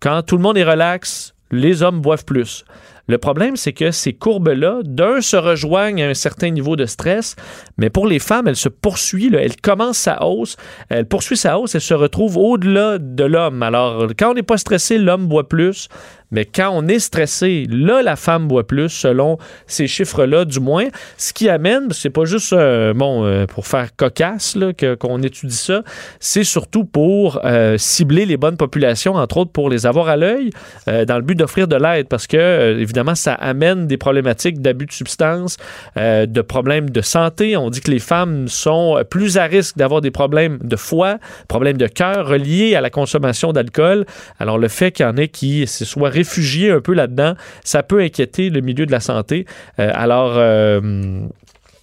Quand 0.00 0.22
tout 0.22 0.36
le 0.36 0.42
monde 0.42 0.56
est 0.56 0.64
relax, 0.64 1.34
les 1.50 1.82
hommes 1.82 2.00
boivent 2.00 2.24
plus. 2.24 2.64
Le 3.08 3.18
problème, 3.18 3.56
c'est 3.56 3.72
que 3.72 3.90
ces 3.90 4.12
courbes-là, 4.12 4.80
d'un, 4.84 5.20
se 5.20 5.36
rejoignent 5.36 6.02
à 6.02 6.08
un 6.08 6.14
certain 6.14 6.50
niveau 6.50 6.76
de 6.76 6.84
stress, 6.84 7.36
mais 7.78 7.88
pour 7.88 8.06
les 8.06 8.18
femmes, 8.18 8.48
elle 8.48 8.56
se 8.56 8.68
poursuit, 8.68 9.30
là, 9.30 9.40
elle 9.42 9.56
commence 9.56 9.98
sa 9.98 10.22
hausse, 10.24 10.56
elle 10.90 11.06
poursuit 11.06 11.38
sa 11.38 11.58
hausse, 11.58 11.74
elle 11.74 11.80
se 11.80 11.94
retrouve 11.94 12.36
au-delà 12.36 12.98
de 12.98 13.24
l'homme. 13.24 13.62
Alors, 13.62 14.08
quand 14.18 14.32
on 14.32 14.34
n'est 14.34 14.42
pas 14.42 14.58
stressé, 14.58 14.98
l'homme 14.98 15.26
boit 15.26 15.48
plus, 15.48 15.88
mais 16.30 16.44
quand 16.44 16.70
on 16.72 16.86
est 16.88 16.98
stressé, 16.98 17.66
là, 17.70 18.02
la 18.02 18.16
femme 18.16 18.48
boit 18.48 18.66
plus, 18.66 18.90
selon 18.90 19.38
ces 19.66 19.86
chiffres-là, 19.86 20.44
du 20.44 20.60
moins. 20.60 20.86
Ce 21.16 21.32
qui 21.32 21.48
amène, 21.48 21.88
c'est 21.90 22.10
pas 22.10 22.24
juste 22.24 22.52
euh, 22.52 22.92
bon 22.92 23.24
euh, 23.24 23.46
pour 23.46 23.66
faire 23.66 23.94
cocasse 23.96 24.54
là, 24.56 24.72
qu'on 24.98 25.22
étudie 25.22 25.56
ça, 25.56 25.82
c'est 26.20 26.44
surtout 26.44 26.84
pour 26.84 27.40
euh, 27.44 27.78
cibler 27.78 28.26
les 28.26 28.36
bonnes 28.36 28.56
populations, 28.56 29.14
entre 29.14 29.38
autres 29.38 29.52
pour 29.52 29.70
les 29.70 29.86
avoir 29.86 30.08
à 30.08 30.16
l'œil, 30.16 30.50
dans 30.86 31.16
le 31.16 31.22
but 31.22 31.34
d'offrir 31.34 31.68
de 31.68 31.76
l'aide, 31.76 32.08
parce 32.08 32.26
que 32.26 32.78
évidemment, 32.78 32.97
ça 33.14 33.34
amène 33.34 33.86
des 33.86 33.96
problématiques 33.96 34.60
d'abus 34.60 34.86
de 34.86 34.92
substances, 34.92 35.56
de 35.96 36.40
problèmes 36.40 36.90
de 36.90 37.00
santé. 37.00 37.56
On 37.56 37.70
dit 37.70 37.80
que 37.80 37.90
les 37.90 37.98
femmes 37.98 38.48
sont 38.48 39.02
plus 39.08 39.38
à 39.38 39.44
risque 39.44 39.76
d'avoir 39.76 40.00
des 40.00 40.10
problèmes 40.10 40.58
de 40.62 40.76
foie, 40.76 41.18
problèmes 41.48 41.76
de 41.76 41.86
cœur 41.86 42.28
reliés 42.28 42.74
à 42.74 42.80
la 42.80 42.90
consommation 42.90 43.52
d'alcool. 43.52 44.06
Alors 44.38 44.58
le 44.58 44.68
fait 44.68 44.92
qu'il 44.92 45.06
y 45.06 45.08
en 45.08 45.16
ait 45.16 45.28
qui 45.28 45.66
se 45.66 45.84
soient 45.84 46.10
réfugiés 46.10 46.70
un 46.70 46.80
peu 46.80 46.94
là-dedans, 46.94 47.34
ça 47.64 47.82
peut 47.82 48.00
inquiéter 48.00 48.50
le 48.50 48.60
milieu 48.60 48.86
de 48.86 48.92
la 48.92 49.00
santé. 49.00 49.46
Euh, 49.78 49.90
alors, 49.94 50.34
euh, 50.36 50.80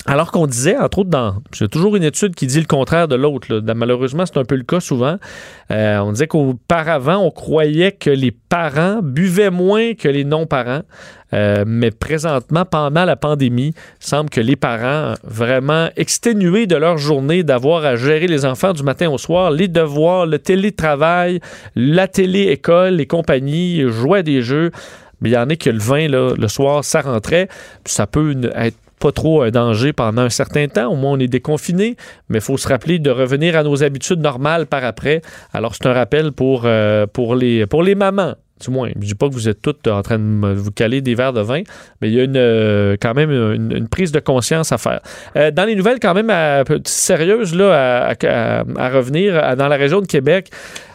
alors 0.07 0.31
qu'on 0.31 0.45
disait, 0.45 0.77
entre 0.77 0.99
autres, 0.99 1.09
dans. 1.09 1.37
J'ai 1.51 1.67
toujours 1.67 1.95
une 1.95 2.03
étude 2.03 2.35
qui 2.35 2.45
dit 2.45 2.59
le 2.59 2.67
contraire 2.67 3.07
de 3.07 3.15
l'autre. 3.15 3.47
Malheureusement, 3.73 4.25
c'est 4.25 4.37
un 4.37 4.43
peu 4.43 4.55
le 4.55 4.63
cas 4.63 4.79
souvent. 4.79 5.17
Euh, 5.71 5.97
on 5.97 6.11
disait 6.11 6.27
qu'auparavant, 6.27 7.17
on 7.17 7.31
croyait 7.31 7.91
que 7.91 8.11
les 8.11 8.31
parents 8.31 8.99
buvaient 9.01 9.49
moins 9.49 9.95
que 9.95 10.07
les 10.07 10.23
non-parents. 10.23 10.83
Euh, 11.33 11.63
mais 11.65 11.89
présentement, 11.89 12.65
pendant 12.65 13.03
la 13.03 13.15
pandémie, 13.15 13.73
il 13.75 14.05
semble 14.05 14.29
que 14.29 14.39
les 14.39 14.55
parents, 14.55 15.15
vraiment 15.23 15.89
exténués 15.95 16.67
de 16.67 16.75
leur 16.75 16.99
journée, 16.99 17.43
d'avoir 17.43 17.83
à 17.83 17.95
gérer 17.95 18.27
les 18.27 18.45
enfants 18.45 18.73
du 18.73 18.83
matin 18.83 19.09
au 19.09 19.17
soir, 19.17 19.49
les 19.49 19.67
devoirs, 19.67 20.27
le 20.27 20.37
télétravail, 20.37 21.39
la 21.75 22.07
télé-école, 22.07 22.93
les 22.93 23.07
compagnies, 23.07 23.81
jouer 23.89 24.19
à 24.19 24.23
des 24.23 24.43
jeux, 24.43 24.69
mais 25.19 25.29
il 25.29 25.33
y 25.33 25.37
en 25.37 25.49
a 25.49 25.55
que 25.55 25.69
le 25.71 25.79
vin, 25.79 26.07
le 26.07 26.47
soir, 26.47 26.83
ça 26.83 27.01
rentrait. 27.01 27.47
Ça 27.85 28.05
peut 28.05 28.35
être 28.55 28.77
pas 28.99 29.11
trop 29.11 29.41
un 29.41 29.51
danger 29.51 29.93
pendant 29.93 30.23
un 30.23 30.29
certain 30.29 30.67
temps. 30.67 30.91
Au 30.91 30.95
moins, 30.95 31.13
on 31.13 31.19
est 31.19 31.27
déconfiné, 31.27 31.95
mais 32.29 32.39
il 32.39 32.41
faut 32.41 32.57
se 32.57 32.67
rappeler 32.67 32.99
de 32.99 33.09
revenir 33.09 33.57
à 33.57 33.63
nos 33.63 33.83
habitudes 33.83 34.19
normales 34.19 34.65
par 34.65 34.83
après. 34.83 35.21
Alors, 35.53 35.75
c'est 35.75 35.85
un 35.87 35.93
rappel 35.93 36.31
pour, 36.31 36.63
euh, 36.65 37.05
pour, 37.07 37.35
les, 37.35 37.65
pour 37.65 37.83
les 37.83 37.95
mamans. 37.95 38.35
Du 38.63 38.71
moins, 38.71 38.87
je 38.87 38.97
ne 38.97 39.03
dis 39.03 39.15
pas 39.15 39.27
que 39.27 39.33
vous 39.33 39.49
êtes 39.49 39.61
toutes 39.61 39.85
en 39.89 40.01
train 40.01 40.17
de 40.17 40.53
vous 40.53 40.71
caler 40.71 41.01
des 41.01 41.13
verres 41.13 41.33
de 41.33 41.41
vin, 41.41 41.61
mais 41.99 42.07
il 42.07 42.13
y 42.13 42.21
a 42.21 42.23
une, 42.23 42.37
euh, 42.37 42.95
quand 43.01 43.13
même 43.13 43.29
une, 43.29 43.89
prise 43.89 44.13
de 44.13 44.21
conscience 44.21 44.71
à 44.71 44.77
faire. 44.77 45.01
Euh, 45.35 45.51
dans 45.51 45.65
les 45.65 45.75
nouvelles 45.75 45.99
quand 45.99 46.13
même 46.13 46.31
sérieuses 46.85 47.53
là, 47.53 48.15
à, 48.77 48.89
revenir, 48.89 49.57
dans 49.57 49.67
la 49.67 49.75
région 49.75 49.99
de 49.99 50.07
Québec, 50.07 50.51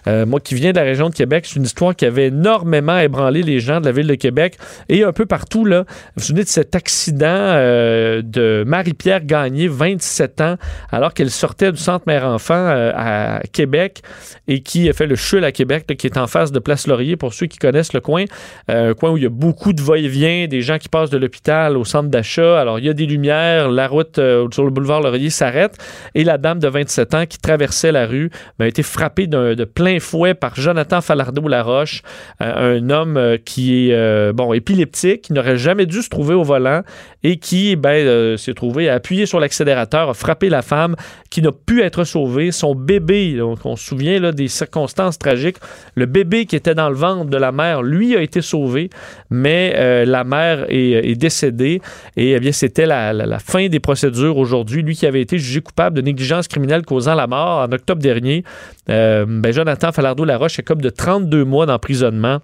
euh, 0.07 0.26
moi 0.26 0.40
qui 0.40 0.55
viens 0.55 0.72
de 0.72 0.76
la 0.76 0.84
région 0.84 1.09
de 1.09 1.14
Québec, 1.14 1.44
c'est 1.46 1.57
une 1.57 1.64
histoire 1.64 1.94
qui 1.94 2.05
avait 2.05 2.28
énormément 2.28 2.98
ébranlé 2.98 3.42
les 3.42 3.61
gens 3.61 3.80
de 3.80 3.86
la 3.86 3.92
ville 3.92 4.07
de 4.07 4.14
Québec 4.14 4.57
et 4.88 5.05
un 5.05 5.12
peu 5.12 5.26
partout. 5.26 5.64
Là. 5.64 5.84
Vous 5.88 5.94
vous 6.16 6.22
souvenez 6.24 6.44
de 6.44 6.48
cet 6.48 6.74
accident 6.74 7.26
euh, 7.28 8.22
de 8.22 8.64
Marie-Pierre 8.66 9.24
Gagné, 9.24 9.68
27 9.68 10.40
ans, 10.40 10.57
alors 10.90 11.14
qu'elle 11.14 11.30
sortait 11.30 11.72
du 11.72 11.78
centre 11.78 12.05
mère-enfant 12.07 12.55
euh, 12.55 12.92
à 12.94 13.40
Québec 13.53 14.03
et 14.48 14.61
qui 14.61 14.88
a 14.88 14.92
fait 14.92 15.07
le 15.07 15.16
chul 15.16 15.44
à 15.44 15.53
Québec, 15.53 15.86
qui 15.98 16.07
est 16.07 16.16
en 16.16 16.26
face 16.26 16.53
de 16.53 16.59
Place 16.59 16.86
Laurier, 16.86 17.16
pour 17.16 17.34
ceux 17.34 17.46
qui 17.46 17.59
connaissent 17.59 17.92
le 17.92 18.01
coin. 18.01 18.24
un 18.68 18.94
coin 18.94 19.11
où 19.11 19.16
il 19.16 19.22
y 19.22 19.26
a 19.26 19.30
beaucoup 19.30 19.72
de 19.72 19.82
va-et-vient, 19.82 20.46
des 20.46 20.62
gens 20.62 20.78
qui 20.78 20.88
passent 20.88 21.11
de 21.11 21.18
l'hôpital 21.18 21.76
au 21.76 21.84
centre 21.84 22.09
d'achat. 22.09 22.61
Alors, 22.61 22.78
il 22.78 22.84
y 22.84 22.88
a 22.88 22.92
des 22.92 23.07
lumières, 23.07 23.68
la 23.68 23.88
route 23.88 24.16
sur 24.53 24.64
le 24.64 24.70
boulevard 24.70 25.01
Laurier 25.01 25.30
s'arrête 25.30 25.76
et 26.14 26.24
la 26.24 26.38
dame 26.38 26.59
de 26.59 26.68
27 26.68 27.14
ans 27.14 27.26
qui 27.26 27.38
traversait 27.38 27.92
la 27.92 28.07
rue 28.07 28.30
ben, 28.59 28.66
a 28.66 28.68
été 28.68 28.82
frappée 28.82 29.26
de 29.26 29.64
plein 29.64 29.89
fouet 29.99 30.34
par 30.34 30.55
Jonathan 30.55 31.01
Falardeau-Laroche, 31.01 32.03
euh, 32.43 32.78
un 32.78 32.91
homme 32.91 33.16
euh, 33.16 33.36
qui 33.43 33.88
est 33.88 33.95
euh, 33.95 34.32
bon 34.32 34.53
épileptique, 34.53 35.22
qui 35.22 35.32
n'aurait 35.32 35.57
jamais 35.57 35.86
dû 35.86 36.03
se 36.03 36.09
trouver 36.09 36.34
au 36.34 36.43
volant 36.43 36.82
et 37.22 37.38
qui 37.38 37.76
ben, 37.76 38.36
s'est 38.38 38.55
trouvé 38.55 38.88
à 38.88 38.95
appuyer 38.95 39.26
sur 39.26 39.41
l'accélérateur, 39.41 40.11
a 40.11 40.14
frappé 40.14 40.49
la 40.49 40.62
femme 40.62 40.97
qui 41.28 41.43
n'a 41.43 41.53
pu 41.53 41.82
être 41.82 42.05
sauvée. 42.05 42.51
Son 42.51 42.74
bébé, 42.74 43.36
donc 43.36 43.59
on 43.64 43.76
se 43.76 43.84
souvient 43.84 44.18
là, 44.20 44.32
des 44.32 44.49
circonstances 44.49 45.18
tragiques, 45.18 45.59
le 45.95 46.07
bébé 46.07 46.47
qui 46.47 46.57
était 46.57 46.74
dans 46.74 46.88
le 46.88 46.95
ventre 46.95 47.28
de 47.28 47.36
la 47.36 47.53
mère, 47.53 47.82
lui 47.82 48.16
a 48.16 48.22
été 48.22 48.41
sauvé, 48.41 48.88
mais 49.28 50.05
la 50.07 50.24
mère 50.24 50.64
est, 50.68 51.18
décédée 51.18 51.82
et 52.16 52.32
eh 52.32 52.41
bien 52.41 52.53
c'était 52.53 52.86
la, 52.86 53.12
la, 53.12 53.38
fin 53.38 53.68
des 53.68 53.80
procédures 53.80 54.38
aujourd'hui. 54.38 54.82
Lui 54.82 54.95
qui 54.95 55.07
avait 55.07 55.20
été 55.20 55.38
jugé 55.38 55.61
coupable 55.61 55.97
de 55.97 56.03
négligence 56.03 56.49
criminelle 56.49 56.86
causant 56.86 57.14
la 57.14 57.26
mort 57.26 57.68
en 57.68 57.72
octobre 57.72 58.01
dernier, 58.01 58.45
ben 58.86 59.53
Jonathan 59.53 59.79
Jonathan 59.80 59.92
Falardeau-Laroche 59.92 60.58
est 60.58 60.62
comme 60.62 60.82
de 60.82 60.90
32 60.90 61.42
mois 61.46 61.64
d'emprisonnement. 61.64 62.40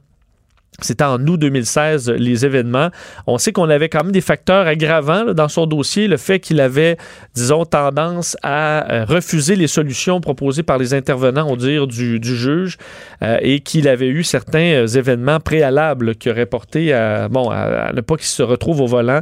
C'était 0.83 1.05
en 1.05 1.19
août 1.27 1.39
2016, 1.39 2.11
les 2.11 2.45
événements. 2.45 2.91
On 3.27 3.39
sait 3.39 3.53
qu'on 3.53 3.71
avait 3.71 3.89
quand 3.89 4.05
même 4.05 4.13
des 4.13 4.21
facteurs 4.21 4.67
aggravants 4.67 5.33
dans 5.33 5.49
son 5.49 5.67
dossier. 5.67 6.07
Le 6.07 6.19
fait 6.19 6.39
qu'il 6.39 6.61
avait, 6.61 6.99
disons, 7.35 7.65
tendance 7.65 8.37
à 8.43 8.93
euh, 8.93 9.05
refuser 9.07 9.57
les 9.57 9.69
solutions 9.69 10.21
proposées 10.21 10.63
par 10.63 10.77
les 10.77 10.93
intervenants, 10.93 11.47
on 11.49 11.57
dire, 11.57 11.87
du, 11.87 12.21
juge, 12.23 12.77
euh, 13.23 13.39
et 13.41 13.61
qu'il 13.61 13.89
avait 13.89 14.09
eu 14.09 14.23
certains 14.23 14.75
euh, 14.75 14.87
événements 14.87 15.41
préalables 15.41 16.15
qui 16.15 16.29
auraient 16.29 16.47
porté 16.47 16.93
à, 16.93 17.29
bon, 17.29 17.49
à, 17.49 17.93
ne 17.95 18.01
pas 18.03 18.17
qu'il 18.17 18.27
se 18.27 18.43
retrouve 18.43 18.83
au 18.83 18.87
volant. 18.87 19.21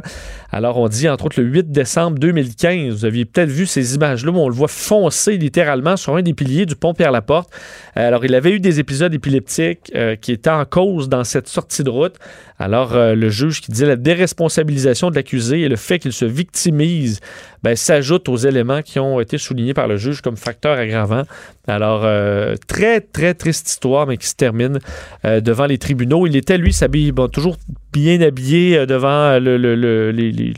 Alors, 0.51 0.77
on 0.77 0.89
dit, 0.89 1.07
entre 1.07 1.25
autres, 1.25 1.39
le 1.39 1.47
8 1.47 1.71
décembre 1.71 2.19
2015, 2.19 2.93
vous 2.93 3.05
aviez 3.05 3.23
peut-être 3.23 3.49
vu 3.49 3.65
ces 3.65 3.95
images-là 3.95 4.31
où 4.31 4.37
on 4.37 4.49
le 4.49 4.55
voit 4.55 4.67
foncer 4.67 5.37
littéralement 5.37 5.95
sur 5.95 6.17
un 6.17 6.21
des 6.21 6.33
piliers 6.33 6.65
du 6.65 6.75
pont 6.75 6.93
Pierre-Laporte. 6.93 7.49
Alors, 7.95 8.25
il 8.25 8.35
avait 8.35 8.51
eu 8.51 8.59
des 8.59 8.79
épisodes 8.79 9.13
épileptiques 9.13 9.91
qui 10.21 10.31
étaient 10.31 10.49
en 10.49 10.65
cause 10.65 11.09
dans 11.09 11.23
cette 11.23 11.44
sortie 11.47 11.83
de 11.83 11.89
route. 11.89 12.15
Alors, 12.57 12.95
euh, 12.95 13.15
le 13.15 13.29
juge 13.29 13.61
qui 13.61 13.71
dit 13.71 13.83
la 13.83 13.95
déresponsabilisation 13.95 15.09
de 15.09 15.15
l'accusé 15.15 15.61
et 15.61 15.69
le 15.69 15.75
fait 15.75 15.99
qu'il 15.99 16.13
se 16.13 16.25
victimise 16.25 17.19
ben, 17.63 17.75
s'ajoute 17.75 18.29
aux 18.29 18.37
éléments 18.37 18.81
qui 18.81 18.99
ont 18.99 19.19
été 19.19 19.37
soulignés 19.37 19.73
par 19.73 19.87
le 19.87 19.97
juge 19.97 20.21
comme 20.21 20.37
facteur 20.37 20.77
aggravant. 20.77 21.23
Alors, 21.67 22.01
euh, 22.05 22.55
très, 22.67 23.01
très 23.01 23.33
triste 23.33 23.69
histoire, 23.69 24.07
mais 24.07 24.17
qui 24.17 24.27
se 24.27 24.35
termine 24.35 24.79
euh, 25.25 25.41
devant 25.41 25.65
les 25.65 25.77
tribunaux. 25.77 26.27
Il 26.27 26.35
était, 26.35 26.57
lui, 26.57 26.71
s'habille, 26.71 27.11
bon, 27.11 27.27
toujours 27.27 27.57
bien 27.91 28.21
habillé 28.21 28.85
devant 28.85 29.39
le, 29.39 29.57
le, 29.57 30.11
les, 30.11 30.53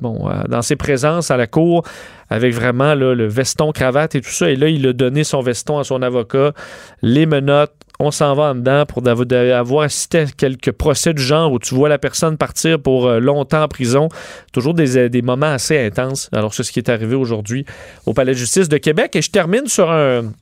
bon, 0.00 0.28
dans 0.48 0.62
ses 0.62 0.76
présences 0.76 1.30
à 1.30 1.36
la 1.36 1.46
cour, 1.46 1.84
avec 2.28 2.54
vraiment 2.54 2.94
le 2.94 3.26
veston, 3.26 3.72
cravate 3.72 4.14
et 4.14 4.20
tout 4.20 4.30
ça. 4.30 4.50
Et 4.50 4.56
là, 4.56 4.68
il 4.68 4.86
a 4.86 4.92
donné 4.92 5.24
son 5.24 5.40
veston 5.40 5.78
à 5.78 5.84
son 5.84 6.02
avocat, 6.02 6.52
les 7.00 7.24
menottes, 7.24 7.72
on 8.02 8.10
s'en 8.10 8.34
va 8.34 8.50
en 8.50 8.54
dedans 8.56 8.84
pour 8.84 9.06
avoir 9.06 9.84
assisté 9.84 10.18
à 10.18 10.26
quelques 10.26 10.72
procès 10.72 11.14
du 11.14 11.22
genre 11.22 11.52
où 11.52 11.60
tu 11.60 11.74
vois 11.74 11.88
la 11.88 11.98
personne 11.98 12.36
partir 12.36 12.80
pour 12.80 13.06
euh, 13.06 13.20
longtemps 13.20 13.62
en 13.62 13.68
prison. 13.68 14.08
Toujours 14.52 14.74
des, 14.74 14.98
euh, 14.98 15.08
des 15.08 15.22
moments 15.22 15.52
assez 15.52 15.78
intenses. 15.78 16.28
Alors, 16.32 16.52
c'est 16.52 16.64
ce 16.64 16.72
qui 16.72 16.80
est 16.80 16.88
arrivé 16.88 17.14
aujourd'hui 17.14 17.64
au 18.04 18.12
Palais 18.12 18.32
de 18.32 18.38
justice 18.38 18.68
de 18.68 18.76
Québec. 18.76 19.14
Et 19.14 19.22
je 19.22 19.30
termine 19.30 19.68
sur 19.68 19.88
un, 19.88 20.32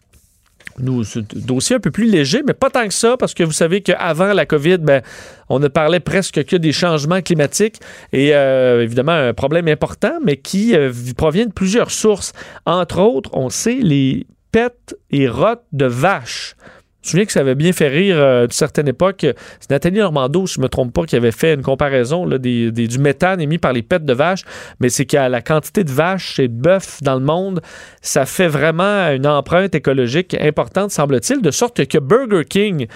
dossier 0.79 1.77
un 1.77 1.81
peu 1.81 1.91
plus 1.91 2.11
léger, 2.11 2.43
mais 2.47 2.55
pas 2.55 2.71
tant 2.71 2.89
que 2.89 2.95
ça, 2.95 3.19
parce 3.19 3.35
que 3.35 3.43
vous 3.43 3.53
savez 3.53 3.83
qu'avant 3.83 4.33
la 4.33 4.47
COVID, 4.47 4.79
ben, 4.79 5.03
on 5.51 5.59
ne 5.59 5.69
parlait 5.69 6.01
presque 6.01 6.43
que 6.45 6.57
des 6.57 6.73
changements 6.73 7.21
climatiques 7.21 7.77
et 8.15 8.35
euh, 8.35 8.83
évidemment 8.83 9.13
un 9.13 9.35
problème 9.35 9.69
important, 9.69 10.19
mais 10.25 10.39
qui 10.39 10.75
provient 11.15 11.45
de 11.45 11.53
plusieurs 11.53 11.91
sources. 11.91 12.33
Entre 12.65 13.01
autres, 13.01 13.29
on 13.35 13.51
sait 13.51 13.81
les 13.83 14.27
pets 14.51 14.97
et 15.11 15.29
rottes 15.29 15.67
de 15.73 15.85
vaches 15.85 16.57
Je 17.03 17.09
me 17.09 17.11
souviens 17.11 17.25
que 17.25 17.33
ça 17.33 17.41
avait 17.41 17.55
bien 17.55 17.73
fait 17.73 17.89
rire 17.89 18.17
euh, 18.19 18.43
d'une 18.43 18.53
certaine 18.53 18.89
époque. 18.89 19.27
C'est 19.59 19.71
Nathalie 19.71 19.99
Normando, 19.99 20.47
si 20.47 20.55
je 20.55 20.61
ne 20.61 20.65
me 20.65 20.69
trompe 20.69 20.93
pas, 20.93 21.05
qui 21.05 21.17
avait 21.17 21.33
fait 21.33 21.55
une 21.55 21.63
comparaison 21.63 22.27
là, 22.27 22.39
du 22.39 22.99
méthane 22.99 23.41
émis 23.41 23.59
par 23.59 23.73
les 23.73 23.83
pets 23.83 24.05
de 24.05 24.13
vaches. 24.13 24.45
Mais 24.81 24.91
c'est 24.91 25.07
qu'à 25.07 25.29
la 25.29 25.41
quantité 25.41 25.83
de 25.83 25.91
vaches 25.91 26.39
et 26.39 26.49
de 26.49 26.55
bœufs 26.55 26.99
dans 27.03 27.15
le 27.15 27.25
monde, 27.25 27.63
ça 28.03 28.27
fait 28.27 28.49
vraiment 28.49 29.09
une 29.13 29.27
empreinte 29.27 29.75
écologique 29.75 30.37
importante, 30.41 30.91
semble-t-il, 30.91 31.41
de 31.41 31.51
sorte 31.51 31.87
que 31.87 31.99
Burger 31.99 32.45
King 32.45 32.87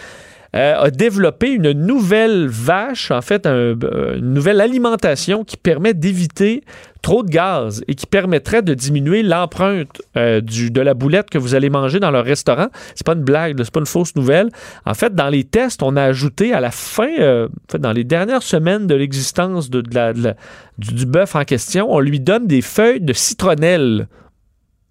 euh, 0.55 0.77
a 0.77 0.91
développé 0.91 1.51
une 1.51 1.73
nouvelle 1.73 2.47
vache, 2.47 3.11
en 3.11 3.23
fait, 3.23 3.45
euh, 3.45 3.75
une 4.17 4.35
nouvelle 4.35 4.61
alimentation 4.61 5.43
qui 5.43 5.57
permet 5.57 5.95
d'éviter 5.95 6.63
trop 7.03 7.25
de 7.25 7.29
gaz 7.29 7.83
et 7.89 7.97
qui 7.97 8.07
permettrait 8.07 8.63
de 8.63 8.73
diminuer 8.73 9.25
l'empreinte 9.25 10.01
euh, 10.17 10.41
de 10.41 10.81
la 10.81 10.95
boulette 10.95 11.29
que 11.29 11.39
vous 11.39 11.57
allez 11.57 11.71
manger 11.71 11.99
dans 11.99 12.13
leur 12.13 12.25
restaurant. 12.25 12.69
C'est 12.95 13.05
pas 13.05 13.15
une 13.15 13.25
blague, 13.25 13.57
c'est 13.59 13.73
pas 13.73 13.81
une 13.81 13.87
fausse 13.87 14.15
nouvelle. 14.15 14.49
En 14.87 14.95
fait, 14.95 15.13
dans 15.13 15.29
les 15.29 15.43
tests, 15.43 15.83
on 15.83 15.97
a 15.97 16.05
ajouté 16.05 16.53
à 16.53 16.61
la 16.61 16.71
fin, 16.71 17.11
en 17.11 17.49
fait, 17.69 17.81
dans 17.81 17.93
les 17.93 18.05
dernières 18.05 18.45
semaines 18.45 18.87
de 18.87 18.95
l'existence 18.95 19.71
de, 19.71 19.81
de 19.81 20.35
du, 20.79 21.07
bœuf 21.07 21.35
en 21.35 21.45
question, 21.45 21.93
on 21.93 21.99
lui 21.99 22.21
donne 22.21 22.47
des 22.47 22.63
feuilles 22.63 23.01
de 23.01 23.13
citronnelle. 23.13 24.07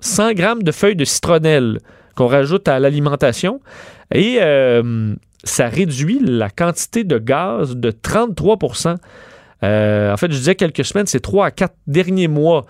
100 0.02 0.34
grammes 0.34 0.64
de 0.64 0.74
feuilles 0.74 0.98
de 0.98 1.06
citronnelle 1.06 1.80
qu'on 2.16 2.28
rajoute 2.28 2.68
à 2.68 2.80
l'alimentation. 2.80 3.62
Et 4.14 4.40
ça 5.44 5.68
réduit 5.68 6.20
la 6.22 6.50
quantité 6.50 7.04
de 7.04 7.18
gaz 7.18 7.76
de 7.76 7.92
33% 7.92 8.96
Euh, 9.64 10.12
En 10.14 10.18
fait, 10.18 10.32
je 10.32 10.38
disais 10.38 10.56
quelques 10.56 10.84
semaines, 10.84 11.08
c'est 11.08 11.22
3 11.22 11.46
à 11.48 11.52
4 11.52 11.74
derniers 11.88 12.28
mois. 12.28 12.66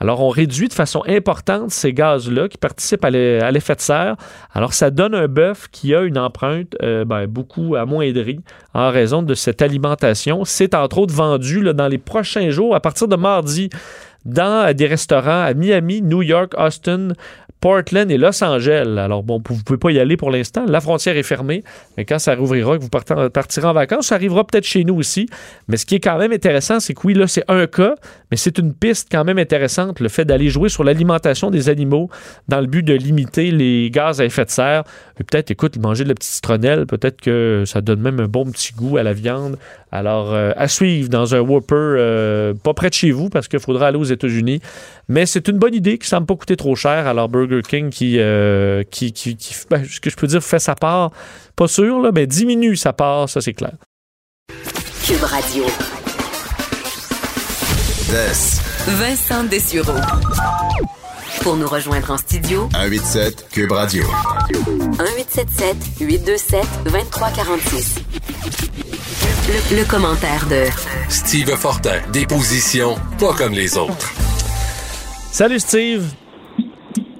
Alors, 0.00 0.20
on 0.20 0.28
réduit 0.28 0.68
de 0.68 0.72
façon 0.74 1.02
importante 1.06 1.70
ces 1.70 1.92
gaz-là 1.94 2.48
qui 2.48 2.58
participent 2.58 3.04
à 3.04 3.10
l'e- 3.10 3.40
à 3.42 3.50
l'effet 3.50 3.76
de 3.76 3.80
serre. 3.80 4.16
Alors, 4.52 4.74
ça 4.74 4.90
donne 4.90 5.14
un 5.14 5.28
bœuf 5.28 5.68
qui 5.70 5.94
a 5.94 6.02
une 6.02 6.18
empreinte 6.18 6.74
euh, 6.82 7.04
ben, 7.06 7.26
beaucoup 7.26 7.76
amoindrie 7.76 8.40
en 8.74 8.90
raison 8.90 9.22
de 9.22 9.32
cette 9.34 9.62
alimentation. 9.62 10.44
C'est 10.44 10.74
entre 10.74 10.98
autres 10.98 11.14
vendu 11.14 11.62
dans 11.72 11.88
les 11.88 11.98
prochains 11.98 12.50
jours, 12.50 12.74
à 12.74 12.80
partir 12.80 13.06
de 13.08 13.16
mardi, 13.16 13.70
dans 14.24 14.66
euh, 14.66 14.72
des 14.72 14.86
restaurants 14.86 15.42
à 15.42 15.54
Miami, 15.54 16.02
New 16.02 16.22
York, 16.22 16.52
Austin, 16.56 17.08
Portland 17.60 18.10
et 18.10 18.18
Los 18.18 18.44
Angeles. 18.44 18.98
Alors, 18.98 19.22
bon, 19.22 19.42
vous 19.48 19.56
ne 19.56 19.62
pouvez 19.62 19.78
pas 19.78 19.90
y 19.90 19.98
aller 19.98 20.18
pour 20.18 20.30
l'instant. 20.30 20.66
La 20.68 20.82
frontière 20.82 21.16
est 21.16 21.22
fermée. 21.22 21.64
Mais 21.96 22.04
quand 22.04 22.18
ça 22.18 22.34
rouvrira, 22.34 22.76
que 22.76 22.82
vous 22.82 22.90
partez- 22.90 23.30
partirez 23.32 23.66
en 23.66 23.72
vacances, 23.72 24.08
ça 24.08 24.16
arrivera 24.16 24.46
peut-être 24.46 24.66
chez 24.66 24.84
nous 24.84 24.94
aussi. 24.96 25.30
Mais 25.68 25.78
ce 25.78 25.86
qui 25.86 25.94
est 25.94 26.00
quand 26.00 26.18
même 26.18 26.32
intéressant, 26.32 26.78
c'est 26.78 26.92
que 26.92 27.00
oui, 27.04 27.14
là, 27.14 27.26
c'est 27.26 27.44
un 27.48 27.66
cas, 27.66 27.94
mais 28.30 28.36
c'est 28.36 28.58
une 28.58 28.74
piste 28.74 29.08
quand 29.10 29.24
même 29.24 29.38
intéressante, 29.38 30.00
le 30.00 30.10
fait 30.10 30.26
d'aller 30.26 30.50
jouer 30.50 30.68
sur 30.68 30.84
l'alimentation 30.84 31.50
des 31.50 31.70
animaux 31.70 32.10
dans 32.48 32.60
le 32.60 32.66
but 32.66 32.82
de 32.82 32.92
limiter 32.92 33.50
les 33.50 33.90
gaz 33.90 34.20
à 34.20 34.26
effet 34.26 34.44
de 34.44 34.50
serre. 34.50 34.84
Et 35.18 35.24
peut-être, 35.24 35.50
écoute, 35.50 35.78
manger 35.78 36.04
de 36.04 36.10
la 36.10 36.14
petite 36.14 36.32
citronnelle, 36.32 36.84
peut-être 36.84 37.22
que 37.22 37.62
ça 37.64 37.80
donne 37.80 38.00
même 38.00 38.20
un 38.20 38.28
bon 38.28 38.44
petit 38.44 38.74
goût 38.74 38.98
à 38.98 39.02
la 39.02 39.14
viande. 39.14 39.56
Alors, 39.90 40.34
euh, 40.34 40.50
à 40.56 40.68
suivre 40.68 41.08
dans 41.08 41.34
un 41.34 41.40
Whopper, 41.40 41.74
euh, 41.76 42.52
pas 42.52 42.74
près 42.74 42.90
de 42.90 42.94
chez 42.94 43.12
vous, 43.12 43.30
parce 43.30 43.48
qu'il 43.48 43.60
faudra 43.60 43.86
aller 43.86 43.96
aux 43.96 44.02
États-Unis. 44.14 44.60
Mais 45.08 45.26
c'est 45.26 45.46
une 45.48 45.58
bonne 45.58 45.74
idée 45.74 45.98
qui 45.98 46.04
ne 46.06 46.08
semble 46.08 46.26
pas 46.26 46.34
coûter 46.36 46.56
trop 46.56 46.74
cher. 46.74 47.06
Alors, 47.06 47.28
Burger 47.28 47.60
King 47.68 47.90
qui, 47.90 48.18
euh, 48.18 48.82
qui, 48.90 49.12
qui, 49.12 49.36
qui- 49.36 49.54
ben, 49.70 49.84
ce 49.88 50.00
que 50.00 50.08
je 50.10 50.16
peux 50.16 50.26
dire, 50.26 50.42
fait 50.42 50.58
sa 50.58 50.74
part. 50.74 51.10
Pas 51.56 51.68
sûr, 51.68 52.00
là, 52.00 52.10
mais 52.12 52.26
diminue 52.26 52.76
sa 52.76 52.92
part, 52.92 53.28
ça 53.28 53.40
c'est 53.40 53.52
clair. 53.52 53.72
Cube 55.06 55.22
Radio. 55.22 55.64
Vincent 58.86 59.44
Dessureau. 59.44 59.92
Pour 61.42 61.56
nous 61.56 61.66
rejoindre 61.68 62.10
en 62.10 62.16
studio, 62.18 62.68
187 62.72 63.48
Cube 63.50 63.72
Radio. 63.72 64.04
1877 64.50 65.76
827 66.00 66.64
2346. 66.84 67.94
Le, 69.70 69.76
le 69.76 69.84
commentaire 69.84 70.46
de 70.46 70.64
Steve 71.08 71.54
Fortin, 71.56 72.00
des 72.12 72.26
positions 72.26 72.96
pas 73.18 73.34
comme 73.34 73.52
les 73.52 73.76
autres. 73.76 74.12
Salut 75.32 75.60
Steve. 75.60 76.04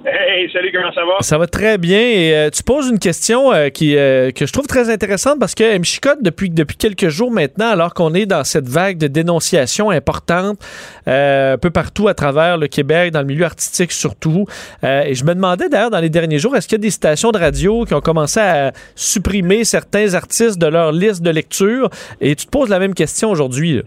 Hey, 0.07 0.47
salut, 0.53 0.71
comment 0.71 0.93
ça 0.93 1.01
va? 1.03 1.17
Ça 1.21 1.39
va 1.39 1.47
très 1.47 1.79
bien. 1.79 1.99
Et 1.99 2.35
euh, 2.35 2.49
tu 2.51 2.61
poses 2.61 2.89
une 2.89 2.99
question 2.99 3.51
euh, 3.51 3.69
qui, 3.69 3.97
euh, 3.97 4.29
que 4.29 4.45
je 4.45 4.53
trouve 4.53 4.67
très 4.67 4.91
intéressante 4.91 5.39
parce 5.39 5.55
qu'elle 5.55 5.79
me 5.79 5.83
chicote 5.83 6.21
depuis, 6.21 6.51
depuis 6.51 6.77
quelques 6.77 7.09
jours 7.09 7.31
maintenant, 7.31 7.69
alors 7.69 7.95
qu'on 7.95 8.13
est 8.13 8.27
dans 8.27 8.43
cette 8.43 8.69
vague 8.69 8.99
de 8.99 9.07
dénonciation 9.07 9.89
importante 9.89 10.59
euh, 11.07 11.55
un 11.55 11.57
peu 11.57 11.71
partout 11.71 12.07
à 12.07 12.13
travers 12.13 12.59
le 12.59 12.67
Québec, 12.67 13.13
dans 13.13 13.21
le 13.21 13.25
milieu 13.25 13.45
artistique 13.45 13.91
surtout. 13.91 14.45
Euh, 14.83 15.01
et 15.05 15.15
je 15.15 15.25
me 15.25 15.33
demandais 15.33 15.69
d'ailleurs 15.69 15.89
dans 15.89 16.01
les 16.01 16.09
derniers 16.09 16.37
jours, 16.37 16.55
est-ce 16.55 16.67
qu'il 16.67 16.77
y 16.77 16.81
a 16.81 16.83
des 16.83 16.91
stations 16.91 17.31
de 17.31 17.39
radio 17.39 17.83
qui 17.85 17.95
ont 17.95 18.01
commencé 18.01 18.39
à 18.39 18.73
supprimer 18.93 19.63
certains 19.63 20.13
artistes 20.13 20.59
de 20.59 20.67
leur 20.67 20.91
liste 20.91 21.23
de 21.23 21.31
lecture? 21.31 21.89
Et 22.21 22.35
tu 22.35 22.45
te 22.45 22.51
poses 22.51 22.69
la 22.69 22.77
même 22.77 22.93
question 22.93 23.31
aujourd'hui. 23.31 23.81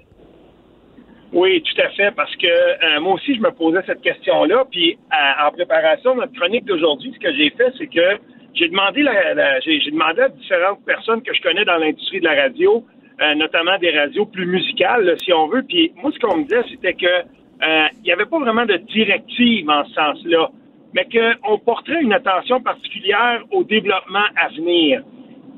Oui, 1.32 1.62
tout 1.62 1.80
à 1.82 1.90
fait, 1.90 2.10
parce 2.16 2.34
que 2.36 2.46
euh, 2.46 3.00
moi 3.00 3.14
aussi, 3.14 3.34
je 3.34 3.40
me 3.40 3.50
posais 3.50 3.80
cette 3.86 4.00
question-là. 4.00 4.64
Puis, 4.70 4.96
euh, 5.12 5.46
en 5.46 5.50
préparation 5.50 6.14
de 6.14 6.20
notre 6.20 6.32
chronique 6.32 6.64
d'aujourd'hui, 6.64 7.12
ce 7.14 7.18
que 7.18 7.34
j'ai 7.34 7.50
fait, 7.50 7.70
c'est 7.76 7.86
que 7.86 8.18
j'ai 8.54 8.68
demandé, 8.68 9.02
la, 9.02 9.34
la- 9.34 9.60
j'ai, 9.60 9.78
j'ai 9.80 9.90
demandé 9.90 10.22
à 10.22 10.28
différentes 10.30 10.84
personnes 10.86 11.22
que 11.22 11.34
je 11.34 11.42
connais 11.42 11.64
dans 11.66 11.76
l'industrie 11.76 12.20
de 12.20 12.24
la 12.24 12.34
radio, 12.34 12.82
euh, 13.20 13.34
notamment 13.34 13.76
des 13.78 13.90
radios 13.90 14.24
plus 14.24 14.46
musicales, 14.46 15.04
là, 15.04 15.16
si 15.18 15.32
on 15.34 15.48
veut. 15.48 15.62
Puis, 15.68 15.92
moi, 15.96 16.10
ce 16.12 16.18
qu'on 16.18 16.38
me 16.38 16.42
disait, 16.44 16.62
c'était 16.70 16.94
que 16.94 17.06
euh, 17.06 17.86
il 17.98 18.02
n'y 18.04 18.12
avait 18.12 18.24
pas 18.26 18.38
vraiment 18.38 18.64
de 18.64 18.76
directive 18.76 19.68
en 19.68 19.84
ce 19.84 19.92
sens-là, 19.94 20.48
mais 20.94 21.06
qu'on 21.12 21.58
porterait 21.58 22.00
une 22.00 22.14
attention 22.14 22.62
particulière 22.62 23.42
au 23.50 23.64
développement 23.64 24.24
à 24.40 24.48
venir. 24.48 25.02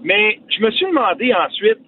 Mais 0.02 0.40
je 0.48 0.62
me 0.64 0.70
suis 0.72 0.86
demandé 0.86 1.32
ensuite, 1.32 1.78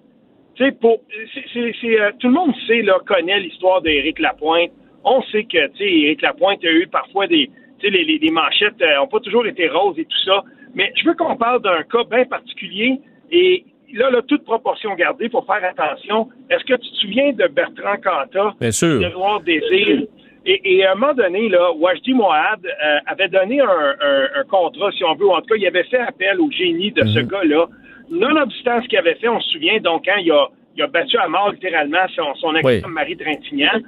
tu 0.55 0.63
sais, 0.65 0.71
pour, 0.71 0.99
c'est, 1.33 1.43
c'est- 1.53 1.75
c'est, 1.81 1.99
euh, 1.99 2.11
tout 2.19 2.27
le 2.27 2.33
monde 2.33 2.53
sait, 2.67 2.81
là, 2.81 2.97
connaît 3.05 3.39
l'histoire 3.39 3.81
d'Éric 3.81 4.19
Lapointe. 4.19 4.71
On 5.03 5.21
sait 5.23 5.43
que, 5.43 5.67
tu 5.71 5.77
sais, 5.77 5.89
Éric 5.91 6.21
Lapointe 6.21 6.63
a 6.63 6.71
eu 6.71 6.87
parfois 6.87 7.27
des, 7.27 7.47
tu 7.79 7.85
sais, 7.87 7.89
les, 7.89 8.03
les, 8.05 8.17
les 8.19 8.31
manchettes 8.31 8.79
n'ont 8.79 9.07
pas 9.07 9.19
toujours 9.19 9.45
été 9.45 9.67
roses 9.67 9.97
et 9.99 10.05
tout 10.05 10.23
ça. 10.25 10.43
Mais 10.75 10.91
je 10.95 11.05
veux 11.07 11.13
qu'on 11.15 11.35
parle 11.35 11.61
d'un 11.61 11.83
cas 11.83 12.03
bien 12.09 12.25
particulier 12.25 12.99
et 13.31 13.65
là, 13.93 14.09
là, 14.09 14.21
toute 14.27 14.43
proportion 14.43 14.93
gardée, 14.95 15.29
faut 15.29 15.41
faire 15.43 15.63
attention. 15.63 16.29
Est-ce 16.49 16.63
que 16.63 16.73
tu 16.73 16.89
te 16.89 16.95
souviens 16.95 17.31
de 17.33 17.45
Bertrand 17.47 17.97
Cantat? 18.03 18.53
Bien 18.59 18.71
sûr. 18.71 19.03
Edouard 19.03 19.41
Désir. 19.41 20.03
Et, 20.45 20.59
et 20.77 20.85
à 20.85 20.91
un 20.91 20.95
moment 20.95 21.13
donné, 21.13 21.47
là, 21.47 21.71
Wajdi 21.73 22.13
Moad 22.13 22.65
euh, 22.65 22.97
avait 23.05 23.29
donné 23.29 23.61
un, 23.61 23.67
un- 23.67 24.27
un 24.35 24.43
contrat, 24.49 24.91
si 24.91 25.03
on 25.05 25.15
veut, 25.15 25.25
ou 25.27 25.31
en 25.31 25.39
tout 25.41 25.47
cas, 25.47 25.55
il 25.57 25.65
avait 25.67 25.83
fait 25.85 25.99
appel 25.99 26.39
au 26.41 26.49
génie 26.51 26.91
de 26.91 27.01
ce 27.05 27.19
gars-là. 27.19 27.67
Nonobstant 28.09 28.81
ce 28.81 28.87
qu'il 28.87 28.97
avait 28.97 29.15
fait, 29.15 29.27
on 29.27 29.39
se 29.39 29.49
souvient, 29.51 29.79
donc, 29.79 30.05
quand 30.05 30.17
il 30.17 30.31
a, 30.31 30.47
il 30.75 30.83
a 30.83 30.87
battu 30.87 31.17
à 31.17 31.27
mort 31.27 31.51
littéralement 31.51 32.05
son, 32.15 32.33
son 32.35 32.55
ex-femme 32.55 32.81
Oui. 32.85 32.93
Marie 32.93 33.17
Trintignant, 33.17 33.79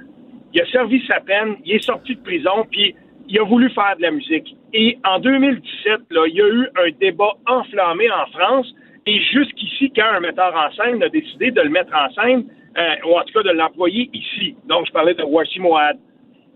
il 0.52 0.60
a 0.60 0.66
servi 0.66 1.02
sa 1.06 1.20
peine, 1.20 1.56
il 1.64 1.76
est 1.76 1.84
sorti 1.84 2.14
de 2.14 2.20
prison, 2.22 2.66
puis 2.70 2.94
il 3.28 3.38
a 3.38 3.44
voulu 3.44 3.70
faire 3.70 3.96
de 3.96 4.02
la 4.02 4.10
musique. 4.10 4.56
Et 4.72 4.98
en 5.04 5.18
2017, 5.18 6.00
là, 6.10 6.26
il 6.28 6.34
y 6.34 6.40
a 6.40 6.48
eu 6.48 6.68
un 6.76 6.90
débat 7.00 7.32
enflammé 7.46 8.10
en 8.10 8.26
France, 8.32 8.72
et 9.06 9.20
jusqu'ici, 9.32 9.92
quand 9.94 10.06
un 10.14 10.20
metteur 10.20 10.54
en 10.54 10.72
scène 10.74 11.02
a 11.02 11.08
décidé 11.08 11.50
de 11.50 11.60
le 11.60 11.70
mettre 11.70 11.92
en 11.94 12.10
scène, 12.12 12.44
euh, 12.76 13.08
ou 13.08 13.18
en 13.18 13.22
tout 13.22 13.32
cas 13.34 13.42
de 13.42 13.56
l'employer 13.56 14.10
ici, 14.12 14.54
donc 14.68 14.86
je 14.86 14.92
parlais 14.92 15.14
de 15.14 15.22
Washi 15.22 15.60
Moad, 15.60 15.96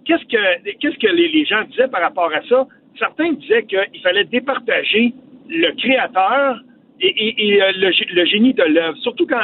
qu'est-ce 0.05 0.25
que 0.25 0.71
qu'est-ce 0.81 0.99
que 0.99 1.13
les, 1.13 1.29
les 1.29 1.45
gens 1.45 1.63
disaient 1.65 1.89
par 1.89 2.03
rapport 2.03 2.31
à 2.33 2.43
ça? 2.49 2.67
Certains 2.99 3.33
disaient 3.33 3.65
qu'il 3.65 4.01
fallait 4.03 4.25
départager 4.25 5.15
le 5.49 5.73
créateur 5.77 6.61
et, 7.03 7.63
euh, 7.63 7.73
le, 7.77 7.91
gé- 7.91 8.13
le 8.13 8.25
génie 8.27 8.53
de 8.55 8.63
l'œuvre, 8.63 8.97
surtout 8.99 9.27
quand, 9.27 9.41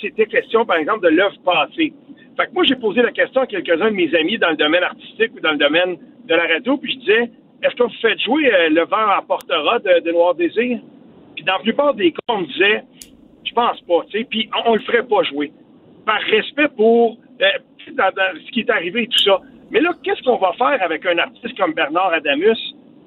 c'était 0.00 0.26
question, 0.26 0.64
par 0.64 0.76
exemple, 0.76 1.04
de 1.04 1.08
l'œuvre 1.14 1.36
passée. 1.44 1.92
Fait 2.36 2.46
que 2.46 2.52
moi, 2.52 2.64
j'ai 2.64 2.76
posé 2.76 3.02
la 3.02 3.12
question 3.12 3.42
à 3.42 3.46
quelques-uns 3.46 3.90
de 3.90 3.96
mes 3.96 4.14
amis 4.14 4.38
dans 4.38 4.50
le 4.50 4.56
domaine 4.56 4.82
artistique 4.82 5.32
ou 5.36 5.40
dans 5.40 5.52
le 5.52 5.58
domaine 5.58 5.96
de 6.26 6.34
la 6.34 6.46
radio, 6.46 6.76
puis 6.76 6.92
je 6.92 6.98
disais, 6.98 7.30
est-ce 7.62 7.74
qu'on 7.76 7.88
vous 7.88 8.00
fait 8.00 8.18
jouer 8.20 8.52
euh, 8.52 8.68
Le 8.70 8.84
vent 8.84 9.18
emportera 9.18 9.78
de, 9.80 10.00
de 10.04 10.10
Noir 10.12 10.34
Désir? 10.34 10.78
Puis 11.34 11.44
dans 11.44 11.54
la 11.54 11.58
plupart 11.60 11.94
des 11.94 12.12
cas, 12.12 12.18
on 12.28 12.40
me 12.42 12.46
disait, 12.46 12.82
je 13.44 13.52
pense 13.52 13.80
pas, 13.82 14.04
tu 14.10 14.18
sais, 14.18 14.24
puis 14.24 14.48
on, 14.66 14.70
on 14.72 14.74
le 14.74 14.80
ferait 14.82 15.04
pas 15.06 15.22
jouer. 15.24 15.52
Par 16.04 16.20
respect 16.20 16.68
pour 16.76 17.16
euh, 17.40 17.46
ce 17.86 18.50
qui 18.52 18.60
est 18.60 18.70
arrivé 18.70 19.02
et 19.02 19.06
tout 19.08 19.18
ça. 19.18 19.40
Mais 19.70 19.80
là, 19.80 19.90
qu'est-ce 20.02 20.22
qu'on 20.22 20.36
va 20.38 20.52
faire 20.52 20.82
avec 20.82 21.04
un 21.06 21.18
artiste 21.18 21.56
comme 21.58 21.74
Bernard 21.74 22.12
Adamus 22.12 22.56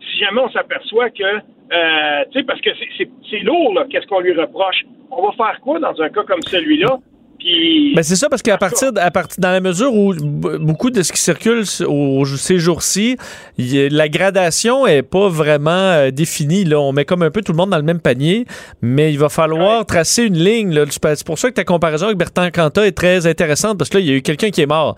si 0.02 0.18
jamais 0.18 0.42
on 0.42 0.50
s'aperçoit 0.50 1.10
que, 1.12 1.40
euh, 1.74 2.24
tu 2.32 2.40
sais, 2.40 2.46
parce 2.46 2.62
que 2.62 2.70
c'est- 2.98 3.10
lourd, 3.40 3.74
qu'est-ce 3.90 4.08
qu'on 4.08 4.20
lui 4.20 4.34
reproche. 4.34 4.84
On 5.10 5.22
va 5.28 5.32
faire 5.34 5.60
quoi 5.62 5.80
dans 5.80 6.00
un 6.02 6.10
cas 6.10 6.24
comme 6.24 6.42
celui-là? 6.44 6.98
Puis, 7.42 7.94
Ben 7.96 8.04
c'est 8.04 8.16
ça 8.16 8.30
parce 8.30 8.44
qu'à 8.44 8.58
partir, 8.58 8.92
à 8.98 9.10
partir 9.10 9.38
dans 9.40 9.52
la 9.52 9.62
mesure 9.62 9.92
où 9.96 10.14
beaucoup 10.14 10.92
de 10.92 11.02
ce 11.02 11.12
qui 11.12 11.20
circule 11.20 11.64
au, 11.88 12.24
ces 12.26 12.60
jours-ci, 12.60 13.18
la 13.58 14.10
gradation 14.10 14.86
est 14.86 15.02
pas 15.02 15.28
vraiment 15.28 15.72
euh, 15.72 16.12
définie. 16.12 16.66
Là, 16.66 16.80
on 16.80 16.92
met 16.92 17.04
comme 17.04 17.24
un 17.24 17.32
peu 17.32 17.42
tout 17.42 17.52
le 17.52 17.58
monde 17.58 17.72
dans 17.72 17.78
le 17.78 17.84
même 17.84 18.00
panier, 18.00 18.46
mais 18.84 19.12
il 19.12 19.18
va 19.18 19.30
falloir 19.30 19.88
tracer 19.88 20.24
une 20.26 20.38
ligne. 20.38 20.72
là. 20.72 20.86
C'est 20.88 21.26
pour 21.26 21.40
ça 21.40 21.50
que 21.50 21.56
ta 21.56 21.64
comparaison 21.64 22.06
avec 22.06 22.18
Bertrand 22.20 22.48
Cantat 22.52 22.86
est 22.86 22.92
très 22.92 23.26
intéressante 23.26 23.80
parce 23.80 23.90
que 23.90 23.98
là, 23.98 24.02
il 24.02 24.10
y 24.10 24.12
a 24.12 24.16
eu 24.16 24.22
quelqu'un 24.22 24.52
qui 24.52 24.62
est 24.62 24.68
mort. 24.68 24.96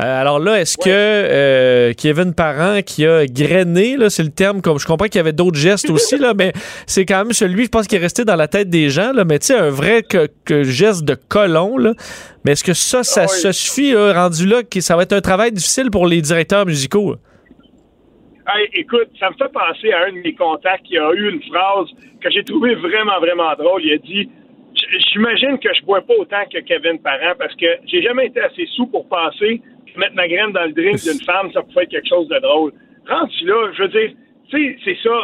Euh, 0.00 0.20
alors 0.20 0.38
là, 0.38 0.60
est-ce 0.60 0.76
que 0.76 0.84
euh, 0.86 1.94
Kevin 1.96 2.34
Parent 2.34 2.80
qui 2.84 3.06
a 3.06 3.24
grainé, 3.24 3.96
là, 3.96 4.10
c'est 4.10 4.22
le 4.22 4.28
terme, 4.28 4.60
comme 4.60 4.78
je 4.78 4.86
comprends 4.86 5.06
qu'il 5.06 5.16
y 5.16 5.20
avait 5.20 5.32
d'autres 5.32 5.58
gestes 5.58 5.88
aussi, 5.88 6.18
là, 6.18 6.34
mais 6.36 6.52
c'est 6.86 7.06
quand 7.06 7.24
même 7.24 7.32
celui, 7.32 7.64
je 7.64 7.70
pense, 7.70 7.86
qui 7.86 7.96
est 7.96 8.00
resté 8.00 8.26
dans 8.26 8.36
la 8.36 8.48
tête 8.48 8.68
des 8.68 8.90
gens. 8.90 9.12
Là, 9.14 9.24
mais 9.24 9.38
tu 9.38 9.46
sais, 9.46 9.56
un 9.56 9.70
vrai 9.70 10.02
que, 10.02 10.28
que 10.44 10.62
geste 10.62 11.04
de 11.04 11.14
colon, 11.14 11.78
là. 11.78 11.85
Mais 12.44 12.52
est-ce 12.52 12.64
que 12.64 12.74
ça, 12.74 13.02
ça, 13.02 13.22
Ah 13.22 13.26
oui. 13.46 13.54
suffit, 13.54 13.94
rendu 13.94 14.46
là, 14.46 14.62
que 14.62 14.80
ça 14.80 14.96
va 14.96 15.02
être 15.02 15.12
un 15.12 15.20
travail 15.20 15.52
difficile 15.52 15.90
pour 15.90 16.06
les 16.06 16.20
directeurs 16.20 16.66
musicaux? 16.66 17.12
là? 17.12 17.16
Hey, 18.48 18.68
écoute, 18.74 19.08
ça 19.18 19.30
me 19.30 19.34
fait 19.34 19.52
penser 19.52 19.92
à 19.92 20.04
un 20.06 20.12
de 20.12 20.18
mes 20.18 20.34
contacts 20.34 20.84
qui 20.86 20.96
a 20.96 21.10
eu 21.12 21.30
une 21.32 21.42
phrase 21.42 21.88
que 22.22 22.30
j'ai 22.30 22.44
trouvée 22.44 22.76
vraiment, 22.76 23.18
vraiment 23.18 23.52
drôle. 23.58 23.82
Il 23.84 23.92
a 23.92 23.98
dit 23.98 24.28
J'imagine 25.12 25.58
que 25.58 25.68
je 25.74 25.82
bois 25.84 26.00
pas 26.02 26.14
autant 26.18 26.44
que 26.52 26.58
Kevin 26.60 26.98
Parent 27.00 27.34
parce 27.38 27.54
que 27.56 27.66
j'ai 27.86 28.02
jamais 28.02 28.26
été 28.26 28.40
assez 28.40 28.66
sous 28.76 28.86
pour 28.86 29.08
penser 29.08 29.60
que 29.92 29.98
mettre 29.98 30.14
ma 30.14 30.28
graine 30.28 30.52
dans 30.52 30.64
le 30.64 30.72
drink 30.72 31.02
d'une 31.02 31.20
femme, 31.24 31.50
ça 31.52 31.62
pouvait 31.62 31.84
être 31.84 31.90
quelque 31.90 32.08
chose 32.08 32.28
de 32.28 32.38
drôle. 32.38 32.72
Rendu 33.08 33.46
là, 33.46 33.72
je 33.76 33.82
veux 33.82 33.88
dire, 33.88 34.10
tu 34.50 34.56
sais, 34.56 34.76
c'est 34.84 34.96
ça. 35.02 35.14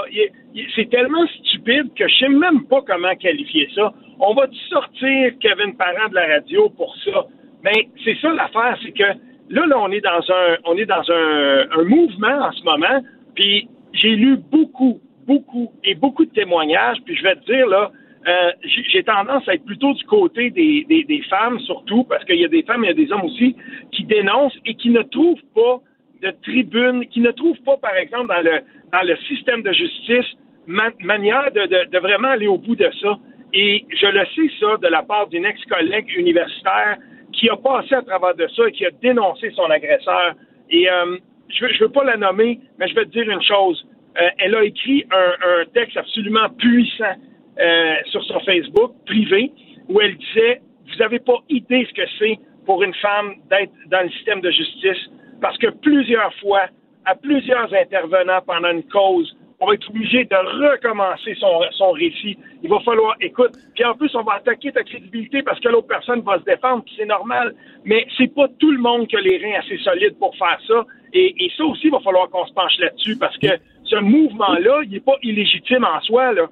C'est 0.74 0.91
tellement 0.91 1.24
stupide 1.45 1.93
que 1.97 2.09
je 2.09 2.15
sais 2.16 2.28
même 2.28 2.65
pas 2.65 2.81
comment 2.86 3.15
qualifier 3.16 3.69
ça. 3.74 3.93
On 4.24 4.35
va 4.35 4.47
sortir 4.70 5.32
Kevin 5.40 5.77
Parent 5.77 6.09
de 6.09 6.15
la 6.15 6.27
radio 6.36 6.70
pour 6.70 6.94
ça. 7.05 7.27
Mais 7.65 7.89
c'est 8.05 8.16
ça 8.20 8.32
l'affaire, 8.32 8.78
c'est 8.81 8.93
que 8.93 9.03
là, 9.03 9.66
là, 9.66 9.77
on 9.81 9.90
est 9.90 10.01
dans 10.01 10.20
un, 10.31 10.59
on 10.65 10.77
est 10.77 10.86
dans 10.86 11.03
un, 11.11 11.82
mouvement 11.82 12.47
en 12.47 12.53
ce 12.53 12.62
moment. 12.62 13.03
Puis 13.35 13.69
j'ai 13.93 14.15
lu 14.15 14.36
beaucoup, 14.36 15.01
beaucoup 15.27 15.73
et 15.82 15.97
beaucoup 15.97 16.24
de 16.24 16.31
témoignages. 16.31 16.99
Puis 17.05 17.16
je 17.16 17.23
vais 17.24 17.35
te 17.35 17.44
dire 17.47 17.66
là, 17.66 17.90
euh, 18.28 18.53
j'ai 18.62 19.03
tendance 19.03 19.49
à 19.49 19.55
être 19.55 19.65
plutôt 19.65 19.93
du 19.93 20.05
côté 20.05 20.51
des, 20.51 20.86
des, 20.89 21.23
femmes 21.28 21.59
surtout, 21.59 22.05
parce 22.05 22.24
qu'il 22.24 22.40
y 22.40 22.44
a 22.44 22.49
des 22.49 22.62
femmes, 22.62 22.85
il 22.85 22.86
y 22.86 22.90
a 22.90 22.94
des 22.94 23.11
hommes 23.11 23.24
aussi 23.24 23.57
qui 23.90 24.05
dénoncent 24.05 24.57
et 24.65 24.74
qui 24.74 24.90
ne 24.90 25.03
trouvent 25.03 25.43
pas 25.53 25.81
de 26.23 26.31
tribune, 26.44 27.07
qui 27.09 27.19
ne 27.19 27.32
trouvent 27.32 27.61
pas, 27.66 27.77
par 27.77 27.97
exemple, 27.97 28.28
dans 28.28 28.40
le 28.40 28.61
dans 28.93 29.03
le 29.03 29.16
système 29.27 29.62
de 29.62 29.73
justice, 29.73 30.27
ma- 30.69 30.93
manière 31.01 31.51
de, 31.51 31.90
de 31.90 31.99
vraiment 31.99 32.28
aller 32.28 32.47
au 32.47 32.59
bout 32.59 32.77
de 32.77 32.89
ça. 33.01 33.19
Et 33.55 33.85
je 33.91 34.07
le 34.07 34.24
sais 34.35 34.55
ça 34.61 34.77
de 34.79 34.89
la 34.89 35.03
part 35.03 35.29
d'une 35.29 35.45
ex-collègue 35.45 36.11
universitaire 36.16 36.97
qui 37.33 37.49
a 37.49 37.57
passé 37.57 37.95
à 37.95 38.03
travers 38.03 38.35
de 38.35 38.47
ça 38.49 38.69
et 38.69 38.73
qui 38.73 38.87
a 38.87 38.91
dénoncé 39.03 39.51
son 39.51 39.65
agresseur. 39.65 40.35
Et 40.70 40.91
euh, 40.91 41.16
je 41.49 41.66
ne 41.66 41.79
veux 41.81 41.89
pas 41.91 42.05
la 42.05 42.16
nommer, 42.16 42.61
mais 42.79 42.89
je 42.89 42.95
vais 42.95 43.05
te 43.05 43.11
dire 43.11 43.29
une 43.29 43.43
chose. 43.43 43.87
Euh, 44.20 44.29
elle 44.39 44.55
a 44.55 44.65
écrit 44.65 45.05
un, 45.11 45.33
un 45.49 45.65
texte 45.73 45.97
absolument 45.97 46.49
puissant 46.59 47.15
euh, 47.59 47.95
sur 48.07 48.24
son 48.24 48.41
Facebook 48.41 48.93
privé 49.07 49.53
où 49.89 50.01
elle 50.01 50.16
disait 50.16 50.61
Vous 50.89 50.97
n'avez 50.99 51.19
pas 51.19 51.39
idée 51.49 51.87
ce 51.89 51.95
que 51.95 52.09
c'est 52.19 52.39
pour 52.65 52.83
une 52.83 52.95
femme 52.95 53.35
d'être 53.51 53.73
dans 53.89 54.03
le 54.03 54.11
système 54.11 54.41
de 54.41 54.51
justice 54.51 55.11
parce 55.41 55.59
que 55.59 55.66
plusieurs 55.66 56.33
fois, 56.37 56.66
à 57.05 57.15
plusieurs 57.15 57.73
intervenants 57.74 58.41
pendant 58.47 58.70
une 58.70 58.85
cause, 58.85 59.37
on 59.62 59.68
va 59.68 59.74
être 59.74 59.89
obligé 59.89 60.24
de 60.24 60.34
recommencer 60.34 61.36
son, 61.39 61.60
son 61.70 61.93
récit. 61.93 62.36
Il 62.64 62.68
va 62.68 62.80
falloir, 62.80 63.14
écoute, 63.20 63.52
puis 63.76 63.84
en 63.84 63.94
plus, 63.94 64.12
on 64.16 64.24
va 64.24 64.34
attaquer 64.34 64.72
ta 64.72 64.82
crédibilité 64.82 65.40
parce 65.44 65.60
que 65.60 65.68
l'autre 65.68 65.86
personne 65.86 66.20
va 66.22 66.40
se 66.40 66.44
défendre, 66.44 66.82
puis 66.82 66.93
c'est 66.98 67.06
normal. 67.06 67.55
Mais 67.84 68.05
c'est 68.18 68.34
pas 68.34 68.48
tout 68.59 68.72
le 68.72 68.78
monde 68.78 69.06
qui 69.06 69.16
a 69.16 69.20
les 69.20 69.39
reins 69.39 69.60
assez 69.60 69.78
solides 69.78 70.18
pour 70.18 70.36
faire 70.36 70.59
ça. 70.66 70.84
Et, 71.12 71.48
ça 71.56 71.64
aussi, 71.64 71.86
il 71.86 71.93
va 71.93 72.01
falloir 72.01 72.28
qu'on 72.28 72.44
se 72.44 72.52
penche 72.55 72.76
là-dessus 72.80 73.16
parce 73.16 73.39
que 73.39 73.48
ce 73.84 73.97
mouvement-là, 74.01 74.80
il 74.84 74.90
n'est 74.90 75.01
pas 75.01 75.16
illégitime 75.22 75.84
en 75.84 76.01
soi, 76.01 76.32
là. 76.32 76.48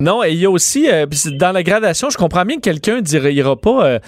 Non, 0.00 0.24
et 0.24 0.30
il 0.30 0.38
y 0.38 0.46
a 0.46 0.50
aussi, 0.50 0.88
euh, 0.88 1.06
dans 1.38 1.52
la 1.52 1.62
gradation, 1.62 2.10
je 2.10 2.16
comprends 2.16 2.44
bien 2.44 2.56
que 2.56 2.62
quelqu'un 2.62 3.00
dira, 3.00 3.30
ira 3.30 3.56
pas, 3.56 3.86
euh, 3.86 3.98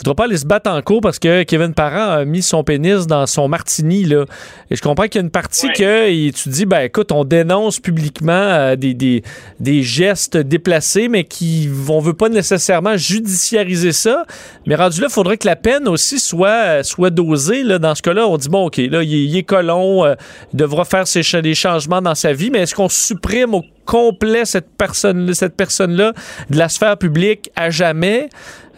voudra 0.00 0.14
pas 0.14 0.24
aller 0.24 0.36
se 0.36 0.46
battre 0.46 0.70
en 0.70 0.80
cours 0.82 1.00
parce 1.00 1.18
que 1.18 1.42
Kevin 1.44 1.74
Parent 1.74 2.10
a 2.10 2.24
mis 2.24 2.42
son 2.42 2.64
pénis 2.64 3.06
dans 3.06 3.26
son 3.26 3.48
martini, 3.48 4.04
là. 4.04 4.24
Et 4.70 4.76
je 4.76 4.82
comprends 4.82 5.04
qu'il 5.04 5.16
y 5.16 5.18
a 5.18 5.22
une 5.24 5.30
partie 5.30 5.66
Ouais. 5.66 5.72
que 5.74 6.30
tu 6.30 6.48
dis, 6.48 6.66
ben 6.66 6.80
écoute, 6.80 7.12
on 7.12 7.24
dénonce 7.24 7.78
publiquement 7.80 8.32
euh, 8.32 8.76
des, 8.76 8.94
des, 8.94 9.22
des 9.58 9.82
gestes 9.82 10.36
déplacés, 10.36 11.08
mais 11.08 11.24
qui, 11.24 11.68
on 11.88 12.00
veut 12.00 12.14
pas 12.14 12.28
nécessairement 12.28 12.96
judiciariser 12.96 13.92
ça. 13.92 14.24
Mais 14.66 14.74
rendu 14.74 15.00
là, 15.00 15.06
il 15.10 15.12
faudrait 15.12 15.36
que 15.36 15.46
la 15.46 15.56
peine 15.56 15.88
aussi 15.88 16.18
soit, 16.18 16.48
euh, 16.48 16.82
soit 16.82 17.10
dosée, 17.10 17.62
là. 17.62 17.78
Dans 17.78 17.94
ce 17.94 18.02
cas-là, 18.02 18.26
on 18.26 18.36
dit, 18.36 18.48
bon, 18.48 18.66
OK, 18.66 18.78
là, 18.78 19.02
il 19.02 19.14
est, 19.14 19.24
il 19.24 19.36
est 19.36 19.42
colon, 19.42 20.04
euh, 20.04 20.14
il 20.52 20.56
devra 20.56 20.84
faire 20.84 21.06
ses, 21.06 21.22
des 21.42 21.54
changements 21.54 22.02
dans 22.02 22.14
sa 22.14 22.32
vie, 22.32 22.50
mais 22.50 22.60
est-ce 22.60 22.74
qu'on 22.74 22.88
supprime 22.88 23.54
au 23.54 23.62
complet 23.84 24.44
cette 24.44 24.68
personne 24.76 25.32
cette 25.34 25.56
personne-là 25.56 26.12
de 26.50 26.58
la 26.58 26.68
sphère 26.68 26.96
publique 26.96 27.50
à 27.56 27.70
jamais? 27.70 28.28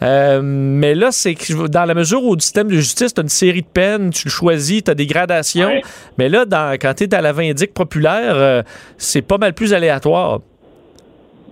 Euh, 0.03 0.41
mais 0.43 0.95
là, 0.95 1.13
c'est 1.13 1.35
que 1.35 1.69
dans 1.69 1.85
la 1.85 1.95
mesure 1.95 2.25
où 2.25 2.35
du 2.35 2.43
système 2.43 2.69
de 2.69 2.75
justice, 2.75 3.15
tu 3.15 3.21
as 3.21 3.23
une 3.23 3.29
série 3.29 3.63
de 3.63 3.67
peines, 3.67 4.11
tu 4.11 4.27
le 4.27 4.33
choisis, 4.33 4.83
tu 4.83 4.91
as 4.91 4.95
des 4.95 5.07
gradations. 5.07 5.69
Ouais. 5.69 5.83
Mais 6.19 6.29
là, 6.29 6.45
dans, 6.45 6.75
quand 6.75 6.95
tu 6.95 7.05
es 7.05 7.15
à 7.15 7.21
la 7.21 7.33
vindicte 7.33 7.75
populaire, 7.75 8.35
euh, 8.35 8.63
c'est 8.97 9.23
pas 9.23 9.39
mal 9.39 9.55
plus 9.55 9.73
aléatoire. 9.73 10.41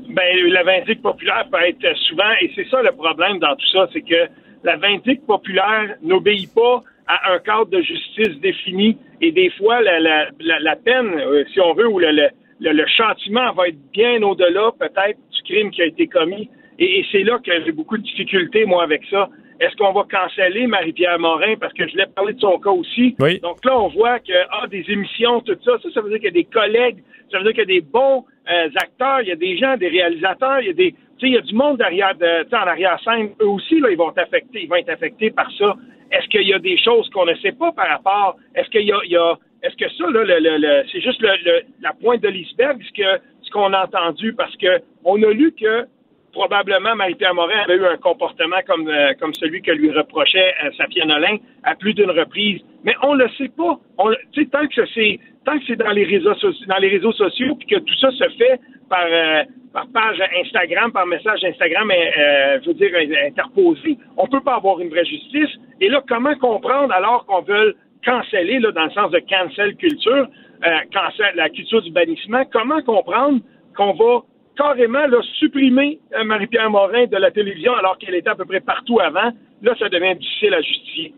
Ben, 0.09 0.37
la 0.49 0.65
vindicte 0.65 1.03
populaire 1.03 1.47
peut 1.53 1.59
être 1.65 1.97
souvent, 2.09 2.33
et 2.41 2.51
c'est 2.57 2.67
ça 2.69 2.83
le 2.83 2.91
problème 2.91 3.39
dans 3.39 3.55
tout 3.55 3.71
ça, 3.73 3.89
c'est 3.93 4.01
que 4.01 4.29
la 4.65 4.77
vindicte 4.77 5.25
populaire 5.27 5.95
n'obéit 6.03 6.53
pas 6.53 6.83
à 7.07 7.33
un 7.33 7.39
cadre 7.39 7.67
de 7.67 7.81
justice 7.83 8.41
défini, 8.41 8.99
et 9.21 9.31
des 9.31 9.51
fois, 9.51 9.81
la, 9.81 10.01
la, 10.01 10.27
la, 10.41 10.59
la 10.59 10.77
peine, 10.77 11.13
euh, 11.19 11.45
si 11.53 11.61
on 11.61 11.75
veut, 11.75 11.87
ou 11.89 12.01
le, 12.01 12.11
le, 12.11 12.29
le, 12.61 12.73
le 12.73 12.87
châtiment 12.87 13.53
va 13.53 13.69
être 13.69 13.79
bien 13.93 14.23
au-delà, 14.23 14.71
peut-être, 14.79 15.19
du 15.35 15.43
crime 15.45 15.71
qui 15.71 15.83
a 15.83 15.87
été 15.87 16.07
commis. 16.07 16.49
Et, 16.79 17.01
et 17.01 17.07
c'est 17.11 17.23
là 17.23 17.39
que 17.45 17.53
j'ai 17.65 17.73
beaucoup 17.73 17.97
de 17.99 18.03
difficultés, 18.03 18.65
moi, 18.65 18.83
avec 18.83 19.03
ça. 19.11 19.29
Est-ce 19.61 19.77
qu'on 19.77 19.93
va 19.93 20.05
canceller 20.11 20.67
Marie-Pierre 20.67 21.19
Morin? 21.19 21.57
Parce 21.61 21.75
que 21.75 21.87
je 21.87 21.93
voulais 21.93 22.07
parler 22.15 22.33
de 22.33 22.41
son 22.41 22.59
cas 22.59 22.71
aussi. 22.71 23.15
Oui. 23.21 23.39
Donc 23.41 23.63
là, 23.65 23.79
on 23.79 23.89
voit 23.89 24.19
que 24.19 24.33
ah, 24.51 24.67
des 24.67 24.85
émissions, 24.89 25.41
tout 25.41 25.57
ça, 25.63 25.73
ça, 25.83 25.91
ça 25.93 26.01
veut 26.01 26.09
dire 26.09 26.19
qu'il 26.19 26.27
y 26.27 26.39
a 26.39 26.43
des 26.43 26.45
collègues, 26.45 27.03
ça 27.31 27.37
veut 27.39 27.45
dire 27.45 27.53
qu'il 27.53 27.71
y 27.71 27.77
a 27.77 27.81
des 27.81 27.87
bons 27.87 28.25
euh, 28.51 28.69
acteurs, 28.77 29.21
il 29.21 29.29
y 29.29 29.33
a 29.33 29.37
des 29.37 29.59
gens, 29.59 29.77
des 29.77 29.89
réalisateurs, 29.89 30.61
il 30.61 30.69
y 30.69 30.71
a 30.71 30.73
des. 30.73 30.93
Tu 30.93 31.27
sais, 31.27 31.27
il 31.27 31.35
y 31.35 31.37
a 31.37 31.43
du 31.43 31.55
monde 31.55 31.77
derrière 31.77 32.15
de, 32.15 32.45
tu 32.45 32.49
sais, 32.49 32.57
en 32.57 32.67
arrière-scène. 32.67 33.31
Eux 33.43 33.49
aussi, 33.49 33.79
là, 33.81 33.91
ils 33.91 33.99
vont 33.99 34.11
être 34.11 34.23
affectés, 34.23 34.63
ils 34.63 34.69
vont 34.69 34.77
être 34.77 34.89
affectés 34.89 35.31
par 35.31 35.51
ça. 35.59 35.77
Est-ce 36.11 36.27
qu'il 36.29 36.49
y 36.49 36.55
a 36.55 36.59
des 36.59 36.79
choses 36.79 37.11
qu'on 37.11 37.27
ne 37.27 37.35
sait 37.35 37.53
pas 37.53 37.71
par 37.73 37.87
rapport? 37.89 38.37
Est-ce 38.55 38.71
qu'il 38.71 38.87
y 38.87 38.93
a, 38.93 38.99
il 39.05 39.11
y 39.11 39.17
a- 39.17 39.37
est-ce 39.63 39.77
que 39.77 39.89
ça, 39.91 40.05
là, 40.11 40.25
le, 40.25 40.39
le- 40.41 40.59
le- 40.59 40.83
c'est 40.91 41.01
juste 41.01 41.21
le, 41.23 41.63
la 41.83 41.93
pointe 41.93 42.23
de 42.23 42.29
l'iceberg, 42.29 42.81
ce 42.83 42.93
que 42.93 43.21
ce 43.43 43.51
qu'on 43.51 43.73
a 43.73 43.85
entendu, 43.85 44.33
parce 44.35 44.57
que 44.57 44.81
on 45.05 45.23
a 45.23 45.33
lu 45.33 45.53
que 45.53 45.87
probablement 46.33 46.95
Marie-Pierre 46.95 47.35
Morin 47.35 47.59
avait 47.65 47.77
eu 47.77 47.85
un 47.85 47.97
comportement 47.97 48.59
comme, 48.67 48.89
euh, 48.89 49.13
comme 49.19 49.35
celui 49.35 49.63
que 49.63 49.73
lui 49.73 49.91
reprochait 49.91 50.55
euh, 50.65 51.05
Nolin 51.05 51.37
à 51.65 51.75
plus 51.75 51.93
d'une 51.95 52.11
reprise. 52.11 52.61
Mais 52.85 52.95
on 53.03 53.15
le 53.15 53.29
sait 53.37 53.49
pas. 53.57 53.79
On, 53.99 54.11
tant 54.53 54.67
que 54.69 54.87
c'est 54.95 55.19
tant 55.45 55.59
que 55.59 55.65
c'est 55.67 55.77
dans 55.77 55.91
les 55.91 56.05
réseaux 56.05 56.35
sociaux, 56.35 56.67
dans 56.69 56.77
les 56.79 56.89
réseaux 56.89 57.13
sociaux, 57.13 57.57
puis 57.57 57.67
que 57.67 57.79
tout 57.81 57.95
ça 58.01 58.11
se 58.13 58.29
fait 58.39 58.61
par 58.89 59.05
euh, 59.11 59.43
par 59.73 59.87
page 59.93 60.21
Instagram, 60.45 60.93
par 60.93 61.07
message 61.07 61.43
Instagram, 61.45 61.91
euh, 61.91 62.59
je 62.63 62.69
veux 62.69 62.75
dire 62.75 62.91
euh, 62.95 63.27
interposé, 63.29 63.97
on 64.17 64.27
peut 64.27 64.41
pas 64.43 64.55
avoir 64.57 64.81
une 64.81 64.89
vraie 64.89 65.05
justice. 65.05 65.51
Et 65.81 65.89
là, 65.89 66.03
comment 66.09 66.35
comprendre 66.37 66.93
alors 66.93 67.27
qu'on 67.27 67.43
veut 67.43 67.77
canceller, 68.05 68.59
là, 68.59 68.73
dans 68.73 68.85
le 68.85 68.91
sens 68.91 69.11
de 69.11 69.21
cancel 69.29 69.77
culture, 69.77 70.29
euh, 70.67 70.79
cancel 70.93 71.33
la 71.37 71.49
culture 71.51 71.83
du 71.83 71.91
bannissement, 71.91 72.45
comment 72.53 72.83
comprendre 72.83 73.41
qu'on 73.77 73.93
va 73.93 74.21
carrément 74.57 75.07
là, 75.07 75.19
supprimer 75.39 75.99
euh, 76.15 76.25
Marie-Pierre 76.25 76.71
Morin 76.71 77.07
de 77.07 77.17
la 77.17 77.31
télévision 77.31 77.75
alors 77.75 77.99
qu'elle 77.99 78.15
était 78.15 78.31
à 78.31 78.35
peu 78.35 78.45
près 78.45 78.61
partout 78.61 79.01
avant? 79.01 79.33
Là, 79.63 79.75
ça 79.79 79.89
devient 79.89 80.17
difficile 80.17 80.55
à 80.55 80.61
justifier. 80.61 81.15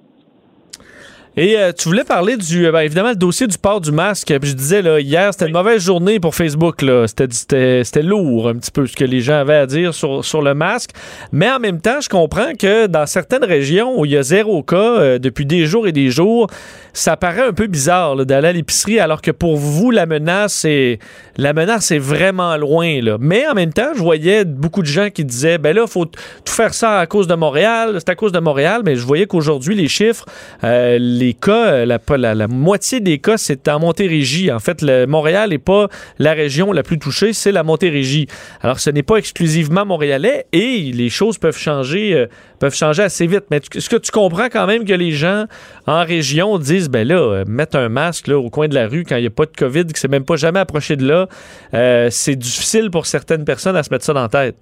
Et 1.34 1.56
euh, 1.56 1.72
tu 1.72 1.88
voulais 1.88 2.04
parler 2.04 2.36
du, 2.36 2.66
euh, 2.66 2.72
ben, 2.72 2.80
évidemment, 2.80 3.08
le 3.08 3.16
dossier 3.16 3.46
du 3.46 3.56
port 3.56 3.80
du 3.80 3.90
masque. 3.90 4.38
Puis 4.38 4.50
je 4.50 4.54
disais, 4.54 4.82
là, 4.82 5.00
hier, 5.00 5.32
c'était 5.32 5.46
une 5.46 5.54
mauvaise 5.54 5.82
journée 5.82 6.20
pour 6.20 6.34
Facebook. 6.34 6.82
Là. 6.82 7.06
C'était, 7.06 7.26
c'était, 7.30 7.84
c'était 7.84 8.02
lourd 8.02 8.48
un 8.48 8.56
petit 8.56 8.70
peu 8.70 8.86
ce 8.86 8.94
que 8.94 9.04
les 9.04 9.20
gens 9.20 9.36
avaient 9.36 9.56
à 9.56 9.66
dire 9.66 9.94
sur, 9.94 10.22
sur 10.22 10.42
le 10.42 10.52
masque. 10.52 10.90
Mais 11.32 11.50
en 11.50 11.58
même 11.58 11.80
temps, 11.80 12.02
je 12.02 12.10
comprends 12.10 12.52
que 12.58 12.86
dans 12.86 13.06
certaines 13.06 13.44
régions 13.44 13.98
où 13.98 14.04
il 14.04 14.12
y 14.12 14.16
a 14.18 14.22
zéro 14.22 14.62
cas 14.62 14.76
euh, 14.76 15.18
depuis 15.18 15.46
des 15.46 15.64
jours 15.64 15.88
et 15.88 15.92
des 15.92 16.10
jours, 16.10 16.48
ça 16.92 17.16
paraît 17.16 17.46
un 17.46 17.54
peu 17.54 17.66
bizarre 17.66 18.14
là, 18.14 18.26
d'aller 18.26 18.48
à 18.48 18.52
l'épicerie 18.52 19.00
alors 19.00 19.22
que 19.22 19.30
pour 19.30 19.56
vous, 19.56 19.90
la 19.90 20.04
menace 20.04 20.66
est, 20.66 20.98
la 21.38 21.54
menace 21.54 21.92
est 21.92 21.98
vraiment 21.98 22.58
loin. 22.58 23.00
Là. 23.00 23.16
Mais 23.18 23.46
en 23.48 23.54
même 23.54 23.72
temps, 23.72 23.92
je 23.94 24.02
voyais 24.02 24.44
beaucoup 24.44 24.82
de 24.82 24.86
gens 24.86 25.08
qui 25.08 25.24
disaient, 25.24 25.56
ben 25.56 25.74
là, 25.74 25.86
faut 25.86 26.04
tout 26.04 26.12
faire 26.44 26.74
ça 26.74 26.98
à 26.98 27.06
cause 27.06 27.26
de 27.26 27.34
Montréal. 27.34 27.96
C'est 28.00 28.10
à 28.10 28.14
cause 28.16 28.32
de 28.32 28.38
Montréal. 28.38 28.82
Mais 28.84 28.96
je 28.96 29.06
voyais 29.06 29.26
qu'aujourd'hui, 29.26 29.74
les 29.74 29.88
chiffres, 29.88 30.26
euh, 30.62 30.98
les 31.22 31.34
cas, 31.34 31.84
la, 31.84 31.98
la, 32.34 32.48
moitié 32.48 32.98
des 32.98 33.18
cas, 33.18 33.36
c'est 33.36 33.68
en 33.68 33.78
Montérégie. 33.78 34.50
En 34.50 34.58
fait, 34.58 34.82
le, 34.82 35.06
Montréal 35.06 35.50
n'est 35.50 35.58
pas 35.58 35.86
la 36.18 36.32
région 36.32 36.72
la 36.72 36.82
plus 36.82 36.98
touchée, 36.98 37.32
c'est 37.32 37.52
la 37.52 37.62
Montérégie. 37.62 38.26
Alors, 38.60 38.80
ce 38.80 38.90
n'est 38.90 39.04
pas 39.04 39.16
exclusivement 39.16 39.86
montréalais 39.86 40.46
et 40.52 40.90
les 40.92 41.10
choses 41.10 41.38
peuvent 41.38 41.56
changer, 41.56 42.14
euh, 42.14 42.26
peuvent 42.58 42.74
changer 42.74 43.04
assez 43.04 43.26
vite. 43.28 43.44
Mais 43.50 43.58
est-ce 43.58 43.88
que 43.88 43.96
tu 43.96 44.10
comprends 44.10 44.46
quand 44.46 44.66
même 44.66 44.84
que 44.84 44.92
les 44.92 45.12
gens 45.12 45.44
en 45.86 46.04
région 46.04 46.58
disent, 46.58 46.88
ben 46.88 47.06
là, 47.06 47.14
euh, 47.14 47.44
mettre 47.46 47.76
un 47.76 47.88
masque 47.88 48.26
là, 48.26 48.38
au 48.38 48.50
coin 48.50 48.66
de 48.66 48.74
la 48.74 48.88
rue 48.88 49.04
quand 49.04 49.16
il 49.16 49.20
n'y 49.20 49.26
a 49.28 49.30
pas 49.30 49.46
de 49.46 49.56
COVID, 49.56 49.86
que 49.86 49.98
c'est 49.98 50.10
même 50.10 50.24
pas 50.24 50.36
jamais 50.36 50.60
approché 50.60 50.96
de 50.96 51.06
là, 51.06 51.28
euh, 51.74 52.08
c'est 52.10 52.36
difficile 52.36 52.90
pour 52.90 53.06
certaines 53.06 53.44
personnes 53.44 53.76
à 53.76 53.84
se 53.84 53.90
mettre 53.90 54.04
ça 54.04 54.12
dans 54.12 54.22
la 54.22 54.28
tête. 54.28 54.56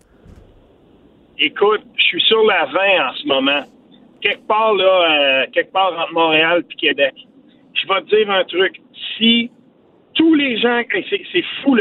Écoute, 1.39 1.81
je 1.97 2.03
suis 2.03 2.23
sur 2.23 2.43
la 2.45 2.67
20 2.67 2.71
en 2.73 3.15
ce 3.15 3.27
moment. 3.27 3.65
Quelque 4.21 4.47
part, 4.47 4.75
là, 4.75 5.47
quelque 5.53 5.73
part 5.73 5.99
entre 5.99 6.13
Montréal 6.13 6.63
et 6.71 6.75
Québec. 6.75 7.15
Je 7.75 7.89
vais 7.89 8.01
te 8.03 8.17
dire 8.17 8.31
un 8.31 8.45
truc. 8.45 8.81
Si 9.17 9.51
tous 10.15 10.35
les 10.35 10.59
gens, 10.59 10.83
c'est 10.93 11.45
fou, 11.63 11.77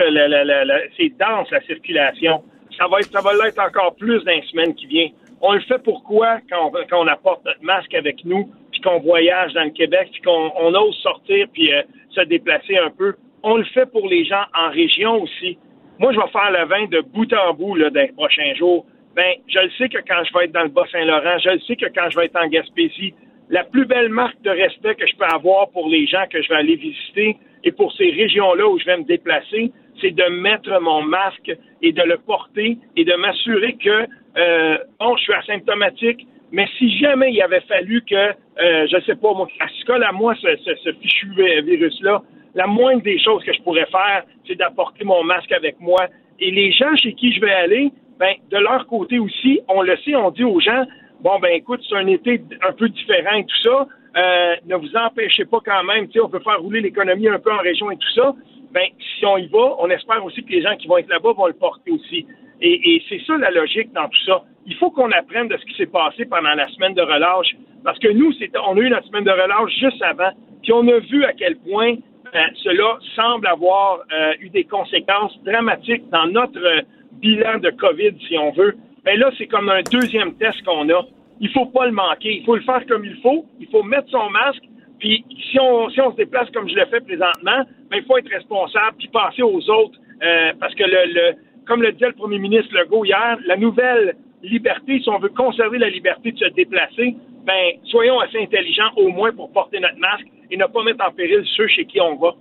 c'est 0.97 1.09
dense 1.17 1.51
la 1.51 1.61
circulation. 1.61 2.43
Ça 2.77 2.87
va, 2.87 3.33
l'être 3.33 3.59
encore 3.59 3.95
plus 3.95 4.23
dans 4.23 4.31
les 4.31 4.43
semaines 4.43 4.73
qui 4.75 4.85
viennent. 4.85 5.11
On 5.41 5.53
le 5.53 5.61
fait 5.61 5.81
pourquoi 5.83 6.39
quand 6.49 6.71
quand 6.89 7.03
on 7.03 7.07
apporte 7.07 7.43
notre 7.45 7.63
masque 7.63 7.93
avec 7.93 8.23
nous, 8.25 8.49
puis 8.71 8.81
qu'on 8.81 8.99
voyage 8.99 9.53
dans 9.53 9.63
le 9.63 9.71
Québec, 9.71 10.09
puis 10.11 10.21
qu'on 10.21 10.51
on 10.57 10.73
ose 10.73 10.95
sortir 11.01 11.47
puis 11.53 11.73
euh, 11.73 11.81
se 12.11 12.21
déplacer 12.21 12.77
un 12.77 12.89
peu? 12.89 13.15
On 13.43 13.57
le 13.57 13.63
fait 13.65 13.85
pour 13.85 14.07
les 14.07 14.25
gens 14.25 14.43
en 14.53 14.69
région 14.69 15.21
aussi. 15.21 15.57
Moi, 15.97 16.13
je 16.13 16.19
vais 16.19 16.27
faire 16.27 16.51
le 16.51 16.65
vin 16.65 16.85
de 16.87 17.01
bout 17.01 17.31
en 17.33 17.53
bout 17.53 17.75
là, 17.75 17.89
dans 17.89 18.01
les 18.01 18.11
prochains 18.11 18.53
jours. 18.55 18.85
Ben, 19.15 19.33
je 19.47 19.59
le 19.59 19.69
sais 19.77 19.89
que 19.89 19.97
quand 20.07 20.23
je 20.23 20.37
vais 20.37 20.45
être 20.45 20.51
dans 20.51 20.63
le 20.63 20.69
Bas-Saint-Laurent, 20.69 21.39
je 21.43 21.49
le 21.49 21.59
sais 21.61 21.75
que 21.75 21.87
quand 21.93 22.09
je 22.09 22.17
vais 22.17 22.25
être 22.25 22.39
en 22.41 22.47
Gaspésie, 22.47 23.13
la 23.49 23.63
plus 23.63 23.85
belle 23.85 24.09
marque 24.09 24.41
de 24.43 24.51
respect 24.51 24.95
que 24.95 25.07
je 25.07 25.15
peux 25.15 25.25
avoir 25.25 25.69
pour 25.71 25.89
les 25.89 26.05
gens 26.05 26.25
que 26.29 26.41
je 26.41 26.49
vais 26.49 26.55
aller 26.55 26.75
visiter 26.75 27.37
et 27.63 27.71
pour 27.71 27.91
ces 27.93 28.11
régions-là 28.11 28.67
où 28.67 28.79
je 28.79 28.85
vais 28.85 28.97
me 28.97 29.03
déplacer, 29.03 29.71
c'est 29.99 30.11
de 30.11 30.23
mettre 30.41 30.79
mon 30.81 31.01
masque 31.01 31.51
et 31.81 31.91
de 31.91 32.03
le 32.03 32.17
porter 32.17 32.77
et 32.95 33.03
de 33.03 33.13
m'assurer 33.15 33.73
que, 33.73 34.07
euh, 34.37 34.77
bon, 34.99 35.17
je 35.17 35.23
suis 35.23 35.33
asymptomatique, 35.33 36.27
mais 36.51 36.67
si 36.77 36.97
jamais 36.99 37.31
il 37.31 37.41
avait 37.41 37.61
fallu 37.61 38.03
que, 38.03 38.15
euh, 38.15 38.87
je 38.87 39.01
sais 39.05 39.15
pas, 39.15 39.33
moi, 39.33 39.47
se 39.47 39.85
colle 39.85 40.03
à 40.03 40.11
moi 40.11 40.35
ce, 40.35 40.47
ce 40.83 40.93
fichu 40.93 41.29
virus-là, 41.63 42.21
la 42.55 42.67
moindre 42.67 43.01
des 43.01 43.19
choses 43.19 43.43
que 43.43 43.53
je 43.53 43.61
pourrais 43.61 43.85
faire, 43.87 44.23
c'est 44.47 44.55
d'apporter 44.55 45.03
mon 45.03 45.23
masque 45.23 45.51
avec 45.51 45.79
moi. 45.79 46.07
Et 46.39 46.51
les 46.51 46.71
gens 46.71 46.95
chez 46.95 47.13
qui 47.13 47.33
je 47.33 47.41
vais 47.41 47.51
aller, 47.51 47.91
ben, 48.19 48.35
de 48.51 48.57
leur 48.57 48.85
côté 48.87 49.17
aussi, 49.17 49.61
on 49.69 49.81
le 49.81 49.95
sait, 49.97 50.15
on 50.15 50.29
dit 50.31 50.43
aux 50.43 50.59
gens, 50.59 50.83
bon, 51.21 51.39
ben 51.39 51.51
écoute, 51.53 51.81
c'est 51.87 51.95
un 51.95 52.07
été 52.07 52.41
un 52.67 52.73
peu 52.73 52.89
différent 52.89 53.37
et 53.37 53.45
tout 53.45 53.61
ça, 53.63 53.87
euh, 54.17 54.55
ne 54.65 54.75
vous 54.75 54.95
empêchez 54.95 55.45
pas 55.45 55.59
quand 55.63 55.83
même, 55.83 56.07
tu 56.07 56.13
sais, 56.13 56.21
on 56.21 56.29
peut 56.29 56.39
faire 56.39 56.59
rouler 56.59 56.81
l'économie 56.81 57.29
un 57.29 57.39
peu 57.39 57.51
en 57.51 57.59
région 57.59 57.89
et 57.91 57.95
tout 57.95 58.13
ça, 58.15 58.33
ben 58.71 58.85
si 59.17 59.25
on 59.25 59.37
y 59.37 59.47
va, 59.47 59.75
on 59.79 59.89
espère 59.89 60.23
aussi 60.25 60.43
que 60.43 60.51
les 60.51 60.61
gens 60.61 60.75
qui 60.75 60.87
vont 60.87 60.97
être 60.97 61.09
là-bas 61.09 61.31
vont 61.31 61.47
le 61.47 61.53
porter 61.53 61.91
aussi. 61.91 62.25
Et, 62.61 62.95
et 62.95 63.03
c'est 63.07 63.21
ça 63.25 63.37
la 63.37 63.51
logique 63.51 63.93
dans 63.93 64.07
tout 64.09 64.23
ça. 64.25 64.43
Il 64.65 64.75
faut 64.75 64.91
qu'on 64.91 65.11
apprenne 65.11 65.47
de 65.47 65.57
ce 65.57 65.65
qui 65.65 65.75
s'est 65.75 65.85
passé 65.87 66.25
pendant 66.25 66.53
la 66.53 66.67
semaine 66.69 66.93
de 66.93 67.01
relâche, 67.01 67.55
parce 67.83 67.97
que 67.99 68.09
nous, 68.09 68.33
on 68.67 68.77
a 68.77 68.79
eu 68.81 68.89
notre 68.89 69.07
semaine 69.07 69.23
de 69.23 69.31
relâche 69.31 69.71
juste 69.79 70.01
avant, 70.01 70.31
puis 70.61 70.73
on 70.73 70.85
a 70.87 70.99
vu 70.99 71.23
à 71.23 71.33
quel 71.33 71.55
point 71.57 71.95
euh, 72.35 72.39
cela 72.63 72.99
semble 73.15 73.47
avoir 73.47 73.99
euh, 74.11 74.33
eu 74.41 74.49
des 74.49 74.65
conséquences 74.65 75.35
dramatiques 75.43 76.07
dans 76.09 76.27
notre 76.27 76.83
bilan 77.19 77.59
de 77.59 77.69
COVID, 77.71 78.13
si 78.27 78.37
on 78.37 78.51
veut. 78.51 78.75
Mais 79.05 79.17
là, 79.17 79.31
c'est 79.37 79.47
comme 79.47 79.69
un 79.69 79.81
deuxième 79.91 80.35
test 80.35 80.61
qu'on 80.63 80.89
a. 80.89 81.05
Il 81.39 81.49
faut 81.49 81.67
pas 81.67 81.85
le 81.85 81.93
manquer. 81.93 82.37
Il 82.37 82.45
faut 82.45 82.55
le 82.55 82.61
faire 82.61 82.85
comme 82.87 83.05
il 83.05 83.15
faut. 83.21 83.45
Il 83.59 83.67
faut 83.67 83.83
mettre 83.83 84.09
son 84.09 84.29
masque. 84.29 84.63
Puis 84.99 85.23
si 85.49 85.59
on, 85.59 85.89
si 85.89 86.01
on 86.01 86.11
se 86.11 86.17
déplace 86.17 86.49
comme 86.51 86.67
je 86.69 86.75
le 86.75 86.85
fais 86.87 86.99
présentement, 86.99 87.63
ben, 87.89 87.97
il 87.97 88.03
faut 88.03 88.17
être 88.17 88.29
responsable 88.29 88.97
puis 88.97 89.07
passer 89.07 89.41
aux 89.41 89.69
autres. 89.69 89.97
Euh, 90.21 90.51
parce 90.59 90.75
que 90.75 90.83
le, 90.83 91.13
le, 91.13 91.35
comme 91.65 91.81
le 91.81 91.93
disait 91.93 92.07
le 92.07 92.13
premier 92.13 92.39
ministre 92.39 92.75
Legault 92.77 93.05
hier, 93.05 93.37
la 93.45 93.55
nouvelle 93.55 94.15
liberté, 94.43 94.99
si 94.99 95.09
on 95.09 95.19
veut 95.19 95.29
conserver 95.29 95.77
la 95.77 95.89
liberté 95.89 96.31
de 96.31 96.37
se 96.37 96.49
déplacer, 96.53 97.15
ben 97.45 97.71
soyons 97.85 98.19
assez 98.19 98.39
intelligents 98.39 98.91
au 98.97 99.09
moins 99.09 99.31
pour 99.31 99.51
porter 99.51 99.79
notre 99.79 99.97
masque 99.97 100.27
et 100.51 100.57
ne 100.57 100.65
pas 100.65 100.83
mettre 100.83 101.05
en 101.07 101.11
péril 101.11 101.43
ceux 101.55 101.67
chez 101.67 101.85
qui 101.85 102.01
on 102.01 102.15
va. 102.15 102.35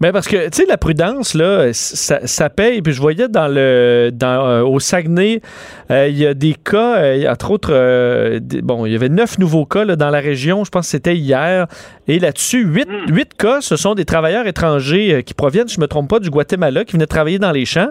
Ben 0.00 0.12
parce 0.12 0.28
que, 0.28 0.48
tu 0.48 0.62
sais, 0.62 0.66
la 0.66 0.78
prudence, 0.78 1.34
là, 1.34 1.72
ça, 1.72 2.26
ça, 2.26 2.50
paye. 2.50 2.82
Puis 2.82 2.92
je 2.92 3.00
voyais 3.00 3.28
dans 3.28 3.48
le, 3.48 4.10
dans, 4.12 4.46
euh, 4.46 4.62
au 4.62 4.80
Saguenay, 4.80 5.42
euh, 5.90 6.08
il 6.08 6.16
y 6.16 6.26
a 6.26 6.34
des 6.34 6.54
cas, 6.54 6.96
euh, 6.96 7.30
entre 7.30 7.50
autres, 7.50 8.38
bon, 8.62 8.86
il 8.86 8.92
y 8.92 8.96
avait 8.96 9.08
neuf 9.08 9.38
nouveaux 9.38 9.66
cas 9.66 9.84
là, 9.84 9.96
dans 9.96 10.10
la 10.10 10.20
région, 10.20 10.64
je 10.64 10.70
pense 10.70 10.86
que 10.86 10.90
c'était 10.90 11.16
hier. 11.16 11.66
Et 12.08 12.18
là-dessus, 12.18 12.64
huit, 12.64 12.88
hmm. 12.88 13.14
huit 13.14 13.34
cas, 13.34 13.60
ce 13.60 13.76
sont 13.76 13.94
des 13.94 14.04
travailleurs 14.04 14.46
étrangers 14.46 15.22
qui 15.24 15.34
proviennent, 15.34 15.68
je 15.68 15.80
me 15.80 15.86
trompe 15.86 16.08
pas, 16.08 16.18
du 16.18 16.30
Guatemala, 16.30 16.84
qui 16.84 16.94
venaient 16.94 17.06
travailler 17.06 17.38
dans 17.38 17.52
les 17.52 17.66
champs. 17.66 17.90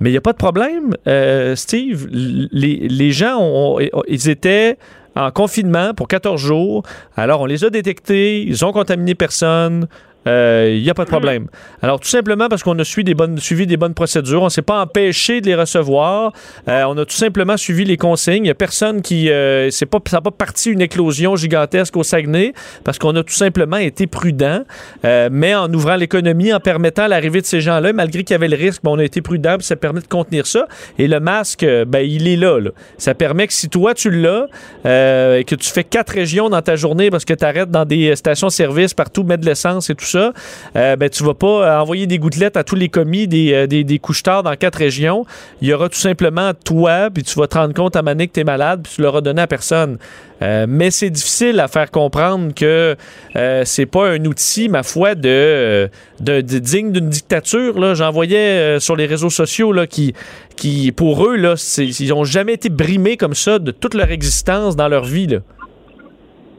Mais 0.00 0.10
il 0.10 0.12
n'y 0.12 0.18
a 0.18 0.20
pas 0.20 0.32
de 0.32 0.38
problème, 0.38 0.96
Steve. 1.54 2.08
Les, 2.10 2.88
les 2.88 3.12
gens, 3.12 3.38
ont, 3.40 3.78
ils 4.08 4.28
étaient 4.28 4.76
en 5.14 5.30
confinement 5.30 5.94
pour 5.94 6.08
14 6.08 6.40
jours. 6.40 6.82
Alors, 7.16 7.40
on 7.40 7.46
les 7.46 7.64
a 7.64 7.70
détectés, 7.70 8.42
ils 8.42 8.64
ont 8.64 8.72
contaminé 8.72 9.14
personne 9.14 9.86
il 10.26 10.30
euh, 10.30 10.80
n'y 10.80 10.88
a 10.88 10.94
pas 10.94 11.04
de 11.04 11.10
problème. 11.10 11.48
Alors, 11.82 12.00
tout 12.00 12.08
simplement 12.08 12.48
parce 12.48 12.62
qu'on 12.62 12.78
a 12.78 12.84
suivi 12.84 13.04
des 13.04 13.14
bonnes, 13.14 13.38
suivi 13.38 13.66
des 13.66 13.76
bonnes 13.76 13.92
procédures, 13.92 14.40
on 14.40 14.46
ne 14.46 14.50
s'est 14.50 14.62
pas 14.62 14.80
empêché 14.80 15.42
de 15.42 15.46
les 15.46 15.54
recevoir. 15.54 16.32
Euh, 16.66 16.84
on 16.84 16.96
a 16.96 17.04
tout 17.04 17.14
simplement 17.14 17.58
suivi 17.58 17.84
les 17.84 17.98
consignes. 17.98 18.36
Il 18.36 18.42
n'y 18.44 18.50
a 18.50 18.54
personne 18.54 19.02
qui. 19.02 19.28
Euh, 19.30 19.68
pas, 19.90 19.98
ça 20.06 20.16
n'a 20.16 20.20
pas 20.22 20.30
parti 20.30 20.70
une 20.70 20.80
éclosion 20.80 21.36
gigantesque 21.36 21.94
au 21.96 22.02
Saguenay 22.02 22.54
parce 22.84 22.98
qu'on 22.98 23.14
a 23.16 23.22
tout 23.22 23.34
simplement 23.34 23.76
été 23.76 24.06
prudent. 24.06 24.62
mais 25.02 25.54
en 25.54 25.72
ouvrant 25.72 25.96
l'économie, 25.96 26.54
en 26.54 26.60
permettant 26.60 27.06
l'arrivée 27.06 27.42
de 27.42 27.46
ces 27.46 27.60
gens-là, 27.60 27.92
malgré 27.92 28.24
qu'il 28.24 28.32
y 28.32 28.36
avait 28.36 28.48
le 28.48 28.56
risque, 28.56 28.80
on 28.84 28.98
a 28.98 29.04
été 29.04 29.20
prudent, 29.20 29.56
ça 29.60 29.76
permet 29.76 30.00
de 30.00 30.06
contenir 30.06 30.46
ça. 30.46 30.66
Et 30.98 31.06
le 31.06 31.20
masque, 31.20 31.66
ben, 31.86 32.00
il 32.00 32.28
est 32.28 32.36
là, 32.36 32.58
Ça 32.96 33.14
permet 33.14 33.46
que 33.46 33.52
si 33.52 33.68
toi, 33.68 33.92
tu 33.92 34.10
l'as 34.10 34.46
et 34.84 35.44
que 35.44 35.54
tu 35.54 35.70
fais 35.70 35.84
quatre 35.84 36.14
régions 36.14 36.48
dans 36.48 36.62
ta 36.62 36.76
journée 36.76 37.10
parce 37.10 37.26
que 37.26 37.34
tu 37.34 37.44
arrêtes 37.44 37.70
dans 37.70 37.84
des 37.84 38.16
stations-service 38.16 38.94
partout, 38.94 39.22
mettre 39.22 39.42
de 39.42 39.46
l'essence 39.46 39.90
et 39.90 39.94
tout 39.94 40.04
ça, 40.04 40.13
ça, 40.14 40.32
euh, 40.76 40.96
ben, 40.96 41.08
tu 41.08 41.24
vas 41.24 41.34
pas 41.34 41.46
euh, 41.46 41.80
envoyer 41.80 42.06
des 42.06 42.18
gouttelettes 42.18 42.56
à 42.56 42.64
tous 42.64 42.76
les 42.76 42.88
commis 42.88 43.26
des, 43.26 43.52
euh, 43.52 43.66
des, 43.66 43.84
dans 43.84 44.56
quatre 44.58 44.76
régions. 44.76 45.24
Il 45.60 45.68
y 45.68 45.72
aura 45.72 45.88
tout 45.88 45.98
simplement 45.98 46.52
toi, 46.64 47.10
puis 47.12 47.22
tu 47.22 47.38
vas 47.38 47.46
te 47.46 47.58
rendre 47.58 47.74
compte 47.74 47.96
à 47.96 48.02
Mané 48.02 48.28
que 48.28 48.32
tu 48.32 48.40
es 48.40 48.44
malade, 48.44 48.82
puis 48.84 48.92
tu 48.94 49.02
l'auras 49.02 49.20
donné 49.20 49.42
à 49.42 49.46
personne. 49.46 49.98
mais 50.40 50.90
c'est 50.90 51.10
difficile 51.10 51.58
à 51.60 51.68
faire 51.68 51.90
comprendre 51.90 52.54
que 52.54 52.96
c'est 53.64 53.86
pas 53.86 54.10
un 54.10 54.24
outil, 54.26 54.68
ma 54.68 54.82
foi, 54.82 55.14
de, 55.14 55.88
de, 56.20 56.40
digne 56.40 56.92
d'une 56.92 57.08
dictature. 57.08 57.94
J'en 57.94 58.10
voyais 58.10 58.78
sur 58.78 58.94
les 58.96 59.06
réseaux 59.06 59.30
sociaux 59.30 59.72
là, 59.72 59.86
qui, 59.86 60.14
qui, 60.56 60.92
pour 60.92 61.26
eux, 61.26 61.36
là, 61.36 61.54
ils 61.78 62.12
ont 62.12 62.24
jamais 62.24 62.54
été 62.54 62.68
brimés 62.68 63.16
comme 63.16 63.34
ça 63.34 63.58
de 63.58 63.70
toute 63.70 63.94
leur 63.94 64.10
existence 64.10 64.76
dans 64.76 64.88
leur 64.88 65.04
vie. 65.04 65.38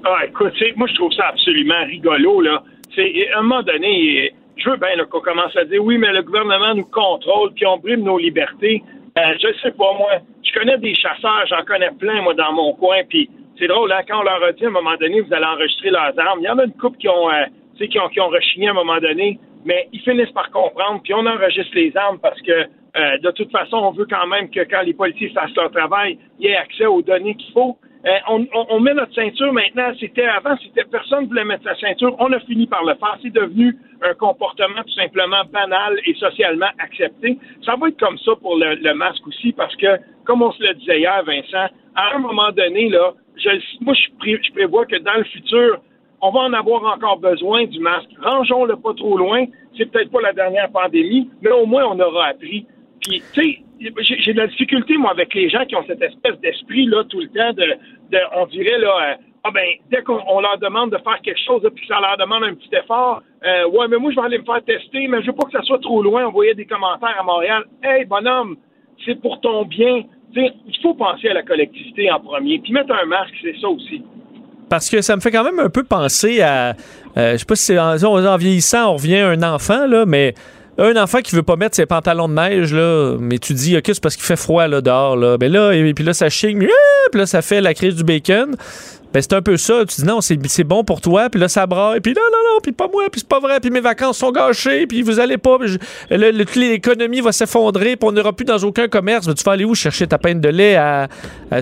Ah, 0.04 0.26
écoute, 0.28 0.54
moi, 0.76 0.88
je 0.88 0.96
trouve 0.96 1.14
ça 1.14 1.28
absolument 1.30 1.86
rigolo. 1.86 2.42
Là 2.42 2.64
à 3.02 3.40
un 3.40 3.42
moment 3.42 3.64
donné, 3.64 4.34
je 4.58 4.70
veux 4.70 4.78
bien 4.78 5.04
qu'on 5.06 5.20
commence 5.20 5.56
à 5.56 5.66
dire 5.66 5.84
oui, 5.84 5.98
mais 5.98 6.12
le 6.14 6.24
gouvernement 6.24 6.74
nous 6.76 6.86
contrôle, 6.86 7.54
puis 7.54 7.66
on 7.66 7.78
brime 7.78 8.04
nos 8.04 8.18
libertés. 8.18 8.84
Je 9.16 9.22
euh, 9.22 9.34
je 9.40 9.60
sais 9.62 9.72
pas, 9.72 9.94
moi. 9.98 10.12
Je 10.44 10.54
connais 10.54 10.78
des 10.78 10.94
chasseurs, 10.94 11.46
j'en 11.48 11.64
connais 11.66 11.92
plein, 12.00 12.22
moi, 12.22 12.34
dans 12.34 12.54
mon 12.54 12.74
coin, 12.74 12.98
puis 13.08 13.30
c'est 13.58 13.68
drôle, 13.68 13.92
hein, 13.92 14.02
quand 14.08 14.20
on 14.20 14.24
leur 14.24 14.44
a 14.44 14.52
dit 14.52 14.66
à 14.66 14.68
un 14.68 14.72
moment 14.72 14.96
donné, 15.00 15.22
vous 15.22 15.34
allez 15.34 15.46
enregistrer 15.46 15.90
leurs 15.90 16.18
armes, 16.20 16.40
il 16.42 16.46
y 16.46 16.50
en 16.50 16.58
a 16.58 16.66
une 16.66 16.74
couple 16.74 16.98
qui 16.98 17.08
ont, 17.08 17.30
euh, 17.30 17.46
qui 17.78 18.00
ont, 18.00 18.10
qui 18.10 18.20
ont 18.20 18.28
rechigné 18.28 18.68
à 18.68 18.72
un 18.72 18.74
moment 18.74 19.00
donné, 19.00 19.40
mais 19.64 19.88
ils 19.94 20.02
finissent 20.02 20.32
par 20.32 20.52
comprendre, 20.52 21.02
puis 21.04 21.14
on 21.14 21.26
enregistre 21.26 21.74
les 21.76 21.96
armes 21.96 22.20
parce 22.20 22.40
que 22.42 22.52
euh, 22.52 23.18
de 23.22 23.32
toute 23.32 23.52
façon, 23.52 23.78
on 23.78 23.92
veut 23.92 24.08
quand 24.10 24.28
même 24.28 24.50
que 24.50 24.62
quand 24.62 24.82
les 24.82 24.94
policiers 24.94 25.30
fassent 25.30 25.56
leur 25.56 25.72
travail, 25.72 26.18
il 26.40 26.46
y 26.46 26.50
ait 26.50 26.56
accès 26.56 26.86
aux 26.86 27.02
données 27.02 27.36
qu'il 27.36 27.52
faut. 27.52 27.78
Euh, 28.06 28.18
on, 28.30 28.46
on, 28.54 28.80
met 28.80 28.94
notre 28.94 29.14
ceinture 29.16 29.52
maintenant. 29.52 29.92
C'était 30.00 30.26
avant, 30.26 30.56
c'était 30.62 30.84
personne 30.84 31.24
ne 31.24 31.28
voulait 31.28 31.44
mettre 31.44 31.64
sa 31.64 31.76
ceinture. 31.76 32.16
On 32.20 32.32
a 32.34 32.40
fini 32.42 32.68
par 32.68 32.84
le 32.84 32.94
faire. 32.96 33.18
C'est 33.24 33.34
devenu 33.34 33.76
un 34.04 34.14
comportement 34.14 34.84
tout 34.84 34.94
simplement 34.94 35.44
banal 35.52 36.00
et 36.06 36.14
socialement 36.14 36.70
accepté. 36.78 37.40
Ça 37.66 37.76
va 37.76 37.88
être 37.88 38.00
comme 38.00 38.18
ça 38.20 38.34
pour 38.40 38.58
le, 38.58 38.94
masque 38.94 39.26
aussi, 39.28 39.54
parce 39.54 39.76
que, 39.78 39.88
comme 40.24 40.44
on 40.44 40.52
se 40.52 40.62
le 40.62 40.76
disait 40.76 41.00
hier, 41.00 41.24
Vincent, 41.26 41.74
à 41.96 42.16
un 42.16 42.20
moment 42.20 42.52
donné, 42.52 42.90
là, 42.90 43.14
je, 43.38 43.50
moi, 43.82 43.96
je, 43.96 44.38
je 44.44 44.54
prévois 44.54 44.86
que 44.86 44.98
dans 44.98 45.16
le 45.16 45.24
futur, 45.24 45.80
on 46.22 46.30
va 46.30 46.42
en 46.42 46.54
avoir 46.54 46.84
encore 46.84 47.18
besoin 47.18 47.66
du 47.66 47.80
masque. 47.80 48.10
Rangeons-le 48.22 48.76
pas 48.76 48.94
trop 48.94 49.18
loin. 49.18 49.46
C'est 49.78 49.92
peut-être 49.92 50.12
pas 50.12 50.22
la 50.22 50.34
dernière 50.34 50.70
pandémie, 50.72 51.30
mais 51.42 51.52
au 51.52 51.66
moins 51.66 51.86
on 51.86 52.00
aura 52.00 52.28
appris. 52.28 52.68
Puis, 53.02 53.22
tu 53.34 53.42
sais, 53.42 53.65
j'ai 53.80 54.34
de 54.34 54.40
la 54.40 54.48
difficulté, 54.48 54.98
moi, 54.98 55.12
avec 55.12 55.34
les 55.34 55.50
gens 55.50 55.66
qui 55.66 55.76
ont 55.76 55.84
cette 55.88 56.02
espèce 56.02 56.40
d'esprit, 56.42 56.86
là, 56.86 57.04
tout 57.04 57.20
le 57.20 57.28
temps, 57.28 57.54
de, 57.54 58.18
on 58.36 58.46
dirait, 58.48 58.78
là, 58.78 59.12
euh, 59.12 59.16
ah 59.44 59.52
ben, 59.54 59.66
dès 59.92 60.02
qu'on 60.02 60.40
leur 60.40 60.58
demande 60.58 60.92
de 60.92 60.98
faire 60.98 61.22
quelque 61.22 61.40
chose, 61.46 61.62
puis 61.76 61.86
ça 61.88 62.00
leur 62.00 62.18
demande 62.18 62.44
un 62.44 62.56
petit 62.56 62.70
effort, 62.76 63.22
euh, 63.46 63.68
ouais, 63.70 63.88
mais 63.88 63.98
moi, 63.98 64.12
je 64.12 64.16
vais 64.20 64.26
aller 64.26 64.38
me 64.40 64.44
faire 64.44 64.64
tester, 64.64 65.08
mais 65.08 65.22
je 65.22 65.28
veux 65.28 65.34
pas 65.34 65.46
que 65.46 65.52
ça 65.52 65.62
soit 65.62 65.80
trop 65.80 66.02
loin. 66.02 66.26
On 66.26 66.32
voyait 66.32 66.56
des 66.56 66.66
commentaires 66.66 67.16
à 67.20 67.24
Montréal. 67.24 67.64
Hey, 67.84 68.06
bonhomme, 68.06 68.58
c'est 69.06 69.22
pour 69.22 69.40
ton 69.42 69.66
bien. 69.66 70.04
il 70.36 70.78
faut 70.82 70.96
penser 70.96 71.30
à 71.30 71.34
la 71.36 71.44
collectivité 71.44 72.12
en 72.12 72.20
premier. 72.20 72.58
Puis 72.60 72.74
mettre 72.74 72.94
un 72.94 73.06
masque, 73.06 73.36
c'est 73.44 73.56
ça 73.62 73.70
aussi. 73.70 74.02
parce 74.70 74.90
que 74.90 75.02
ça 75.02 75.16
me 75.16 75.22
fait 75.22 75.32
quand 75.32 75.44
même 75.44 75.60
un 75.60 75.70
peu 75.70 75.84
penser 75.84 76.42
à. 76.42 76.76
euh, 77.18 77.34
je 77.34 77.38
sais 77.38 77.46
pas 77.46 77.56
si 77.56 77.66
c'est 77.66 77.80
en, 77.80 78.04
en 78.04 78.38
vieillissant, 78.38 78.92
on 78.92 78.94
revient 78.96 79.18
à 79.18 79.30
un 79.30 79.44
enfant, 79.44 79.86
là, 79.86 80.06
mais 80.08 80.34
un 80.78 80.96
enfant 81.02 81.22
qui 81.22 81.36
veut 81.36 81.44
pas 81.44 81.56
mettre 81.56 81.76
ses 81.76 81.86
pantalons 81.86 82.28
de 82.28 82.34
neige, 82.34 82.74
là, 82.74 83.18
mais 83.20 83.40
tu 83.40 83.54
dis, 83.54 83.78
OK, 83.78 83.84
c'est 83.88 84.02
parce 84.02 84.16
qu'il 84.16 84.26
fait 84.26 84.36
froid 84.36 84.68
là, 84.68 84.82
dehors. 84.82 85.16
Là. 85.16 85.38
Ben 85.38 85.52
là, 85.52 85.72
et, 85.72 85.94
puis 85.94 86.04
là, 86.04 86.14
ça 86.14 86.30
chigne, 86.30 86.68
puis 87.12 87.20
là, 87.20 87.26
ça 87.26 87.42
fait 87.42 87.62
la 87.62 87.74
crise 87.74 87.96
du 87.96 88.04
bacon. 88.04 88.56
Ben, 89.16 89.22
c'est 89.22 89.32
un 89.32 89.42
peu 89.42 89.56
ça. 89.56 89.86
Tu 89.88 90.02
dis 90.02 90.06
non, 90.06 90.20
c'est 90.20 90.66
bon 90.66 90.84
pour 90.84 91.00
toi, 91.00 91.30
puis 91.30 91.40
là, 91.40 91.48
ça 91.48 91.66
braille, 91.66 92.02
puis 92.02 92.14
là, 92.14 92.20
non, 92.34 92.38
non, 92.38 92.60
puis 92.62 92.74
pas 92.74 92.90
moi, 92.92 93.06
puis 93.10 93.22
c'est 93.22 93.30
pas 93.30 93.40
vrai, 93.40 93.62
puis 93.62 93.70
mes 93.70 93.80
vacances 93.80 94.18
sont 94.18 94.30
gâchées, 94.30 94.88
puis 94.88 95.04
vous 95.04 95.22
allez 95.22 95.38
pas, 95.38 95.58
l'économie 96.10 97.22
va 97.22 97.32
s'effondrer, 97.32 97.96
puis 97.96 98.10
on 98.10 98.12
n'ira 98.12 98.34
plus 98.34 98.44
dans 98.44 98.58
aucun 98.58 98.90
commerce. 98.90 99.34
Tu 99.34 99.44
vas 99.46 99.54
aller 99.54 99.64
où 99.64 99.74
chercher 99.74 100.06
ta 100.06 100.18
peine 100.18 100.42
de 100.42 100.50
lait? 100.50 100.78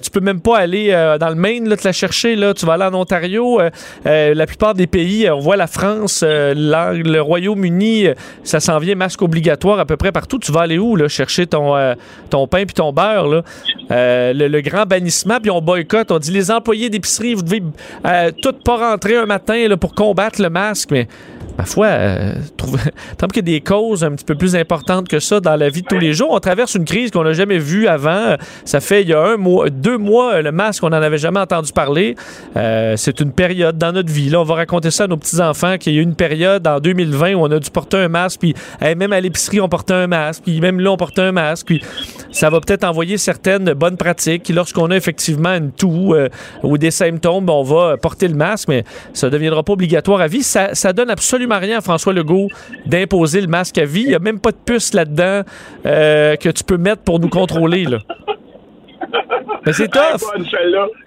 Tu 0.01 0.09
peux 0.09 0.19
même 0.19 0.41
pas 0.41 0.57
aller 0.57 0.87
euh, 0.89 1.19
dans 1.19 1.29
le 1.29 1.35
Maine, 1.35 1.69
là, 1.69 1.77
te 1.77 1.83
la 1.85 1.91
chercher, 1.91 2.35
là. 2.35 2.55
Tu 2.55 2.65
vas 2.65 2.73
aller 2.73 2.85
en 2.85 2.95
Ontario. 2.95 3.61
euh, 3.61 3.69
euh, 4.07 4.33
la 4.33 4.47
plupart 4.47 4.73
des 4.73 4.87
pays, 4.87 5.29
on 5.29 5.37
voit 5.37 5.55
la 5.55 5.67
France, 5.67 6.23
le 6.25 7.19
Royaume-Uni, 7.19 8.07
ça 8.43 8.61
s'en 8.61 8.79
vient 8.79 8.95
masque 8.95 9.21
obligatoire 9.21 9.77
à 9.77 9.85
peu 9.85 9.95
près 9.95 10.11
partout. 10.11 10.39
Tu 10.39 10.51
vas 10.51 10.61
aller 10.61 10.79
où, 10.79 10.95
là, 10.95 11.07
chercher 11.07 11.45
ton, 11.45 11.75
ton 12.31 12.47
pain 12.47 12.65
puis 12.65 12.73
ton 12.73 12.91
beurre, 12.91 13.27
là? 13.27 13.43
Le, 13.91 14.47
le 14.47 14.61
grand 14.61 14.87
bannissement, 14.87 15.39
puis 15.39 15.51
on 15.51 15.61
boycotte. 15.61 16.09
On 16.09 16.17
dit 16.17 16.31
les 16.31 16.49
employés 16.49 16.89
d'épicerie, 16.89 17.42
devez 17.43 17.63
euh, 18.05 18.31
tout 18.41 18.53
pas 18.53 18.91
rentrer 18.91 19.17
un 19.17 19.25
matin 19.25 19.67
pour 19.79 19.93
combattre 19.93 20.41
le 20.41 20.49
masque, 20.49 20.91
mais 20.91 21.07
ma 21.57 21.65
foi, 21.65 21.89
tant 23.17 23.27
qu'il 23.27 23.37
y 23.37 23.39
a 23.39 23.41
des 23.41 23.61
causes 23.61 24.03
un 24.03 24.11
petit 24.11 24.25
peu 24.25 24.35
plus 24.35 24.55
importantes 24.55 25.07
que 25.07 25.19
ça 25.19 25.39
dans 25.39 25.55
la 25.55 25.69
vie 25.69 25.81
de 25.81 25.87
tous 25.87 25.99
les 25.99 26.13
jours, 26.13 26.31
on 26.31 26.39
traverse 26.39 26.75
une 26.75 26.85
crise 26.85 27.11
qu'on 27.11 27.23
n'a 27.23 27.33
jamais 27.33 27.57
vue 27.57 27.87
avant. 27.87 28.35
Ça 28.65 28.79
fait 28.79 29.03
il 29.03 29.09
y 29.09 29.13
a 29.13 29.21
un 29.21 29.37
mois, 29.37 29.69
deux 29.69 29.97
mois, 29.97 30.41
le 30.41 30.51
masque, 30.51 30.83
on 30.83 30.89
n'en 30.89 31.01
avait 31.01 31.17
jamais 31.17 31.39
entendu 31.39 31.71
parler. 31.71 32.15
Euh, 32.55 32.95
c'est 32.97 33.19
une 33.19 33.31
période 33.31 33.77
dans 33.77 33.91
notre 33.91 34.11
vie. 34.11 34.29
Là, 34.29 34.41
on 34.41 34.43
va 34.43 34.55
raconter 34.55 34.91
ça 34.91 35.05
à 35.05 35.07
nos 35.07 35.17
petits-enfants 35.17 35.77
qu'il 35.77 35.93
y 35.93 35.97
a 35.97 35.99
eu 35.99 36.03
une 36.03 36.15
période 36.15 36.65
en 36.67 36.79
2020 36.79 37.33
où 37.33 37.39
on 37.39 37.51
a 37.51 37.59
dû 37.59 37.69
porter 37.69 37.97
un 37.97 38.07
masque, 38.07 38.39
puis 38.39 38.55
même 38.81 39.13
à 39.13 39.21
l'épicerie, 39.21 39.61
on 39.61 39.69
portait 39.69 39.93
un 39.93 40.07
masque, 40.07 40.43
puis 40.45 40.59
même 40.59 40.79
là, 40.79 40.91
on 40.91 40.97
portait 40.97 41.21
un 41.21 41.31
masque, 41.31 41.67
puis 41.67 41.81
ça 42.31 42.49
va 42.49 42.59
peut-être 42.59 42.83
envoyer 42.83 43.17
certaines 43.17 43.73
bonnes 43.73 43.97
pratiques. 43.97 44.49
Lorsqu'on 44.49 44.89
a 44.91 44.95
effectivement 44.95 45.55
une 45.55 45.71
toux 45.71 46.13
euh, 46.13 46.29
ou 46.63 46.77
des 46.77 46.91
symptômes, 46.91 47.49
on 47.49 47.63
va 47.63 47.97
porter 47.97 48.27
le 48.27 48.35
masque, 48.35 48.69
mais 48.69 48.83
ça 49.13 49.27
ne 49.27 49.31
deviendra 49.31 49.63
pas 49.63 49.73
obligatoire 49.73 50.21
à 50.21 50.27
vie. 50.27 50.43
Ça 50.43 50.93
donne 50.93 51.09
absolument 51.09 51.42
rien 51.51 51.77
à 51.77 51.81
François 51.81 52.13
Legault 52.13 52.47
d'imposer 52.85 53.41
le 53.41 53.47
masque 53.47 53.77
à 53.77 53.85
vie. 53.85 54.01
Il 54.03 54.09
n'y 54.09 54.15
a 54.15 54.19
même 54.19 54.39
pas 54.39 54.51
de 54.51 54.57
puce 54.57 54.93
là-dedans 54.93 55.41
euh, 55.85 56.35
que 56.35 56.49
tu 56.49 56.63
peux 56.63 56.77
mettre 56.77 57.03
pour 57.03 57.19
nous 57.19 57.29
contrôler. 57.29 57.83
Là. 57.85 57.99
Mais 59.65 59.73
c'est 59.73 59.89
Ah, 59.97 60.13
tough. 60.17 60.27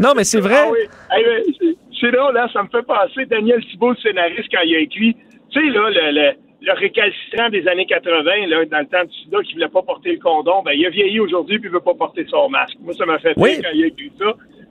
Non, 0.01 0.13
mais 0.17 0.25
c'est 0.25 0.41
vrai. 0.41 0.57
Ah 0.59 0.71
oui. 0.71 1.57
C'est- 2.01 2.11
drôle, 2.13 2.35
là, 2.35 2.47
ça 2.53 2.63
me 2.63 2.69
fait 2.69 2.83
penser 2.87 3.25
Daniel 3.27 3.65
Thibault, 3.67 3.91
le 3.91 3.97
scénariste, 3.97 4.49
quand 4.53 4.61
il 4.65 4.77
a 4.77 4.81
écrit, 4.81 5.17
tu 5.51 5.61
sais, 5.61 5.67
là, 5.73 5.89
le, 5.91 6.13
le, 6.13 6.31
le 6.61 6.73
récalcitrant 6.75 7.49
des 7.49 7.67
années 7.67 7.87
80, 7.87 8.47
là, 8.49 8.65
dans 8.67 8.79
le 8.81 8.87
temps 8.87 9.05
du 9.05 9.13
sida, 9.25 9.39
qui 9.43 9.55
voulait 9.55 9.69
pas 9.69 9.83
porter 9.83 10.13
le 10.13 10.19
condom, 10.21 10.63
ben, 10.63 10.73
il 10.73 10.85
a 10.87 10.91
vieilli 10.91 11.19
aujourd'hui 11.21 11.59
puis 11.59 11.69
il 11.69 11.73
veut 11.73 11.81
pas 11.81 11.95
porter 11.95 12.25
son 12.29 12.49
masque. 12.51 12.77
Moi, 12.81 12.93
ça 12.95 13.07
m'a 13.07 13.19
fait 13.19 13.33
Oui. 13.39 13.59
quand 13.63 13.71
il 13.75 13.85
a 13.85 13.87
écrit 13.87 14.13
ça. 14.19 14.27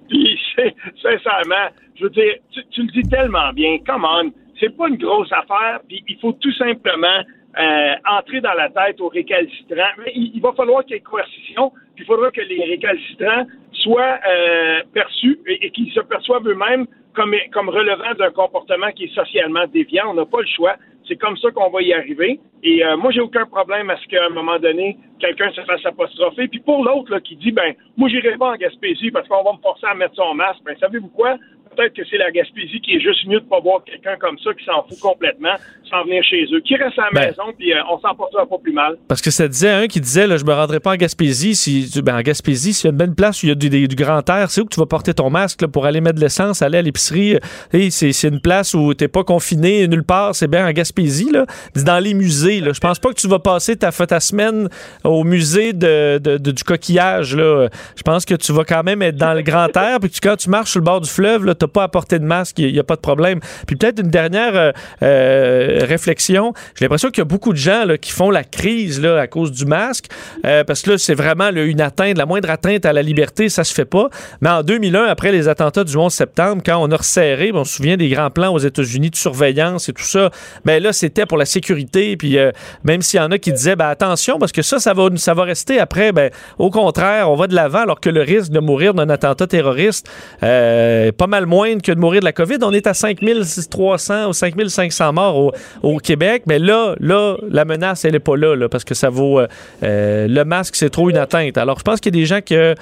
Puis, 0.08 0.40
sincèrement, 1.02 1.68
je 1.96 2.04
veux 2.04 2.10
dire, 2.12 2.34
tu, 2.52 2.62
tu 2.70 2.82
le 2.84 2.92
dis 3.02 3.10
tellement 3.10 3.52
bien, 3.54 3.80
come 3.86 4.06
on, 4.06 4.32
c'est 4.60 4.76
pas 4.76 4.88
une 4.88 4.98
grosse 4.98 5.32
affaire, 5.32 5.80
puis 5.88 6.04
il 6.08 6.18
faut 6.20 6.34
tout 6.34 6.54
simplement 6.54 7.22
euh, 7.58 7.94
entrer 8.06 8.42
dans 8.42 8.54
la 8.54 8.70
tête 8.70 9.00
aux 9.00 9.08
récalcitrants. 9.08 9.96
Mais 10.00 10.12
il, 10.16 10.32
il 10.36 10.42
va 10.42 10.52
falloir 10.54 10.84
qu'il 10.84 10.96
y 10.96 10.98
ait 10.98 11.02
coercition, 11.02 11.72
puis 11.96 12.04
il 12.04 12.06
faudra 12.06 12.32
que 12.32 12.42
les 12.42 12.64
récalcitrants 12.66 13.46
soient 13.72 14.20
euh, 14.28 14.82
perçus 14.94 15.40
et, 15.48 15.70
qu'ils 15.72 15.92
se 15.92 16.02
perçoivent 16.02 16.48
eux-mêmes 16.48 16.86
comme, 17.14 17.34
comme 17.54 17.70
relevant 17.70 18.14
d'un 18.18 18.32
comportement 18.32 18.92
qui 18.92 19.06
est 19.06 19.16
socialement 19.16 19.66
déviant. 19.68 20.10
On 20.10 20.16
n'a 20.16 20.26
pas 20.26 20.42
le 20.42 20.48
choix. 20.48 20.76
C'est 21.08 21.18
comme 21.18 21.38
ça 21.38 21.52
qu'on 21.52 21.70
va 21.70 21.82
y 21.82 21.94
arriver. 21.94 22.40
Et 22.64 22.84
euh, 22.84 22.98
moi, 22.98 23.12
j'ai 23.12 23.22
aucun 23.22 23.46
problème 23.46 23.90
à 23.92 23.98
ce 23.98 24.08
qu'à 24.08 24.26
un 24.26 24.30
moment 24.30 24.58
donné, 24.58 24.98
quelqu'un 25.20 25.52
se 25.52 25.62
fasse 25.62 25.86
apostropher. 25.86 26.48
Puis 26.48 26.60
pour 26.60 26.84
l'autre 26.84 27.20
qui 27.20 27.36
dit, 27.36 27.52
ben, 27.52 27.76
moi, 27.96 28.10
j'irai 28.10 28.36
pas 28.38 28.54
en 28.54 28.56
Gaspésie 28.56 29.12
parce 29.12 29.28
qu'on 29.28 29.44
va 29.44 29.54
me 29.54 29.62
forcer 29.62 29.86
à 29.86 29.94
mettre 29.94 30.16
son 30.16 30.34
masque. 30.34 30.62
Ben, 30.66 30.76
savez-vous 30.80 31.10
quoi? 31.10 31.38
Peut-être 31.76 31.94
que 31.96 32.02
c'est 32.10 32.18
la 32.18 32.32
Gaspésie 32.32 32.80
qui 32.82 32.96
est 32.96 33.00
juste 33.00 33.26
mieux 33.28 33.40
de 33.40 33.46
pas 33.46 33.60
voir 33.60 33.84
quelqu'un 33.84 34.16
comme 34.20 34.38
ça 34.40 34.52
qui 34.54 34.64
s'en 34.66 34.84
fout 34.88 35.00
complètement, 35.00 35.56
sans 35.90 36.04
venir 36.04 36.24
chez 36.24 36.46
eux, 36.54 36.62
qui 36.62 36.76
reste 36.76 36.98
à 37.00 37.04
la 37.14 37.22
Ben. 37.22 37.28
maison, 37.30 37.54
puis 37.58 37.74
euh, 37.74 37.78
on 37.92 38.00
s'en 38.00 38.16
portera 38.16 38.46
pas 38.48 38.58
plus 38.62 38.72
mal. 38.74 38.96
Parce 39.08 39.22
que 39.22 39.32
ça 39.32 39.48
disait 39.48 39.70
un 39.72 39.88
qui 39.88 40.00
disait 40.00 40.28
là, 40.28 40.38
je 40.38 40.46
me 40.46 40.54
rendrai 40.54 40.80
pas 40.80 40.92
en 40.94 40.96
Gaspésie 40.96 41.56
si 41.56 41.90
ben, 42.04 42.16
en 42.18 42.22
Gaspésie 42.22 42.74
s'il 42.74 42.86
y 42.86 42.88
a 42.88 42.92
une 42.92 42.98
bonne 42.98 43.16
place 43.16 43.44
où 43.44 43.46
il 43.46 43.50
y 43.50 43.52
a 43.52 43.56
du, 43.56 43.70
des- 43.70 43.88
du 43.88 43.96
grand 43.96 44.28
air, 44.30 44.50
c'est 44.50 44.62
où 44.62 44.66
que 44.66 44.74
tu 44.74 44.80
vas 44.80 44.86
porter 44.86 45.14
ton 45.14 45.30
masque 45.30 45.62
là, 45.62 45.68
pour 45.68 45.86
aller 45.86 46.02
mettre 46.02 46.16
de 46.16 46.22
l'essence, 46.22 46.62
aller 46.62 46.78
à 46.78 46.82
l'épicerie. 46.82 47.38
Hey, 47.74 47.92
c'est 47.92 48.12
une 48.28 48.40
place 48.42 48.74
où 48.74 48.94
t'es 48.94 49.08
pas 49.08 49.24
confiné 49.24 49.88
nulle 49.88 50.04
part, 50.04 50.36
c'est 50.36 50.48
bien 50.48 50.68
en 50.68 50.72
Gaspésie 50.72 51.32
là. 51.32 51.46
Dans 51.76 52.00
les 52.00 52.14
musées 52.14 52.62
là, 52.62 52.72
je 52.74 52.80
pense 52.80 53.00
pas 53.00 53.10
que 53.10 53.20
tu 53.20 53.28
vas 53.28 53.40
passer 53.40 53.76
ta, 53.76 53.92
ta 53.92 54.20
semaine 54.20 54.70
au 55.04 55.24
musée 55.24 55.74
de, 55.74 56.18
de- 56.20 56.38
de- 56.38 56.52
du 56.52 56.64
coquillage 56.64 57.36
là. 57.36 57.68
Je 57.96 58.04
pense 58.04 58.26
que 58.26 58.36
tu 58.36 58.52
vas 58.54 58.64
quand 58.64 58.84
même 58.84 59.02
être 59.02 59.18
dans 59.18 59.34
le 59.34 59.42
grand 59.42 59.76
air 59.78 60.00
puis 60.00 60.10
que 60.10 60.18
quand 60.22 60.36
tu 60.38 60.50
marches 60.50 60.72
sur 60.72 60.80
le 60.80 60.86
bord 60.86 61.02
du 61.02 61.10
fleuve 61.10 61.46
là, 61.46 61.56
pas 61.68 61.88
porter 61.88 62.20
de 62.20 62.26
masque, 62.26 62.60
il 62.60 62.76
y, 62.76 62.80
a 62.80 62.84
pas 62.84 62.96
de 62.96 63.02
problème. 63.02 63.40
Puis 63.68 63.76
peut-être 63.76 64.00
une 64.02 64.10
dernière 64.10 64.56
euh, 64.56 64.72
euh, 65.04 65.80
réflexion, 65.84 66.54
j'ai 66.76 66.86
l'impression 66.86 67.10
qu'il 67.10 67.20
y 67.20 67.22
a 67.22 67.26
beaucoup 67.26 67.54
de 67.54 67.58
gens 67.58 67.86
là, 67.86 67.98
qui 67.98 68.12
font 68.12 68.30
la 68.30 68.44
crise 68.44 69.02
là, 69.02 69.20
à 69.20 69.28
cause 69.28 69.52
du 69.52 69.66
masque, 69.66 70.06
euh, 70.46 70.64
parce 70.64 70.82
que 70.82 70.92
là, 70.92 70.98
c'est 70.98 71.14
vraiment 71.14 71.50
une 71.50 71.82
atteinte, 71.82 72.18
la 72.18 72.26
moindre 72.26 72.50
atteinte 72.50 72.86
à 72.86 72.94
la 72.94 73.02
liberté, 73.02 73.50
ça 73.50 73.64
se 73.64 73.74
fait 73.74 73.86
pas. 73.86 74.10
Mais 74.42 74.50
en 74.50 74.64
2001, 74.64 75.06
après 75.06 75.32
les 75.32 75.48
attentats 75.48 75.84
du 75.84 75.96
11 75.96 76.14
septembre, 76.14 76.62
quand 76.66 76.78
on 76.78 76.92
a 76.92 76.98
resserré, 76.98 77.52
ben, 77.52 77.60
on 77.60 77.64
se 77.64 77.76
souvient 77.76 77.98
des 77.98 78.10
grands 78.10 78.30
plans 78.30 78.54
aux 78.54 78.60
États-Unis 78.60 79.10
de 79.10 79.16
surveillance 79.16 79.90
et 79.90 79.94
tout 79.94 80.04
ça, 80.04 80.30
mais 80.66 80.80
là, 80.80 80.94
c'était 80.94 81.26
pour 81.26 81.38
la 81.38 81.46
sécurité, 81.46 82.18
puis 82.18 82.38
même 82.84 83.02
s'il 83.02 83.20
y 83.20 83.24
en 83.24 83.32
a 83.32 83.38
qui 83.38 83.52
disaient, 83.52 83.76
ben, 83.76 83.88
attention, 83.88 84.40
parce 84.40 84.52
que 84.52 84.62
ça, 84.62 84.80
ça 84.80 84.94
va, 84.94 85.10
ça 85.16 85.34
va 85.34 85.44
rester 85.44 85.80
après, 85.80 86.12
ben, 86.12 86.30
au 86.58 86.70
contraire, 86.70 87.30
on 87.32 87.36
va 87.36 87.48
de 87.48 87.56
l'avant, 87.56 87.80
alors 87.80 88.00
que 88.00 88.10
le 88.10 88.22
risque 88.22 88.52
de 88.52 88.60
mourir 88.60 88.94
d'un 88.94 89.10
attentat 89.10 89.48
terroriste 89.48 90.10
est 90.42 91.16
pas 91.18 91.28
mal 91.28 91.46
moindre 91.56 91.82
que 91.82 91.92
de 91.94 92.00
mourir 92.00 92.20
de 92.22 92.26
la 92.26 92.34
COVID. 92.34 92.58
On 92.64 92.74
est 92.74 92.88
à 92.88 92.94
5300 92.94 94.28
ou 94.30 94.34
5500 94.34 95.14
morts 95.14 95.54
au, 95.84 95.98
Québec, 95.98 96.44
mais 96.48 96.60
là, 96.60 96.96
là, 97.00 97.38
la 97.50 97.64
menace, 97.66 98.04
elle 98.06 98.12
n'est 98.14 98.20
pas 98.20 98.36
là, 98.36 98.68
parce 98.70 98.84
que 98.84 98.94
ça 98.94 99.10
vaut. 99.10 99.40
euh, 99.40 99.48
euh, 99.84 100.28
le 100.28 100.44
masque, 100.44 100.76
c'est 100.76 100.90
trop 100.90 101.10
une 101.10 101.18
atteinte. 101.18 101.58
Alors, 101.58 101.80
je 101.80 101.84
pense 101.84 102.00
qu'il 102.02 102.14
y 102.14 102.18
a 102.18 102.22
des 102.22 102.26
gens 102.28 102.42
que 102.42 102.76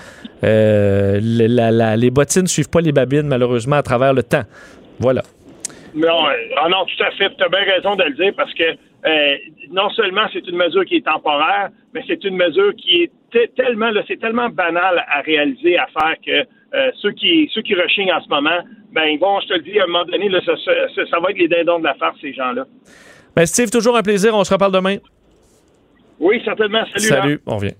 euh, 0.44 1.20
les 1.22 2.10
bottines 2.12 2.44
ne 2.44 2.48
suivent 2.48 2.70
pas 2.70 2.82
les 2.82 2.92
babines, 2.92 3.28
malheureusement, 3.28 3.76
à 3.78 3.84
travers 3.84 4.14
le 4.14 4.24
temps. 4.24 4.44
Voilà. 5.00 5.22
Non, 5.96 6.26
ah 6.58 6.68
non, 6.70 6.86
tout 6.86 7.04
à 7.04 7.12
fait. 7.12 7.30
Tu 7.38 7.44
as 7.44 7.50
bien 7.50 7.64
raison 7.76 7.96
de 7.96 8.04
le 8.04 8.14
dire 8.16 8.34
parce 8.36 8.54
que 8.56 8.64
non 9.72 9.90
seulement 9.92 10.26
c'est 10.34 10.48
une 10.48 10.58
mesure 10.58 10.86
qui 10.86 10.96
est 10.96 11.06
temporaire, 11.06 11.70
mais 11.94 12.02
c'est 12.08 12.24
une 12.24 12.38
mesure 12.38 12.74
qui 12.76 13.04
est 13.04 13.12
te- 13.32 13.50
tellement, 13.56 13.92
c'est 14.08 14.20
tellement 14.20 14.50
banal 14.50 15.04
à 15.08 15.22
réaliser, 15.22 15.78
à 15.78 15.88
faire 15.88 16.16
que 16.26 16.38
euh, 16.74 16.90
ceux 17.02 17.12
qui 17.12 17.50
ceux 17.54 17.62
qui 17.62 17.76
rechignent 17.76 18.14
en 18.14 18.22
ce 18.24 18.30
moment, 18.30 18.60
ben 18.92 19.04
ils 19.06 19.20
vont, 19.20 19.40
je 19.42 19.48
te 19.48 19.54
le 19.54 19.62
dis, 19.62 19.80
à 19.80 19.84
un 19.84 19.88
moment 19.88 20.06
donné, 20.06 20.30
là, 20.30 20.40
ça, 20.46 20.54
ça- 20.66 21.06
ça 21.10 21.20
va 21.20 21.32
être 21.32 21.38
les 21.38 21.48
dindons 21.48 21.80
de 21.80 21.84
la 21.86 21.94
farce, 21.96 22.18
ces 22.22 22.34
gens-là. 22.34 22.66
Ben, 23.36 23.46
Steve, 23.46 23.70
toujours 23.72 23.96
un 23.98 24.04
plaisir. 24.04 24.36
On 24.36 24.44
se 24.44 24.54
reparle 24.54 24.72
demain. 24.72 24.98
Oui, 26.20 26.42
certainement. 26.46 26.84
Salut. 26.94 27.08
Salut, 27.08 27.42
on 27.48 27.58
revient. 27.58 27.74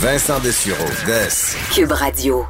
Vincent 0.00 0.38
Dessureau, 0.40 0.86
Des. 1.06 1.56
Cube 1.74 1.92
Radio. 1.92 2.44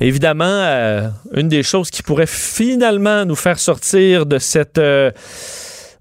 Évidemment, 0.00 0.44
euh, 0.44 1.08
une 1.34 1.48
des 1.48 1.62
choses 1.62 1.90
qui 1.90 2.02
pourrait 2.02 2.26
finalement 2.26 3.24
nous 3.24 3.36
faire 3.36 3.58
sortir 3.60 4.26
de 4.26 4.38
cette 4.38 4.78
euh, 4.78 5.10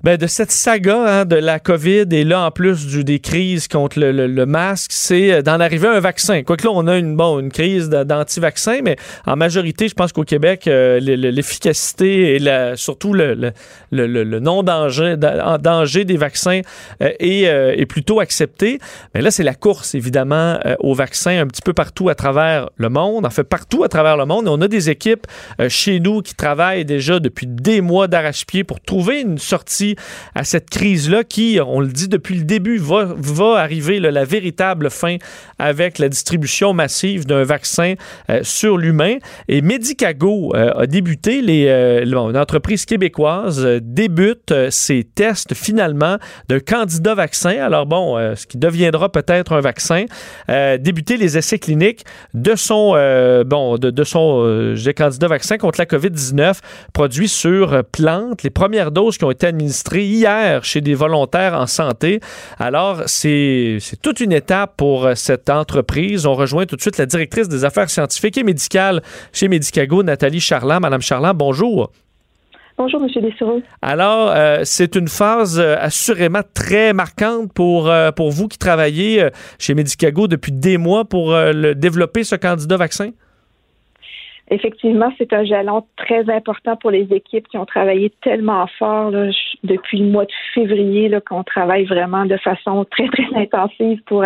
ben, 0.04 0.18
de 0.18 0.28
cette 0.28 0.52
saga 0.52 0.98
hein, 1.22 1.26
de 1.26 1.36
la 1.38 1.60
COVID 1.60 2.06
et 2.12 2.24
là 2.26 2.46
en 2.46 2.52
plus 2.52 2.86
du, 2.88 3.04
des 3.04 3.20
crises 3.20 3.68
contre 3.68 4.00
le, 4.00 4.12
le- 4.12 4.28
le 4.28 4.46
masque, 4.46 4.92
c'est 4.94 5.32
euh, 5.32 5.42
d'en 5.42 5.60
arriver 5.60 5.88
à 5.88 5.94
un 5.94 6.00
vaccin. 6.00 6.44
Quoique 6.44 6.66
là, 6.66 6.72
on 6.74 6.88
a 6.88 6.98
une 6.98 7.16
bon 7.16 7.40
une 7.40 7.52
crise 7.52 7.90
d'anti-vaccin, 7.90 8.80
mais 8.84 8.98
en 9.26 9.36
majorité, 9.36 9.88
je 9.88 9.94
pense 9.94 10.12
qu'au 10.12 10.24
Québec, 10.24 10.68
euh, 10.68 11.00
le- 11.00 11.16
le- 11.16 11.30
l'efficacité 11.30 12.36
et 12.36 12.40
la, 12.40 12.76
surtout 12.76 13.14
le, 13.14 13.34
le, 13.92 14.40
non-danger 14.40 15.16
danger 15.18 16.06
des 16.06 16.18
vaccins 16.18 16.62
euh, 17.02 17.12
est, 17.20 17.48
euh, 17.48 17.74
est 17.76 17.86
plutôt 17.86 18.20
accepté. 18.20 18.80
Mais 19.14 19.22
là, 19.22 19.32
c'est 19.32 19.44
la 19.44 19.54
course, 19.56 19.96
évidemment, 19.96 20.60
aux 20.80 20.94
vaccins 20.94 21.40
un 21.40 21.48
petit 21.48 21.62
peu 21.62 21.74
partout 21.74 22.10
à 22.10 22.16
travers 22.16 22.70
le 22.78 22.90
monde. 22.90 23.26
En 23.26 23.30
fait, 23.30 23.44
partout 23.44 23.84
à 23.84 23.88
travers 23.90 24.18
le 24.18 24.26
monde. 24.26 24.48
On 24.48 24.60
a 24.62 24.68
des 24.68 24.90
équipes 24.90 25.28
chez 25.70 26.00
nous 26.00 26.22
qui 26.22 26.36
travaillent 26.36 26.86
déjà 26.86 27.20
depuis 27.20 27.48
des 27.48 27.82
mois 27.82 28.08
d'arrache-pied 28.08 28.64
pour 28.64 28.82
trouver 28.82 29.22
une 29.22 29.38
sortie 29.38 29.93
à 30.36 30.44
cette 30.44 30.70
crise-là 30.70 31.24
qui, 31.24 31.60
on 31.66 31.80
le 31.80 31.88
dit 31.88 32.08
depuis 32.08 32.36
le 32.36 32.44
début, 32.44 32.78
va, 32.78 33.08
va 33.16 33.60
arriver 33.60 34.00
la 34.00 34.26
véritable 34.26 34.90
fin 34.90 35.18
avec 35.60 36.00
la 36.00 36.10
distribution 36.10 36.74
massive 36.74 37.26
d'un 37.26 37.44
vaccin 37.44 37.94
euh, 38.30 38.40
sur 38.44 38.78
l'humain. 38.78 39.18
Et 39.48 39.62
Medicago 39.62 40.54
euh, 40.56 40.72
a 40.76 40.88
débuté, 40.88 41.42
les, 41.42 41.68
euh, 41.68 42.04
une 42.04 42.38
entreprise 42.38 42.86
québécoise 42.86 43.66
débute 43.82 44.54
ses 44.70 45.04
tests 45.04 45.54
finalement 45.54 46.18
d'un 46.50 46.60
candidat 46.60 47.16
vaccin. 47.16 47.62
Alors 47.62 47.86
bon, 47.86 48.18
ce 48.36 48.46
qui 48.46 48.58
deviendra 48.58 49.12
peut-être 49.12 49.54
un 49.54 49.62
vaccin, 49.62 50.06
débuter 50.80 51.18
les 51.18 51.38
essais 51.38 51.60
cliniques 51.60 52.04
de 52.34 52.56
son, 52.56 52.92
bon, 53.46 53.78
de, 53.78 53.90
de 53.90 54.04
son 54.04 54.76
candidat 54.96 55.28
vaccin 55.28 55.58
contre 55.58 55.80
la 55.80 55.86
COVID-19 55.86 56.60
produit 56.94 57.28
sur 57.28 57.84
plantes. 57.92 58.44
Les 58.44 58.50
premières 58.50 58.92
doses 58.92 59.18
qui 59.18 59.26
ont 59.26 59.32
été 59.32 59.48
administrées 59.48 59.83
hier 59.92 60.64
chez 60.64 60.82
des 60.82 60.96
volontaires 60.96 61.54
en 61.54 61.68
santé. 61.68 62.20
Alors, 62.60 63.04
c'est 63.06 63.80
toute 64.02 64.20
une 64.20 64.32
étape 64.32 64.78
pour 64.78 65.10
cette 65.16 65.50
entreprise. 65.50 66.26
On 66.26 66.34
rejoint 66.34 66.66
tout 66.66 66.76
de 66.76 66.82
suite 66.82 66.98
la 66.98 67.06
directrice 67.06 67.50
des 67.50 67.66
affaires 67.66 67.90
scientifiques 67.90 68.38
et 68.38 68.44
médicales 68.44 69.02
chez 69.32 69.48
Medicago, 69.48 70.04
Nathalie 70.04 70.40
Charland. 70.40 70.82
Madame 70.82 71.02
Charland, 71.02 71.36
bonjour. 71.38 71.92
Bonjour, 72.76 73.02
M. 73.04 73.22
Dessureau. 73.22 73.62
Alors, 73.84 74.32
euh, 74.32 74.62
c'est 74.64 74.96
une 74.96 75.08
phase 75.08 75.60
euh, 75.60 75.76
assurément 75.80 76.42
très 76.56 76.92
marquante 76.94 77.54
pour, 77.54 77.88
euh, 77.88 78.12
pour 78.12 78.32
vous 78.32 78.48
qui 78.48 78.58
travaillez 78.58 79.30
chez 79.60 79.76
Medicago 79.76 80.28
depuis 80.28 80.52
des 80.52 80.78
mois 80.78 81.06
pour 81.06 81.34
le, 81.34 81.74
développer 81.76 82.24
ce 82.24 82.36
candidat 82.36 82.78
vaccin? 82.78 83.12
Effectivement, 84.54 85.12
c'est 85.18 85.34
un 85.34 85.44
jalon 85.44 85.84
très 85.98 86.30
important 86.30 86.76
pour 86.76 86.92
les 86.92 87.08
équipes 87.12 87.48
qui 87.48 87.58
ont 87.58 87.66
travaillé 87.66 88.12
tellement 88.22 88.68
fort 88.78 89.12
depuis 89.64 89.98
le 89.98 90.06
mois 90.06 90.26
de 90.26 90.32
février, 90.54 91.12
qu'on 91.28 91.44
travaille 91.44 91.86
vraiment 91.86 92.26
de 92.26 92.38
façon 92.38 92.86
très, 92.92 93.08
très 93.08 93.36
intensive 93.36 94.00
pour 94.06 94.24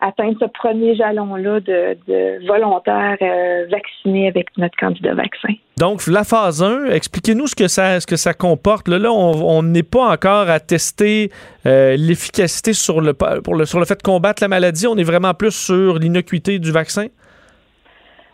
atteindre 0.00 0.38
ce 0.40 0.46
premier 0.46 0.96
jalon-là 0.96 1.60
de, 1.60 2.46
volontaires 2.46 3.18
euh, 3.20 3.66
vaccinés 3.70 4.28
avec 4.28 4.48
notre 4.56 4.76
candidat 4.78 5.12
vaccin. 5.14 5.52
Donc, 5.76 6.06
la 6.06 6.24
phase 6.24 6.62
1, 6.62 6.86
expliquez-nous 6.86 7.48
ce 7.48 7.54
que 7.54 7.68
ça, 7.68 8.00
ce 8.00 8.06
que 8.06 8.16
ça 8.16 8.32
comporte. 8.32 8.88
Là, 8.88 9.12
on 9.12 9.62
n'est 9.62 9.82
pas 9.82 10.10
encore 10.10 10.48
à 10.48 10.58
tester 10.58 11.30
euh, 11.66 11.96
l'efficacité 11.98 12.72
sur 12.72 13.02
le, 13.02 13.12
pour 13.12 13.54
le, 13.54 13.66
sur 13.66 13.78
le 13.78 13.84
fait 13.84 13.96
de 13.96 14.02
combattre 14.02 14.42
la 14.42 14.48
maladie. 14.48 14.86
On 14.86 14.96
est 14.96 15.04
vraiment 15.04 15.34
plus 15.34 15.54
sur 15.54 15.98
l'innocuité 15.98 16.58
du 16.58 16.72
vaccin? 16.72 17.08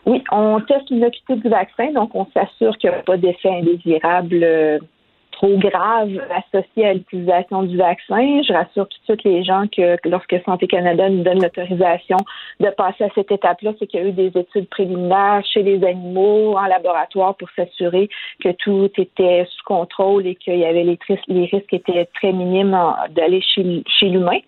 Oui, 0.07 0.23
on 0.31 0.61
teste 0.61 0.89
l'innocuité 0.89 1.35
du 1.35 1.49
vaccin, 1.49 1.91
donc 1.91 2.15
on 2.15 2.25
s'assure 2.33 2.77
qu'il 2.77 2.89
n'y 2.89 2.95
a 2.95 2.99
pas 2.99 3.17
d'effet 3.17 3.49
indésirable 3.49 4.39
euh, 4.41 4.79
trop 5.33 5.57
grave 5.57 6.09
associé 6.33 6.85
à 6.85 6.93
l'utilisation 6.93 7.63
du 7.63 7.75
vaccin. 7.75 8.41
Je 8.41 8.53
rassure 8.53 8.87
tout 8.87 8.97
de 8.99 9.03
suite 9.03 9.23
les 9.25 9.43
gens 9.43 9.65
que 9.67 9.97
lorsque 10.07 10.33
Santé 10.45 10.65
Canada 10.67 11.09
nous 11.09 11.23
donne 11.23 11.41
l'autorisation 11.41 12.15
de 12.61 12.69
passer 12.69 13.03
à 13.03 13.09
cette 13.15 13.33
étape-là, 13.33 13.73
c'est 13.77 13.87
qu'il 13.87 13.99
y 13.99 14.03
a 14.03 14.07
eu 14.07 14.13
des 14.13 14.31
études 14.33 14.69
préliminaires 14.69 15.43
chez 15.45 15.61
les 15.61 15.83
animaux, 15.85 16.55
en 16.55 16.67
laboratoire, 16.67 17.35
pour 17.35 17.49
s'assurer 17.57 18.07
que 18.41 18.53
tout 18.53 18.89
était 18.97 19.45
sous 19.49 19.63
contrôle 19.65 20.25
et 20.25 20.35
qu'il 20.35 20.57
y 20.57 20.63
avait 20.63 20.85
les, 20.85 20.97
les 21.27 21.45
risques 21.47 21.73
étaient 21.73 22.07
très 22.15 22.31
minimes 22.31 22.79
d'aller 23.09 23.41
chez, 23.41 23.83
chez 23.87 24.07
l'humain. 24.07 24.39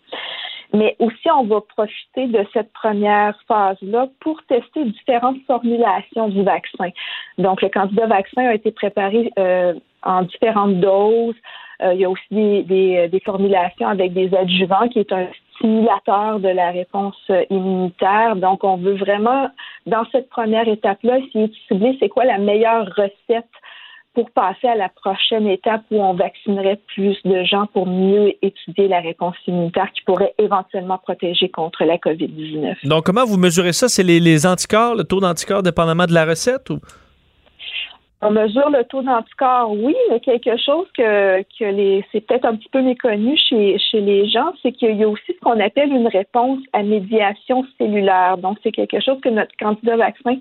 Mais 0.74 0.96
aussi, 1.00 1.30
on 1.32 1.46
va 1.46 1.62
profiter 1.62 2.28
de 2.28 2.46
cette 2.54 2.72
première 2.74 3.36
phase-là 3.48 4.08
pour 4.20 4.42
tester 4.44 4.86
différentes 4.86 5.42
formulations 5.48 6.30
du 6.30 6.44
vaccin. 6.44 6.90
Donc, 7.38 7.62
le 7.62 7.70
candidat 7.70 8.06
vaccin 8.06 8.48
a 8.48 8.54
été 8.54 8.72
préparé 8.72 9.32
euh, 9.40 9.74
en 10.04 10.24
différentes 10.24 10.80
doses. 10.80 11.36
Euh, 11.82 11.94
il 11.94 12.02
y 12.02 12.06
a 12.06 12.10
aussi 12.10 12.26
des, 12.30 13.08
des, 13.08 13.20
formulations 13.22 13.88
avec 13.88 14.14
des 14.14 14.34
adjuvants 14.36 14.88
qui 14.90 15.00
est 15.00 15.12
un 15.12 15.28
stimulateur 15.56 16.40
de 16.40 16.50
la 16.50 16.72
réponse 16.72 17.18
immunitaire. 17.50 18.36
Donc, 18.36 18.64
on 18.64 18.78
veut 18.78 18.96
vraiment, 18.96 19.50
dans 19.88 20.06
cette 20.12 20.30
première 20.30 20.68
étape-là, 20.68 21.18
essayer 21.18 21.48
de 21.48 21.56
cibler 21.68 21.98
c'est 22.00 22.10
quoi 22.10 22.26
la 22.26 22.38
meilleure 22.38 22.86
recette 22.96 23.50
pour 24.20 24.32
passer 24.32 24.68
à 24.68 24.76
la 24.76 24.90
prochaine 24.90 25.48
étape 25.48 25.84
où 25.92 26.04
on 26.04 26.14
vaccinerait 26.14 26.82
plus 26.94 27.18
de 27.24 27.42
gens 27.46 27.68
pour 27.68 27.88
mieux 27.88 28.34
étudier 28.42 28.90
la 28.90 29.00
réponse 29.00 29.36
immunitaire 29.48 29.90
qui 29.94 30.02
pourrait 30.02 30.34
éventuellement 30.38 30.98
protéger 30.98 31.48
contre 31.48 31.86
la 31.86 31.96
COVID-19. 31.96 32.86
Donc, 32.86 33.06
comment 33.06 33.24
vous 33.24 33.38
mesurez 33.38 33.72
ça? 33.72 33.88
C'est 33.88 34.04
les, 34.04 34.46
anticorps, 34.46 34.96
le 34.96 35.06
taux 35.06 35.22
d'anticorps 35.22 35.64
dépendamment 35.64 36.06
de 36.06 36.14
la 36.14 36.26
recette 36.26 36.70
ou? 36.70 36.80
On 38.22 38.32
mesure 38.32 38.70
le 38.70 38.84
taux 38.84 39.02
d'anticorps, 39.02 39.72
oui, 39.72 39.96
mais 40.10 40.20
quelque 40.20 40.58
chose 40.58 40.88
que, 40.98 41.42
que 41.58 41.64
les, 41.64 42.04
c'est 42.12 42.20
peut-être 42.20 42.44
un 42.44 42.58
petit 42.58 42.68
peu 42.68 42.82
méconnu 42.82 43.38
chez, 43.38 43.78
chez 43.80 44.02
les 44.02 44.28
gens, 44.28 44.52
c'est 44.62 44.74
qu'il 44.74 44.98
y 44.98 45.04
a 45.06 45.08
aussi 45.08 45.24
ce 45.28 45.40
qu'on 45.40 45.62
appelle 45.62 45.94
une 45.94 46.10
réponse 46.10 46.60
à 46.74 46.84
médiation 46.84 47.66
cellulaire. 47.78 48.38
Donc, 48.38 48.58
c'est 48.64 48.74
quelque 48.74 49.00
chose 49.00 49.22
que 49.22 49.30
notre 49.30 49.56
candidat 49.58 49.96
vaccin 49.96 50.36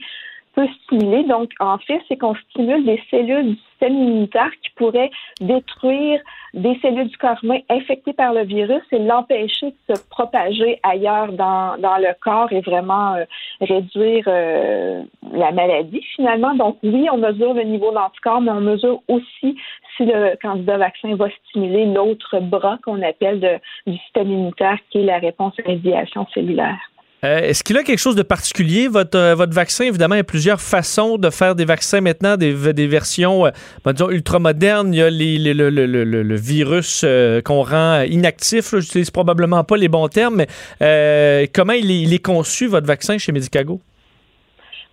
stimuler. 0.66 1.24
Donc, 1.24 1.50
en 1.60 1.78
fait, 1.78 2.00
c'est 2.08 2.16
qu'on 2.16 2.34
stimule 2.50 2.84
des 2.84 3.00
cellules 3.10 3.54
du 3.54 3.56
système 3.70 3.94
immunitaire 3.94 4.50
qui 4.62 4.70
pourraient 4.76 5.10
détruire 5.40 6.20
des 6.54 6.78
cellules 6.80 7.08
du 7.08 7.16
corps 7.18 7.38
humain 7.42 7.58
infectées 7.68 8.12
par 8.12 8.32
le 8.32 8.44
virus 8.44 8.82
et 8.90 8.98
l'empêcher 8.98 9.74
de 9.88 9.94
se 9.94 10.08
propager 10.08 10.80
ailleurs 10.82 11.32
dans, 11.32 11.76
le 11.76 12.12
corps 12.20 12.52
et 12.52 12.60
vraiment 12.60 13.14
euh, 13.14 13.24
réduire 13.60 14.24
euh, 14.26 15.02
la 15.32 15.52
maladie 15.52 16.02
finalement. 16.16 16.54
Donc, 16.54 16.78
oui, 16.82 17.06
on 17.12 17.18
mesure 17.18 17.54
le 17.54 17.62
niveau 17.62 17.92
d'anticorps, 17.92 18.40
mais 18.40 18.52
on 18.52 18.60
mesure 18.60 19.00
aussi 19.08 19.56
si 19.96 20.04
le 20.04 20.36
candidat 20.40 20.78
vaccin 20.78 21.14
va 21.16 21.28
stimuler 21.48 21.86
l'autre 21.86 22.40
bras 22.40 22.78
qu'on 22.84 23.02
appelle 23.02 23.40
de, 23.40 23.58
du 23.90 23.98
système 23.98 24.30
immunitaire 24.30 24.78
qui 24.90 24.98
est 24.98 25.04
la 25.04 25.18
réponse 25.18 25.54
à 25.64 25.68
médiation 25.68 26.26
cellulaire. 26.32 26.78
Euh, 27.24 27.40
est-ce 27.40 27.64
qu'il 27.64 27.76
a 27.76 27.82
quelque 27.82 27.98
chose 27.98 28.14
de 28.14 28.22
particulier, 28.22 28.86
votre, 28.86 29.18
euh, 29.18 29.34
votre 29.34 29.52
vaccin? 29.52 29.84
Évidemment, 29.84 30.14
il 30.14 30.18
y 30.18 30.20
a 30.20 30.24
plusieurs 30.24 30.60
façons 30.60 31.18
de 31.18 31.30
faire 31.30 31.56
des 31.56 31.64
vaccins 31.64 32.00
maintenant, 32.00 32.36
des, 32.36 32.72
des 32.72 32.86
versions, 32.86 33.46
euh, 33.46 33.50
disons, 33.92 34.10
ultramodernes. 34.10 34.94
Il 34.94 34.98
y 34.98 35.02
a 35.02 35.10
le, 35.10 35.52
le, 35.52 35.86
le, 35.86 36.22
le, 36.22 36.36
virus 36.36 37.04
qu'on 37.44 37.62
rend 37.62 38.02
inactif. 38.02 38.74
J'utilise 38.78 39.10
probablement 39.10 39.64
pas 39.64 39.76
les 39.76 39.88
bons 39.88 40.08
termes, 40.08 40.44
mais 40.80 41.48
comment 41.52 41.72
il 41.72 42.12
est 42.14 42.24
conçu, 42.24 42.68
votre 42.68 42.86
vaccin, 42.86 43.18
chez 43.18 43.32
Medicago? 43.32 43.80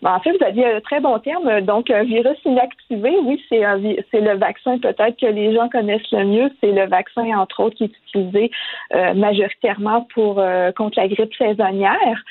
Ben, 0.05 0.13
en 0.13 0.19
fait, 0.19 0.37
vous 0.37 0.45
aviez 0.45 0.67
un 0.67 0.81
très 0.81 0.99
bon 0.99 1.17
terme. 1.17 1.61
Donc, 1.61 1.89
un 1.89 2.03
virus 2.03 2.37
inactivé, 2.45 3.17
oui, 3.23 3.43
c'est 3.49 4.21
le 4.21 4.37
vaccin 4.37 4.77
peut-être 4.77 5.19
que 5.19 5.25
les 5.25 5.51
gens 5.55 5.67
connaissent 5.67 6.11
le 6.11 6.25
mieux. 6.25 6.51
C'est 6.61 6.73
le 6.73 6.85
vaccin, 6.85 7.25
entre 7.35 7.63
autres, 7.63 7.75
qui 7.75 7.85
est 7.85 7.97
utilisé 8.07 8.51
euh, 8.93 9.15
majoritairement 9.15 10.07
pour 10.13 10.37
euh, 10.37 10.71
contre 10.73 10.99
la 10.99 11.07
grippe 11.07 11.33
saisonnière. 11.33 12.23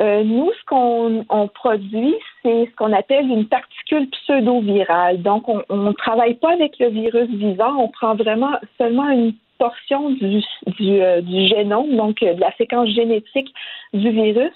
Euh, 0.00 0.24
nous, 0.24 0.50
ce 0.58 0.64
qu'on 0.66 1.24
on 1.28 1.46
produit, 1.46 2.16
c'est 2.42 2.66
ce 2.66 2.74
qu'on 2.74 2.92
appelle 2.92 3.28
une 3.28 3.46
particule 3.46 4.10
pseudo-virale. 4.10 5.22
Donc, 5.22 5.44
on 5.46 5.62
ne 5.70 5.92
travaille 5.92 6.34
pas 6.34 6.50
avec 6.50 6.80
le 6.80 6.88
virus 6.88 7.30
vivant, 7.30 7.76
on 7.78 7.86
prend 7.90 8.16
vraiment 8.16 8.58
seulement 8.76 9.08
une 9.10 9.34
portion 9.58 10.10
du, 10.10 10.42
du, 10.66 10.98
du 11.22 11.46
génome, 11.46 11.94
donc 11.94 12.18
de 12.22 12.40
la 12.40 12.50
séquence 12.56 12.88
génétique 12.88 13.54
du 13.92 14.10
virus 14.10 14.50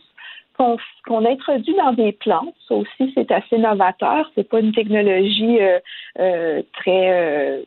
qu'on 0.59 1.25
introduit 1.25 1.75
dans 1.77 1.93
des 1.93 2.13
plantes. 2.13 2.55
Ça 2.67 2.75
aussi, 2.75 3.13
c'est 3.15 3.31
assez 3.31 3.59
novateur. 3.59 4.31
C'est 4.35 4.49
pas 4.49 4.59
une 4.61 4.73
technologie 4.73 5.61
euh, 5.61 5.79
euh, 6.19 6.63
très, 6.75 7.11
euh, 7.13 7.63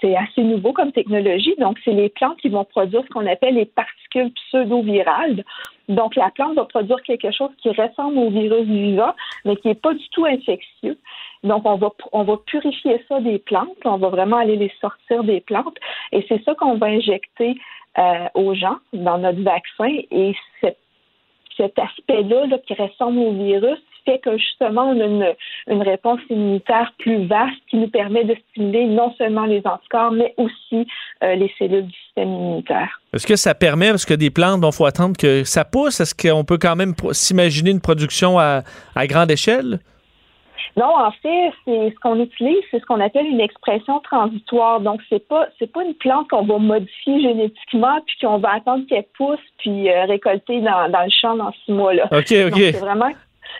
c'est 0.00 0.16
assez 0.16 0.42
nouveau 0.42 0.72
comme 0.72 0.92
technologie. 0.92 1.54
Donc, 1.58 1.78
c'est 1.84 1.92
les 1.92 2.08
plantes 2.08 2.38
qui 2.38 2.48
vont 2.48 2.64
produire 2.64 3.02
ce 3.04 3.08
qu'on 3.08 3.26
appelle 3.26 3.54
les 3.54 3.66
particules 3.66 4.32
pseudo-virales. 4.32 5.44
Donc, 5.88 6.14
la 6.14 6.30
plante 6.30 6.54
va 6.54 6.64
produire 6.64 7.02
quelque 7.02 7.32
chose 7.32 7.50
qui 7.58 7.70
ressemble 7.70 8.18
au 8.18 8.30
virus 8.30 8.66
vivant, 8.66 9.14
mais 9.44 9.56
qui 9.56 9.68
n'est 9.68 9.74
pas 9.74 9.94
du 9.94 10.08
tout 10.10 10.24
infectieux. 10.24 10.96
Donc, 11.42 11.62
on 11.64 11.76
va, 11.76 11.90
on 12.12 12.22
va 12.22 12.36
purifier 12.46 13.04
ça 13.08 13.20
des 13.20 13.38
plantes. 13.38 13.84
On 13.84 13.96
va 13.96 14.10
vraiment 14.10 14.36
aller 14.36 14.56
les 14.56 14.72
sortir 14.80 15.24
des 15.24 15.40
plantes. 15.40 15.76
Et 16.12 16.24
c'est 16.28 16.42
ça 16.44 16.54
qu'on 16.54 16.76
va 16.76 16.86
injecter 16.86 17.56
aux 18.34 18.54
gens 18.54 18.76
dans 18.92 19.18
notre 19.18 19.42
vaccin. 19.42 19.92
Et 20.12 20.36
cette 20.60 20.78
cet 21.58 21.78
aspect-là 21.78 22.46
qui 22.66 22.74
ressemble 22.74 23.18
au 23.18 23.32
virus 23.32 23.78
fait 24.08 24.18
que 24.18 24.38
justement, 24.38 24.90
on 24.90 25.00
a 25.00 25.34
une, 25.70 25.82
réponse 25.82 26.20
immunitaire 26.30 26.92
plus 26.98 27.26
vaste 27.26 27.56
qui 27.70 27.76
nous 27.76 27.88
permet 27.88 28.24
de 28.24 28.34
stimuler 28.50 28.86
non 28.86 29.14
seulement 29.18 29.44
les 29.44 29.60
anticorps, 29.64 30.12
mais 30.12 30.34
aussi 30.38 30.86
euh, 31.22 31.34
les 31.34 31.52
cellules 31.58 31.86
du 31.86 31.94
système 32.06 32.28
immunitaire. 32.28 33.00
Est-ce 33.12 33.26
que 33.26 33.36
ça 33.36 33.54
permet, 33.54 33.90
parce 33.90 34.06
que 34.06 34.14
des 34.14 34.30
plantes, 34.30 34.62
il 34.64 34.72
faut 34.72 34.86
attendre 34.86 35.16
que 35.16 35.44
ça 35.44 35.64
pousse, 35.64 36.00
est-ce 36.00 36.14
qu'on 36.14 36.44
peut 36.44 36.58
quand 36.58 36.76
même 36.76 36.94
s'imaginer 37.12 37.70
une 37.70 37.80
production 37.80 38.38
à 38.38 38.62
grande 39.06 39.30
échelle? 39.30 39.80
Non, 40.76 40.92
en 40.96 41.10
fait, 41.10 41.52
c'est 41.64 41.90
ce 41.90 42.00
qu'on 42.00 42.20
utilise, 42.20 42.62
c'est 42.70 42.80
ce 42.80 42.86
qu'on 42.86 43.00
appelle 43.00 43.26
une 43.26 43.40
expression 43.40 44.00
transitoire. 44.00 44.80
Donc, 44.80 45.00
c'est 45.08 45.26
pas 45.26 45.46
c'est 45.58 45.72
pas 45.72 45.84
une 45.84 45.94
plante 45.94 46.28
qu'on 46.28 46.44
va 46.44 46.58
modifier 46.58 47.20
génétiquement 47.20 48.00
puis 48.06 48.16
qu'on 48.20 48.38
va 48.38 48.54
attendre 48.54 48.84
qu'elle 48.88 49.06
pousse 49.16 49.38
puis 49.58 49.90
euh, 49.90 50.04
récolter 50.04 50.60
dans, 50.60 50.90
dans, 50.90 51.02
le 51.02 51.10
champ 51.10 51.36
dans 51.36 51.52
six 51.64 51.72
mois 51.72 51.94
là. 51.94 52.04
Ok, 52.12 52.32
ok. 52.46 52.54
C'est 52.56 52.80
vraiment 52.80 53.10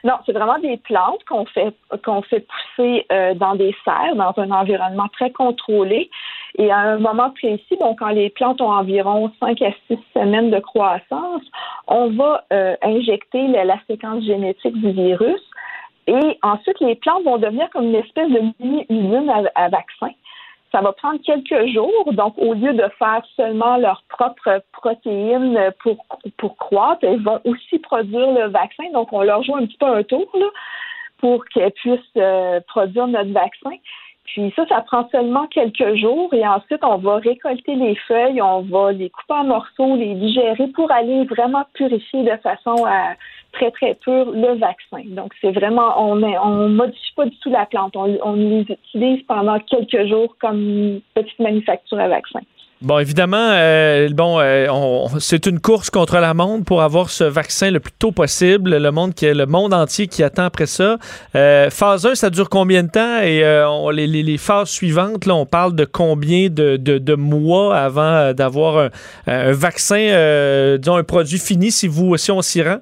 non, 0.05 0.15
c'est 0.27 0.33
vraiment 0.33 0.59
des 0.59 0.77
plantes 0.77 1.25
qu'on 1.29 1.45
fait 1.47 1.75
qu'on 2.05 2.23
fait 2.23 2.47
pousser 2.47 3.07
euh, 3.11 3.35
dans 3.35 3.55
des 3.55 3.75
serres, 3.85 4.15
dans 4.15 4.33
un 4.37 4.51
environnement 4.51 5.09
très 5.13 5.31
contrôlé. 5.31 6.11
Et 6.57 6.71
à 6.71 6.79
un 6.79 6.99
moment 6.99 7.31
précis, 7.31 7.77
donc 7.81 7.99
quand 7.99 8.09
les 8.09 8.31
plantes 8.31 8.61
ont 8.61 8.71
environ 8.71 9.31
5 9.41 9.61
à 9.63 9.71
6 9.89 9.99
semaines 10.15 10.51
de 10.51 10.59
croissance, 10.59 11.43
on 11.87 12.11
va 12.11 12.45
euh, 12.53 12.75
injecter 12.83 13.47
la, 13.49 13.79
séquence 13.87 14.25
génétique 14.25 14.75
du 14.81 14.93
virus. 14.93 15.41
Et 16.09 16.39
ensuite, 16.43 16.81
les 16.81 16.95
plantes 16.95 17.25
vont 17.25 17.37
devenir 17.37 17.69
comme 17.69 17.85
une 17.85 17.97
espèce 17.97 18.31
de 18.31 18.41
mini-usine 18.61 19.31
à, 19.55 19.69
vaccin. 19.69 20.09
Ça 20.73 20.81
va 20.81 20.93
prendre 20.93 21.21
quelques 21.23 21.67
jours. 21.67 22.13
Donc, 22.15 22.33
au 22.39 22.55
lieu 22.55 22.73
de 22.73 22.89
faire 22.99 23.23
seulement 23.37 23.77
leurs 23.77 24.03
propres 24.09 24.63
protéines 24.73 25.71
pour, 25.83 26.07
pour 26.39 26.57
croître, 26.57 27.05
elles 27.05 27.23
vont 27.23 27.41
aussi 27.45 27.79
produire 27.79 28.33
le 28.33 28.49
vaccin. 28.49 28.85
Donc, 28.95 29.13
on 29.13 29.23
leur 29.23 29.43
joue 29.43 29.57
un 29.57 29.67
petit 29.67 29.77
peu 29.77 29.87
un 29.87 30.03
tour 30.03 30.27
là, 30.33 30.47
pour 31.19 31.45
qu'elles 31.45 31.73
puissent 31.73 32.01
euh, 32.17 32.61
produire 32.67 33.07
notre 33.07 33.33
vaccin. 33.33 33.77
Puis 34.25 34.51
ça, 34.57 34.67
ça 34.67 34.81
prend 34.81 35.09
seulement 35.11 35.47
quelques 35.49 35.95
jours 35.97 36.33
et 36.35 36.47
ensuite 36.47 36.85
on 36.85 36.99
va 36.99 37.17
récolter 37.17 37.75
les 37.75 37.97
feuilles, 38.07 38.43
on 38.43 38.61
va 38.61 38.93
les 38.93 39.09
couper 39.09 39.33
en 39.33 39.45
morceaux, 39.45 39.97
les 39.97 40.15
digérer 40.15 40.69
pour 40.69 40.91
aller 40.91 41.25
vraiment 41.25 41.65
purifier 41.73 42.25
de 42.25 42.37
façon 42.43 42.85
à, 42.87 43.15
très 43.53 43.71
très 43.71 43.95
pure 43.95 44.31
le 44.33 44.59
vaccin. 44.59 45.09
Donc 45.09 45.33
c'est 45.41 45.53
vraiment 45.53 45.95
on 45.99 46.23
on 46.23 46.69
modifie 46.69 47.13
pas 47.17 47.27
du 47.27 47.37
tout 47.39 47.51
la 47.51 47.67
plante, 47.67 47.97
on, 47.97 48.35
les 48.35 48.67
utilise 48.69 49.23
pendant 49.27 49.59
quelques 49.61 50.09
jours 50.09 50.37
comme 50.41 51.01
petite 51.15 51.39
manufacture 51.39 51.99
à 51.99 52.09
vaccin. 52.09 52.41
Bon, 52.81 53.01
évidemment, 53.01 53.49
euh, 53.55 54.09
bon, 54.11 54.39
euh, 54.39 54.69
c'est 55.19 55.47
une 55.47 55.59
course 55.59 55.91
contre 55.91 56.19
la 56.19 56.33
montre 56.33 56.65
pour 56.65 56.81
avoir 56.81 57.11
ce 57.11 57.25
vaccin 57.25 57.73
le 57.73 57.81
plus 57.81 57.91
tôt 57.91 58.13
possible. 58.13 58.77
Le 58.77 58.93
monde 58.93 59.15
qui 59.15 59.27
le 59.27 59.47
monde 59.47 59.75
entier 59.75 60.07
qui 60.07 60.23
attend 60.23 60.45
après 60.45 60.67
ça. 60.67 60.97
Euh, 61.35 61.71
phase 61.71 62.07
1, 62.07 62.15
ça 62.15 62.31
dure 62.31 62.49
combien 62.49 62.85
de 62.85 62.91
temps? 62.91 63.19
Et 63.21 63.43
les, 64.23 64.39
phases 64.39 64.69
suivantes, 64.69 65.27
là, 65.27 65.35
on 65.35 65.45
parle 65.45 65.75
de 65.75 65.85
combien 65.85 66.51
de, 66.51 67.15
mois 67.17 67.77
avant 67.77 68.33
d'avoir 68.33 68.79
un, 68.79 68.91
un, 69.27 69.53
vaccin, 69.53 70.77
disons 70.79 70.95
un 70.95 71.03
produit 71.03 71.39
fini 71.39 71.73
si 71.73 71.89
vous 71.89 72.17
si 72.17 72.31
on 72.31 72.43
s'y 72.43 72.63
rend? 72.63 72.79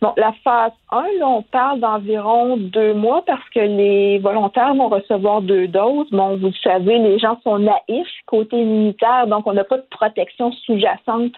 Bon, 0.00 0.12
la 0.16 0.32
phase 0.44 0.70
1, 0.92 1.02
là, 1.18 1.28
on 1.28 1.42
parle 1.42 1.80
d'environ 1.80 2.56
deux 2.56 2.94
mois 2.94 3.24
parce 3.26 3.48
que 3.50 3.58
les 3.58 4.20
volontaires 4.20 4.72
vont 4.74 4.88
recevoir 4.88 5.42
deux 5.42 5.66
doses. 5.66 6.08
Bon, 6.12 6.36
vous 6.36 6.46
le 6.46 6.52
savez, 6.62 6.98
les 6.98 7.18
gens 7.18 7.40
sont 7.42 7.58
naïfs 7.58 8.06
côté 8.26 8.60
immunitaire, 8.60 9.26
donc 9.26 9.48
on 9.48 9.54
n'a 9.54 9.64
pas 9.64 9.78
de 9.78 9.86
protection 9.90 10.52
sous-jacente 10.52 11.32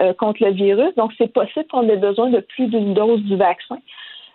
euh, 0.00 0.14
contre 0.14 0.42
le 0.44 0.52
virus. 0.52 0.94
Donc, 0.96 1.12
c'est 1.18 1.30
possible 1.30 1.66
qu'on 1.66 1.86
ait 1.90 1.98
besoin 1.98 2.30
de 2.30 2.40
plus 2.40 2.68
d'une 2.68 2.94
dose 2.94 3.20
du 3.20 3.36
vaccin. 3.36 3.76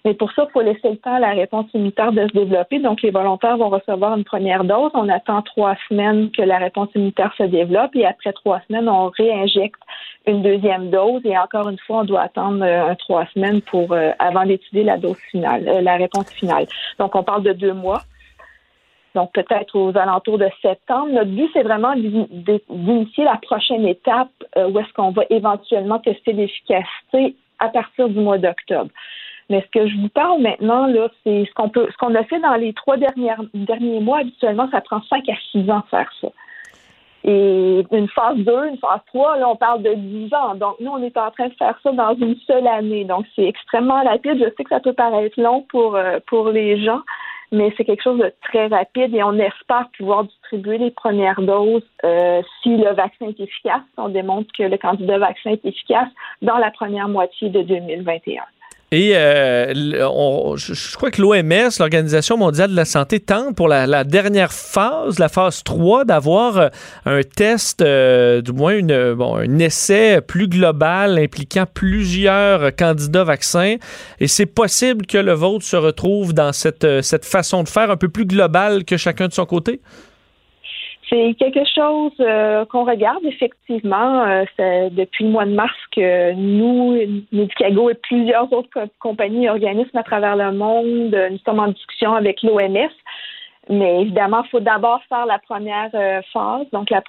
Mais 0.03 0.15
pour 0.15 0.31
ça, 0.31 0.45
il 0.47 0.51
faut 0.51 0.61
laisser 0.61 0.89
le 0.89 0.97
temps 0.97 1.13
à 1.13 1.19
la 1.19 1.31
réponse 1.31 1.67
immunitaire 1.73 2.11
de 2.11 2.27
se 2.27 2.33
développer. 2.33 2.79
Donc, 2.79 3.01
les 3.03 3.11
volontaires 3.11 3.57
vont 3.57 3.69
recevoir 3.69 4.17
une 4.17 4.23
première 4.23 4.63
dose. 4.63 4.89
On 4.95 5.07
attend 5.09 5.43
trois 5.43 5.75
semaines 5.87 6.31
que 6.31 6.41
la 6.41 6.57
réponse 6.57 6.89
immunitaire 6.95 7.33
se 7.37 7.43
développe 7.43 7.95
et 7.95 8.05
après 8.05 8.33
trois 8.33 8.61
semaines, 8.67 8.89
on 8.89 9.09
réinjecte 9.09 9.79
une 10.25 10.41
deuxième 10.41 10.89
dose. 10.89 11.21
Et 11.23 11.37
encore 11.37 11.69
une 11.69 11.77
fois, 11.77 11.99
on 11.99 12.03
doit 12.05 12.21
attendre 12.21 12.63
euh, 12.63 12.95
trois 12.95 13.27
semaines 13.27 13.61
pour 13.61 13.91
euh, 13.91 14.11
avant 14.17 14.45
d'étudier 14.45 14.83
la 14.83 14.97
dose 14.97 15.19
finale, 15.29 15.67
euh, 15.67 15.81
la 15.81 15.97
réponse 15.97 16.31
finale. 16.31 16.65
Donc, 16.97 17.15
on 17.15 17.23
parle 17.23 17.43
de 17.43 17.53
deux 17.53 17.73
mois. 17.73 18.01
Donc, 19.13 19.31
peut-être 19.33 19.75
aux 19.77 19.95
alentours 19.95 20.39
de 20.39 20.49
septembre. 20.63 21.09
Notre 21.11 21.29
but, 21.29 21.49
c'est 21.53 21.63
vraiment 21.63 21.93
d'initier 21.95 23.25
la 23.25 23.37
prochaine 23.37 23.85
étape 23.85 24.29
où 24.55 24.79
est-ce 24.79 24.93
qu'on 24.93 25.11
va 25.11 25.23
éventuellement 25.29 25.99
tester 25.99 26.31
l'efficacité 26.31 27.35
à 27.59 27.67
partir 27.67 28.07
du 28.07 28.19
mois 28.19 28.37
d'octobre. 28.37 28.89
Mais 29.51 29.61
ce 29.63 29.79
que 29.79 29.85
je 29.85 29.97
vous 29.97 30.07
parle 30.07 30.41
maintenant, 30.41 30.87
là, 30.87 31.09
c'est 31.25 31.43
ce 31.43 31.53
qu'on 31.55 31.67
peut, 31.67 31.85
ce 31.91 31.97
qu'on 31.97 32.15
a 32.15 32.23
fait 32.23 32.39
dans 32.39 32.53
les 32.53 32.71
trois 32.71 32.95
dernières, 32.95 33.41
derniers 33.53 33.99
mois. 33.99 34.19
Habituellement, 34.19 34.69
ça 34.71 34.79
prend 34.79 35.01
cinq 35.09 35.27
à 35.27 35.33
six 35.51 35.69
ans 35.69 35.81
de 35.81 35.89
faire 35.89 36.09
ça. 36.21 36.29
Et 37.25 37.85
une 37.91 38.07
phase 38.07 38.37
2, 38.37 38.67
une 38.69 38.77
phase 38.77 39.01
3, 39.07 39.39
là, 39.39 39.49
on 39.49 39.57
parle 39.57 39.83
de 39.83 39.93
10 39.93 40.33
ans. 40.33 40.55
Donc, 40.55 40.79
nous, 40.79 40.89
on 40.89 41.03
est 41.03 41.17
en 41.17 41.29
train 41.31 41.49
de 41.49 41.53
faire 41.55 41.77
ça 41.83 41.91
dans 41.91 42.15
une 42.15 42.37
seule 42.47 42.65
année. 42.65 43.03
Donc, 43.03 43.25
c'est 43.35 43.43
extrêmement 43.43 44.01
rapide. 44.01 44.37
Je 44.39 44.49
sais 44.55 44.63
que 44.63 44.69
ça 44.69 44.79
peut 44.79 44.93
paraître 44.93 45.39
long 45.39 45.65
pour, 45.69 45.97
euh, 45.97 46.19
pour 46.27 46.47
les 46.47 46.81
gens, 46.81 47.01
mais 47.51 47.73
c'est 47.75 47.83
quelque 47.83 48.03
chose 48.03 48.19
de 48.19 48.31
très 48.41 48.67
rapide 48.67 49.13
et 49.13 49.21
on 49.21 49.33
espère 49.33 49.89
pouvoir 49.97 50.23
distribuer 50.23 50.77
les 50.77 50.91
premières 50.91 51.41
doses 51.41 51.83
euh, 52.05 52.41
si 52.63 52.77
le 52.77 52.93
vaccin 52.93 53.27
est 53.27 53.39
efficace. 53.41 53.83
On 53.97 54.07
démontre 54.07 54.49
que 54.57 54.63
le 54.63 54.77
candidat 54.77 55.17
vaccin 55.17 55.51
est 55.51 55.65
efficace 55.65 56.09
dans 56.41 56.57
la 56.57 56.71
première 56.71 57.09
moitié 57.09 57.49
de 57.49 57.61
2021. 57.63 58.41
Et 58.93 59.15
euh, 59.15 59.73
je, 60.57 60.97
crois 60.97 61.11
que 61.11 61.21
l'OMS, 61.21 61.69
l'Organisation 61.79 62.35
mondiale 62.35 62.71
de 62.71 62.75
la 62.75 62.83
santé, 62.83 63.21
tente 63.21 63.55
pour 63.55 63.69
la, 63.69 64.03
dernière 64.03 64.51
phase, 64.51 65.17
la 65.17 65.29
phase 65.29 65.63
3, 65.63 66.03
d'avoir 66.03 66.57
euh, 66.57 66.69
un 67.05 67.21
test, 67.23 67.81
euh, 67.81 68.41
du 68.41 68.51
moins 68.51 68.75
une, 68.75 69.13
bon, 69.13 69.37
un 69.37 69.59
essai 69.59 70.19
plus 70.19 70.49
global 70.49 71.17
impliquant 71.17 71.65
plusieurs 71.73 72.75
candidats 72.75 73.23
vaccins. 73.23 73.77
Et 74.19 74.27
c'est 74.27 74.45
possible 74.45 75.05
que 75.05 75.17
le 75.17 75.31
vôtre 75.31 75.63
se 75.63 75.77
retrouve 75.77 76.33
dans 76.33 76.51
cette, 76.51 77.01
cette 77.01 77.23
façon 77.23 77.63
de 77.63 77.69
faire 77.69 77.91
un 77.91 77.97
peu 77.97 78.09
plus 78.09 78.25
globale 78.25 78.83
que 78.83 78.97
chacun 78.97 79.29
de 79.29 79.33
son 79.33 79.45
côté? 79.45 79.79
C'est 81.11 81.35
quelque 81.37 81.65
chose 81.75 82.13
euh, 82.21 82.63
qu'on 82.65 82.85
regarde 82.85 83.25
effectivement. 83.25 84.23
Euh, 84.23 84.89
depuis 84.91 85.25
le 85.25 85.31
mois 85.31 85.45
de 85.45 85.51
mars 85.51 85.75
que 85.93 86.31
nous, 86.33 86.97
Medicago 87.33 87.89
et 87.89 87.95
plusieurs 87.95 88.51
autres 88.53 88.87
compagnies 88.99 89.45
et 89.45 89.49
organismes 89.49 89.97
à 89.97 90.03
travers 90.03 90.37
le 90.37 90.53
monde, 90.53 91.15
nous 91.29 91.37
sommes 91.39 91.59
en 91.59 91.67
discussion 91.67 92.13
avec 92.13 92.41
l'OMS. 92.43 92.89
Mais 93.69 94.01
évidemment, 94.01 94.43
il 94.45 94.49
faut 94.49 94.59
d'abord 94.61 95.01
faire 95.09 95.25
la 95.25 95.39
première 95.39 95.89
euh, 95.93 96.21
phase, 96.31 96.65
donc 96.71 96.89
la, 96.89 97.01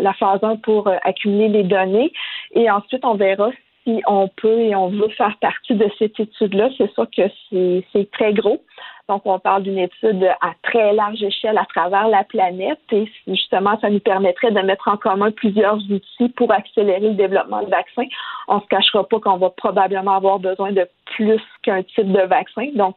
la, 0.00 0.12
phase 0.14 0.40
1 0.42 0.56
pour 0.56 0.88
accumuler 1.02 1.48
les 1.48 1.64
données. 1.64 2.12
Et 2.54 2.70
ensuite, 2.70 3.04
on 3.04 3.14
verra 3.14 3.50
si 3.84 4.00
on 4.06 4.28
peut 4.28 4.60
et 4.60 4.76
on 4.76 4.88
veut 4.88 5.08
faire 5.10 5.36
partie 5.40 5.74
de 5.74 5.90
cette 5.98 6.18
étude-là. 6.20 6.68
C'est 6.78 6.92
sûr 6.94 7.06
que 7.16 7.22
c'est 7.50 8.10
très 8.12 8.32
gros. 8.32 8.62
Donc, 9.10 9.22
on 9.24 9.40
parle 9.40 9.64
d'une 9.64 9.78
étude 9.78 10.22
à 10.40 10.52
très 10.62 10.92
large 10.92 11.20
échelle 11.20 11.58
à 11.58 11.64
travers 11.64 12.06
la 12.06 12.22
planète 12.22 12.78
et 12.92 13.10
justement, 13.26 13.76
ça 13.80 13.90
nous 13.90 13.98
permettrait 13.98 14.52
de 14.52 14.60
mettre 14.60 14.86
en 14.86 14.96
commun 14.96 15.32
plusieurs 15.32 15.78
outils 15.90 16.28
pour 16.36 16.52
accélérer 16.52 17.00
le 17.00 17.14
développement 17.14 17.64
de 17.64 17.70
vaccins. 17.70 18.06
On 18.46 18.58
ne 18.58 18.60
se 18.60 18.66
cachera 18.66 19.02
pas 19.02 19.18
qu'on 19.18 19.36
va 19.36 19.50
probablement 19.50 20.12
avoir 20.12 20.38
besoin 20.38 20.70
de 20.70 20.86
plus 21.06 21.42
qu'un 21.64 21.82
type 21.82 22.12
de 22.12 22.20
vaccin. 22.20 22.68
Donc, 22.76 22.94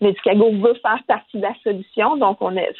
Medicago 0.00 0.52
veut 0.52 0.74
faire 0.74 1.02
partie 1.08 1.38
de 1.38 1.42
la 1.42 1.54
solution. 1.64 2.16
Donc, 2.16 2.36
on 2.40 2.56
est, 2.56 2.72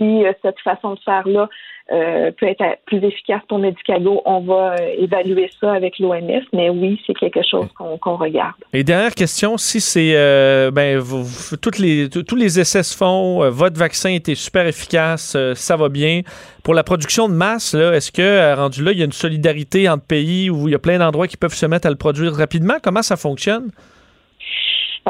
si 0.00 0.24
euh, 0.24 0.32
cette 0.42 0.58
façon 0.60 0.94
de 0.94 1.00
faire-là 1.00 1.48
euh, 1.92 2.30
peut 2.38 2.46
être 2.46 2.62
plus 2.86 2.98
efficace 2.98 3.40
pour 3.48 3.58
Medicago, 3.58 4.22
on 4.24 4.38
va 4.42 4.74
euh, 4.74 4.94
évaluer 4.98 5.50
ça 5.60 5.72
avec 5.72 5.98
l'OMS, 5.98 6.44
mais 6.52 6.70
oui, 6.70 7.02
c'est 7.04 7.14
quelque 7.14 7.40
chose 7.42 7.66
qu'on 7.74 8.14
regarde. 8.14 8.54
Et 8.72 8.84
dernière 8.84 9.12
question, 9.12 9.56
si 9.56 9.80
c'est 9.80 10.12
euh, 10.14 10.70
ben, 10.70 11.02
toutes 11.60 11.80
les, 11.80 12.08
tous 12.08 12.36
les 12.36 12.60
essais 12.60 12.84
se 12.84 12.96
font, 12.96 13.50
votre 13.50 13.76
vaccin 13.76 14.10
était 14.10 14.36
super 14.36 14.68
efficace, 14.68 15.36
ça 15.54 15.76
va 15.76 15.88
bien. 15.88 16.20
Pour 16.62 16.74
la 16.74 16.84
production 16.84 17.28
de 17.28 17.34
masse, 17.34 17.74
est-ce 17.74 18.12
que 18.12 18.54
rendu 18.54 18.84
là, 18.84 18.92
il 18.92 18.98
y 18.98 19.02
a 19.02 19.06
une 19.06 19.10
solidarité 19.10 19.88
entre 19.88 20.06
pays 20.06 20.48
où 20.48 20.68
il 20.68 20.70
y 20.70 20.76
a 20.76 20.78
plein 20.78 20.98
d'endroits 20.98 21.26
qui 21.26 21.36
peuvent 21.36 21.54
se 21.54 21.66
mettre 21.66 21.88
à 21.88 21.90
le 21.90 21.96
produire 21.96 22.34
rapidement? 22.34 22.74
Comment 22.80 23.02
ça 23.02 23.16
fonctionne? 23.16 23.70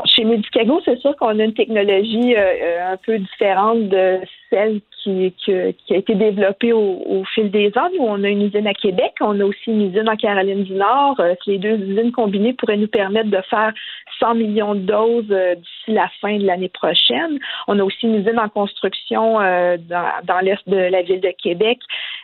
chez 0.06 0.24
Medicago, 0.24 0.80
c'est 0.84 0.98
sûr 1.00 1.14
qu'on 1.16 1.38
a 1.38 1.44
une 1.44 1.52
technologie 1.52 2.34
un 2.36 2.96
peu 3.04 3.18
différente 3.18 3.88
de 3.90 4.20
celle 4.51 4.81
qui, 5.02 5.35
qui, 5.39 5.52
a 5.52 5.97
été 5.97 6.14
développée 6.14 6.72
au, 6.72 7.24
fil 7.35 7.51
des 7.51 7.68
ans. 7.77 7.89
Nous, 7.97 8.05
on 8.05 8.22
a 8.24 8.28
une 8.28 8.43
usine 8.43 8.66
à 8.66 8.74
Québec, 8.74 9.14
on 9.20 9.39
a 9.40 9.44
aussi 9.44 9.68
une 9.68 9.82
usine 9.82 10.09
en 10.09 10.16
Caroline 10.16 10.64
du 10.64 10.74
Nord. 10.74 11.18
Euh, 11.20 11.35
les 11.47 11.59
deux 11.59 11.77
usines 11.77 12.12
combinées 12.12 12.52
pourraient 12.52 12.77
nous 12.77 12.89
permettre 12.89 13.31
de 13.31 13.40
faire 13.48 13.72
100 14.18 14.35
millions 14.35 14.74
de 14.74 14.81
doses 14.81 15.24
euh, 15.31 15.55
d'ici 15.55 15.93
la 15.93 16.09
fin 16.20 16.36
de 16.36 16.44
l'année 16.44 16.68
prochaine. 16.68 17.39
On 17.68 17.78
a 17.78 17.85
aussi 17.85 18.06
une 18.06 18.16
usine 18.16 18.39
en 18.39 18.48
construction 18.48 19.40
euh, 19.40 19.77
dans, 19.78 20.40
l'est 20.40 20.68
de 20.68 20.77
la 20.77 21.02
ville 21.02 21.20
de 21.20 21.32
Québec, 21.43 21.78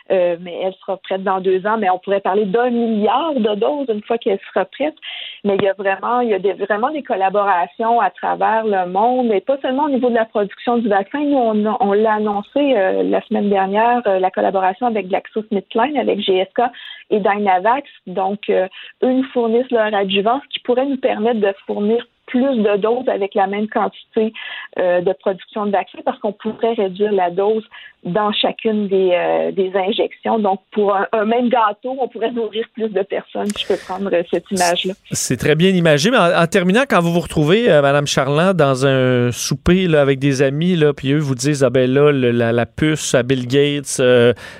mais 0.09 0.59
elle 0.63 0.73
sera 0.75 0.97
prête 0.97 1.23
dans 1.23 1.39
deux 1.39 1.65
ans. 1.65 1.77
Mais 1.77 1.89
on 1.89 1.99
pourrait 1.99 2.21
parler 2.21 2.45
d'un 2.45 2.69
milliard 2.69 3.33
de 3.33 3.55
doses 3.55 3.87
une 3.89 4.03
fois 4.03 4.17
qu'elle 4.17 4.39
sera 4.53 4.65
prête. 4.65 4.95
Mais 5.43 5.55
il 5.55 5.63
y 5.63 5.67
a 5.67 5.73
vraiment, 5.73 6.21
il 6.21 6.29
y 6.29 6.33
a 6.33 6.39
des, 6.39 6.53
vraiment 6.53 6.89
des 6.91 7.03
collaborations 7.03 7.99
à 7.99 8.09
travers 8.09 8.65
le 8.65 8.89
monde, 8.89 9.31
et 9.31 9.41
pas 9.41 9.57
seulement 9.61 9.85
au 9.85 9.89
niveau 9.89 10.09
de 10.09 10.15
la 10.15 10.25
production 10.25 10.77
du 10.77 10.89
vaccin. 10.89 11.19
Nous, 11.19 11.37
on, 11.37 11.77
on 11.79 11.93
l'a 11.93 12.15
annoncé 12.15 12.57
euh, 12.57 13.03
la 13.03 13.21
semaine 13.21 13.49
dernière 13.49 14.01
euh, 14.07 14.19
la 14.19 14.31
collaboration 14.31 14.87
avec 14.87 15.07
GlaxoSmithKline, 15.07 15.97
avec 15.97 16.19
GSK 16.19 16.61
et 17.09 17.19
Dynavax. 17.19 17.87
Donc, 18.07 18.49
euh, 18.49 18.67
eux 19.03 19.11
nous 19.11 19.23
fournissent 19.33 19.71
leur 19.71 19.93
adjuvant, 19.93 20.39
ce 20.43 20.47
qui 20.49 20.59
pourrait 20.59 20.85
nous 20.85 20.97
permettre 20.97 21.39
de 21.39 21.53
fournir 21.65 22.05
plus 22.27 22.57
de 22.57 22.77
doses 22.77 23.07
avec 23.07 23.33
la 23.33 23.47
même 23.47 23.67
quantité 23.67 24.33
euh, 24.77 25.01
de 25.01 25.13
production 25.13 25.65
de 25.65 25.71
vaccins 25.71 25.99
parce 26.05 26.19
qu'on 26.19 26.33
pourrait 26.33 26.73
réduire 26.73 27.11
la 27.11 27.31
dose 27.31 27.63
dans 28.03 28.31
chacune 28.31 28.87
des, 28.87 29.11
euh, 29.13 29.51
des 29.51 29.71
injections. 29.73 30.37
Donc, 30.37 30.61
pour 30.71 30.95
un, 30.95 31.25
même 31.25 31.49
gâteau, 31.49 31.95
on 31.99 32.07
pourrait 32.07 32.31
nourrir 32.31 32.65
plus 32.73 32.89
de 32.89 33.01
personnes. 33.01 33.47
Je 33.57 33.65
peux 33.65 33.77
prendre 33.77 34.11
cette 34.29 34.51
image-là. 34.51 34.93
C'est 35.11 35.37
très 35.37 35.55
bien 35.55 35.69
imagé. 35.69 36.11
Mais 36.11 36.17
en, 36.17 36.47
terminant, 36.47 36.83
quand 36.87 37.01
vous 37.01 37.13
vous 37.13 37.21
retrouvez, 37.21 37.71
euh, 37.71 37.81
Madame 37.81 38.05
Charland, 38.05 38.53
dans 38.53 38.85
un 38.85 39.31
souper 39.31 39.87
là, 39.87 40.01
avec 40.01 40.19
des 40.19 40.41
amis, 40.41 40.75
là, 40.75 40.93
puis 40.93 41.13
eux 41.13 41.19
vous 41.19 41.35
disent, 41.35 41.63
ah 41.63 41.69
ben 41.69 41.91
là, 41.91 42.11
la, 42.11 42.65
puce 42.65 43.15
à 43.15 43.23
Bill 43.23 43.47
Gates 43.47 44.01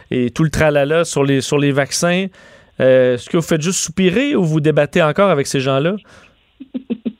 et 0.09 0.31
tout 0.31 0.43
le 0.43 0.49
tralala 0.49 1.03
sur 1.03 1.23
les, 1.23 1.41
sur 1.41 1.57
les 1.57 1.71
vaccins, 1.71 2.27
est-ce 2.79 3.29
que 3.29 3.37
vous 3.37 3.43
faites 3.43 3.61
juste 3.61 3.79
soupirer 3.79 4.35
ou 4.35 4.43
vous 4.43 4.61
débattez 4.61 5.01
encore 5.01 5.29
avec 5.29 5.47
ces 5.47 5.59
gens-là? 5.59 5.95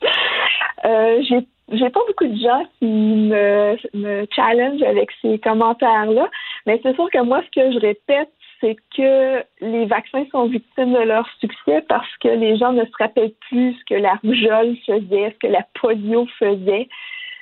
Euh, 0.88 1.22
j'ai 1.70 1.90
pas 1.90 2.00
beaucoup 2.06 2.26
de 2.26 2.36
gens 2.36 2.64
qui 2.78 2.86
me, 2.86 3.76
me 3.94 4.26
challenge 4.34 4.82
avec 4.82 5.10
ces 5.20 5.38
commentaires-là, 5.38 6.28
mais 6.66 6.80
c'est 6.82 6.94
sûr 6.94 7.10
que 7.10 7.22
moi, 7.22 7.42
ce 7.42 7.60
que 7.60 7.72
je 7.72 7.78
répète, 7.78 8.30
c'est 8.60 8.76
que 8.96 9.44
les 9.60 9.84
vaccins 9.86 10.24
sont 10.32 10.46
victimes 10.46 10.94
de 10.94 11.00
leur 11.00 11.28
succès 11.40 11.84
parce 11.88 12.16
que 12.18 12.28
les 12.28 12.56
gens 12.56 12.72
ne 12.72 12.84
se 12.84 12.96
rappellent 12.98 13.34
plus 13.48 13.74
ce 13.74 13.84
que 13.94 14.00
la 14.00 14.14
rougeole 14.24 14.76
faisait, 14.86 15.30
ce 15.30 15.46
que 15.46 15.52
la 15.52 15.64
polio 15.80 16.26
faisait. 16.38 16.88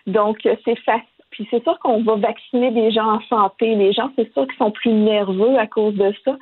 Donc, 0.07 0.39
c'est 0.43 0.79
facile. 0.81 1.07
Puis 1.31 1.47
c'est 1.51 1.63
sûr 1.63 1.79
qu'on 1.81 2.03
va 2.03 2.17
vacciner 2.17 2.71
des 2.71 2.91
gens 2.91 3.17
en 3.17 3.21
santé. 3.29 3.75
Les 3.75 3.93
gens, 3.93 4.11
c'est 4.17 4.33
sûr 4.33 4.47
qu'ils 4.47 4.57
sont 4.57 4.71
plus 4.71 4.93
nerveux 4.93 5.59
à 5.59 5.67
cause 5.67 5.95
de 5.95 6.13
ça. 6.25 6.37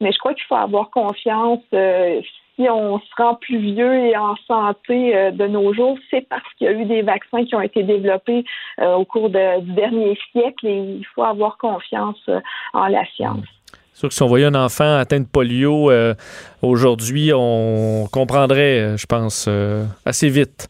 Mais 0.00 0.12
je 0.12 0.18
crois 0.18 0.34
qu'il 0.34 0.44
faut 0.44 0.56
avoir 0.56 0.90
confiance. 0.90 1.62
Euh, 1.74 2.20
si 2.56 2.68
on 2.68 2.98
se 2.98 3.04
rend 3.16 3.34
plus 3.36 3.58
vieux 3.58 3.94
et 3.94 4.16
en 4.16 4.34
santé 4.46 5.16
euh, 5.16 5.30
de 5.30 5.46
nos 5.46 5.72
jours, 5.72 5.98
c'est 6.10 6.26
parce 6.28 6.42
qu'il 6.56 6.66
y 6.66 6.70
a 6.70 6.72
eu 6.72 6.84
des 6.84 7.02
vaccins 7.02 7.44
qui 7.44 7.54
ont 7.54 7.60
été 7.60 7.82
développés 7.82 8.44
euh, 8.80 8.94
au 8.94 9.04
cours 9.04 9.30
du 9.30 9.72
dernier 9.72 10.18
siècle 10.32 10.66
et 10.66 10.78
il 10.98 11.06
faut 11.14 11.22
avoir 11.22 11.56
confiance 11.58 12.20
euh, 12.28 12.40
en 12.74 12.88
la 12.88 13.04
science. 13.16 13.44
C'est 13.92 14.00
sûr 14.00 14.08
que 14.08 14.14
si 14.14 14.22
on 14.22 14.26
voyait 14.26 14.46
un 14.46 14.54
enfant 14.54 14.96
atteint 14.96 15.20
de 15.20 15.26
polio 15.26 15.90
aujourd'hui, 16.62 17.30
on 17.34 18.06
comprendrait, 18.10 18.96
je 18.96 19.04
pense, 19.04 19.50
assez 20.06 20.30
vite. 20.30 20.66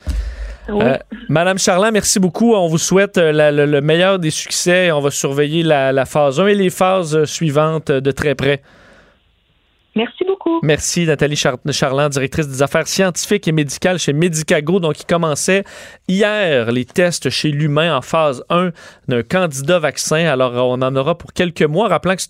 Madame 1.28 1.56
Charland, 1.56 1.92
merci 1.92 2.18
beaucoup. 2.18 2.54
On 2.54 2.66
vous 2.66 2.78
souhaite 2.78 3.18
le 3.18 3.80
meilleur 3.80 4.18
des 4.18 4.30
succès. 4.30 4.90
On 4.90 5.00
va 5.00 5.12
surveiller 5.12 5.62
la 5.62 6.04
phase 6.04 6.40
1 6.40 6.48
et 6.48 6.54
les 6.56 6.70
phases 6.70 7.24
suivantes 7.24 7.92
de 7.92 8.10
très 8.10 8.34
près. 8.34 8.60
Merci 9.94 10.24
beaucoup. 10.26 10.60
Merci 10.62 11.04
Nathalie 11.04 11.36
Charland, 11.36 12.08
directrice 12.08 12.48
des 12.48 12.62
affaires 12.62 12.88
scientifiques 12.88 13.46
et 13.46 13.52
médicales 13.52 13.98
chez 13.98 14.12
Medicago. 14.12 14.80
Donc, 14.80 15.00
il 15.00 15.04
commençait 15.04 15.64
hier 16.08 16.72
les 16.72 16.86
tests 16.86 17.28
chez 17.28 17.50
l'humain 17.50 17.94
en 17.96 18.00
phase 18.00 18.42
1 18.48 18.70
d'un 19.08 19.22
candidat 19.22 19.78
vaccin. 19.78 20.26
Alors, 20.26 20.54
on 20.66 20.80
en 20.80 20.96
aura 20.96 21.18
pour 21.18 21.32
quelques 21.34 21.62
mois. 21.62 21.88
Rappelant 21.88 22.16
que 22.16 22.22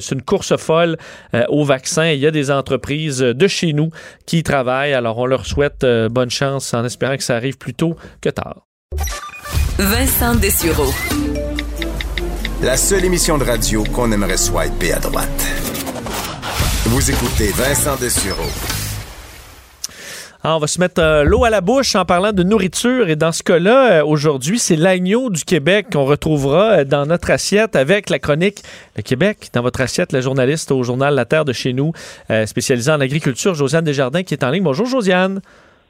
c'est 0.00 0.14
une 0.14 0.22
course 0.22 0.56
folle 0.56 0.96
euh, 1.34 1.44
au 1.48 1.64
vaccin. 1.64 2.10
Il 2.10 2.20
y 2.20 2.26
a 2.26 2.30
des 2.30 2.50
entreprises 2.50 3.18
de 3.18 3.48
chez 3.48 3.74
nous 3.74 3.90
qui 4.24 4.38
y 4.38 4.42
travaillent. 4.42 4.94
Alors, 4.94 5.18
on 5.18 5.26
leur 5.26 5.44
souhaite 5.44 5.84
euh, 5.84 6.08
bonne 6.08 6.30
chance 6.30 6.72
en 6.72 6.84
espérant 6.84 7.16
que 7.16 7.22
ça 7.22 7.36
arrive 7.36 7.58
plus 7.58 7.74
tôt 7.74 7.96
que 8.22 8.30
tard. 8.30 8.66
Vincent 9.78 10.34
Dessureau. 10.36 10.92
La 12.62 12.76
seule 12.76 13.04
émission 13.04 13.38
de 13.38 13.44
radio 13.44 13.84
qu'on 13.84 14.12
aimerait 14.12 14.36
swiper 14.36 14.92
à 14.92 14.98
droite. 14.98 15.79
Vous 16.86 17.10
écoutez 17.10 17.52
Vincent 17.52 17.94
Dessureau. 17.96 18.48
Ah, 20.42 20.56
on 20.56 20.58
va 20.58 20.66
se 20.66 20.80
mettre 20.80 21.02
euh, 21.02 21.24
l'eau 21.24 21.44
à 21.44 21.50
la 21.50 21.60
bouche 21.60 21.94
en 21.94 22.06
parlant 22.06 22.32
de 22.32 22.42
nourriture. 22.42 23.10
Et 23.10 23.16
dans 23.16 23.32
ce 23.32 23.42
cas-là, 23.42 24.00
euh, 24.00 24.04
aujourd'hui, 24.04 24.58
c'est 24.58 24.76
l'agneau 24.76 25.28
du 25.28 25.44
Québec 25.44 25.88
qu'on 25.92 26.06
retrouvera 26.06 26.78
euh, 26.78 26.84
dans 26.84 27.04
notre 27.04 27.30
assiette 27.30 27.76
avec 27.76 28.08
la 28.08 28.18
chronique 28.18 28.62
Le 28.96 29.02
Québec. 29.02 29.50
Dans 29.52 29.60
votre 29.60 29.82
assiette, 29.82 30.12
la 30.12 30.22
journaliste 30.22 30.72
au 30.72 30.82
journal 30.82 31.14
La 31.14 31.26
Terre 31.26 31.44
de 31.44 31.52
chez 31.52 31.74
nous, 31.74 31.92
spécialisée 32.46 32.90
en 32.90 33.00
agriculture, 33.00 33.54
Josiane 33.54 33.84
Desjardins, 33.84 34.22
qui 34.22 34.32
est 34.32 34.42
en 34.42 34.50
ligne. 34.50 34.64
Bonjour, 34.64 34.86
Josiane. 34.86 35.42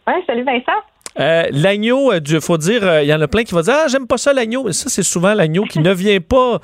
Oui, 0.09 0.15
salut 0.27 0.43
Vincent. 0.43 0.83
Euh, 1.19 1.43
l'agneau, 1.51 2.13
il 2.13 2.37
euh, 2.37 2.41
faut 2.41 2.57
dire, 2.57 2.83
il 2.83 2.89
euh, 2.89 3.03
y 3.03 3.13
en 3.13 3.21
a 3.21 3.27
plein 3.27 3.43
qui 3.43 3.53
vont 3.53 3.63
dire 3.63 3.75
Ah, 3.77 3.89
j'aime 3.89 4.07
pas 4.07 4.17
ça 4.17 4.33
l'agneau. 4.33 4.65
Mais 4.65 4.73
ça, 4.73 4.89
c'est 4.89 5.03
souvent 5.03 5.35
l'agneau 5.35 5.65
qui 5.65 5.81
ne 5.81 5.93
vient 5.93 6.21
pas 6.21 6.61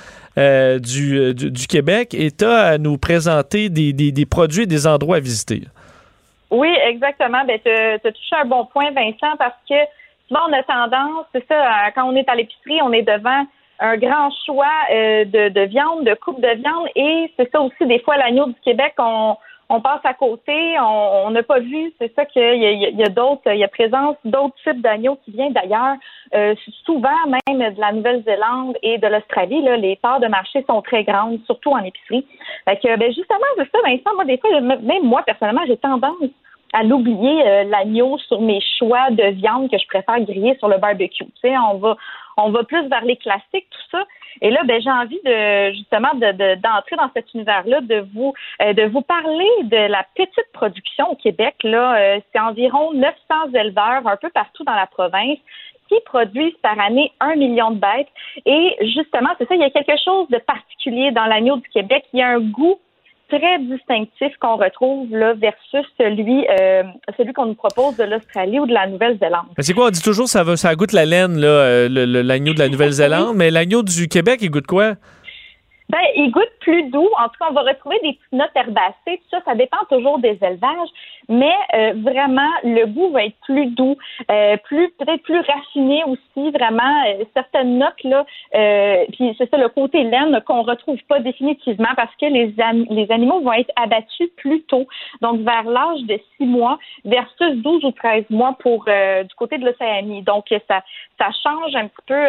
du, 0.78 1.35
du, 1.35 1.66
Québec 1.66 2.14
et 2.14 2.31
tu 2.31 2.44
à 2.44 2.78
nous 2.78 2.98
présenter 2.98 3.68
des, 3.70 3.93
des, 3.93 4.27
produits 4.27 4.62
et 4.62 4.66
des 4.66 4.86
endroits 4.86 5.16
à 5.16 5.20
visiter. 5.20 5.62
Oui, 6.51 6.68
exactement. 6.86 7.44
Ben, 7.47 7.59
tu 7.64 7.70
as 7.70 7.98
touché 7.98 8.36
un 8.40 8.44
bon 8.44 8.66
point, 8.66 8.90
Vincent, 8.93 9.36
parce 9.39 9.56
que 9.68 9.74
souvent, 10.28 10.43
on 10.48 10.52
a 10.52 10.62
tendance, 10.62 11.24
c'est 11.35 11.44
ça, 11.48 11.90
quand 11.94 12.05
on 12.05 12.14
est 12.14 12.28
à 12.28 12.35
l'épicerie, 12.35 12.81
on 12.82 12.93
est 12.93 13.02
devant 13.02 13.47
un 13.81 13.97
grand 13.97 14.31
choix 14.44 14.66
de, 14.90 15.48
de 15.48 15.60
viande, 15.62 16.05
de 16.05 16.14
coupe 16.14 16.40
de 16.40 16.55
viande, 16.62 16.89
et 16.94 17.32
c'est 17.36 17.51
ça 17.51 17.60
aussi, 17.62 17.86
des 17.86 18.01
fois, 18.01 18.16
l'agneau 18.18 18.47
du 18.47 18.60
Québec, 18.62 18.93
on 18.98 19.36
on 19.68 19.80
passe 19.80 20.01
à 20.05 20.14
côté, 20.14 20.76
on 20.80 21.30
n'a 21.30 21.43
pas 21.43 21.59
vu, 21.59 21.93
c'est 21.98 22.14
ça 22.14 22.24
qu'il 22.24 22.43
y 22.43 23.02
a, 23.02 23.06
a 23.06 23.09
d'autres, 23.09 23.52
il 23.52 23.59
y 23.59 23.64
a 23.64 23.68
présence 23.68 24.16
d'autres 24.24 24.55
types 24.62 24.80
d'agneaux 24.80 25.18
qui 25.24 25.32
viennent 25.32 25.52
d'ailleurs, 25.52 25.97
euh, 26.34 26.55
souvent 26.84 27.10
même 27.26 27.74
de 27.74 27.80
la 27.80 27.93
Nouvelle-Zélande 27.93 28.76
et 28.82 28.98
de 28.98 29.06
l'Australie. 29.09 29.62
Là, 29.62 29.76
les 29.76 29.97
parts 29.97 30.20
de 30.20 30.28
marché 30.28 30.64
sont 30.68 30.82
très 30.82 31.02
grandes, 31.02 31.40
surtout 31.47 31.70
en 31.70 31.78
épicerie. 31.78 32.26
Fait 32.64 32.76
que, 32.76 32.97
ben 32.97 33.12
justement, 33.12 33.47
c'est 33.56 33.70
ça, 33.70 33.78
Vincent, 33.84 34.14
moi, 34.14 34.24
des 34.24 34.38
fois, 34.38 34.60
même 34.60 35.02
moi, 35.02 35.22
personnellement, 35.24 35.64
j'ai 35.66 35.76
tendance 35.76 36.16
à 36.72 36.82
l'oublier 36.82 37.47
euh, 37.47 37.64
l'agneau 37.64 38.18
sur 38.18 38.40
mes 38.40 38.60
choix 38.78 39.10
de 39.10 39.30
viande 39.32 39.70
que 39.70 39.78
je 39.78 39.86
préfère 39.86 40.20
griller 40.20 40.56
sur 40.59 40.68
le 40.68 40.78
barbecue. 40.78 41.24
Tu 41.24 41.32
sais, 41.40 41.55
on 41.56 41.78
va 41.78 41.97
on 42.36 42.51
va 42.51 42.64
plus 42.64 42.86
vers 42.88 43.05
les 43.05 43.16
classiques, 43.16 43.66
tout 43.70 43.90
ça. 43.90 44.05
Et 44.43 44.51
là, 44.51 44.60
ben, 44.64 44.80
j'ai 44.82 44.90
envie 44.90 45.20
de 45.24 45.72
justement 45.72 46.12
d'entrer 46.14 46.97
dans 46.97 47.10
cet 47.14 47.32
univers-là, 47.32 47.80
de 47.80 48.06
vous 48.14 48.34
euh, 48.62 48.74
de 48.74 48.84
vous 48.84 49.01
parler 49.01 49.48
de 49.62 49.90
la 49.90 50.05
petite 50.14 50.52
production 50.52 51.12
au 51.12 51.16
Québec. 51.16 51.55
Là, 51.62 51.97
euh, 51.97 52.20
c'est 52.32 52.40
environ 52.40 52.93
900 52.93 53.14
éleveurs 53.55 54.06
un 54.06 54.16
peu 54.16 54.28
partout 54.28 54.64
dans 54.64 54.74
la 54.74 54.86
province 54.86 55.38
qui 55.88 55.94
produisent 56.05 56.56
par 56.62 56.78
année 56.80 57.12
un 57.20 57.36
million 57.36 57.70
de 57.70 57.78
bêtes. 57.78 58.09
Et 58.44 58.76
justement, 58.94 59.30
c'est 59.38 59.48
ça, 59.48 59.55
il 59.55 59.60
y 59.60 59.64
a 59.64 59.70
quelque 59.70 59.97
chose 60.05 60.28
de 60.28 60.38
particulier 60.38 61.12
dans 61.12 61.26
l'agneau 61.26 61.56
du 61.56 61.68
Québec. 61.68 62.05
Il 62.12 62.18
y 62.18 62.22
a 62.22 62.28
un 62.28 62.40
goût 62.40 62.78
très 63.28 63.58
distinctif 63.58 64.32
qu'on 64.40 64.56
retrouve 64.56 65.10
là 65.10 65.34
versus 65.34 65.86
celui 65.98 66.46
euh, 66.48 66.82
celui 67.16 67.32
qu'on 67.32 67.46
nous 67.46 67.54
propose 67.54 67.96
de 67.96 68.04
l'Australie 68.04 68.60
ou 68.60 68.66
de 68.66 68.72
la 68.72 68.86
Nouvelle-Zélande. 68.86 69.46
C'est 69.58 69.74
quoi 69.74 69.86
on 69.86 69.90
dit 69.90 70.02
toujours 70.02 70.28
ça 70.28 70.44
ça 70.56 70.74
goûte 70.74 70.92
la 70.92 71.04
laine 71.04 71.38
là 71.38 71.48
euh, 71.48 71.88
l'agneau 72.22 72.54
de 72.54 72.58
la 72.58 72.68
Nouvelle-Zélande, 72.68 73.36
mais 73.36 73.50
l'agneau 73.50 73.82
du 73.82 74.08
Québec 74.08 74.38
il 74.42 74.50
goûte 74.50 74.66
quoi? 74.66 74.94
Ben, 75.88 76.00
il 76.16 76.30
goûte 76.30 76.50
plus 76.60 76.84
doux. 76.90 77.08
En 77.18 77.28
tout 77.28 77.38
cas, 77.38 77.46
on 77.50 77.54
va 77.54 77.62
retrouver 77.62 77.98
des 78.02 78.14
petites 78.14 78.32
notes 78.32 78.50
herbacées. 78.54 78.94
Tout 79.06 79.30
ça, 79.30 79.40
ça 79.44 79.54
dépend 79.54 79.84
toujours 79.88 80.18
des 80.18 80.38
élevages. 80.42 80.88
Mais 81.28 81.54
euh, 81.74 81.92
vraiment, 81.96 82.50
le 82.62 82.86
goût 82.86 83.10
va 83.10 83.24
être 83.24 83.36
plus 83.44 83.66
doux, 83.66 83.96
euh, 84.30 84.56
plus 84.64 84.90
peut-être 84.98 85.22
plus 85.22 85.40
raffiné 85.40 86.02
aussi. 86.04 86.50
Vraiment, 86.50 87.04
euh, 87.06 87.24
certaines 87.34 87.78
notes 87.78 88.02
là. 88.04 88.24
puis 89.12 89.34
c'est 89.38 89.50
ça 89.50 89.56
le 89.56 89.68
côté 89.68 90.04
laine 90.04 90.40
qu'on 90.46 90.62
retrouve 90.62 90.98
pas 91.08 91.20
définitivement 91.20 91.88
parce 91.96 92.14
que 92.16 92.26
les, 92.26 92.54
les 92.90 93.10
animaux 93.10 93.40
vont 93.40 93.52
être 93.52 93.70
abattus 93.76 94.28
plus 94.36 94.62
tôt, 94.64 94.86
donc 95.20 95.40
vers 95.40 95.64
l'âge 95.64 96.02
de 96.02 96.18
6 96.36 96.46
mois 96.46 96.78
versus 97.04 97.56
12 97.56 97.84
ou 97.84 97.92
13 97.92 98.24
mois 98.30 98.56
pour 98.58 98.84
du 98.84 99.34
côté 99.36 99.58
de 99.58 99.64
l'Océanie. 99.64 100.22
Donc 100.22 100.46
ça 100.68 100.82
ça 101.18 101.30
change 101.42 101.74
un 101.74 101.88
petit 101.88 102.06
peu, 102.06 102.22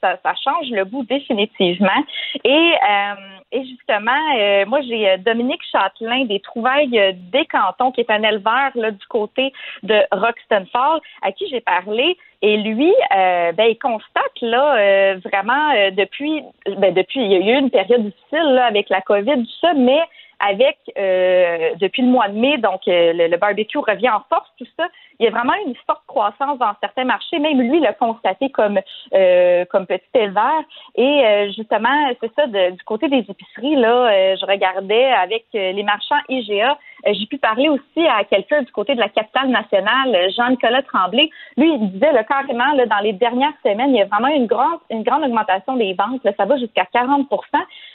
ça, 0.00 0.18
ça 0.22 0.34
change 0.42 0.70
le 0.70 0.84
goût 0.84 1.04
définitivement. 1.04 2.02
Et 2.44 2.72
euh, 2.86 3.14
et 3.52 3.64
justement, 3.64 4.36
euh, 4.38 4.64
moi, 4.66 4.80
j'ai 4.82 5.08
euh, 5.08 5.16
Dominique 5.18 5.62
Châtelain 5.72 6.24
des 6.24 6.40
Trouvailles 6.40 7.14
des 7.32 7.46
Cantons, 7.46 7.90
qui 7.90 8.00
est 8.00 8.10
un 8.10 8.22
éleveur 8.22 8.70
là, 8.74 8.90
du 8.92 9.06
côté 9.08 9.52
de 9.82 9.96
Roxton 10.12 10.66
Falls, 10.72 11.00
à 11.22 11.32
qui 11.32 11.48
j'ai 11.48 11.60
parlé. 11.60 12.16
Et 12.42 12.58
lui, 12.58 12.92
ben, 13.10 13.66
il 13.66 13.78
constate 13.78 14.40
là 14.42 15.14
vraiment 15.16 15.72
depuis, 15.92 16.42
ben, 16.76 16.92
depuis, 16.92 17.20
il 17.20 17.32
y 17.32 17.34
a 17.34 17.54
eu 17.54 17.58
une 17.58 17.70
période 17.70 18.04
difficile 18.04 18.52
là, 18.52 18.66
avec 18.66 18.90
la 18.90 19.00
COVID, 19.00 19.42
tout 19.42 19.58
ça, 19.60 19.72
mais 19.74 20.00
avec 20.40 20.78
depuis 21.80 22.02
le 22.02 22.08
mois 22.08 22.28
de 22.28 22.38
mai, 22.38 22.58
donc 22.58 22.82
le, 22.86 23.28
le, 23.28 23.36
barbecue 23.36 23.78
revient 23.78 24.10
en 24.10 24.22
force, 24.28 24.50
tout 24.58 24.66
ça. 24.78 24.86
Il 25.18 25.24
y 25.24 25.28
a 25.28 25.30
vraiment 25.30 25.54
une 25.66 25.74
forte 25.86 26.02
croissance 26.06 26.58
dans 26.58 26.72
certains 26.80 27.04
marchés. 27.04 27.38
Même 27.38 27.60
lui 27.60 27.80
l'a 27.80 27.92
constaté 27.92 28.50
comme 28.50 28.78
euh, 29.14 29.64
comme 29.66 29.86
petit 29.86 30.04
éleveur. 30.14 30.62
Et 30.94 31.24
euh, 31.24 31.50
justement, 31.52 32.12
c'est 32.20 32.32
ça 32.34 32.46
du 32.46 32.82
côté 32.84 33.08
des 33.08 33.24
épiceries 33.28 33.76
là. 33.76 34.08
Euh, 34.08 34.36
je 34.38 34.46
regardais 34.46 35.06
avec 35.06 35.46
les 35.52 35.82
marchands 35.82 36.20
IGA 36.28 36.78
j'ai 37.14 37.26
pu 37.26 37.38
parler 37.38 37.68
aussi 37.68 38.06
à 38.06 38.24
quelqu'un 38.24 38.62
du 38.62 38.72
côté 38.72 38.94
de 38.94 39.00
la 39.00 39.08
capitale 39.08 39.48
nationale, 39.48 40.16
Jean-Nicolas 40.36 40.82
Tremblay. 40.82 41.30
Lui, 41.56 41.72
il 41.72 41.90
disait 41.90 42.12
là, 42.12 42.24
carrément, 42.24 42.72
là, 42.72 42.86
dans 42.86 42.98
les 42.98 43.12
dernières 43.12 43.54
semaines, 43.62 43.90
il 43.90 43.98
y 43.98 44.02
a 44.02 44.06
vraiment 44.06 44.28
une 44.28 44.46
grande, 44.46 44.80
une 44.90 45.02
grande 45.02 45.24
augmentation 45.24 45.76
des 45.76 45.94
ventes. 45.94 46.22
Là, 46.24 46.32
ça 46.36 46.44
va 46.44 46.56
jusqu'à 46.56 46.86
40 46.92 47.28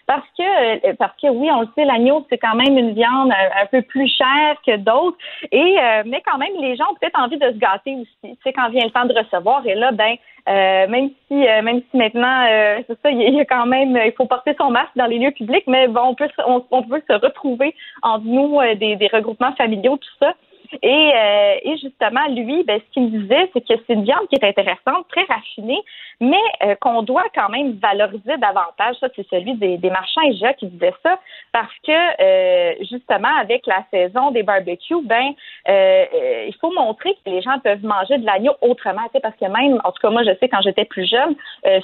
parce 0.07 0.27
que, 0.37 0.93
parce 0.95 1.15
que 1.21 1.27
oui, 1.27 1.49
on 1.51 1.61
le 1.61 1.67
sait, 1.75 1.85
l'agneau, 1.85 2.25
c'est 2.29 2.37
quand 2.37 2.55
même 2.55 2.77
une 2.77 2.93
viande 2.93 3.31
un, 3.31 3.65
peu 3.67 3.81
plus 3.81 4.07
chère 4.07 4.55
que 4.65 4.77
d'autres. 4.77 5.17
Et, 5.51 5.75
mais 6.05 6.21
quand 6.25 6.37
même, 6.37 6.53
les 6.59 6.75
gens 6.75 6.85
ont 6.91 6.95
peut-être 6.95 7.19
envie 7.19 7.37
de 7.37 7.51
se 7.51 7.57
gâter 7.57 7.95
aussi. 7.95 8.17
Tu 8.23 8.37
sais, 8.43 8.53
quand 8.53 8.69
vient 8.69 8.85
le 8.85 8.91
temps 8.91 9.05
de 9.05 9.13
recevoir, 9.13 9.65
et 9.65 9.75
là, 9.75 9.91
ben, 9.91 10.15
euh, 10.49 10.87
même 10.87 11.11
si 11.27 11.47
euh, 11.47 11.61
même 11.61 11.81
si 11.91 11.97
maintenant 11.97 12.45
euh, 12.49 12.79
c'est 12.87 12.99
ça, 13.01 13.11
il 13.11 13.35
y, 13.35 13.39
a 13.39 13.45
quand 13.45 13.67
même 13.67 13.95
il 14.03 14.11
faut 14.13 14.25
porter 14.25 14.55
son 14.57 14.71
masque 14.71 14.95
dans 14.95 15.05
les 15.05 15.19
lieux 15.19 15.31
publics, 15.31 15.65
mais 15.67 15.87
bon, 15.87 16.01
on 16.01 16.15
peut 16.15 16.29
on, 16.47 16.65
on 16.71 16.81
peut 16.81 17.01
se 17.07 17.13
retrouver 17.13 17.75
entre 18.01 18.25
nous 18.25 18.59
des, 18.75 19.00
des 19.01 19.07
regroupements 19.07 19.53
familiaux, 19.55 19.97
tout 19.97 20.15
ça. 20.19 20.33
Et, 20.81 21.11
euh, 21.15 21.55
et 21.63 21.77
justement, 21.77 22.25
lui, 22.29 22.63
ben, 22.63 22.79
ce 22.79 22.93
qu'il 22.93 23.03
me 23.03 23.19
disait, 23.21 23.49
c'est 23.53 23.61
que 23.61 23.73
c'est 23.85 23.93
une 23.93 24.03
viande 24.03 24.27
qui 24.29 24.35
est 24.35 24.47
intéressante, 24.47 25.05
très 25.09 25.23
raffinée, 25.23 25.81
mais 26.21 26.41
euh, 26.63 26.75
qu'on 26.79 27.01
doit 27.01 27.25
quand 27.35 27.49
même 27.49 27.73
valoriser 27.73 28.37
davantage. 28.37 28.95
Ça, 29.01 29.07
c'est 29.15 29.27
celui 29.29 29.55
des, 29.55 29.77
des 29.77 29.89
marchands 29.89 30.21
et 30.21 30.55
qui 30.55 30.67
disait 30.67 30.93
ça, 31.03 31.19
parce 31.51 31.73
que 31.85 31.91
euh, 31.91 32.73
justement, 32.89 33.35
avec 33.41 33.67
la 33.67 33.83
saison 33.91 34.31
des 34.31 34.43
barbecues, 34.43 35.03
ben, 35.03 35.33
il 35.67 36.55
faut 36.61 36.71
montrer 36.71 37.13
que 37.25 37.29
les 37.29 37.41
gens 37.41 37.59
peuvent 37.59 37.83
manger 37.83 38.17
de 38.17 38.25
l'agneau 38.25 38.53
autrement. 38.61 39.09
Parce 39.21 39.35
que 39.35 39.45
même, 39.45 39.81
en 39.83 39.91
tout 39.91 40.01
cas, 40.01 40.09
moi, 40.09 40.23
je 40.23 40.31
sais 40.39 40.47
quand 40.47 40.61
j'étais 40.61 40.85
plus 40.85 41.09
jeune, 41.09 41.35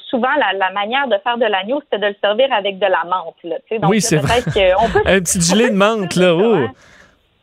souvent 0.09 0.33
la, 0.37 0.53
la, 0.53 0.71
manière 0.71 1.07
de 1.07 1.17
faire 1.23 1.37
de 1.37 1.45
l'agneau, 1.45 1.81
c'était 1.81 2.01
de 2.01 2.07
le 2.07 2.15
servir 2.21 2.53
avec 2.53 2.79
de 2.79 2.85
la 2.85 3.03
menthe. 3.03 3.35
Là, 3.43 3.57
Donc, 3.79 3.91
oui, 3.91 4.01
c'est 4.01 4.17
vrai. 4.17 4.39
Un 5.05 5.19
petit 5.19 5.41
gilet 5.41 5.69
de 5.69 5.75
menthe, 5.75 6.15
là. 6.15 6.33
Oh. 6.33 6.67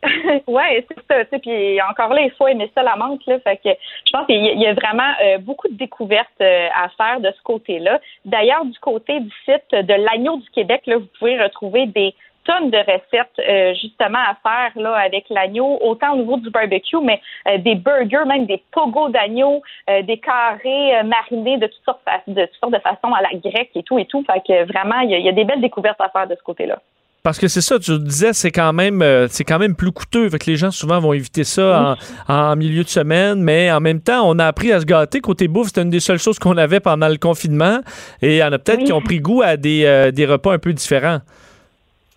ouais, 0.46 0.86
c'est 0.88 1.06
ça. 1.08 1.24
Tu 1.24 1.38
puis 1.38 1.80
encore 1.82 2.12
là, 2.12 2.22
il 2.22 2.30
faut 2.32 2.46
aimer 2.46 2.70
ça 2.74 2.82
la 2.82 2.96
menthe. 2.96 3.24
Là, 3.26 3.38
fait 3.40 3.56
que 3.56 3.70
je 3.70 4.12
pense 4.12 4.26
qu'il 4.26 4.42
y, 4.42 4.66
a 4.66 4.74
vraiment 4.74 5.12
euh, 5.22 5.38
beaucoup 5.38 5.68
de 5.68 5.74
découvertes 5.74 6.28
euh, 6.40 6.68
à 6.74 6.88
faire 6.90 7.20
de 7.20 7.30
ce 7.36 7.42
côté-là. 7.42 8.00
D'ailleurs, 8.24 8.64
du 8.64 8.78
côté 8.78 9.20
du 9.20 9.32
site 9.44 9.70
de 9.72 9.94
l'agneau 9.94 10.36
du 10.38 10.50
Québec, 10.50 10.82
là, 10.86 10.98
vous 10.98 11.08
pouvez 11.18 11.40
retrouver 11.40 11.86
des 11.86 12.14
tonnes 12.44 12.70
de 12.70 12.76
recettes 12.76 13.38
euh, 13.38 13.72
justement 13.80 14.18
à 14.18 14.36
faire 14.42 14.82
là 14.82 14.94
avec 14.96 15.24
l'agneau, 15.30 15.78
autant 15.80 16.12
au 16.12 16.16
niveau 16.16 16.36
du 16.36 16.50
barbecue, 16.50 17.00
mais 17.02 17.22
des 17.58 17.74
burgers, 17.74 18.26
même 18.26 18.44
des 18.44 18.62
pogos 18.70 19.08
d'agneau, 19.08 19.62
des 19.88 20.18
carrés 20.18 21.02
marinés 21.04 21.56
de 21.56 21.68
toutes 21.68 21.84
sortes 21.86 22.02
de 22.26 22.44
toutes 22.44 22.60
sortes 22.60 22.74
de 22.74 22.80
façons 22.80 23.14
à 23.14 23.22
la 23.22 23.30
grecque 23.38 23.70
et 23.74 23.82
tout 23.82 23.98
et 23.98 24.04
tout. 24.04 24.22
Fait 24.30 24.42
que 24.46 24.64
vraiment, 24.70 25.00
il 25.00 25.18
y, 25.18 25.28
a 25.28 25.32
des 25.32 25.44
belles 25.44 25.62
découvertes 25.62 26.02
à 26.02 26.10
faire 26.10 26.26
de 26.26 26.34
ce 26.34 26.42
côté-là. 26.42 26.80
Parce 27.24 27.38
que 27.38 27.48
c'est 27.48 27.62
ça, 27.62 27.78
tu 27.78 27.98
disais, 27.98 28.34
c'est 28.34 28.50
quand 28.50 28.74
même 28.74 29.00
euh, 29.00 29.28
c'est 29.28 29.44
quand 29.44 29.58
même 29.58 29.74
plus 29.74 29.92
coûteux. 29.92 30.28
Fait 30.28 30.38
que 30.38 30.44
les 30.50 30.56
gens 30.56 30.70
souvent 30.70 31.00
vont 31.00 31.14
éviter 31.14 31.42
ça 31.42 31.96
en, 32.28 32.54
milieu 32.54 32.84
de 32.84 32.88
semaine, 32.88 33.42
mais 33.42 33.72
en 33.72 33.80
même 33.80 34.02
temps, 34.02 34.28
on 34.28 34.38
a 34.38 34.44
appris 34.44 34.72
à 34.72 34.80
se 34.80 34.84
gâter. 34.84 35.22
Côté 35.22 35.48
bouffe, 35.48 35.68
c'était 35.68 35.80
une 35.80 35.88
des 35.88 36.00
seules 36.00 36.18
choses 36.18 36.38
qu'on 36.38 36.58
avait 36.58 36.80
pendant 36.80 37.08
le 37.08 37.16
confinement. 37.16 37.80
Et 38.20 38.34
il 38.34 38.36
y 38.36 38.44
en 38.44 38.52
a 38.52 38.58
peut-être 38.58 38.84
qui 38.84 38.92
ont 38.92 39.00
pris 39.00 39.20
goût 39.20 39.40
à 39.40 39.56
des, 39.56 39.86
euh, 39.86 40.10
des 40.10 40.26
repas 40.26 40.52
un 40.52 40.58
peu 40.58 40.74
différents. 40.74 41.20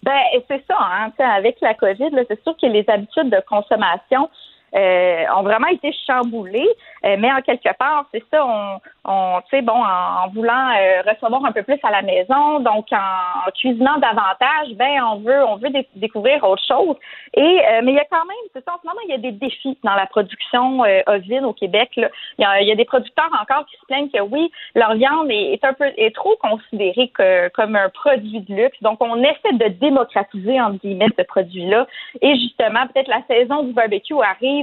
Ben, 0.03 0.11
c'est 0.49 0.63
ça, 0.67 0.77
hein, 0.77 1.11
avec 1.37 1.55
la 1.61 1.73
COVID, 1.73 2.09
c'est 2.27 2.43
sûr 2.43 2.55
que 2.61 2.67
les 2.67 2.83
habitudes 2.89 3.29
de 3.29 3.41
consommation 3.47 4.29
euh, 4.75 5.23
ont 5.35 5.43
vraiment 5.43 5.67
été 5.67 5.93
chamboulées. 6.05 6.69
mais 7.03 7.31
en 7.31 7.41
quelque 7.41 7.75
part, 7.77 8.05
c'est 8.11 8.23
ça, 8.31 8.45
on, 8.45 8.79
on 9.07 9.39
tu 9.49 9.57
sais, 9.57 9.61
bon, 9.61 9.73
en, 9.73 10.27
voulant 10.29 10.69
euh, 10.69 11.01
recevoir 11.09 11.45
un 11.45 11.51
peu 11.51 11.63
plus 11.63 11.79
à 11.83 11.91
la 11.91 12.01
maison, 12.01 12.59
donc 12.59 12.87
en, 12.91 13.49
cuisinant 13.51 13.97
davantage, 13.97 14.75
ben 14.75 15.01
on 15.11 15.19
veut 15.19 15.43
on 15.45 15.55
veut 15.55 15.69
découvrir 15.95 16.43
autre 16.43 16.63
chose. 16.67 16.95
Et 17.33 17.41
euh, 17.41 17.81
mais 17.83 17.91
il 17.91 17.95
y 17.95 17.99
a 17.99 18.05
quand 18.11 18.25
même, 18.25 18.37
c'est 18.53 18.63
ça, 18.65 18.73
en 18.73 18.79
ce 18.81 18.87
moment, 18.87 18.99
il 19.05 19.11
y 19.11 19.13
a 19.13 19.17
des 19.17 19.31
défis 19.31 19.77
dans 19.83 19.95
la 19.95 20.05
production 20.07 20.83
euh, 20.83 21.01
ovine 21.07 21.45
au 21.45 21.53
Québec. 21.53 21.91
Là. 21.95 22.09
Il, 22.37 22.41
y 22.41 22.45
a, 22.45 22.61
il 22.61 22.67
y 22.67 22.71
a 22.71 22.75
des 22.75 22.85
producteurs 22.85 23.29
encore 23.41 23.65
qui 23.67 23.77
se 23.77 23.85
plaignent 23.85 24.09
que 24.09 24.21
oui, 24.21 24.51
leur 24.75 24.95
viande 24.95 25.29
est, 25.29 25.63
un 25.63 25.73
peu 25.73 25.85
est 25.95 26.13
trop 26.13 26.35
considérée 26.41 27.11
comme 27.53 27.75
un 27.75 27.89
produit 27.89 28.41
de 28.41 28.53
luxe. 28.53 28.77
Donc 28.81 28.97
on 29.01 29.21
essaie 29.23 29.53
de 29.53 29.67
démocratiser 29.67 30.59
entre 30.59 30.79
guillemets 30.79 31.07
ce 31.17 31.23
produit-là. 31.23 31.87
Et 32.21 32.35
justement, 32.35 32.85
peut-être 32.87 33.07
la 33.07 33.21
saison 33.27 33.63
du 33.63 33.73
barbecue 33.73 34.15
arrive 34.21 34.56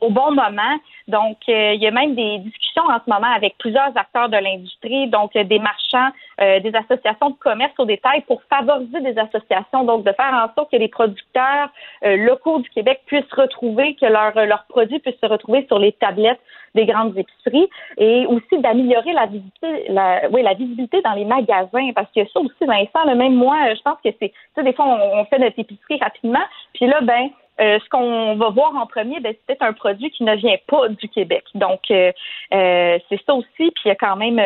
au 0.00 0.10
bon 0.10 0.30
moment. 0.32 0.78
Donc, 1.08 1.36
euh, 1.48 1.72
il 1.74 1.82
y 1.82 1.86
a 1.86 1.90
même 1.90 2.14
des 2.14 2.38
discussions 2.38 2.84
en 2.84 2.98
ce 3.04 3.10
moment 3.10 3.32
avec 3.34 3.56
plusieurs 3.58 3.96
acteurs 3.96 4.28
de 4.28 4.36
l'industrie, 4.36 5.08
donc 5.08 5.36
euh, 5.36 5.44
des 5.44 5.58
marchands, 5.58 6.10
euh, 6.40 6.60
des 6.60 6.72
associations 6.74 7.30
de 7.30 7.36
commerce 7.36 7.72
au 7.78 7.84
détail 7.84 8.22
pour 8.22 8.42
favoriser 8.44 9.00
des 9.00 9.16
associations, 9.18 9.84
donc 9.84 10.04
de 10.04 10.12
faire 10.12 10.32
en 10.32 10.52
sorte 10.54 10.70
que 10.70 10.76
les 10.76 10.88
producteurs 10.88 11.68
locaux 12.02 12.60
du 12.60 12.68
Québec 12.70 13.00
puissent 13.06 13.32
retrouver, 13.32 13.94
que 13.94 14.06
leurs 14.06 14.64
produits 14.68 14.98
puissent 14.98 15.20
se 15.22 15.26
retrouver 15.26 15.66
sur 15.66 15.78
les 15.78 15.92
tablettes 15.92 16.40
des 16.74 16.86
grandes 16.86 17.16
épiceries. 17.16 17.68
Et 17.98 18.26
aussi 18.26 18.58
d'améliorer 18.58 19.12
la 19.12 19.26
visibilité, 19.26 19.86
oui, 20.30 20.42
la 20.42 20.54
visibilité 20.54 21.00
dans 21.02 21.12
les 21.12 21.24
magasins. 21.24 21.92
Parce 21.94 22.10
que 22.14 22.26
ça 22.28 22.40
aussi, 22.40 22.64
Vincent, 22.66 23.04
le 23.06 23.14
même 23.14 23.34
moi, 23.34 23.74
je 23.74 23.82
pense 23.82 23.98
que 24.04 24.10
c'est, 24.20 24.30
tu 24.30 24.34
sais, 24.56 24.62
des 24.62 24.72
fois, 24.72 24.86
on 24.86 25.24
fait 25.26 25.38
notre 25.38 25.58
épicerie 25.58 25.98
rapidement, 26.00 26.44
puis 26.74 26.86
là, 26.86 27.00
ben, 27.02 27.28
euh, 27.60 27.78
ce 27.78 27.88
qu'on 27.88 28.34
va 28.36 28.48
voir 28.50 28.74
en 28.76 28.86
premier, 28.86 29.20
ben, 29.20 29.32
c'est 29.32 29.46
peut-être 29.46 29.62
un 29.62 29.72
produit 29.72 30.10
qui 30.10 30.24
ne 30.24 30.34
vient 30.34 30.56
pas 30.66 30.88
du 30.88 31.08
Québec. 31.08 31.44
Donc, 31.54 31.82
euh, 31.90 32.10
euh, 32.52 32.98
c'est 33.08 33.20
ça 33.24 33.34
aussi. 33.34 33.46
Puis, 33.56 33.82
il 33.84 33.88
y 33.88 33.90
a 33.90 33.94
quand 33.94 34.16
même 34.16 34.40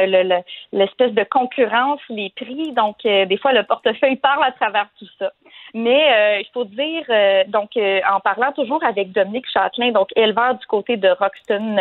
l'espèce 0.73 1.13
de 1.13 1.25
concurrence, 1.25 2.01
les 2.11 2.31
prix. 2.37 2.73
Donc, 2.73 2.97
des 3.05 3.39
fois, 3.39 3.53
le 3.53 3.63
portefeuille 3.63 4.17
parle 4.17 4.45
à 4.45 4.53
travers 4.53 4.89
tout 4.99 5.09
ça. 5.19 5.33
Mais 5.75 6.41
il 6.41 6.47
faut 6.53 6.65
dire, 6.65 7.05
donc, 7.49 7.71
en 7.77 8.21
parlant 8.21 8.53
toujours 8.53 8.85
avec 8.85 9.13
Dominique 9.13 9.51
Châtelain, 9.51 9.93
donc 9.93 10.09
éleveur 10.17 10.55
du 10.55 10.67
côté 10.67 10.97
de 10.97 11.09
Roxton 11.09 11.77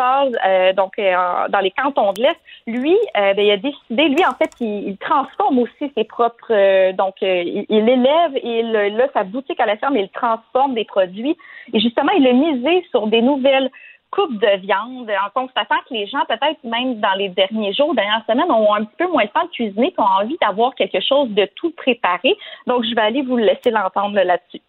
euh, 0.00 0.72
donc 0.72 0.98
euh, 0.98 1.14
dans 1.48 1.60
les 1.60 1.70
cantons 1.70 2.12
de 2.12 2.22
l'Est, 2.22 2.40
lui, 2.66 2.96
euh, 3.16 3.34
ben, 3.34 3.44
il 3.44 3.50
a 3.50 3.56
décidé, 3.56 4.08
lui 4.08 4.24
en 4.24 4.34
fait, 4.34 4.50
il, 4.60 4.96
transforme 4.98 5.58
aussi 5.58 5.92
ses 5.96 6.04
propres, 6.04 6.92
donc 6.92 7.16
il, 7.20 7.66
élève 7.70 8.36
et 8.36 8.60
il, 8.60 9.00
a 9.00 9.08
sa 9.12 9.24
boutique 9.24 9.60
à 9.60 9.66
la 9.66 9.76
ferme, 9.76 9.96
il 9.96 10.08
transforme 10.10 10.74
des 10.74 10.84
produits 10.84 11.36
et 11.72 11.80
justement 11.80 12.12
il 12.12 12.26
a 12.26 12.32
misé 12.32 12.86
sur 12.90 13.06
des 13.06 13.22
nouvelles 13.22 13.70
coupes 14.10 14.38
de 14.38 14.60
viande 14.60 15.10
en 15.10 15.30
constatant 15.40 15.76
que 15.88 15.94
les 15.94 16.06
gens, 16.06 16.24
peut-être 16.28 16.62
même 16.64 17.00
dans 17.00 17.14
les 17.16 17.30
derniers 17.30 17.72
jours, 17.72 17.94
dernières 17.94 18.24
semaines, 18.26 18.50
ont 18.50 18.74
un 18.74 18.84
petit 18.84 18.96
peu 18.98 19.08
moins 19.08 19.24
de 19.24 19.30
temps 19.30 19.44
de 19.44 19.50
cuisiner, 19.50 19.94
ont 19.98 20.02
envie 20.02 20.36
d'avoir 20.40 20.74
quelque 20.74 21.00
chose 21.00 21.30
de 21.30 21.48
tout 21.56 21.70
préparé. 21.70 22.36
Donc, 22.66 22.84
je 22.84 22.94
vais 22.94 23.00
aller 23.00 23.22
vous 23.22 23.38
laisser 23.38 23.70
l'entendre 23.70 24.20
là-dessus. 24.20 24.60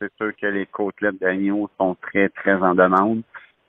C'est 0.00 0.12
sûr 0.16 0.32
que 0.36 0.46
les 0.46 0.66
côtelettes 0.66 1.20
d'agneau 1.20 1.70
sont 1.78 1.96
très, 2.02 2.28
très 2.28 2.54
en 2.54 2.74
demande. 2.74 3.22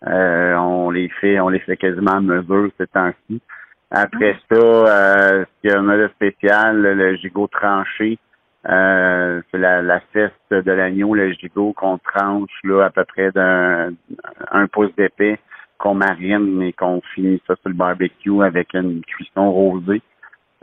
Euh, 0.08 0.56
on 0.56 0.90
les 0.90 1.10
fait, 1.22 1.40
on 1.40 1.50
les 1.50 1.60
fait 1.60 1.78
quasiment 1.78 2.18
à 2.18 2.22
mesure 2.22 2.70
ces 2.78 2.88
temps-ci. 2.88 3.42
Après 3.92 4.38
ça, 4.52 4.58
euh, 4.58 5.46
ce 5.46 5.62
qu'il 5.62 5.70
y 5.70 5.74
a 5.74 5.80
un 5.80 6.10
spécial, 6.10 6.82
le 6.82 7.16
gigot 7.18 7.48
tranché. 7.48 8.18
Euh, 8.70 9.42
c'est 9.52 9.58
la, 9.58 9.82
la 9.82 10.00
fesse 10.14 10.32
de 10.50 10.72
l'agneau, 10.72 11.14
le 11.14 11.34
gigot 11.34 11.74
qu'on 11.74 11.98
tranche 11.98 12.50
là 12.64 12.86
à 12.86 12.90
peu 12.90 13.04
près 13.04 13.30
d'un 13.32 13.92
un 14.52 14.68
pouce 14.68 14.96
d'épais, 14.96 15.38
qu'on 15.78 15.96
marine 15.96 16.62
et 16.62 16.72
qu'on 16.72 17.02
finit 17.14 17.42
ça 17.46 17.56
sur 17.58 17.70
le 17.70 17.76
barbecue 17.76 18.42
avec 18.42 18.74
une 18.74 19.02
cuisson 19.04 19.52
rosée. 19.52 20.02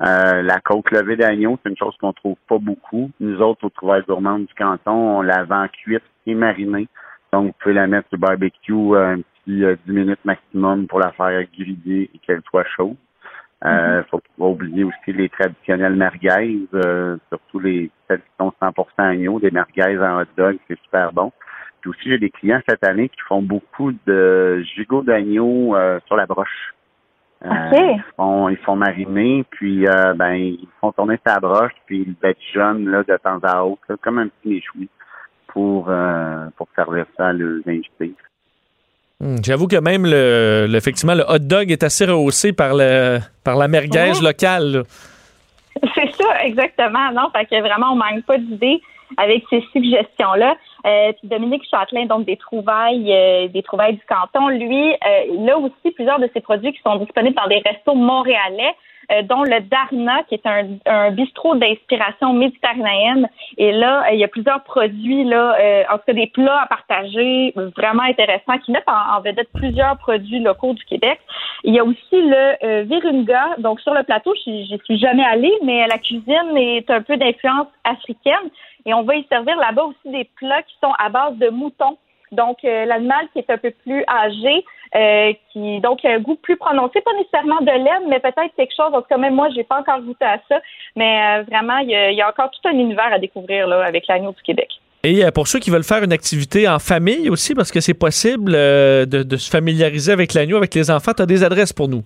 Euh, 0.00 0.40
la 0.40 0.60
côte 0.60 0.90
levée 0.92 1.16
d'agneau, 1.16 1.58
c'est 1.62 1.68
une 1.68 1.76
chose 1.76 1.94
qu'on 2.00 2.14
trouve 2.14 2.38
pas 2.48 2.56
beaucoup. 2.58 3.10
Nous 3.20 3.38
autres, 3.42 3.66
au 3.66 3.68
Trouvaille 3.68 4.02
gourmande 4.08 4.46
du 4.46 4.54
canton, 4.54 5.18
on 5.18 5.22
la 5.22 5.44
vend 5.44 5.68
cuite 5.68 6.02
et 6.26 6.34
marinée. 6.34 6.88
Donc, 7.34 7.48
vous 7.48 7.54
pouvez 7.60 7.74
la 7.74 7.86
mettre 7.86 8.08
sur 8.08 8.16
le 8.16 8.26
barbecue 8.26 8.96
un 8.96 9.20
petit 9.44 9.64
10 9.86 9.92
minutes 9.92 10.24
maximum 10.24 10.86
pour 10.86 11.00
la 11.00 11.12
faire 11.12 11.42
griller 11.52 12.10
et 12.14 12.18
qu'elle 12.18 12.42
soit 12.50 12.64
chaude. 12.76 12.96
Euh, 13.62 14.00
mm-hmm. 14.00 14.04
faut 14.10 14.22
pas 14.38 14.44
oublier 14.46 14.84
aussi 14.84 15.12
les 15.12 15.28
traditionnels 15.28 15.94
merguez, 15.94 16.66
euh, 16.74 17.18
surtout 17.28 17.60
les 17.60 17.90
celles 18.08 18.20
qui 18.20 18.30
sont 18.38 18.52
100% 18.60 18.86
agneaux, 18.96 19.38
des 19.38 19.50
merguez 19.50 19.98
en 19.98 20.22
hot 20.22 20.26
dog, 20.36 20.56
c'est 20.66 20.78
super 20.80 21.12
bon. 21.12 21.30
Puis 21.80 21.90
aussi, 21.90 22.10
j'ai 22.10 22.18
des 22.18 22.30
clients 22.30 22.60
cette 22.66 22.84
année 22.84 23.08
qui 23.08 23.20
font 23.28 23.42
beaucoup 23.42 23.92
de 24.06 24.62
gigots 24.74 25.02
d'agneau 25.02 25.76
euh, 25.76 26.00
sur 26.06 26.16
la 26.16 26.26
broche. 26.26 26.74
Euh, 27.44 27.48
ils, 27.72 28.04
font, 28.16 28.48
ils 28.48 28.58
font 28.58 28.76
mariner, 28.76 29.44
puis 29.50 29.86
ben 30.16 30.34
ils 30.34 30.68
font 30.80 30.92
tourner 30.92 31.18
sa 31.26 31.40
broche, 31.40 31.72
puis 31.86 32.04
ils 32.06 32.14
badigeonnent 32.14 32.86
là 32.86 33.02
de 33.02 33.16
temps 33.16 33.38
à 33.42 33.62
autre, 33.62 33.96
comme 34.02 34.18
un 34.18 34.28
petit 34.28 34.48
méchoui 34.48 34.88
pour 35.48 35.90
pour 36.56 36.68
servir 36.76 37.06
ça 37.16 37.28
à 37.28 37.32
leurs 37.32 37.66
invités. 37.66 38.14
Hmm, 39.20 39.36
j'avoue 39.44 39.68
que 39.68 39.76
même 39.76 40.06
le, 40.06 40.68
effectivement 40.74 41.14
le 41.14 41.24
hot 41.28 41.40
dog 41.40 41.70
est 41.70 41.82
assez 41.82 42.06
rehaussé 42.06 42.52
par 42.52 42.74
le 42.74 43.18
par 43.44 43.56
la 43.56 43.68
merguez 43.68 44.12
locale. 44.22 44.84
C'est 45.94 46.10
ça, 46.12 46.44
exactement. 46.44 47.12
Non, 47.12 47.30
fait 47.34 47.44
que 47.44 47.60
vraiment 47.60 47.92
on 47.92 47.97
manque 47.97 48.24
pas 48.26 48.38
d'idées 48.38 48.80
avec 49.16 49.44
ces 49.51 49.62
suggestions-là. 49.72 50.56
Euh, 50.86 51.12
puis 51.18 51.28
Dominique 51.28 51.64
Châtelain, 51.70 52.06
donc 52.06 52.24
des 52.24 52.36
trouvailles, 52.36 53.12
euh, 53.12 53.48
des 53.48 53.62
trouvailles 53.62 53.94
du 53.94 54.02
canton, 54.09 54.48
lui, 54.48 54.92
euh, 54.92 55.24
il 55.28 55.51
a 55.51 55.59
aussi 55.59 55.90
plusieurs 55.94 56.18
de 56.18 56.28
ses 56.32 56.40
produits 56.40 56.72
qui 56.72 56.80
sont 56.82 56.97
disponibles 56.97 57.36
dans 57.36 57.48
des 57.48 57.62
restos 57.64 57.94
montréalais. 57.94 58.74
Euh, 59.11 59.23
dont 59.23 59.43
le 59.43 59.61
Darna, 59.61 60.23
qui 60.24 60.35
est 60.35 60.47
un, 60.47 60.69
un 60.87 61.11
bistrot 61.11 61.55
d'inspiration 61.57 62.32
méditerranéenne. 62.32 63.28
Et 63.59 63.73
là, 63.73 64.12
il 64.12 64.19
y 64.19 64.24
a 64.24 64.28
plusieurs 64.28 64.62
produits, 64.65 65.24
là, 65.24 65.57
en 65.91 65.97
tout 65.99 66.05
cas 66.07 66.12
des 66.12 66.28
plats 66.28 66.62
à 66.62 66.66
partager, 66.66 67.53
vraiment 67.77 68.03
intéressants, 68.03 68.59
qui 68.65 68.73
mettent 68.73 68.89
en, 68.89 69.20
vedette 69.20 69.49
plusieurs 69.55 69.97
produits 69.99 70.41
locaux 70.41 70.74
du 70.74 70.85
Québec. 70.85 71.19
Il 71.65 71.74
y 71.74 71.78
a 71.78 71.85
aussi 71.85 72.01
le 72.12 72.82
Virunga. 72.82 73.57
Donc, 73.59 73.81
sur 73.81 73.95
le 73.95 74.03
plateau, 74.03 74.35
j'y 74.45 74.78
suis 74.85 74.99
jamais 74.99 75.24
allée, 75.24 75.53
mais 75.65 75.87
la 75.87 75.99
cuisine 75.99 76.57
est 76.57 76.91
un 76.91 77.03
peu 77.03 77.16
d'influence 77.16 77.69
africaine. 77.85 78.51
Et 78.87 78.95
on 78.95 79.03
va 79.03 79.16
y 79.16 79.27
servir 79.28 79.57
là-bas 79.57 79.85
aussi 79.85 80.11
des 80.11 80.28
plats 80.37 80.62
qui 80.62 80.74
sont 80.82 80.93
à 80.99 81.09
base 81.09 81.37
de 81.37 81.49
moutons. 81.49 81.99
Donc, 82.32 82.59
euh, 82.65 82.85
l'animal 82.85 83.27
qui 83.32 83.41
est 83.41 83.51
un 83.51 83.59
peu 83.59 83.73
plus 83.85 84.05
âgé, 84.09 84.65
euh, 84.94 85.32
qui 85.52 85.80
donc 85.80 86.04
a 86.04 86.10
un 86.10 86.18
goût 86.18 86.36
plus 86.36 86.56
prononcé, 86.56 87.00
pas 87.00 87.12
nécessairement 87.16 87.60
de 87.60 87.70
laine, 87.70 88.08
mais 88.08 88.18
peut-être 88.18 88.54
quelque 88.56 88.74
chose. 88.74 88.92
En 88.92 89.02
tout 89.02 89.08
cas, 89.08 89.18
même 89.18 89.34
moi, 89.34 89.48
j'ai 89.54 89.64
pas 89.64 89.78
encore 89.78 90.00
goûté 90.00 90.24
à 90.24 90.38
ça, 90.48 90.60
mais 90.96 91.38
euh, 91.38 91.42
vraiment, 91.44 91.78
il 91.78 91.90
y, 91.90 92.22
a, 92.22 92.28
encore 92.28 92.50
tout 92.50 92.68
un 92.68 92.72
univers 92.72 93.12
à 93.12 93.18
découvrir 93.18 93.66
là 93.68 93.84
avec 93.84 94.06
l'agneau 94.08 94.32
du 94.32 94.42
Québec. 94.42 94.68
Et 95.02 95.24
pour 95.34 95.48
ceux 95.48 95.60
qui 95.60 95.70
veulent 95.70 95.84
faire 95.84 96.02
une 96.02 96.12
activité 96.12 96.68
en 96.68 96.78
famille 96.78 97.30
aussi, 97.30 97.54
parce 97.54 97.70
que 97.72 97.80
c'est 97.80 97.94
possible 97.94 98.52
de, 98.52 99.04
de, 99.06 99.36
se 99.36 99.48
familiariser 99.48 100.12
avec 100.12 100.34
l'agneau 100.34 100.58
avec 100.58 100.74
les 100.74 100.90
enfants, 100.90 101.12
tu 101.16 101.22
as 101.22 101.26
des 101.26 101.42
adresses 101.42 101.72
pour 101.72 101.88
nous. 101.88 102.02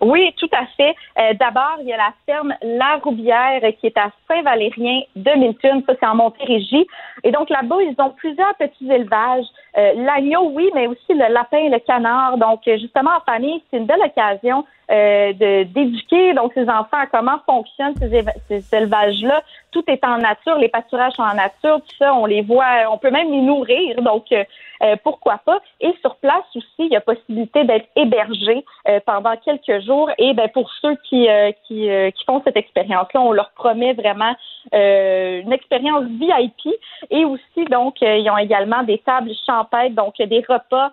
Oui, 0.00 0.34
tout 0.38 0.48
à 0.52 0.64
fait. 0.76 0.94
Euh, 1.18 1.34
d'abord, 1.34 1.76
il 1.80 1.88
y 1.88 1.92
a 1.92 1.98
la 1.98 2.12
ferme 2.24 2.54
La 2.62 2.96
Roubière 3.02 3.60
qui 3.78 3.86
est 3.86 3.98
à 3.98 4.10
Saint-Valérien 4.26 5.02
de 5.14 5.30
Milton. 5.38 5.82
Ça, 5.86 5.94
c'est 6.00 6.06
en 6.06 6.14
Montérégie. 6.14 6.86
Et 7.22 7.30
donc 7.30 7.50
là-bas, 7.50 7.76
ils 7.82 7.94
ont 7.98 8.10
plusieurs 8.10 8.54
petits 8.54 8.90
élevages. 8.90 9.44
Euh, 9.76 9.92
l'agneau, 9.96 10.52
oui, 10.54 10.70
mais 10.74 10.86
aussi 10.86 11.12
le 11.12 11.32
lapin 11.32 11.58
et 11.58 11.68
le 11.68 11.78
canard. 11.80 12.38
Donc, 12.38 12.60
justement, 12.64 13.10
en 13.18 13.30
famille, 13.30 13.62
c'est 13.70 13.76
une 13.76 13.86
belle 13.86 14.00
occasion 14.00 14.64
euh, 14.90 15.32
d'éduquer 15.34 16.32
donc 16.32 16.52
ces 16.54 16.68
enfants 16.68 16.98
à 16.98 17.06
comment 17.06 17.38
fonctionnent 17.46 17.94
ces, 17.96 18.24
ces 18.48 18.76
élevages-là. 18.76 19.42
Tout 19.70 19.84
est 19.86 20.02
en 20.04 20.16
nature, 20.16 20.56
les 20.56 20.68
pâturages 20.68 21.12
sont 21.12 21.22
en 21.22 21.34
nature, 21.34 21.80
tout 21.82 21.96
ça, 21.98 22.14
on 22.14 22.26
les 22.26 22.42
voit, 22.42 22.90
on 22.90 22.98
peut 22.98 23.10
même 23.10 23.30
les 23.30 23.42
nourrir. 23.42 24.00
Donc, 24.02 24.32
euh, 24.82 24.96
pourquoi 25.02 25.40
pas? 25.44 25.60
Et 25.80 25.92
sur 26.00 26.16
place 26.16 26.44
aussi, 26.54 26.66
il 26.78 26.88
y 26.88 26.96
a 26.96 27.00
possibilité 27.00 27.64
d'être 27.64 27.86
hébergé 27.96 28.64
euh, 28.88 29.00
pendant 29.04 29.36
quelques 29.36 29.84
jours. 29.84 30.10
Et 30.18 30.32
ben 30.32 30.48
pour 30.48 30.70
ceux 30.80 30.96
qui 31.08 31.28
euh, 31.28 31.52
qui, 31.66 31.88
qui 32.16 32.24
font 32.24 32.40
cette 32.44 32.56
expérience-là, 32.56 33.20
on 33.20 33.32
leur 33.32 33.50
promet 33.52 33.92
vraiment 33.92 34.34
une 34.72 35.52
expérience 35.52 36.04
VIP. 36.04 36.74
Et 37.10 37.24
aussi, 37.24 37.64
donc, 37.70 37.96
ils 38.00 38.28
ont 38.30 38.38
également 38.38 38.82
des 38.82 38.98
tables 38.98 39.32
champêtres, 39.46 39.94
donc 39.94 40.14
des 40.18 40.44
repas 40.48 40.90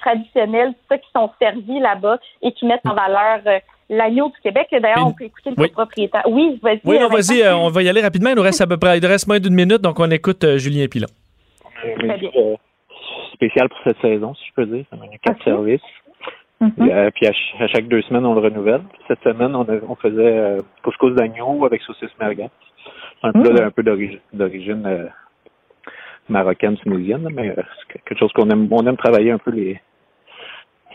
traditionnels, 0.00 0.72
ça 0.88 0.98
qui 0.98 1.08
sont 1.14 1.30
servis 1.40 1.80
là-bas 1.80 2.18
et 2.42 2.52
qui 2.52 2.66
mettent 2.66 2.86
en 2.86 2.94
valeur 2.94 3.40
l'agneau 3.88 4.28
du 4.28 4.40
Québec. 4.42 4.68
D'ailleurs, 4.72 5.06
on 5.06 5.12
peut 5.12 5.24
écouter 5.24 5.50
le 5.56 5.68
propriétaire. 5.68 6.24
Oui, 6.26 6.58
vas-y. 6.62 6.80
Oui, 6.84 6.98
vas-y, 6.98 7.48
on 7.48 7.68
va 7.68 7.82
y 7.82 7.88
aller 7.88 8.02
rapidement. 8.02 8.30
Il 8.30 8.36
nous 8.36 8.42
reste 8.42 8.60
à 8.60 8.66
peu 8.66 8.76
près, 8.76 8.98
il 8.98 9.02
nous 9.02 9.08
reste 9.08 9.26
moins 9.26 9.40
d'une 9.40 9.54
minute, 9.54 9.80
donc 9.80 9.98
on 10.00 10.10
écoute 10.10 10.44
Julien 10.56 10.86
Pilon. 10.86 11.08
Très 11.98 12.18
bien 12.18 12.30
spécial 13.36 13.68
pour 13.68 13.78
cette 13.84 14.00
saison, 14.00 14.34
si 14.34 14.46
je 14.48 14.54
peux 14.54 14.66
dire. 14.66 14.84
C'est 14.90 14.96
un 14.96 15.16
quatre 15.22 15.44
services. 15.44 15.80
Euh, 16.62 17.10
puis 17.14 17.26
à, 17.26 17.66
chaque 17.68 17.86
deux 17.86 18.00
semaines, 18.02 18.24
on 18.24 18.34
le 18.34 18.40
renouvelle. 18.40 18.82
Cette 19.08 19.22
semaine, 19.22 19.54
on, 19.54 19.66
on 19.88 19.94
faisait 19.96 20.38
euh, 20.38 20.60
couscous 20.82 21.14
d'agneau 21.14 21.64
avec 21.66 21.82
saucisse 21.82 22.10
merguez. 22.18 22.48
Un 23.22 23.32
plat 23.32 23.52
mm. 23.52 23.66
un 23.66 23.70
peu 23.70 23.82
d'origine 23.82 24.86
euh, 24.86 25.06
marocaine, 26.28 26.76
tunisienne, 26.78 27.28
mais 27.32 27.54
c'est 27.54 28.02
quelque 28.04 28.18
chose 28.18 28.32
qu'on 28.32 28.48
aime. 28.48 28.68
On 28.70 28.86
aime 28.86 28.96
travailler 28.96 29.32
un 29.32 29.38
peu 29.38 29.50
les 29.50 29.80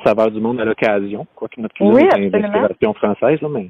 saveurs 0.04 0.32
du 0.32 0.42
monde 0.42 0.60
à 0.60 0.66
l'occasion, 0.66 1.28
quoique 1.36 1.62
notre 1.62 1.76
cuisine 1.76 1.94
oui, 1.94 2.10
est 2.18 2.30
d'inspiration 2.30 2.94
française, 2.96 3.40
là, 3.42 3.50
mais 3.50 3.70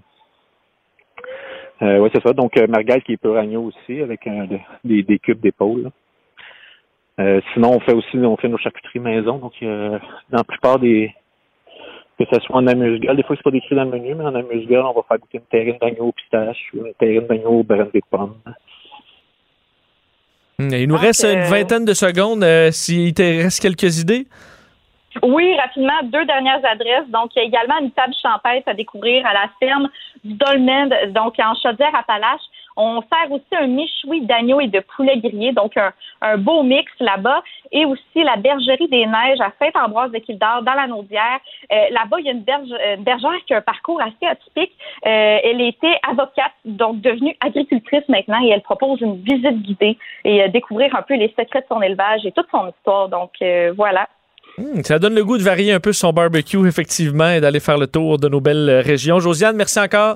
oui, 2.00 2.10
c'est 2.14 2.24
ça. 2.26 2.32
Donc, 2.32 2.56
merguez 2.70 3.02
qui 3.02 3.14
est 3.14 3.18
pur 3.18 3.36
agneau 3.36 3.64
aussi, 3.64 4.02
avec 4.02 4.30
des, 4.86 5.04
des 5.04 5.20
cubes 5.20 5.42
d'épaule. 5.42 5.92
Euh, 7.20 7.42
sinon, 7.54 7.74
on 7.74 7.80
fait 7.80 7.94
aussi 7.94 8.18
on 8.18 8.38
fait 8.38 8.48
nos 8.48 8.58
charcuteries 8.58 9.00
maison. 9.00 9.38
Donc, 9.38 9.54
euh, 9.62 10.00
dans 10.30 10.38
la 10.38 10.44
plupart 10.44 10.80
des 10.80 11.14
que 12.20 12.26
ce 12.36 12.42
soit 12.42 12.58
en 12.58 12.68
amuse-gueule, 12.68 13.16
des 13.16 13.24
fois 13.24 13.36
c'est 13.36 13.44
pas 13.44 13.52
décrit 13.52 13.76
dans 13.76 13.84
le 13.84 13.92
menu, 13.92 14.14
mais 14.14 14.24
en 14.24 14.36
amuse-gueule, 14.36 14.84
on 14.86 14.94
va 14.94 15.02
faire 15.08 15.18
goûter 15.18 15.40
une 15.40 15.46
terrine 15.46 15.78
d'agneau 15.82 16.08
au 16.08 16.12
pistache 16.12 16.58
ou 16.74 16.86
une 16.86 16.94
terrine 16.94 17.26
d'agneau 17.28 17.60
au 17.60 17.64
brin 17.64 17.88
de 17.92 18.02
pommes. 18.10 18.36
Hmm, 20.60 20.70
il 20.72 20.88
nous 20.88 20.98
reste 20.98 21.24
une 21.24 21.42
vingtaine 21.42 21.86
de 21.86 21.94
secondes. 21.94 22.44
Euh, 22.44 22.70
S'il 22.72 23.14
te 23.14 23.24
reste 23.24 23.62
quelques 23.62 24.00
idées? 24.00 24.28
Oui, 25.24 25.56
rapidement, 25.58 26.00
deux 26.04 26.26
dernières 26.26 26.64
adresses. 26.64 27.10
Donc, 27.10 27.32
il 27.36 27.40
y 27.40 27.42
a 27.42 27.46
également 27.46 27.80
une 27.80 27.92
table 27.92 28.14
champêtre 28.22 28.70
à 28.70 28.74
découvrir 28.74 29.26
à 29.26 29.34
la 29.34 29.50
ferme 29.60 29.90
du 30.24 30.36
Dolmen, 30.36 30.90
donc 31.10 31.36
en 31.40 31.54
Chaudière-Appalaches. 31.56 32.48
On 32.78 33.02
sert 33.02 33.32
aussi 33.32 33.46
un 33.52 33.68
méchoui 33.68 34.22
d'agneau 34.22 34.60
et 34.60 34.68
de 34.68 34.80
poulet 34.96 35.18
grillé, 35.18 35.52
donc 35.52 35.74
un, 35.78 36.38
beau 36.38 36.64
mix 36.64 36.92
là-bas. 37.00 37.42
Et 37.72 37.86
aussi 37.86 38.24
la 38.24 38.36
bergerie 38.38 38.88
des 38.88 39.06
neiges 39.06 39.40
à 39.40 39.52
Saint-Ambroise 39.60 40.12
de 40.12 40.20
Kildare, 40.20 40.64
dans 40.64 40.74
la 40.74 40.88
Naudière. 40.88 41.40
Euh, 41.72 41.76
là-bas, 41.92 42.18
il 42.20 42.26
y 42.26 42.30
a 42.30 42.34
une, 42.34 42.44
berge, 42.44 42.70
bergère 43.00 43.40
qui 43.48 43.54
a 43.54 43.58
un 43.58 43.62
parcours 43.62 44.02
assez 44.02 44.26
atypique. 44.26 44.72
Euh, 45.06 45.38
elle 45.44 45.62
était 45.62 45.98
avocate, 46.08 46.52
donc 46.66 47.02
devenue 47.02 47.36
agricultrice 47.46 48.04
maintenant, 48.08 48.42
et 48.44 48.50
elle 48.50 48.62
propose 48.62 49.00
une 49.02 49.22
visite 49.22 49.62
guidée 49.62 49.98
et 50.26 50.44
euh, 50.44 50.48
découvrir 50.50 50.96
un 50.96 51.02
peu 51.02 51.16
les 51.16 51.34
secrets 51.38 51.62
de 51.62 51.66
son 51.70 51.82
élevage 51.82 52.26
et 52.26 52.32
toute 52.32 52.48
son 52.52 52.70
histoire. 52.70 53.10
Donc, 53.10 53.32
voilà. 53.76 54.08
Hmm, 54.58 54.82
ça 54.84 55.00
donne 55.00 55.16
le 55.16 55.24
goût 55.24 55.38
de 55.38 55.44
varier 55.44 55.72
un 55.72 55.80
peu 55.80 55.94
son 55.94 56.12
barbecue, 56.12 56.68
effectivement, 56.68 57.30
et 57.30 57.40
d'aller 57.40 57.60
faire 57.60 57.78
le 57.78 57.88
tour 57.88 58.18
de 58.18 58.28
nos 58.28 58.42
belles 58.42 58.82
régions. 58.84 59.20
Josiane, 59.20 59.56
merci 59.56 59.80
encore. 59.80 60.16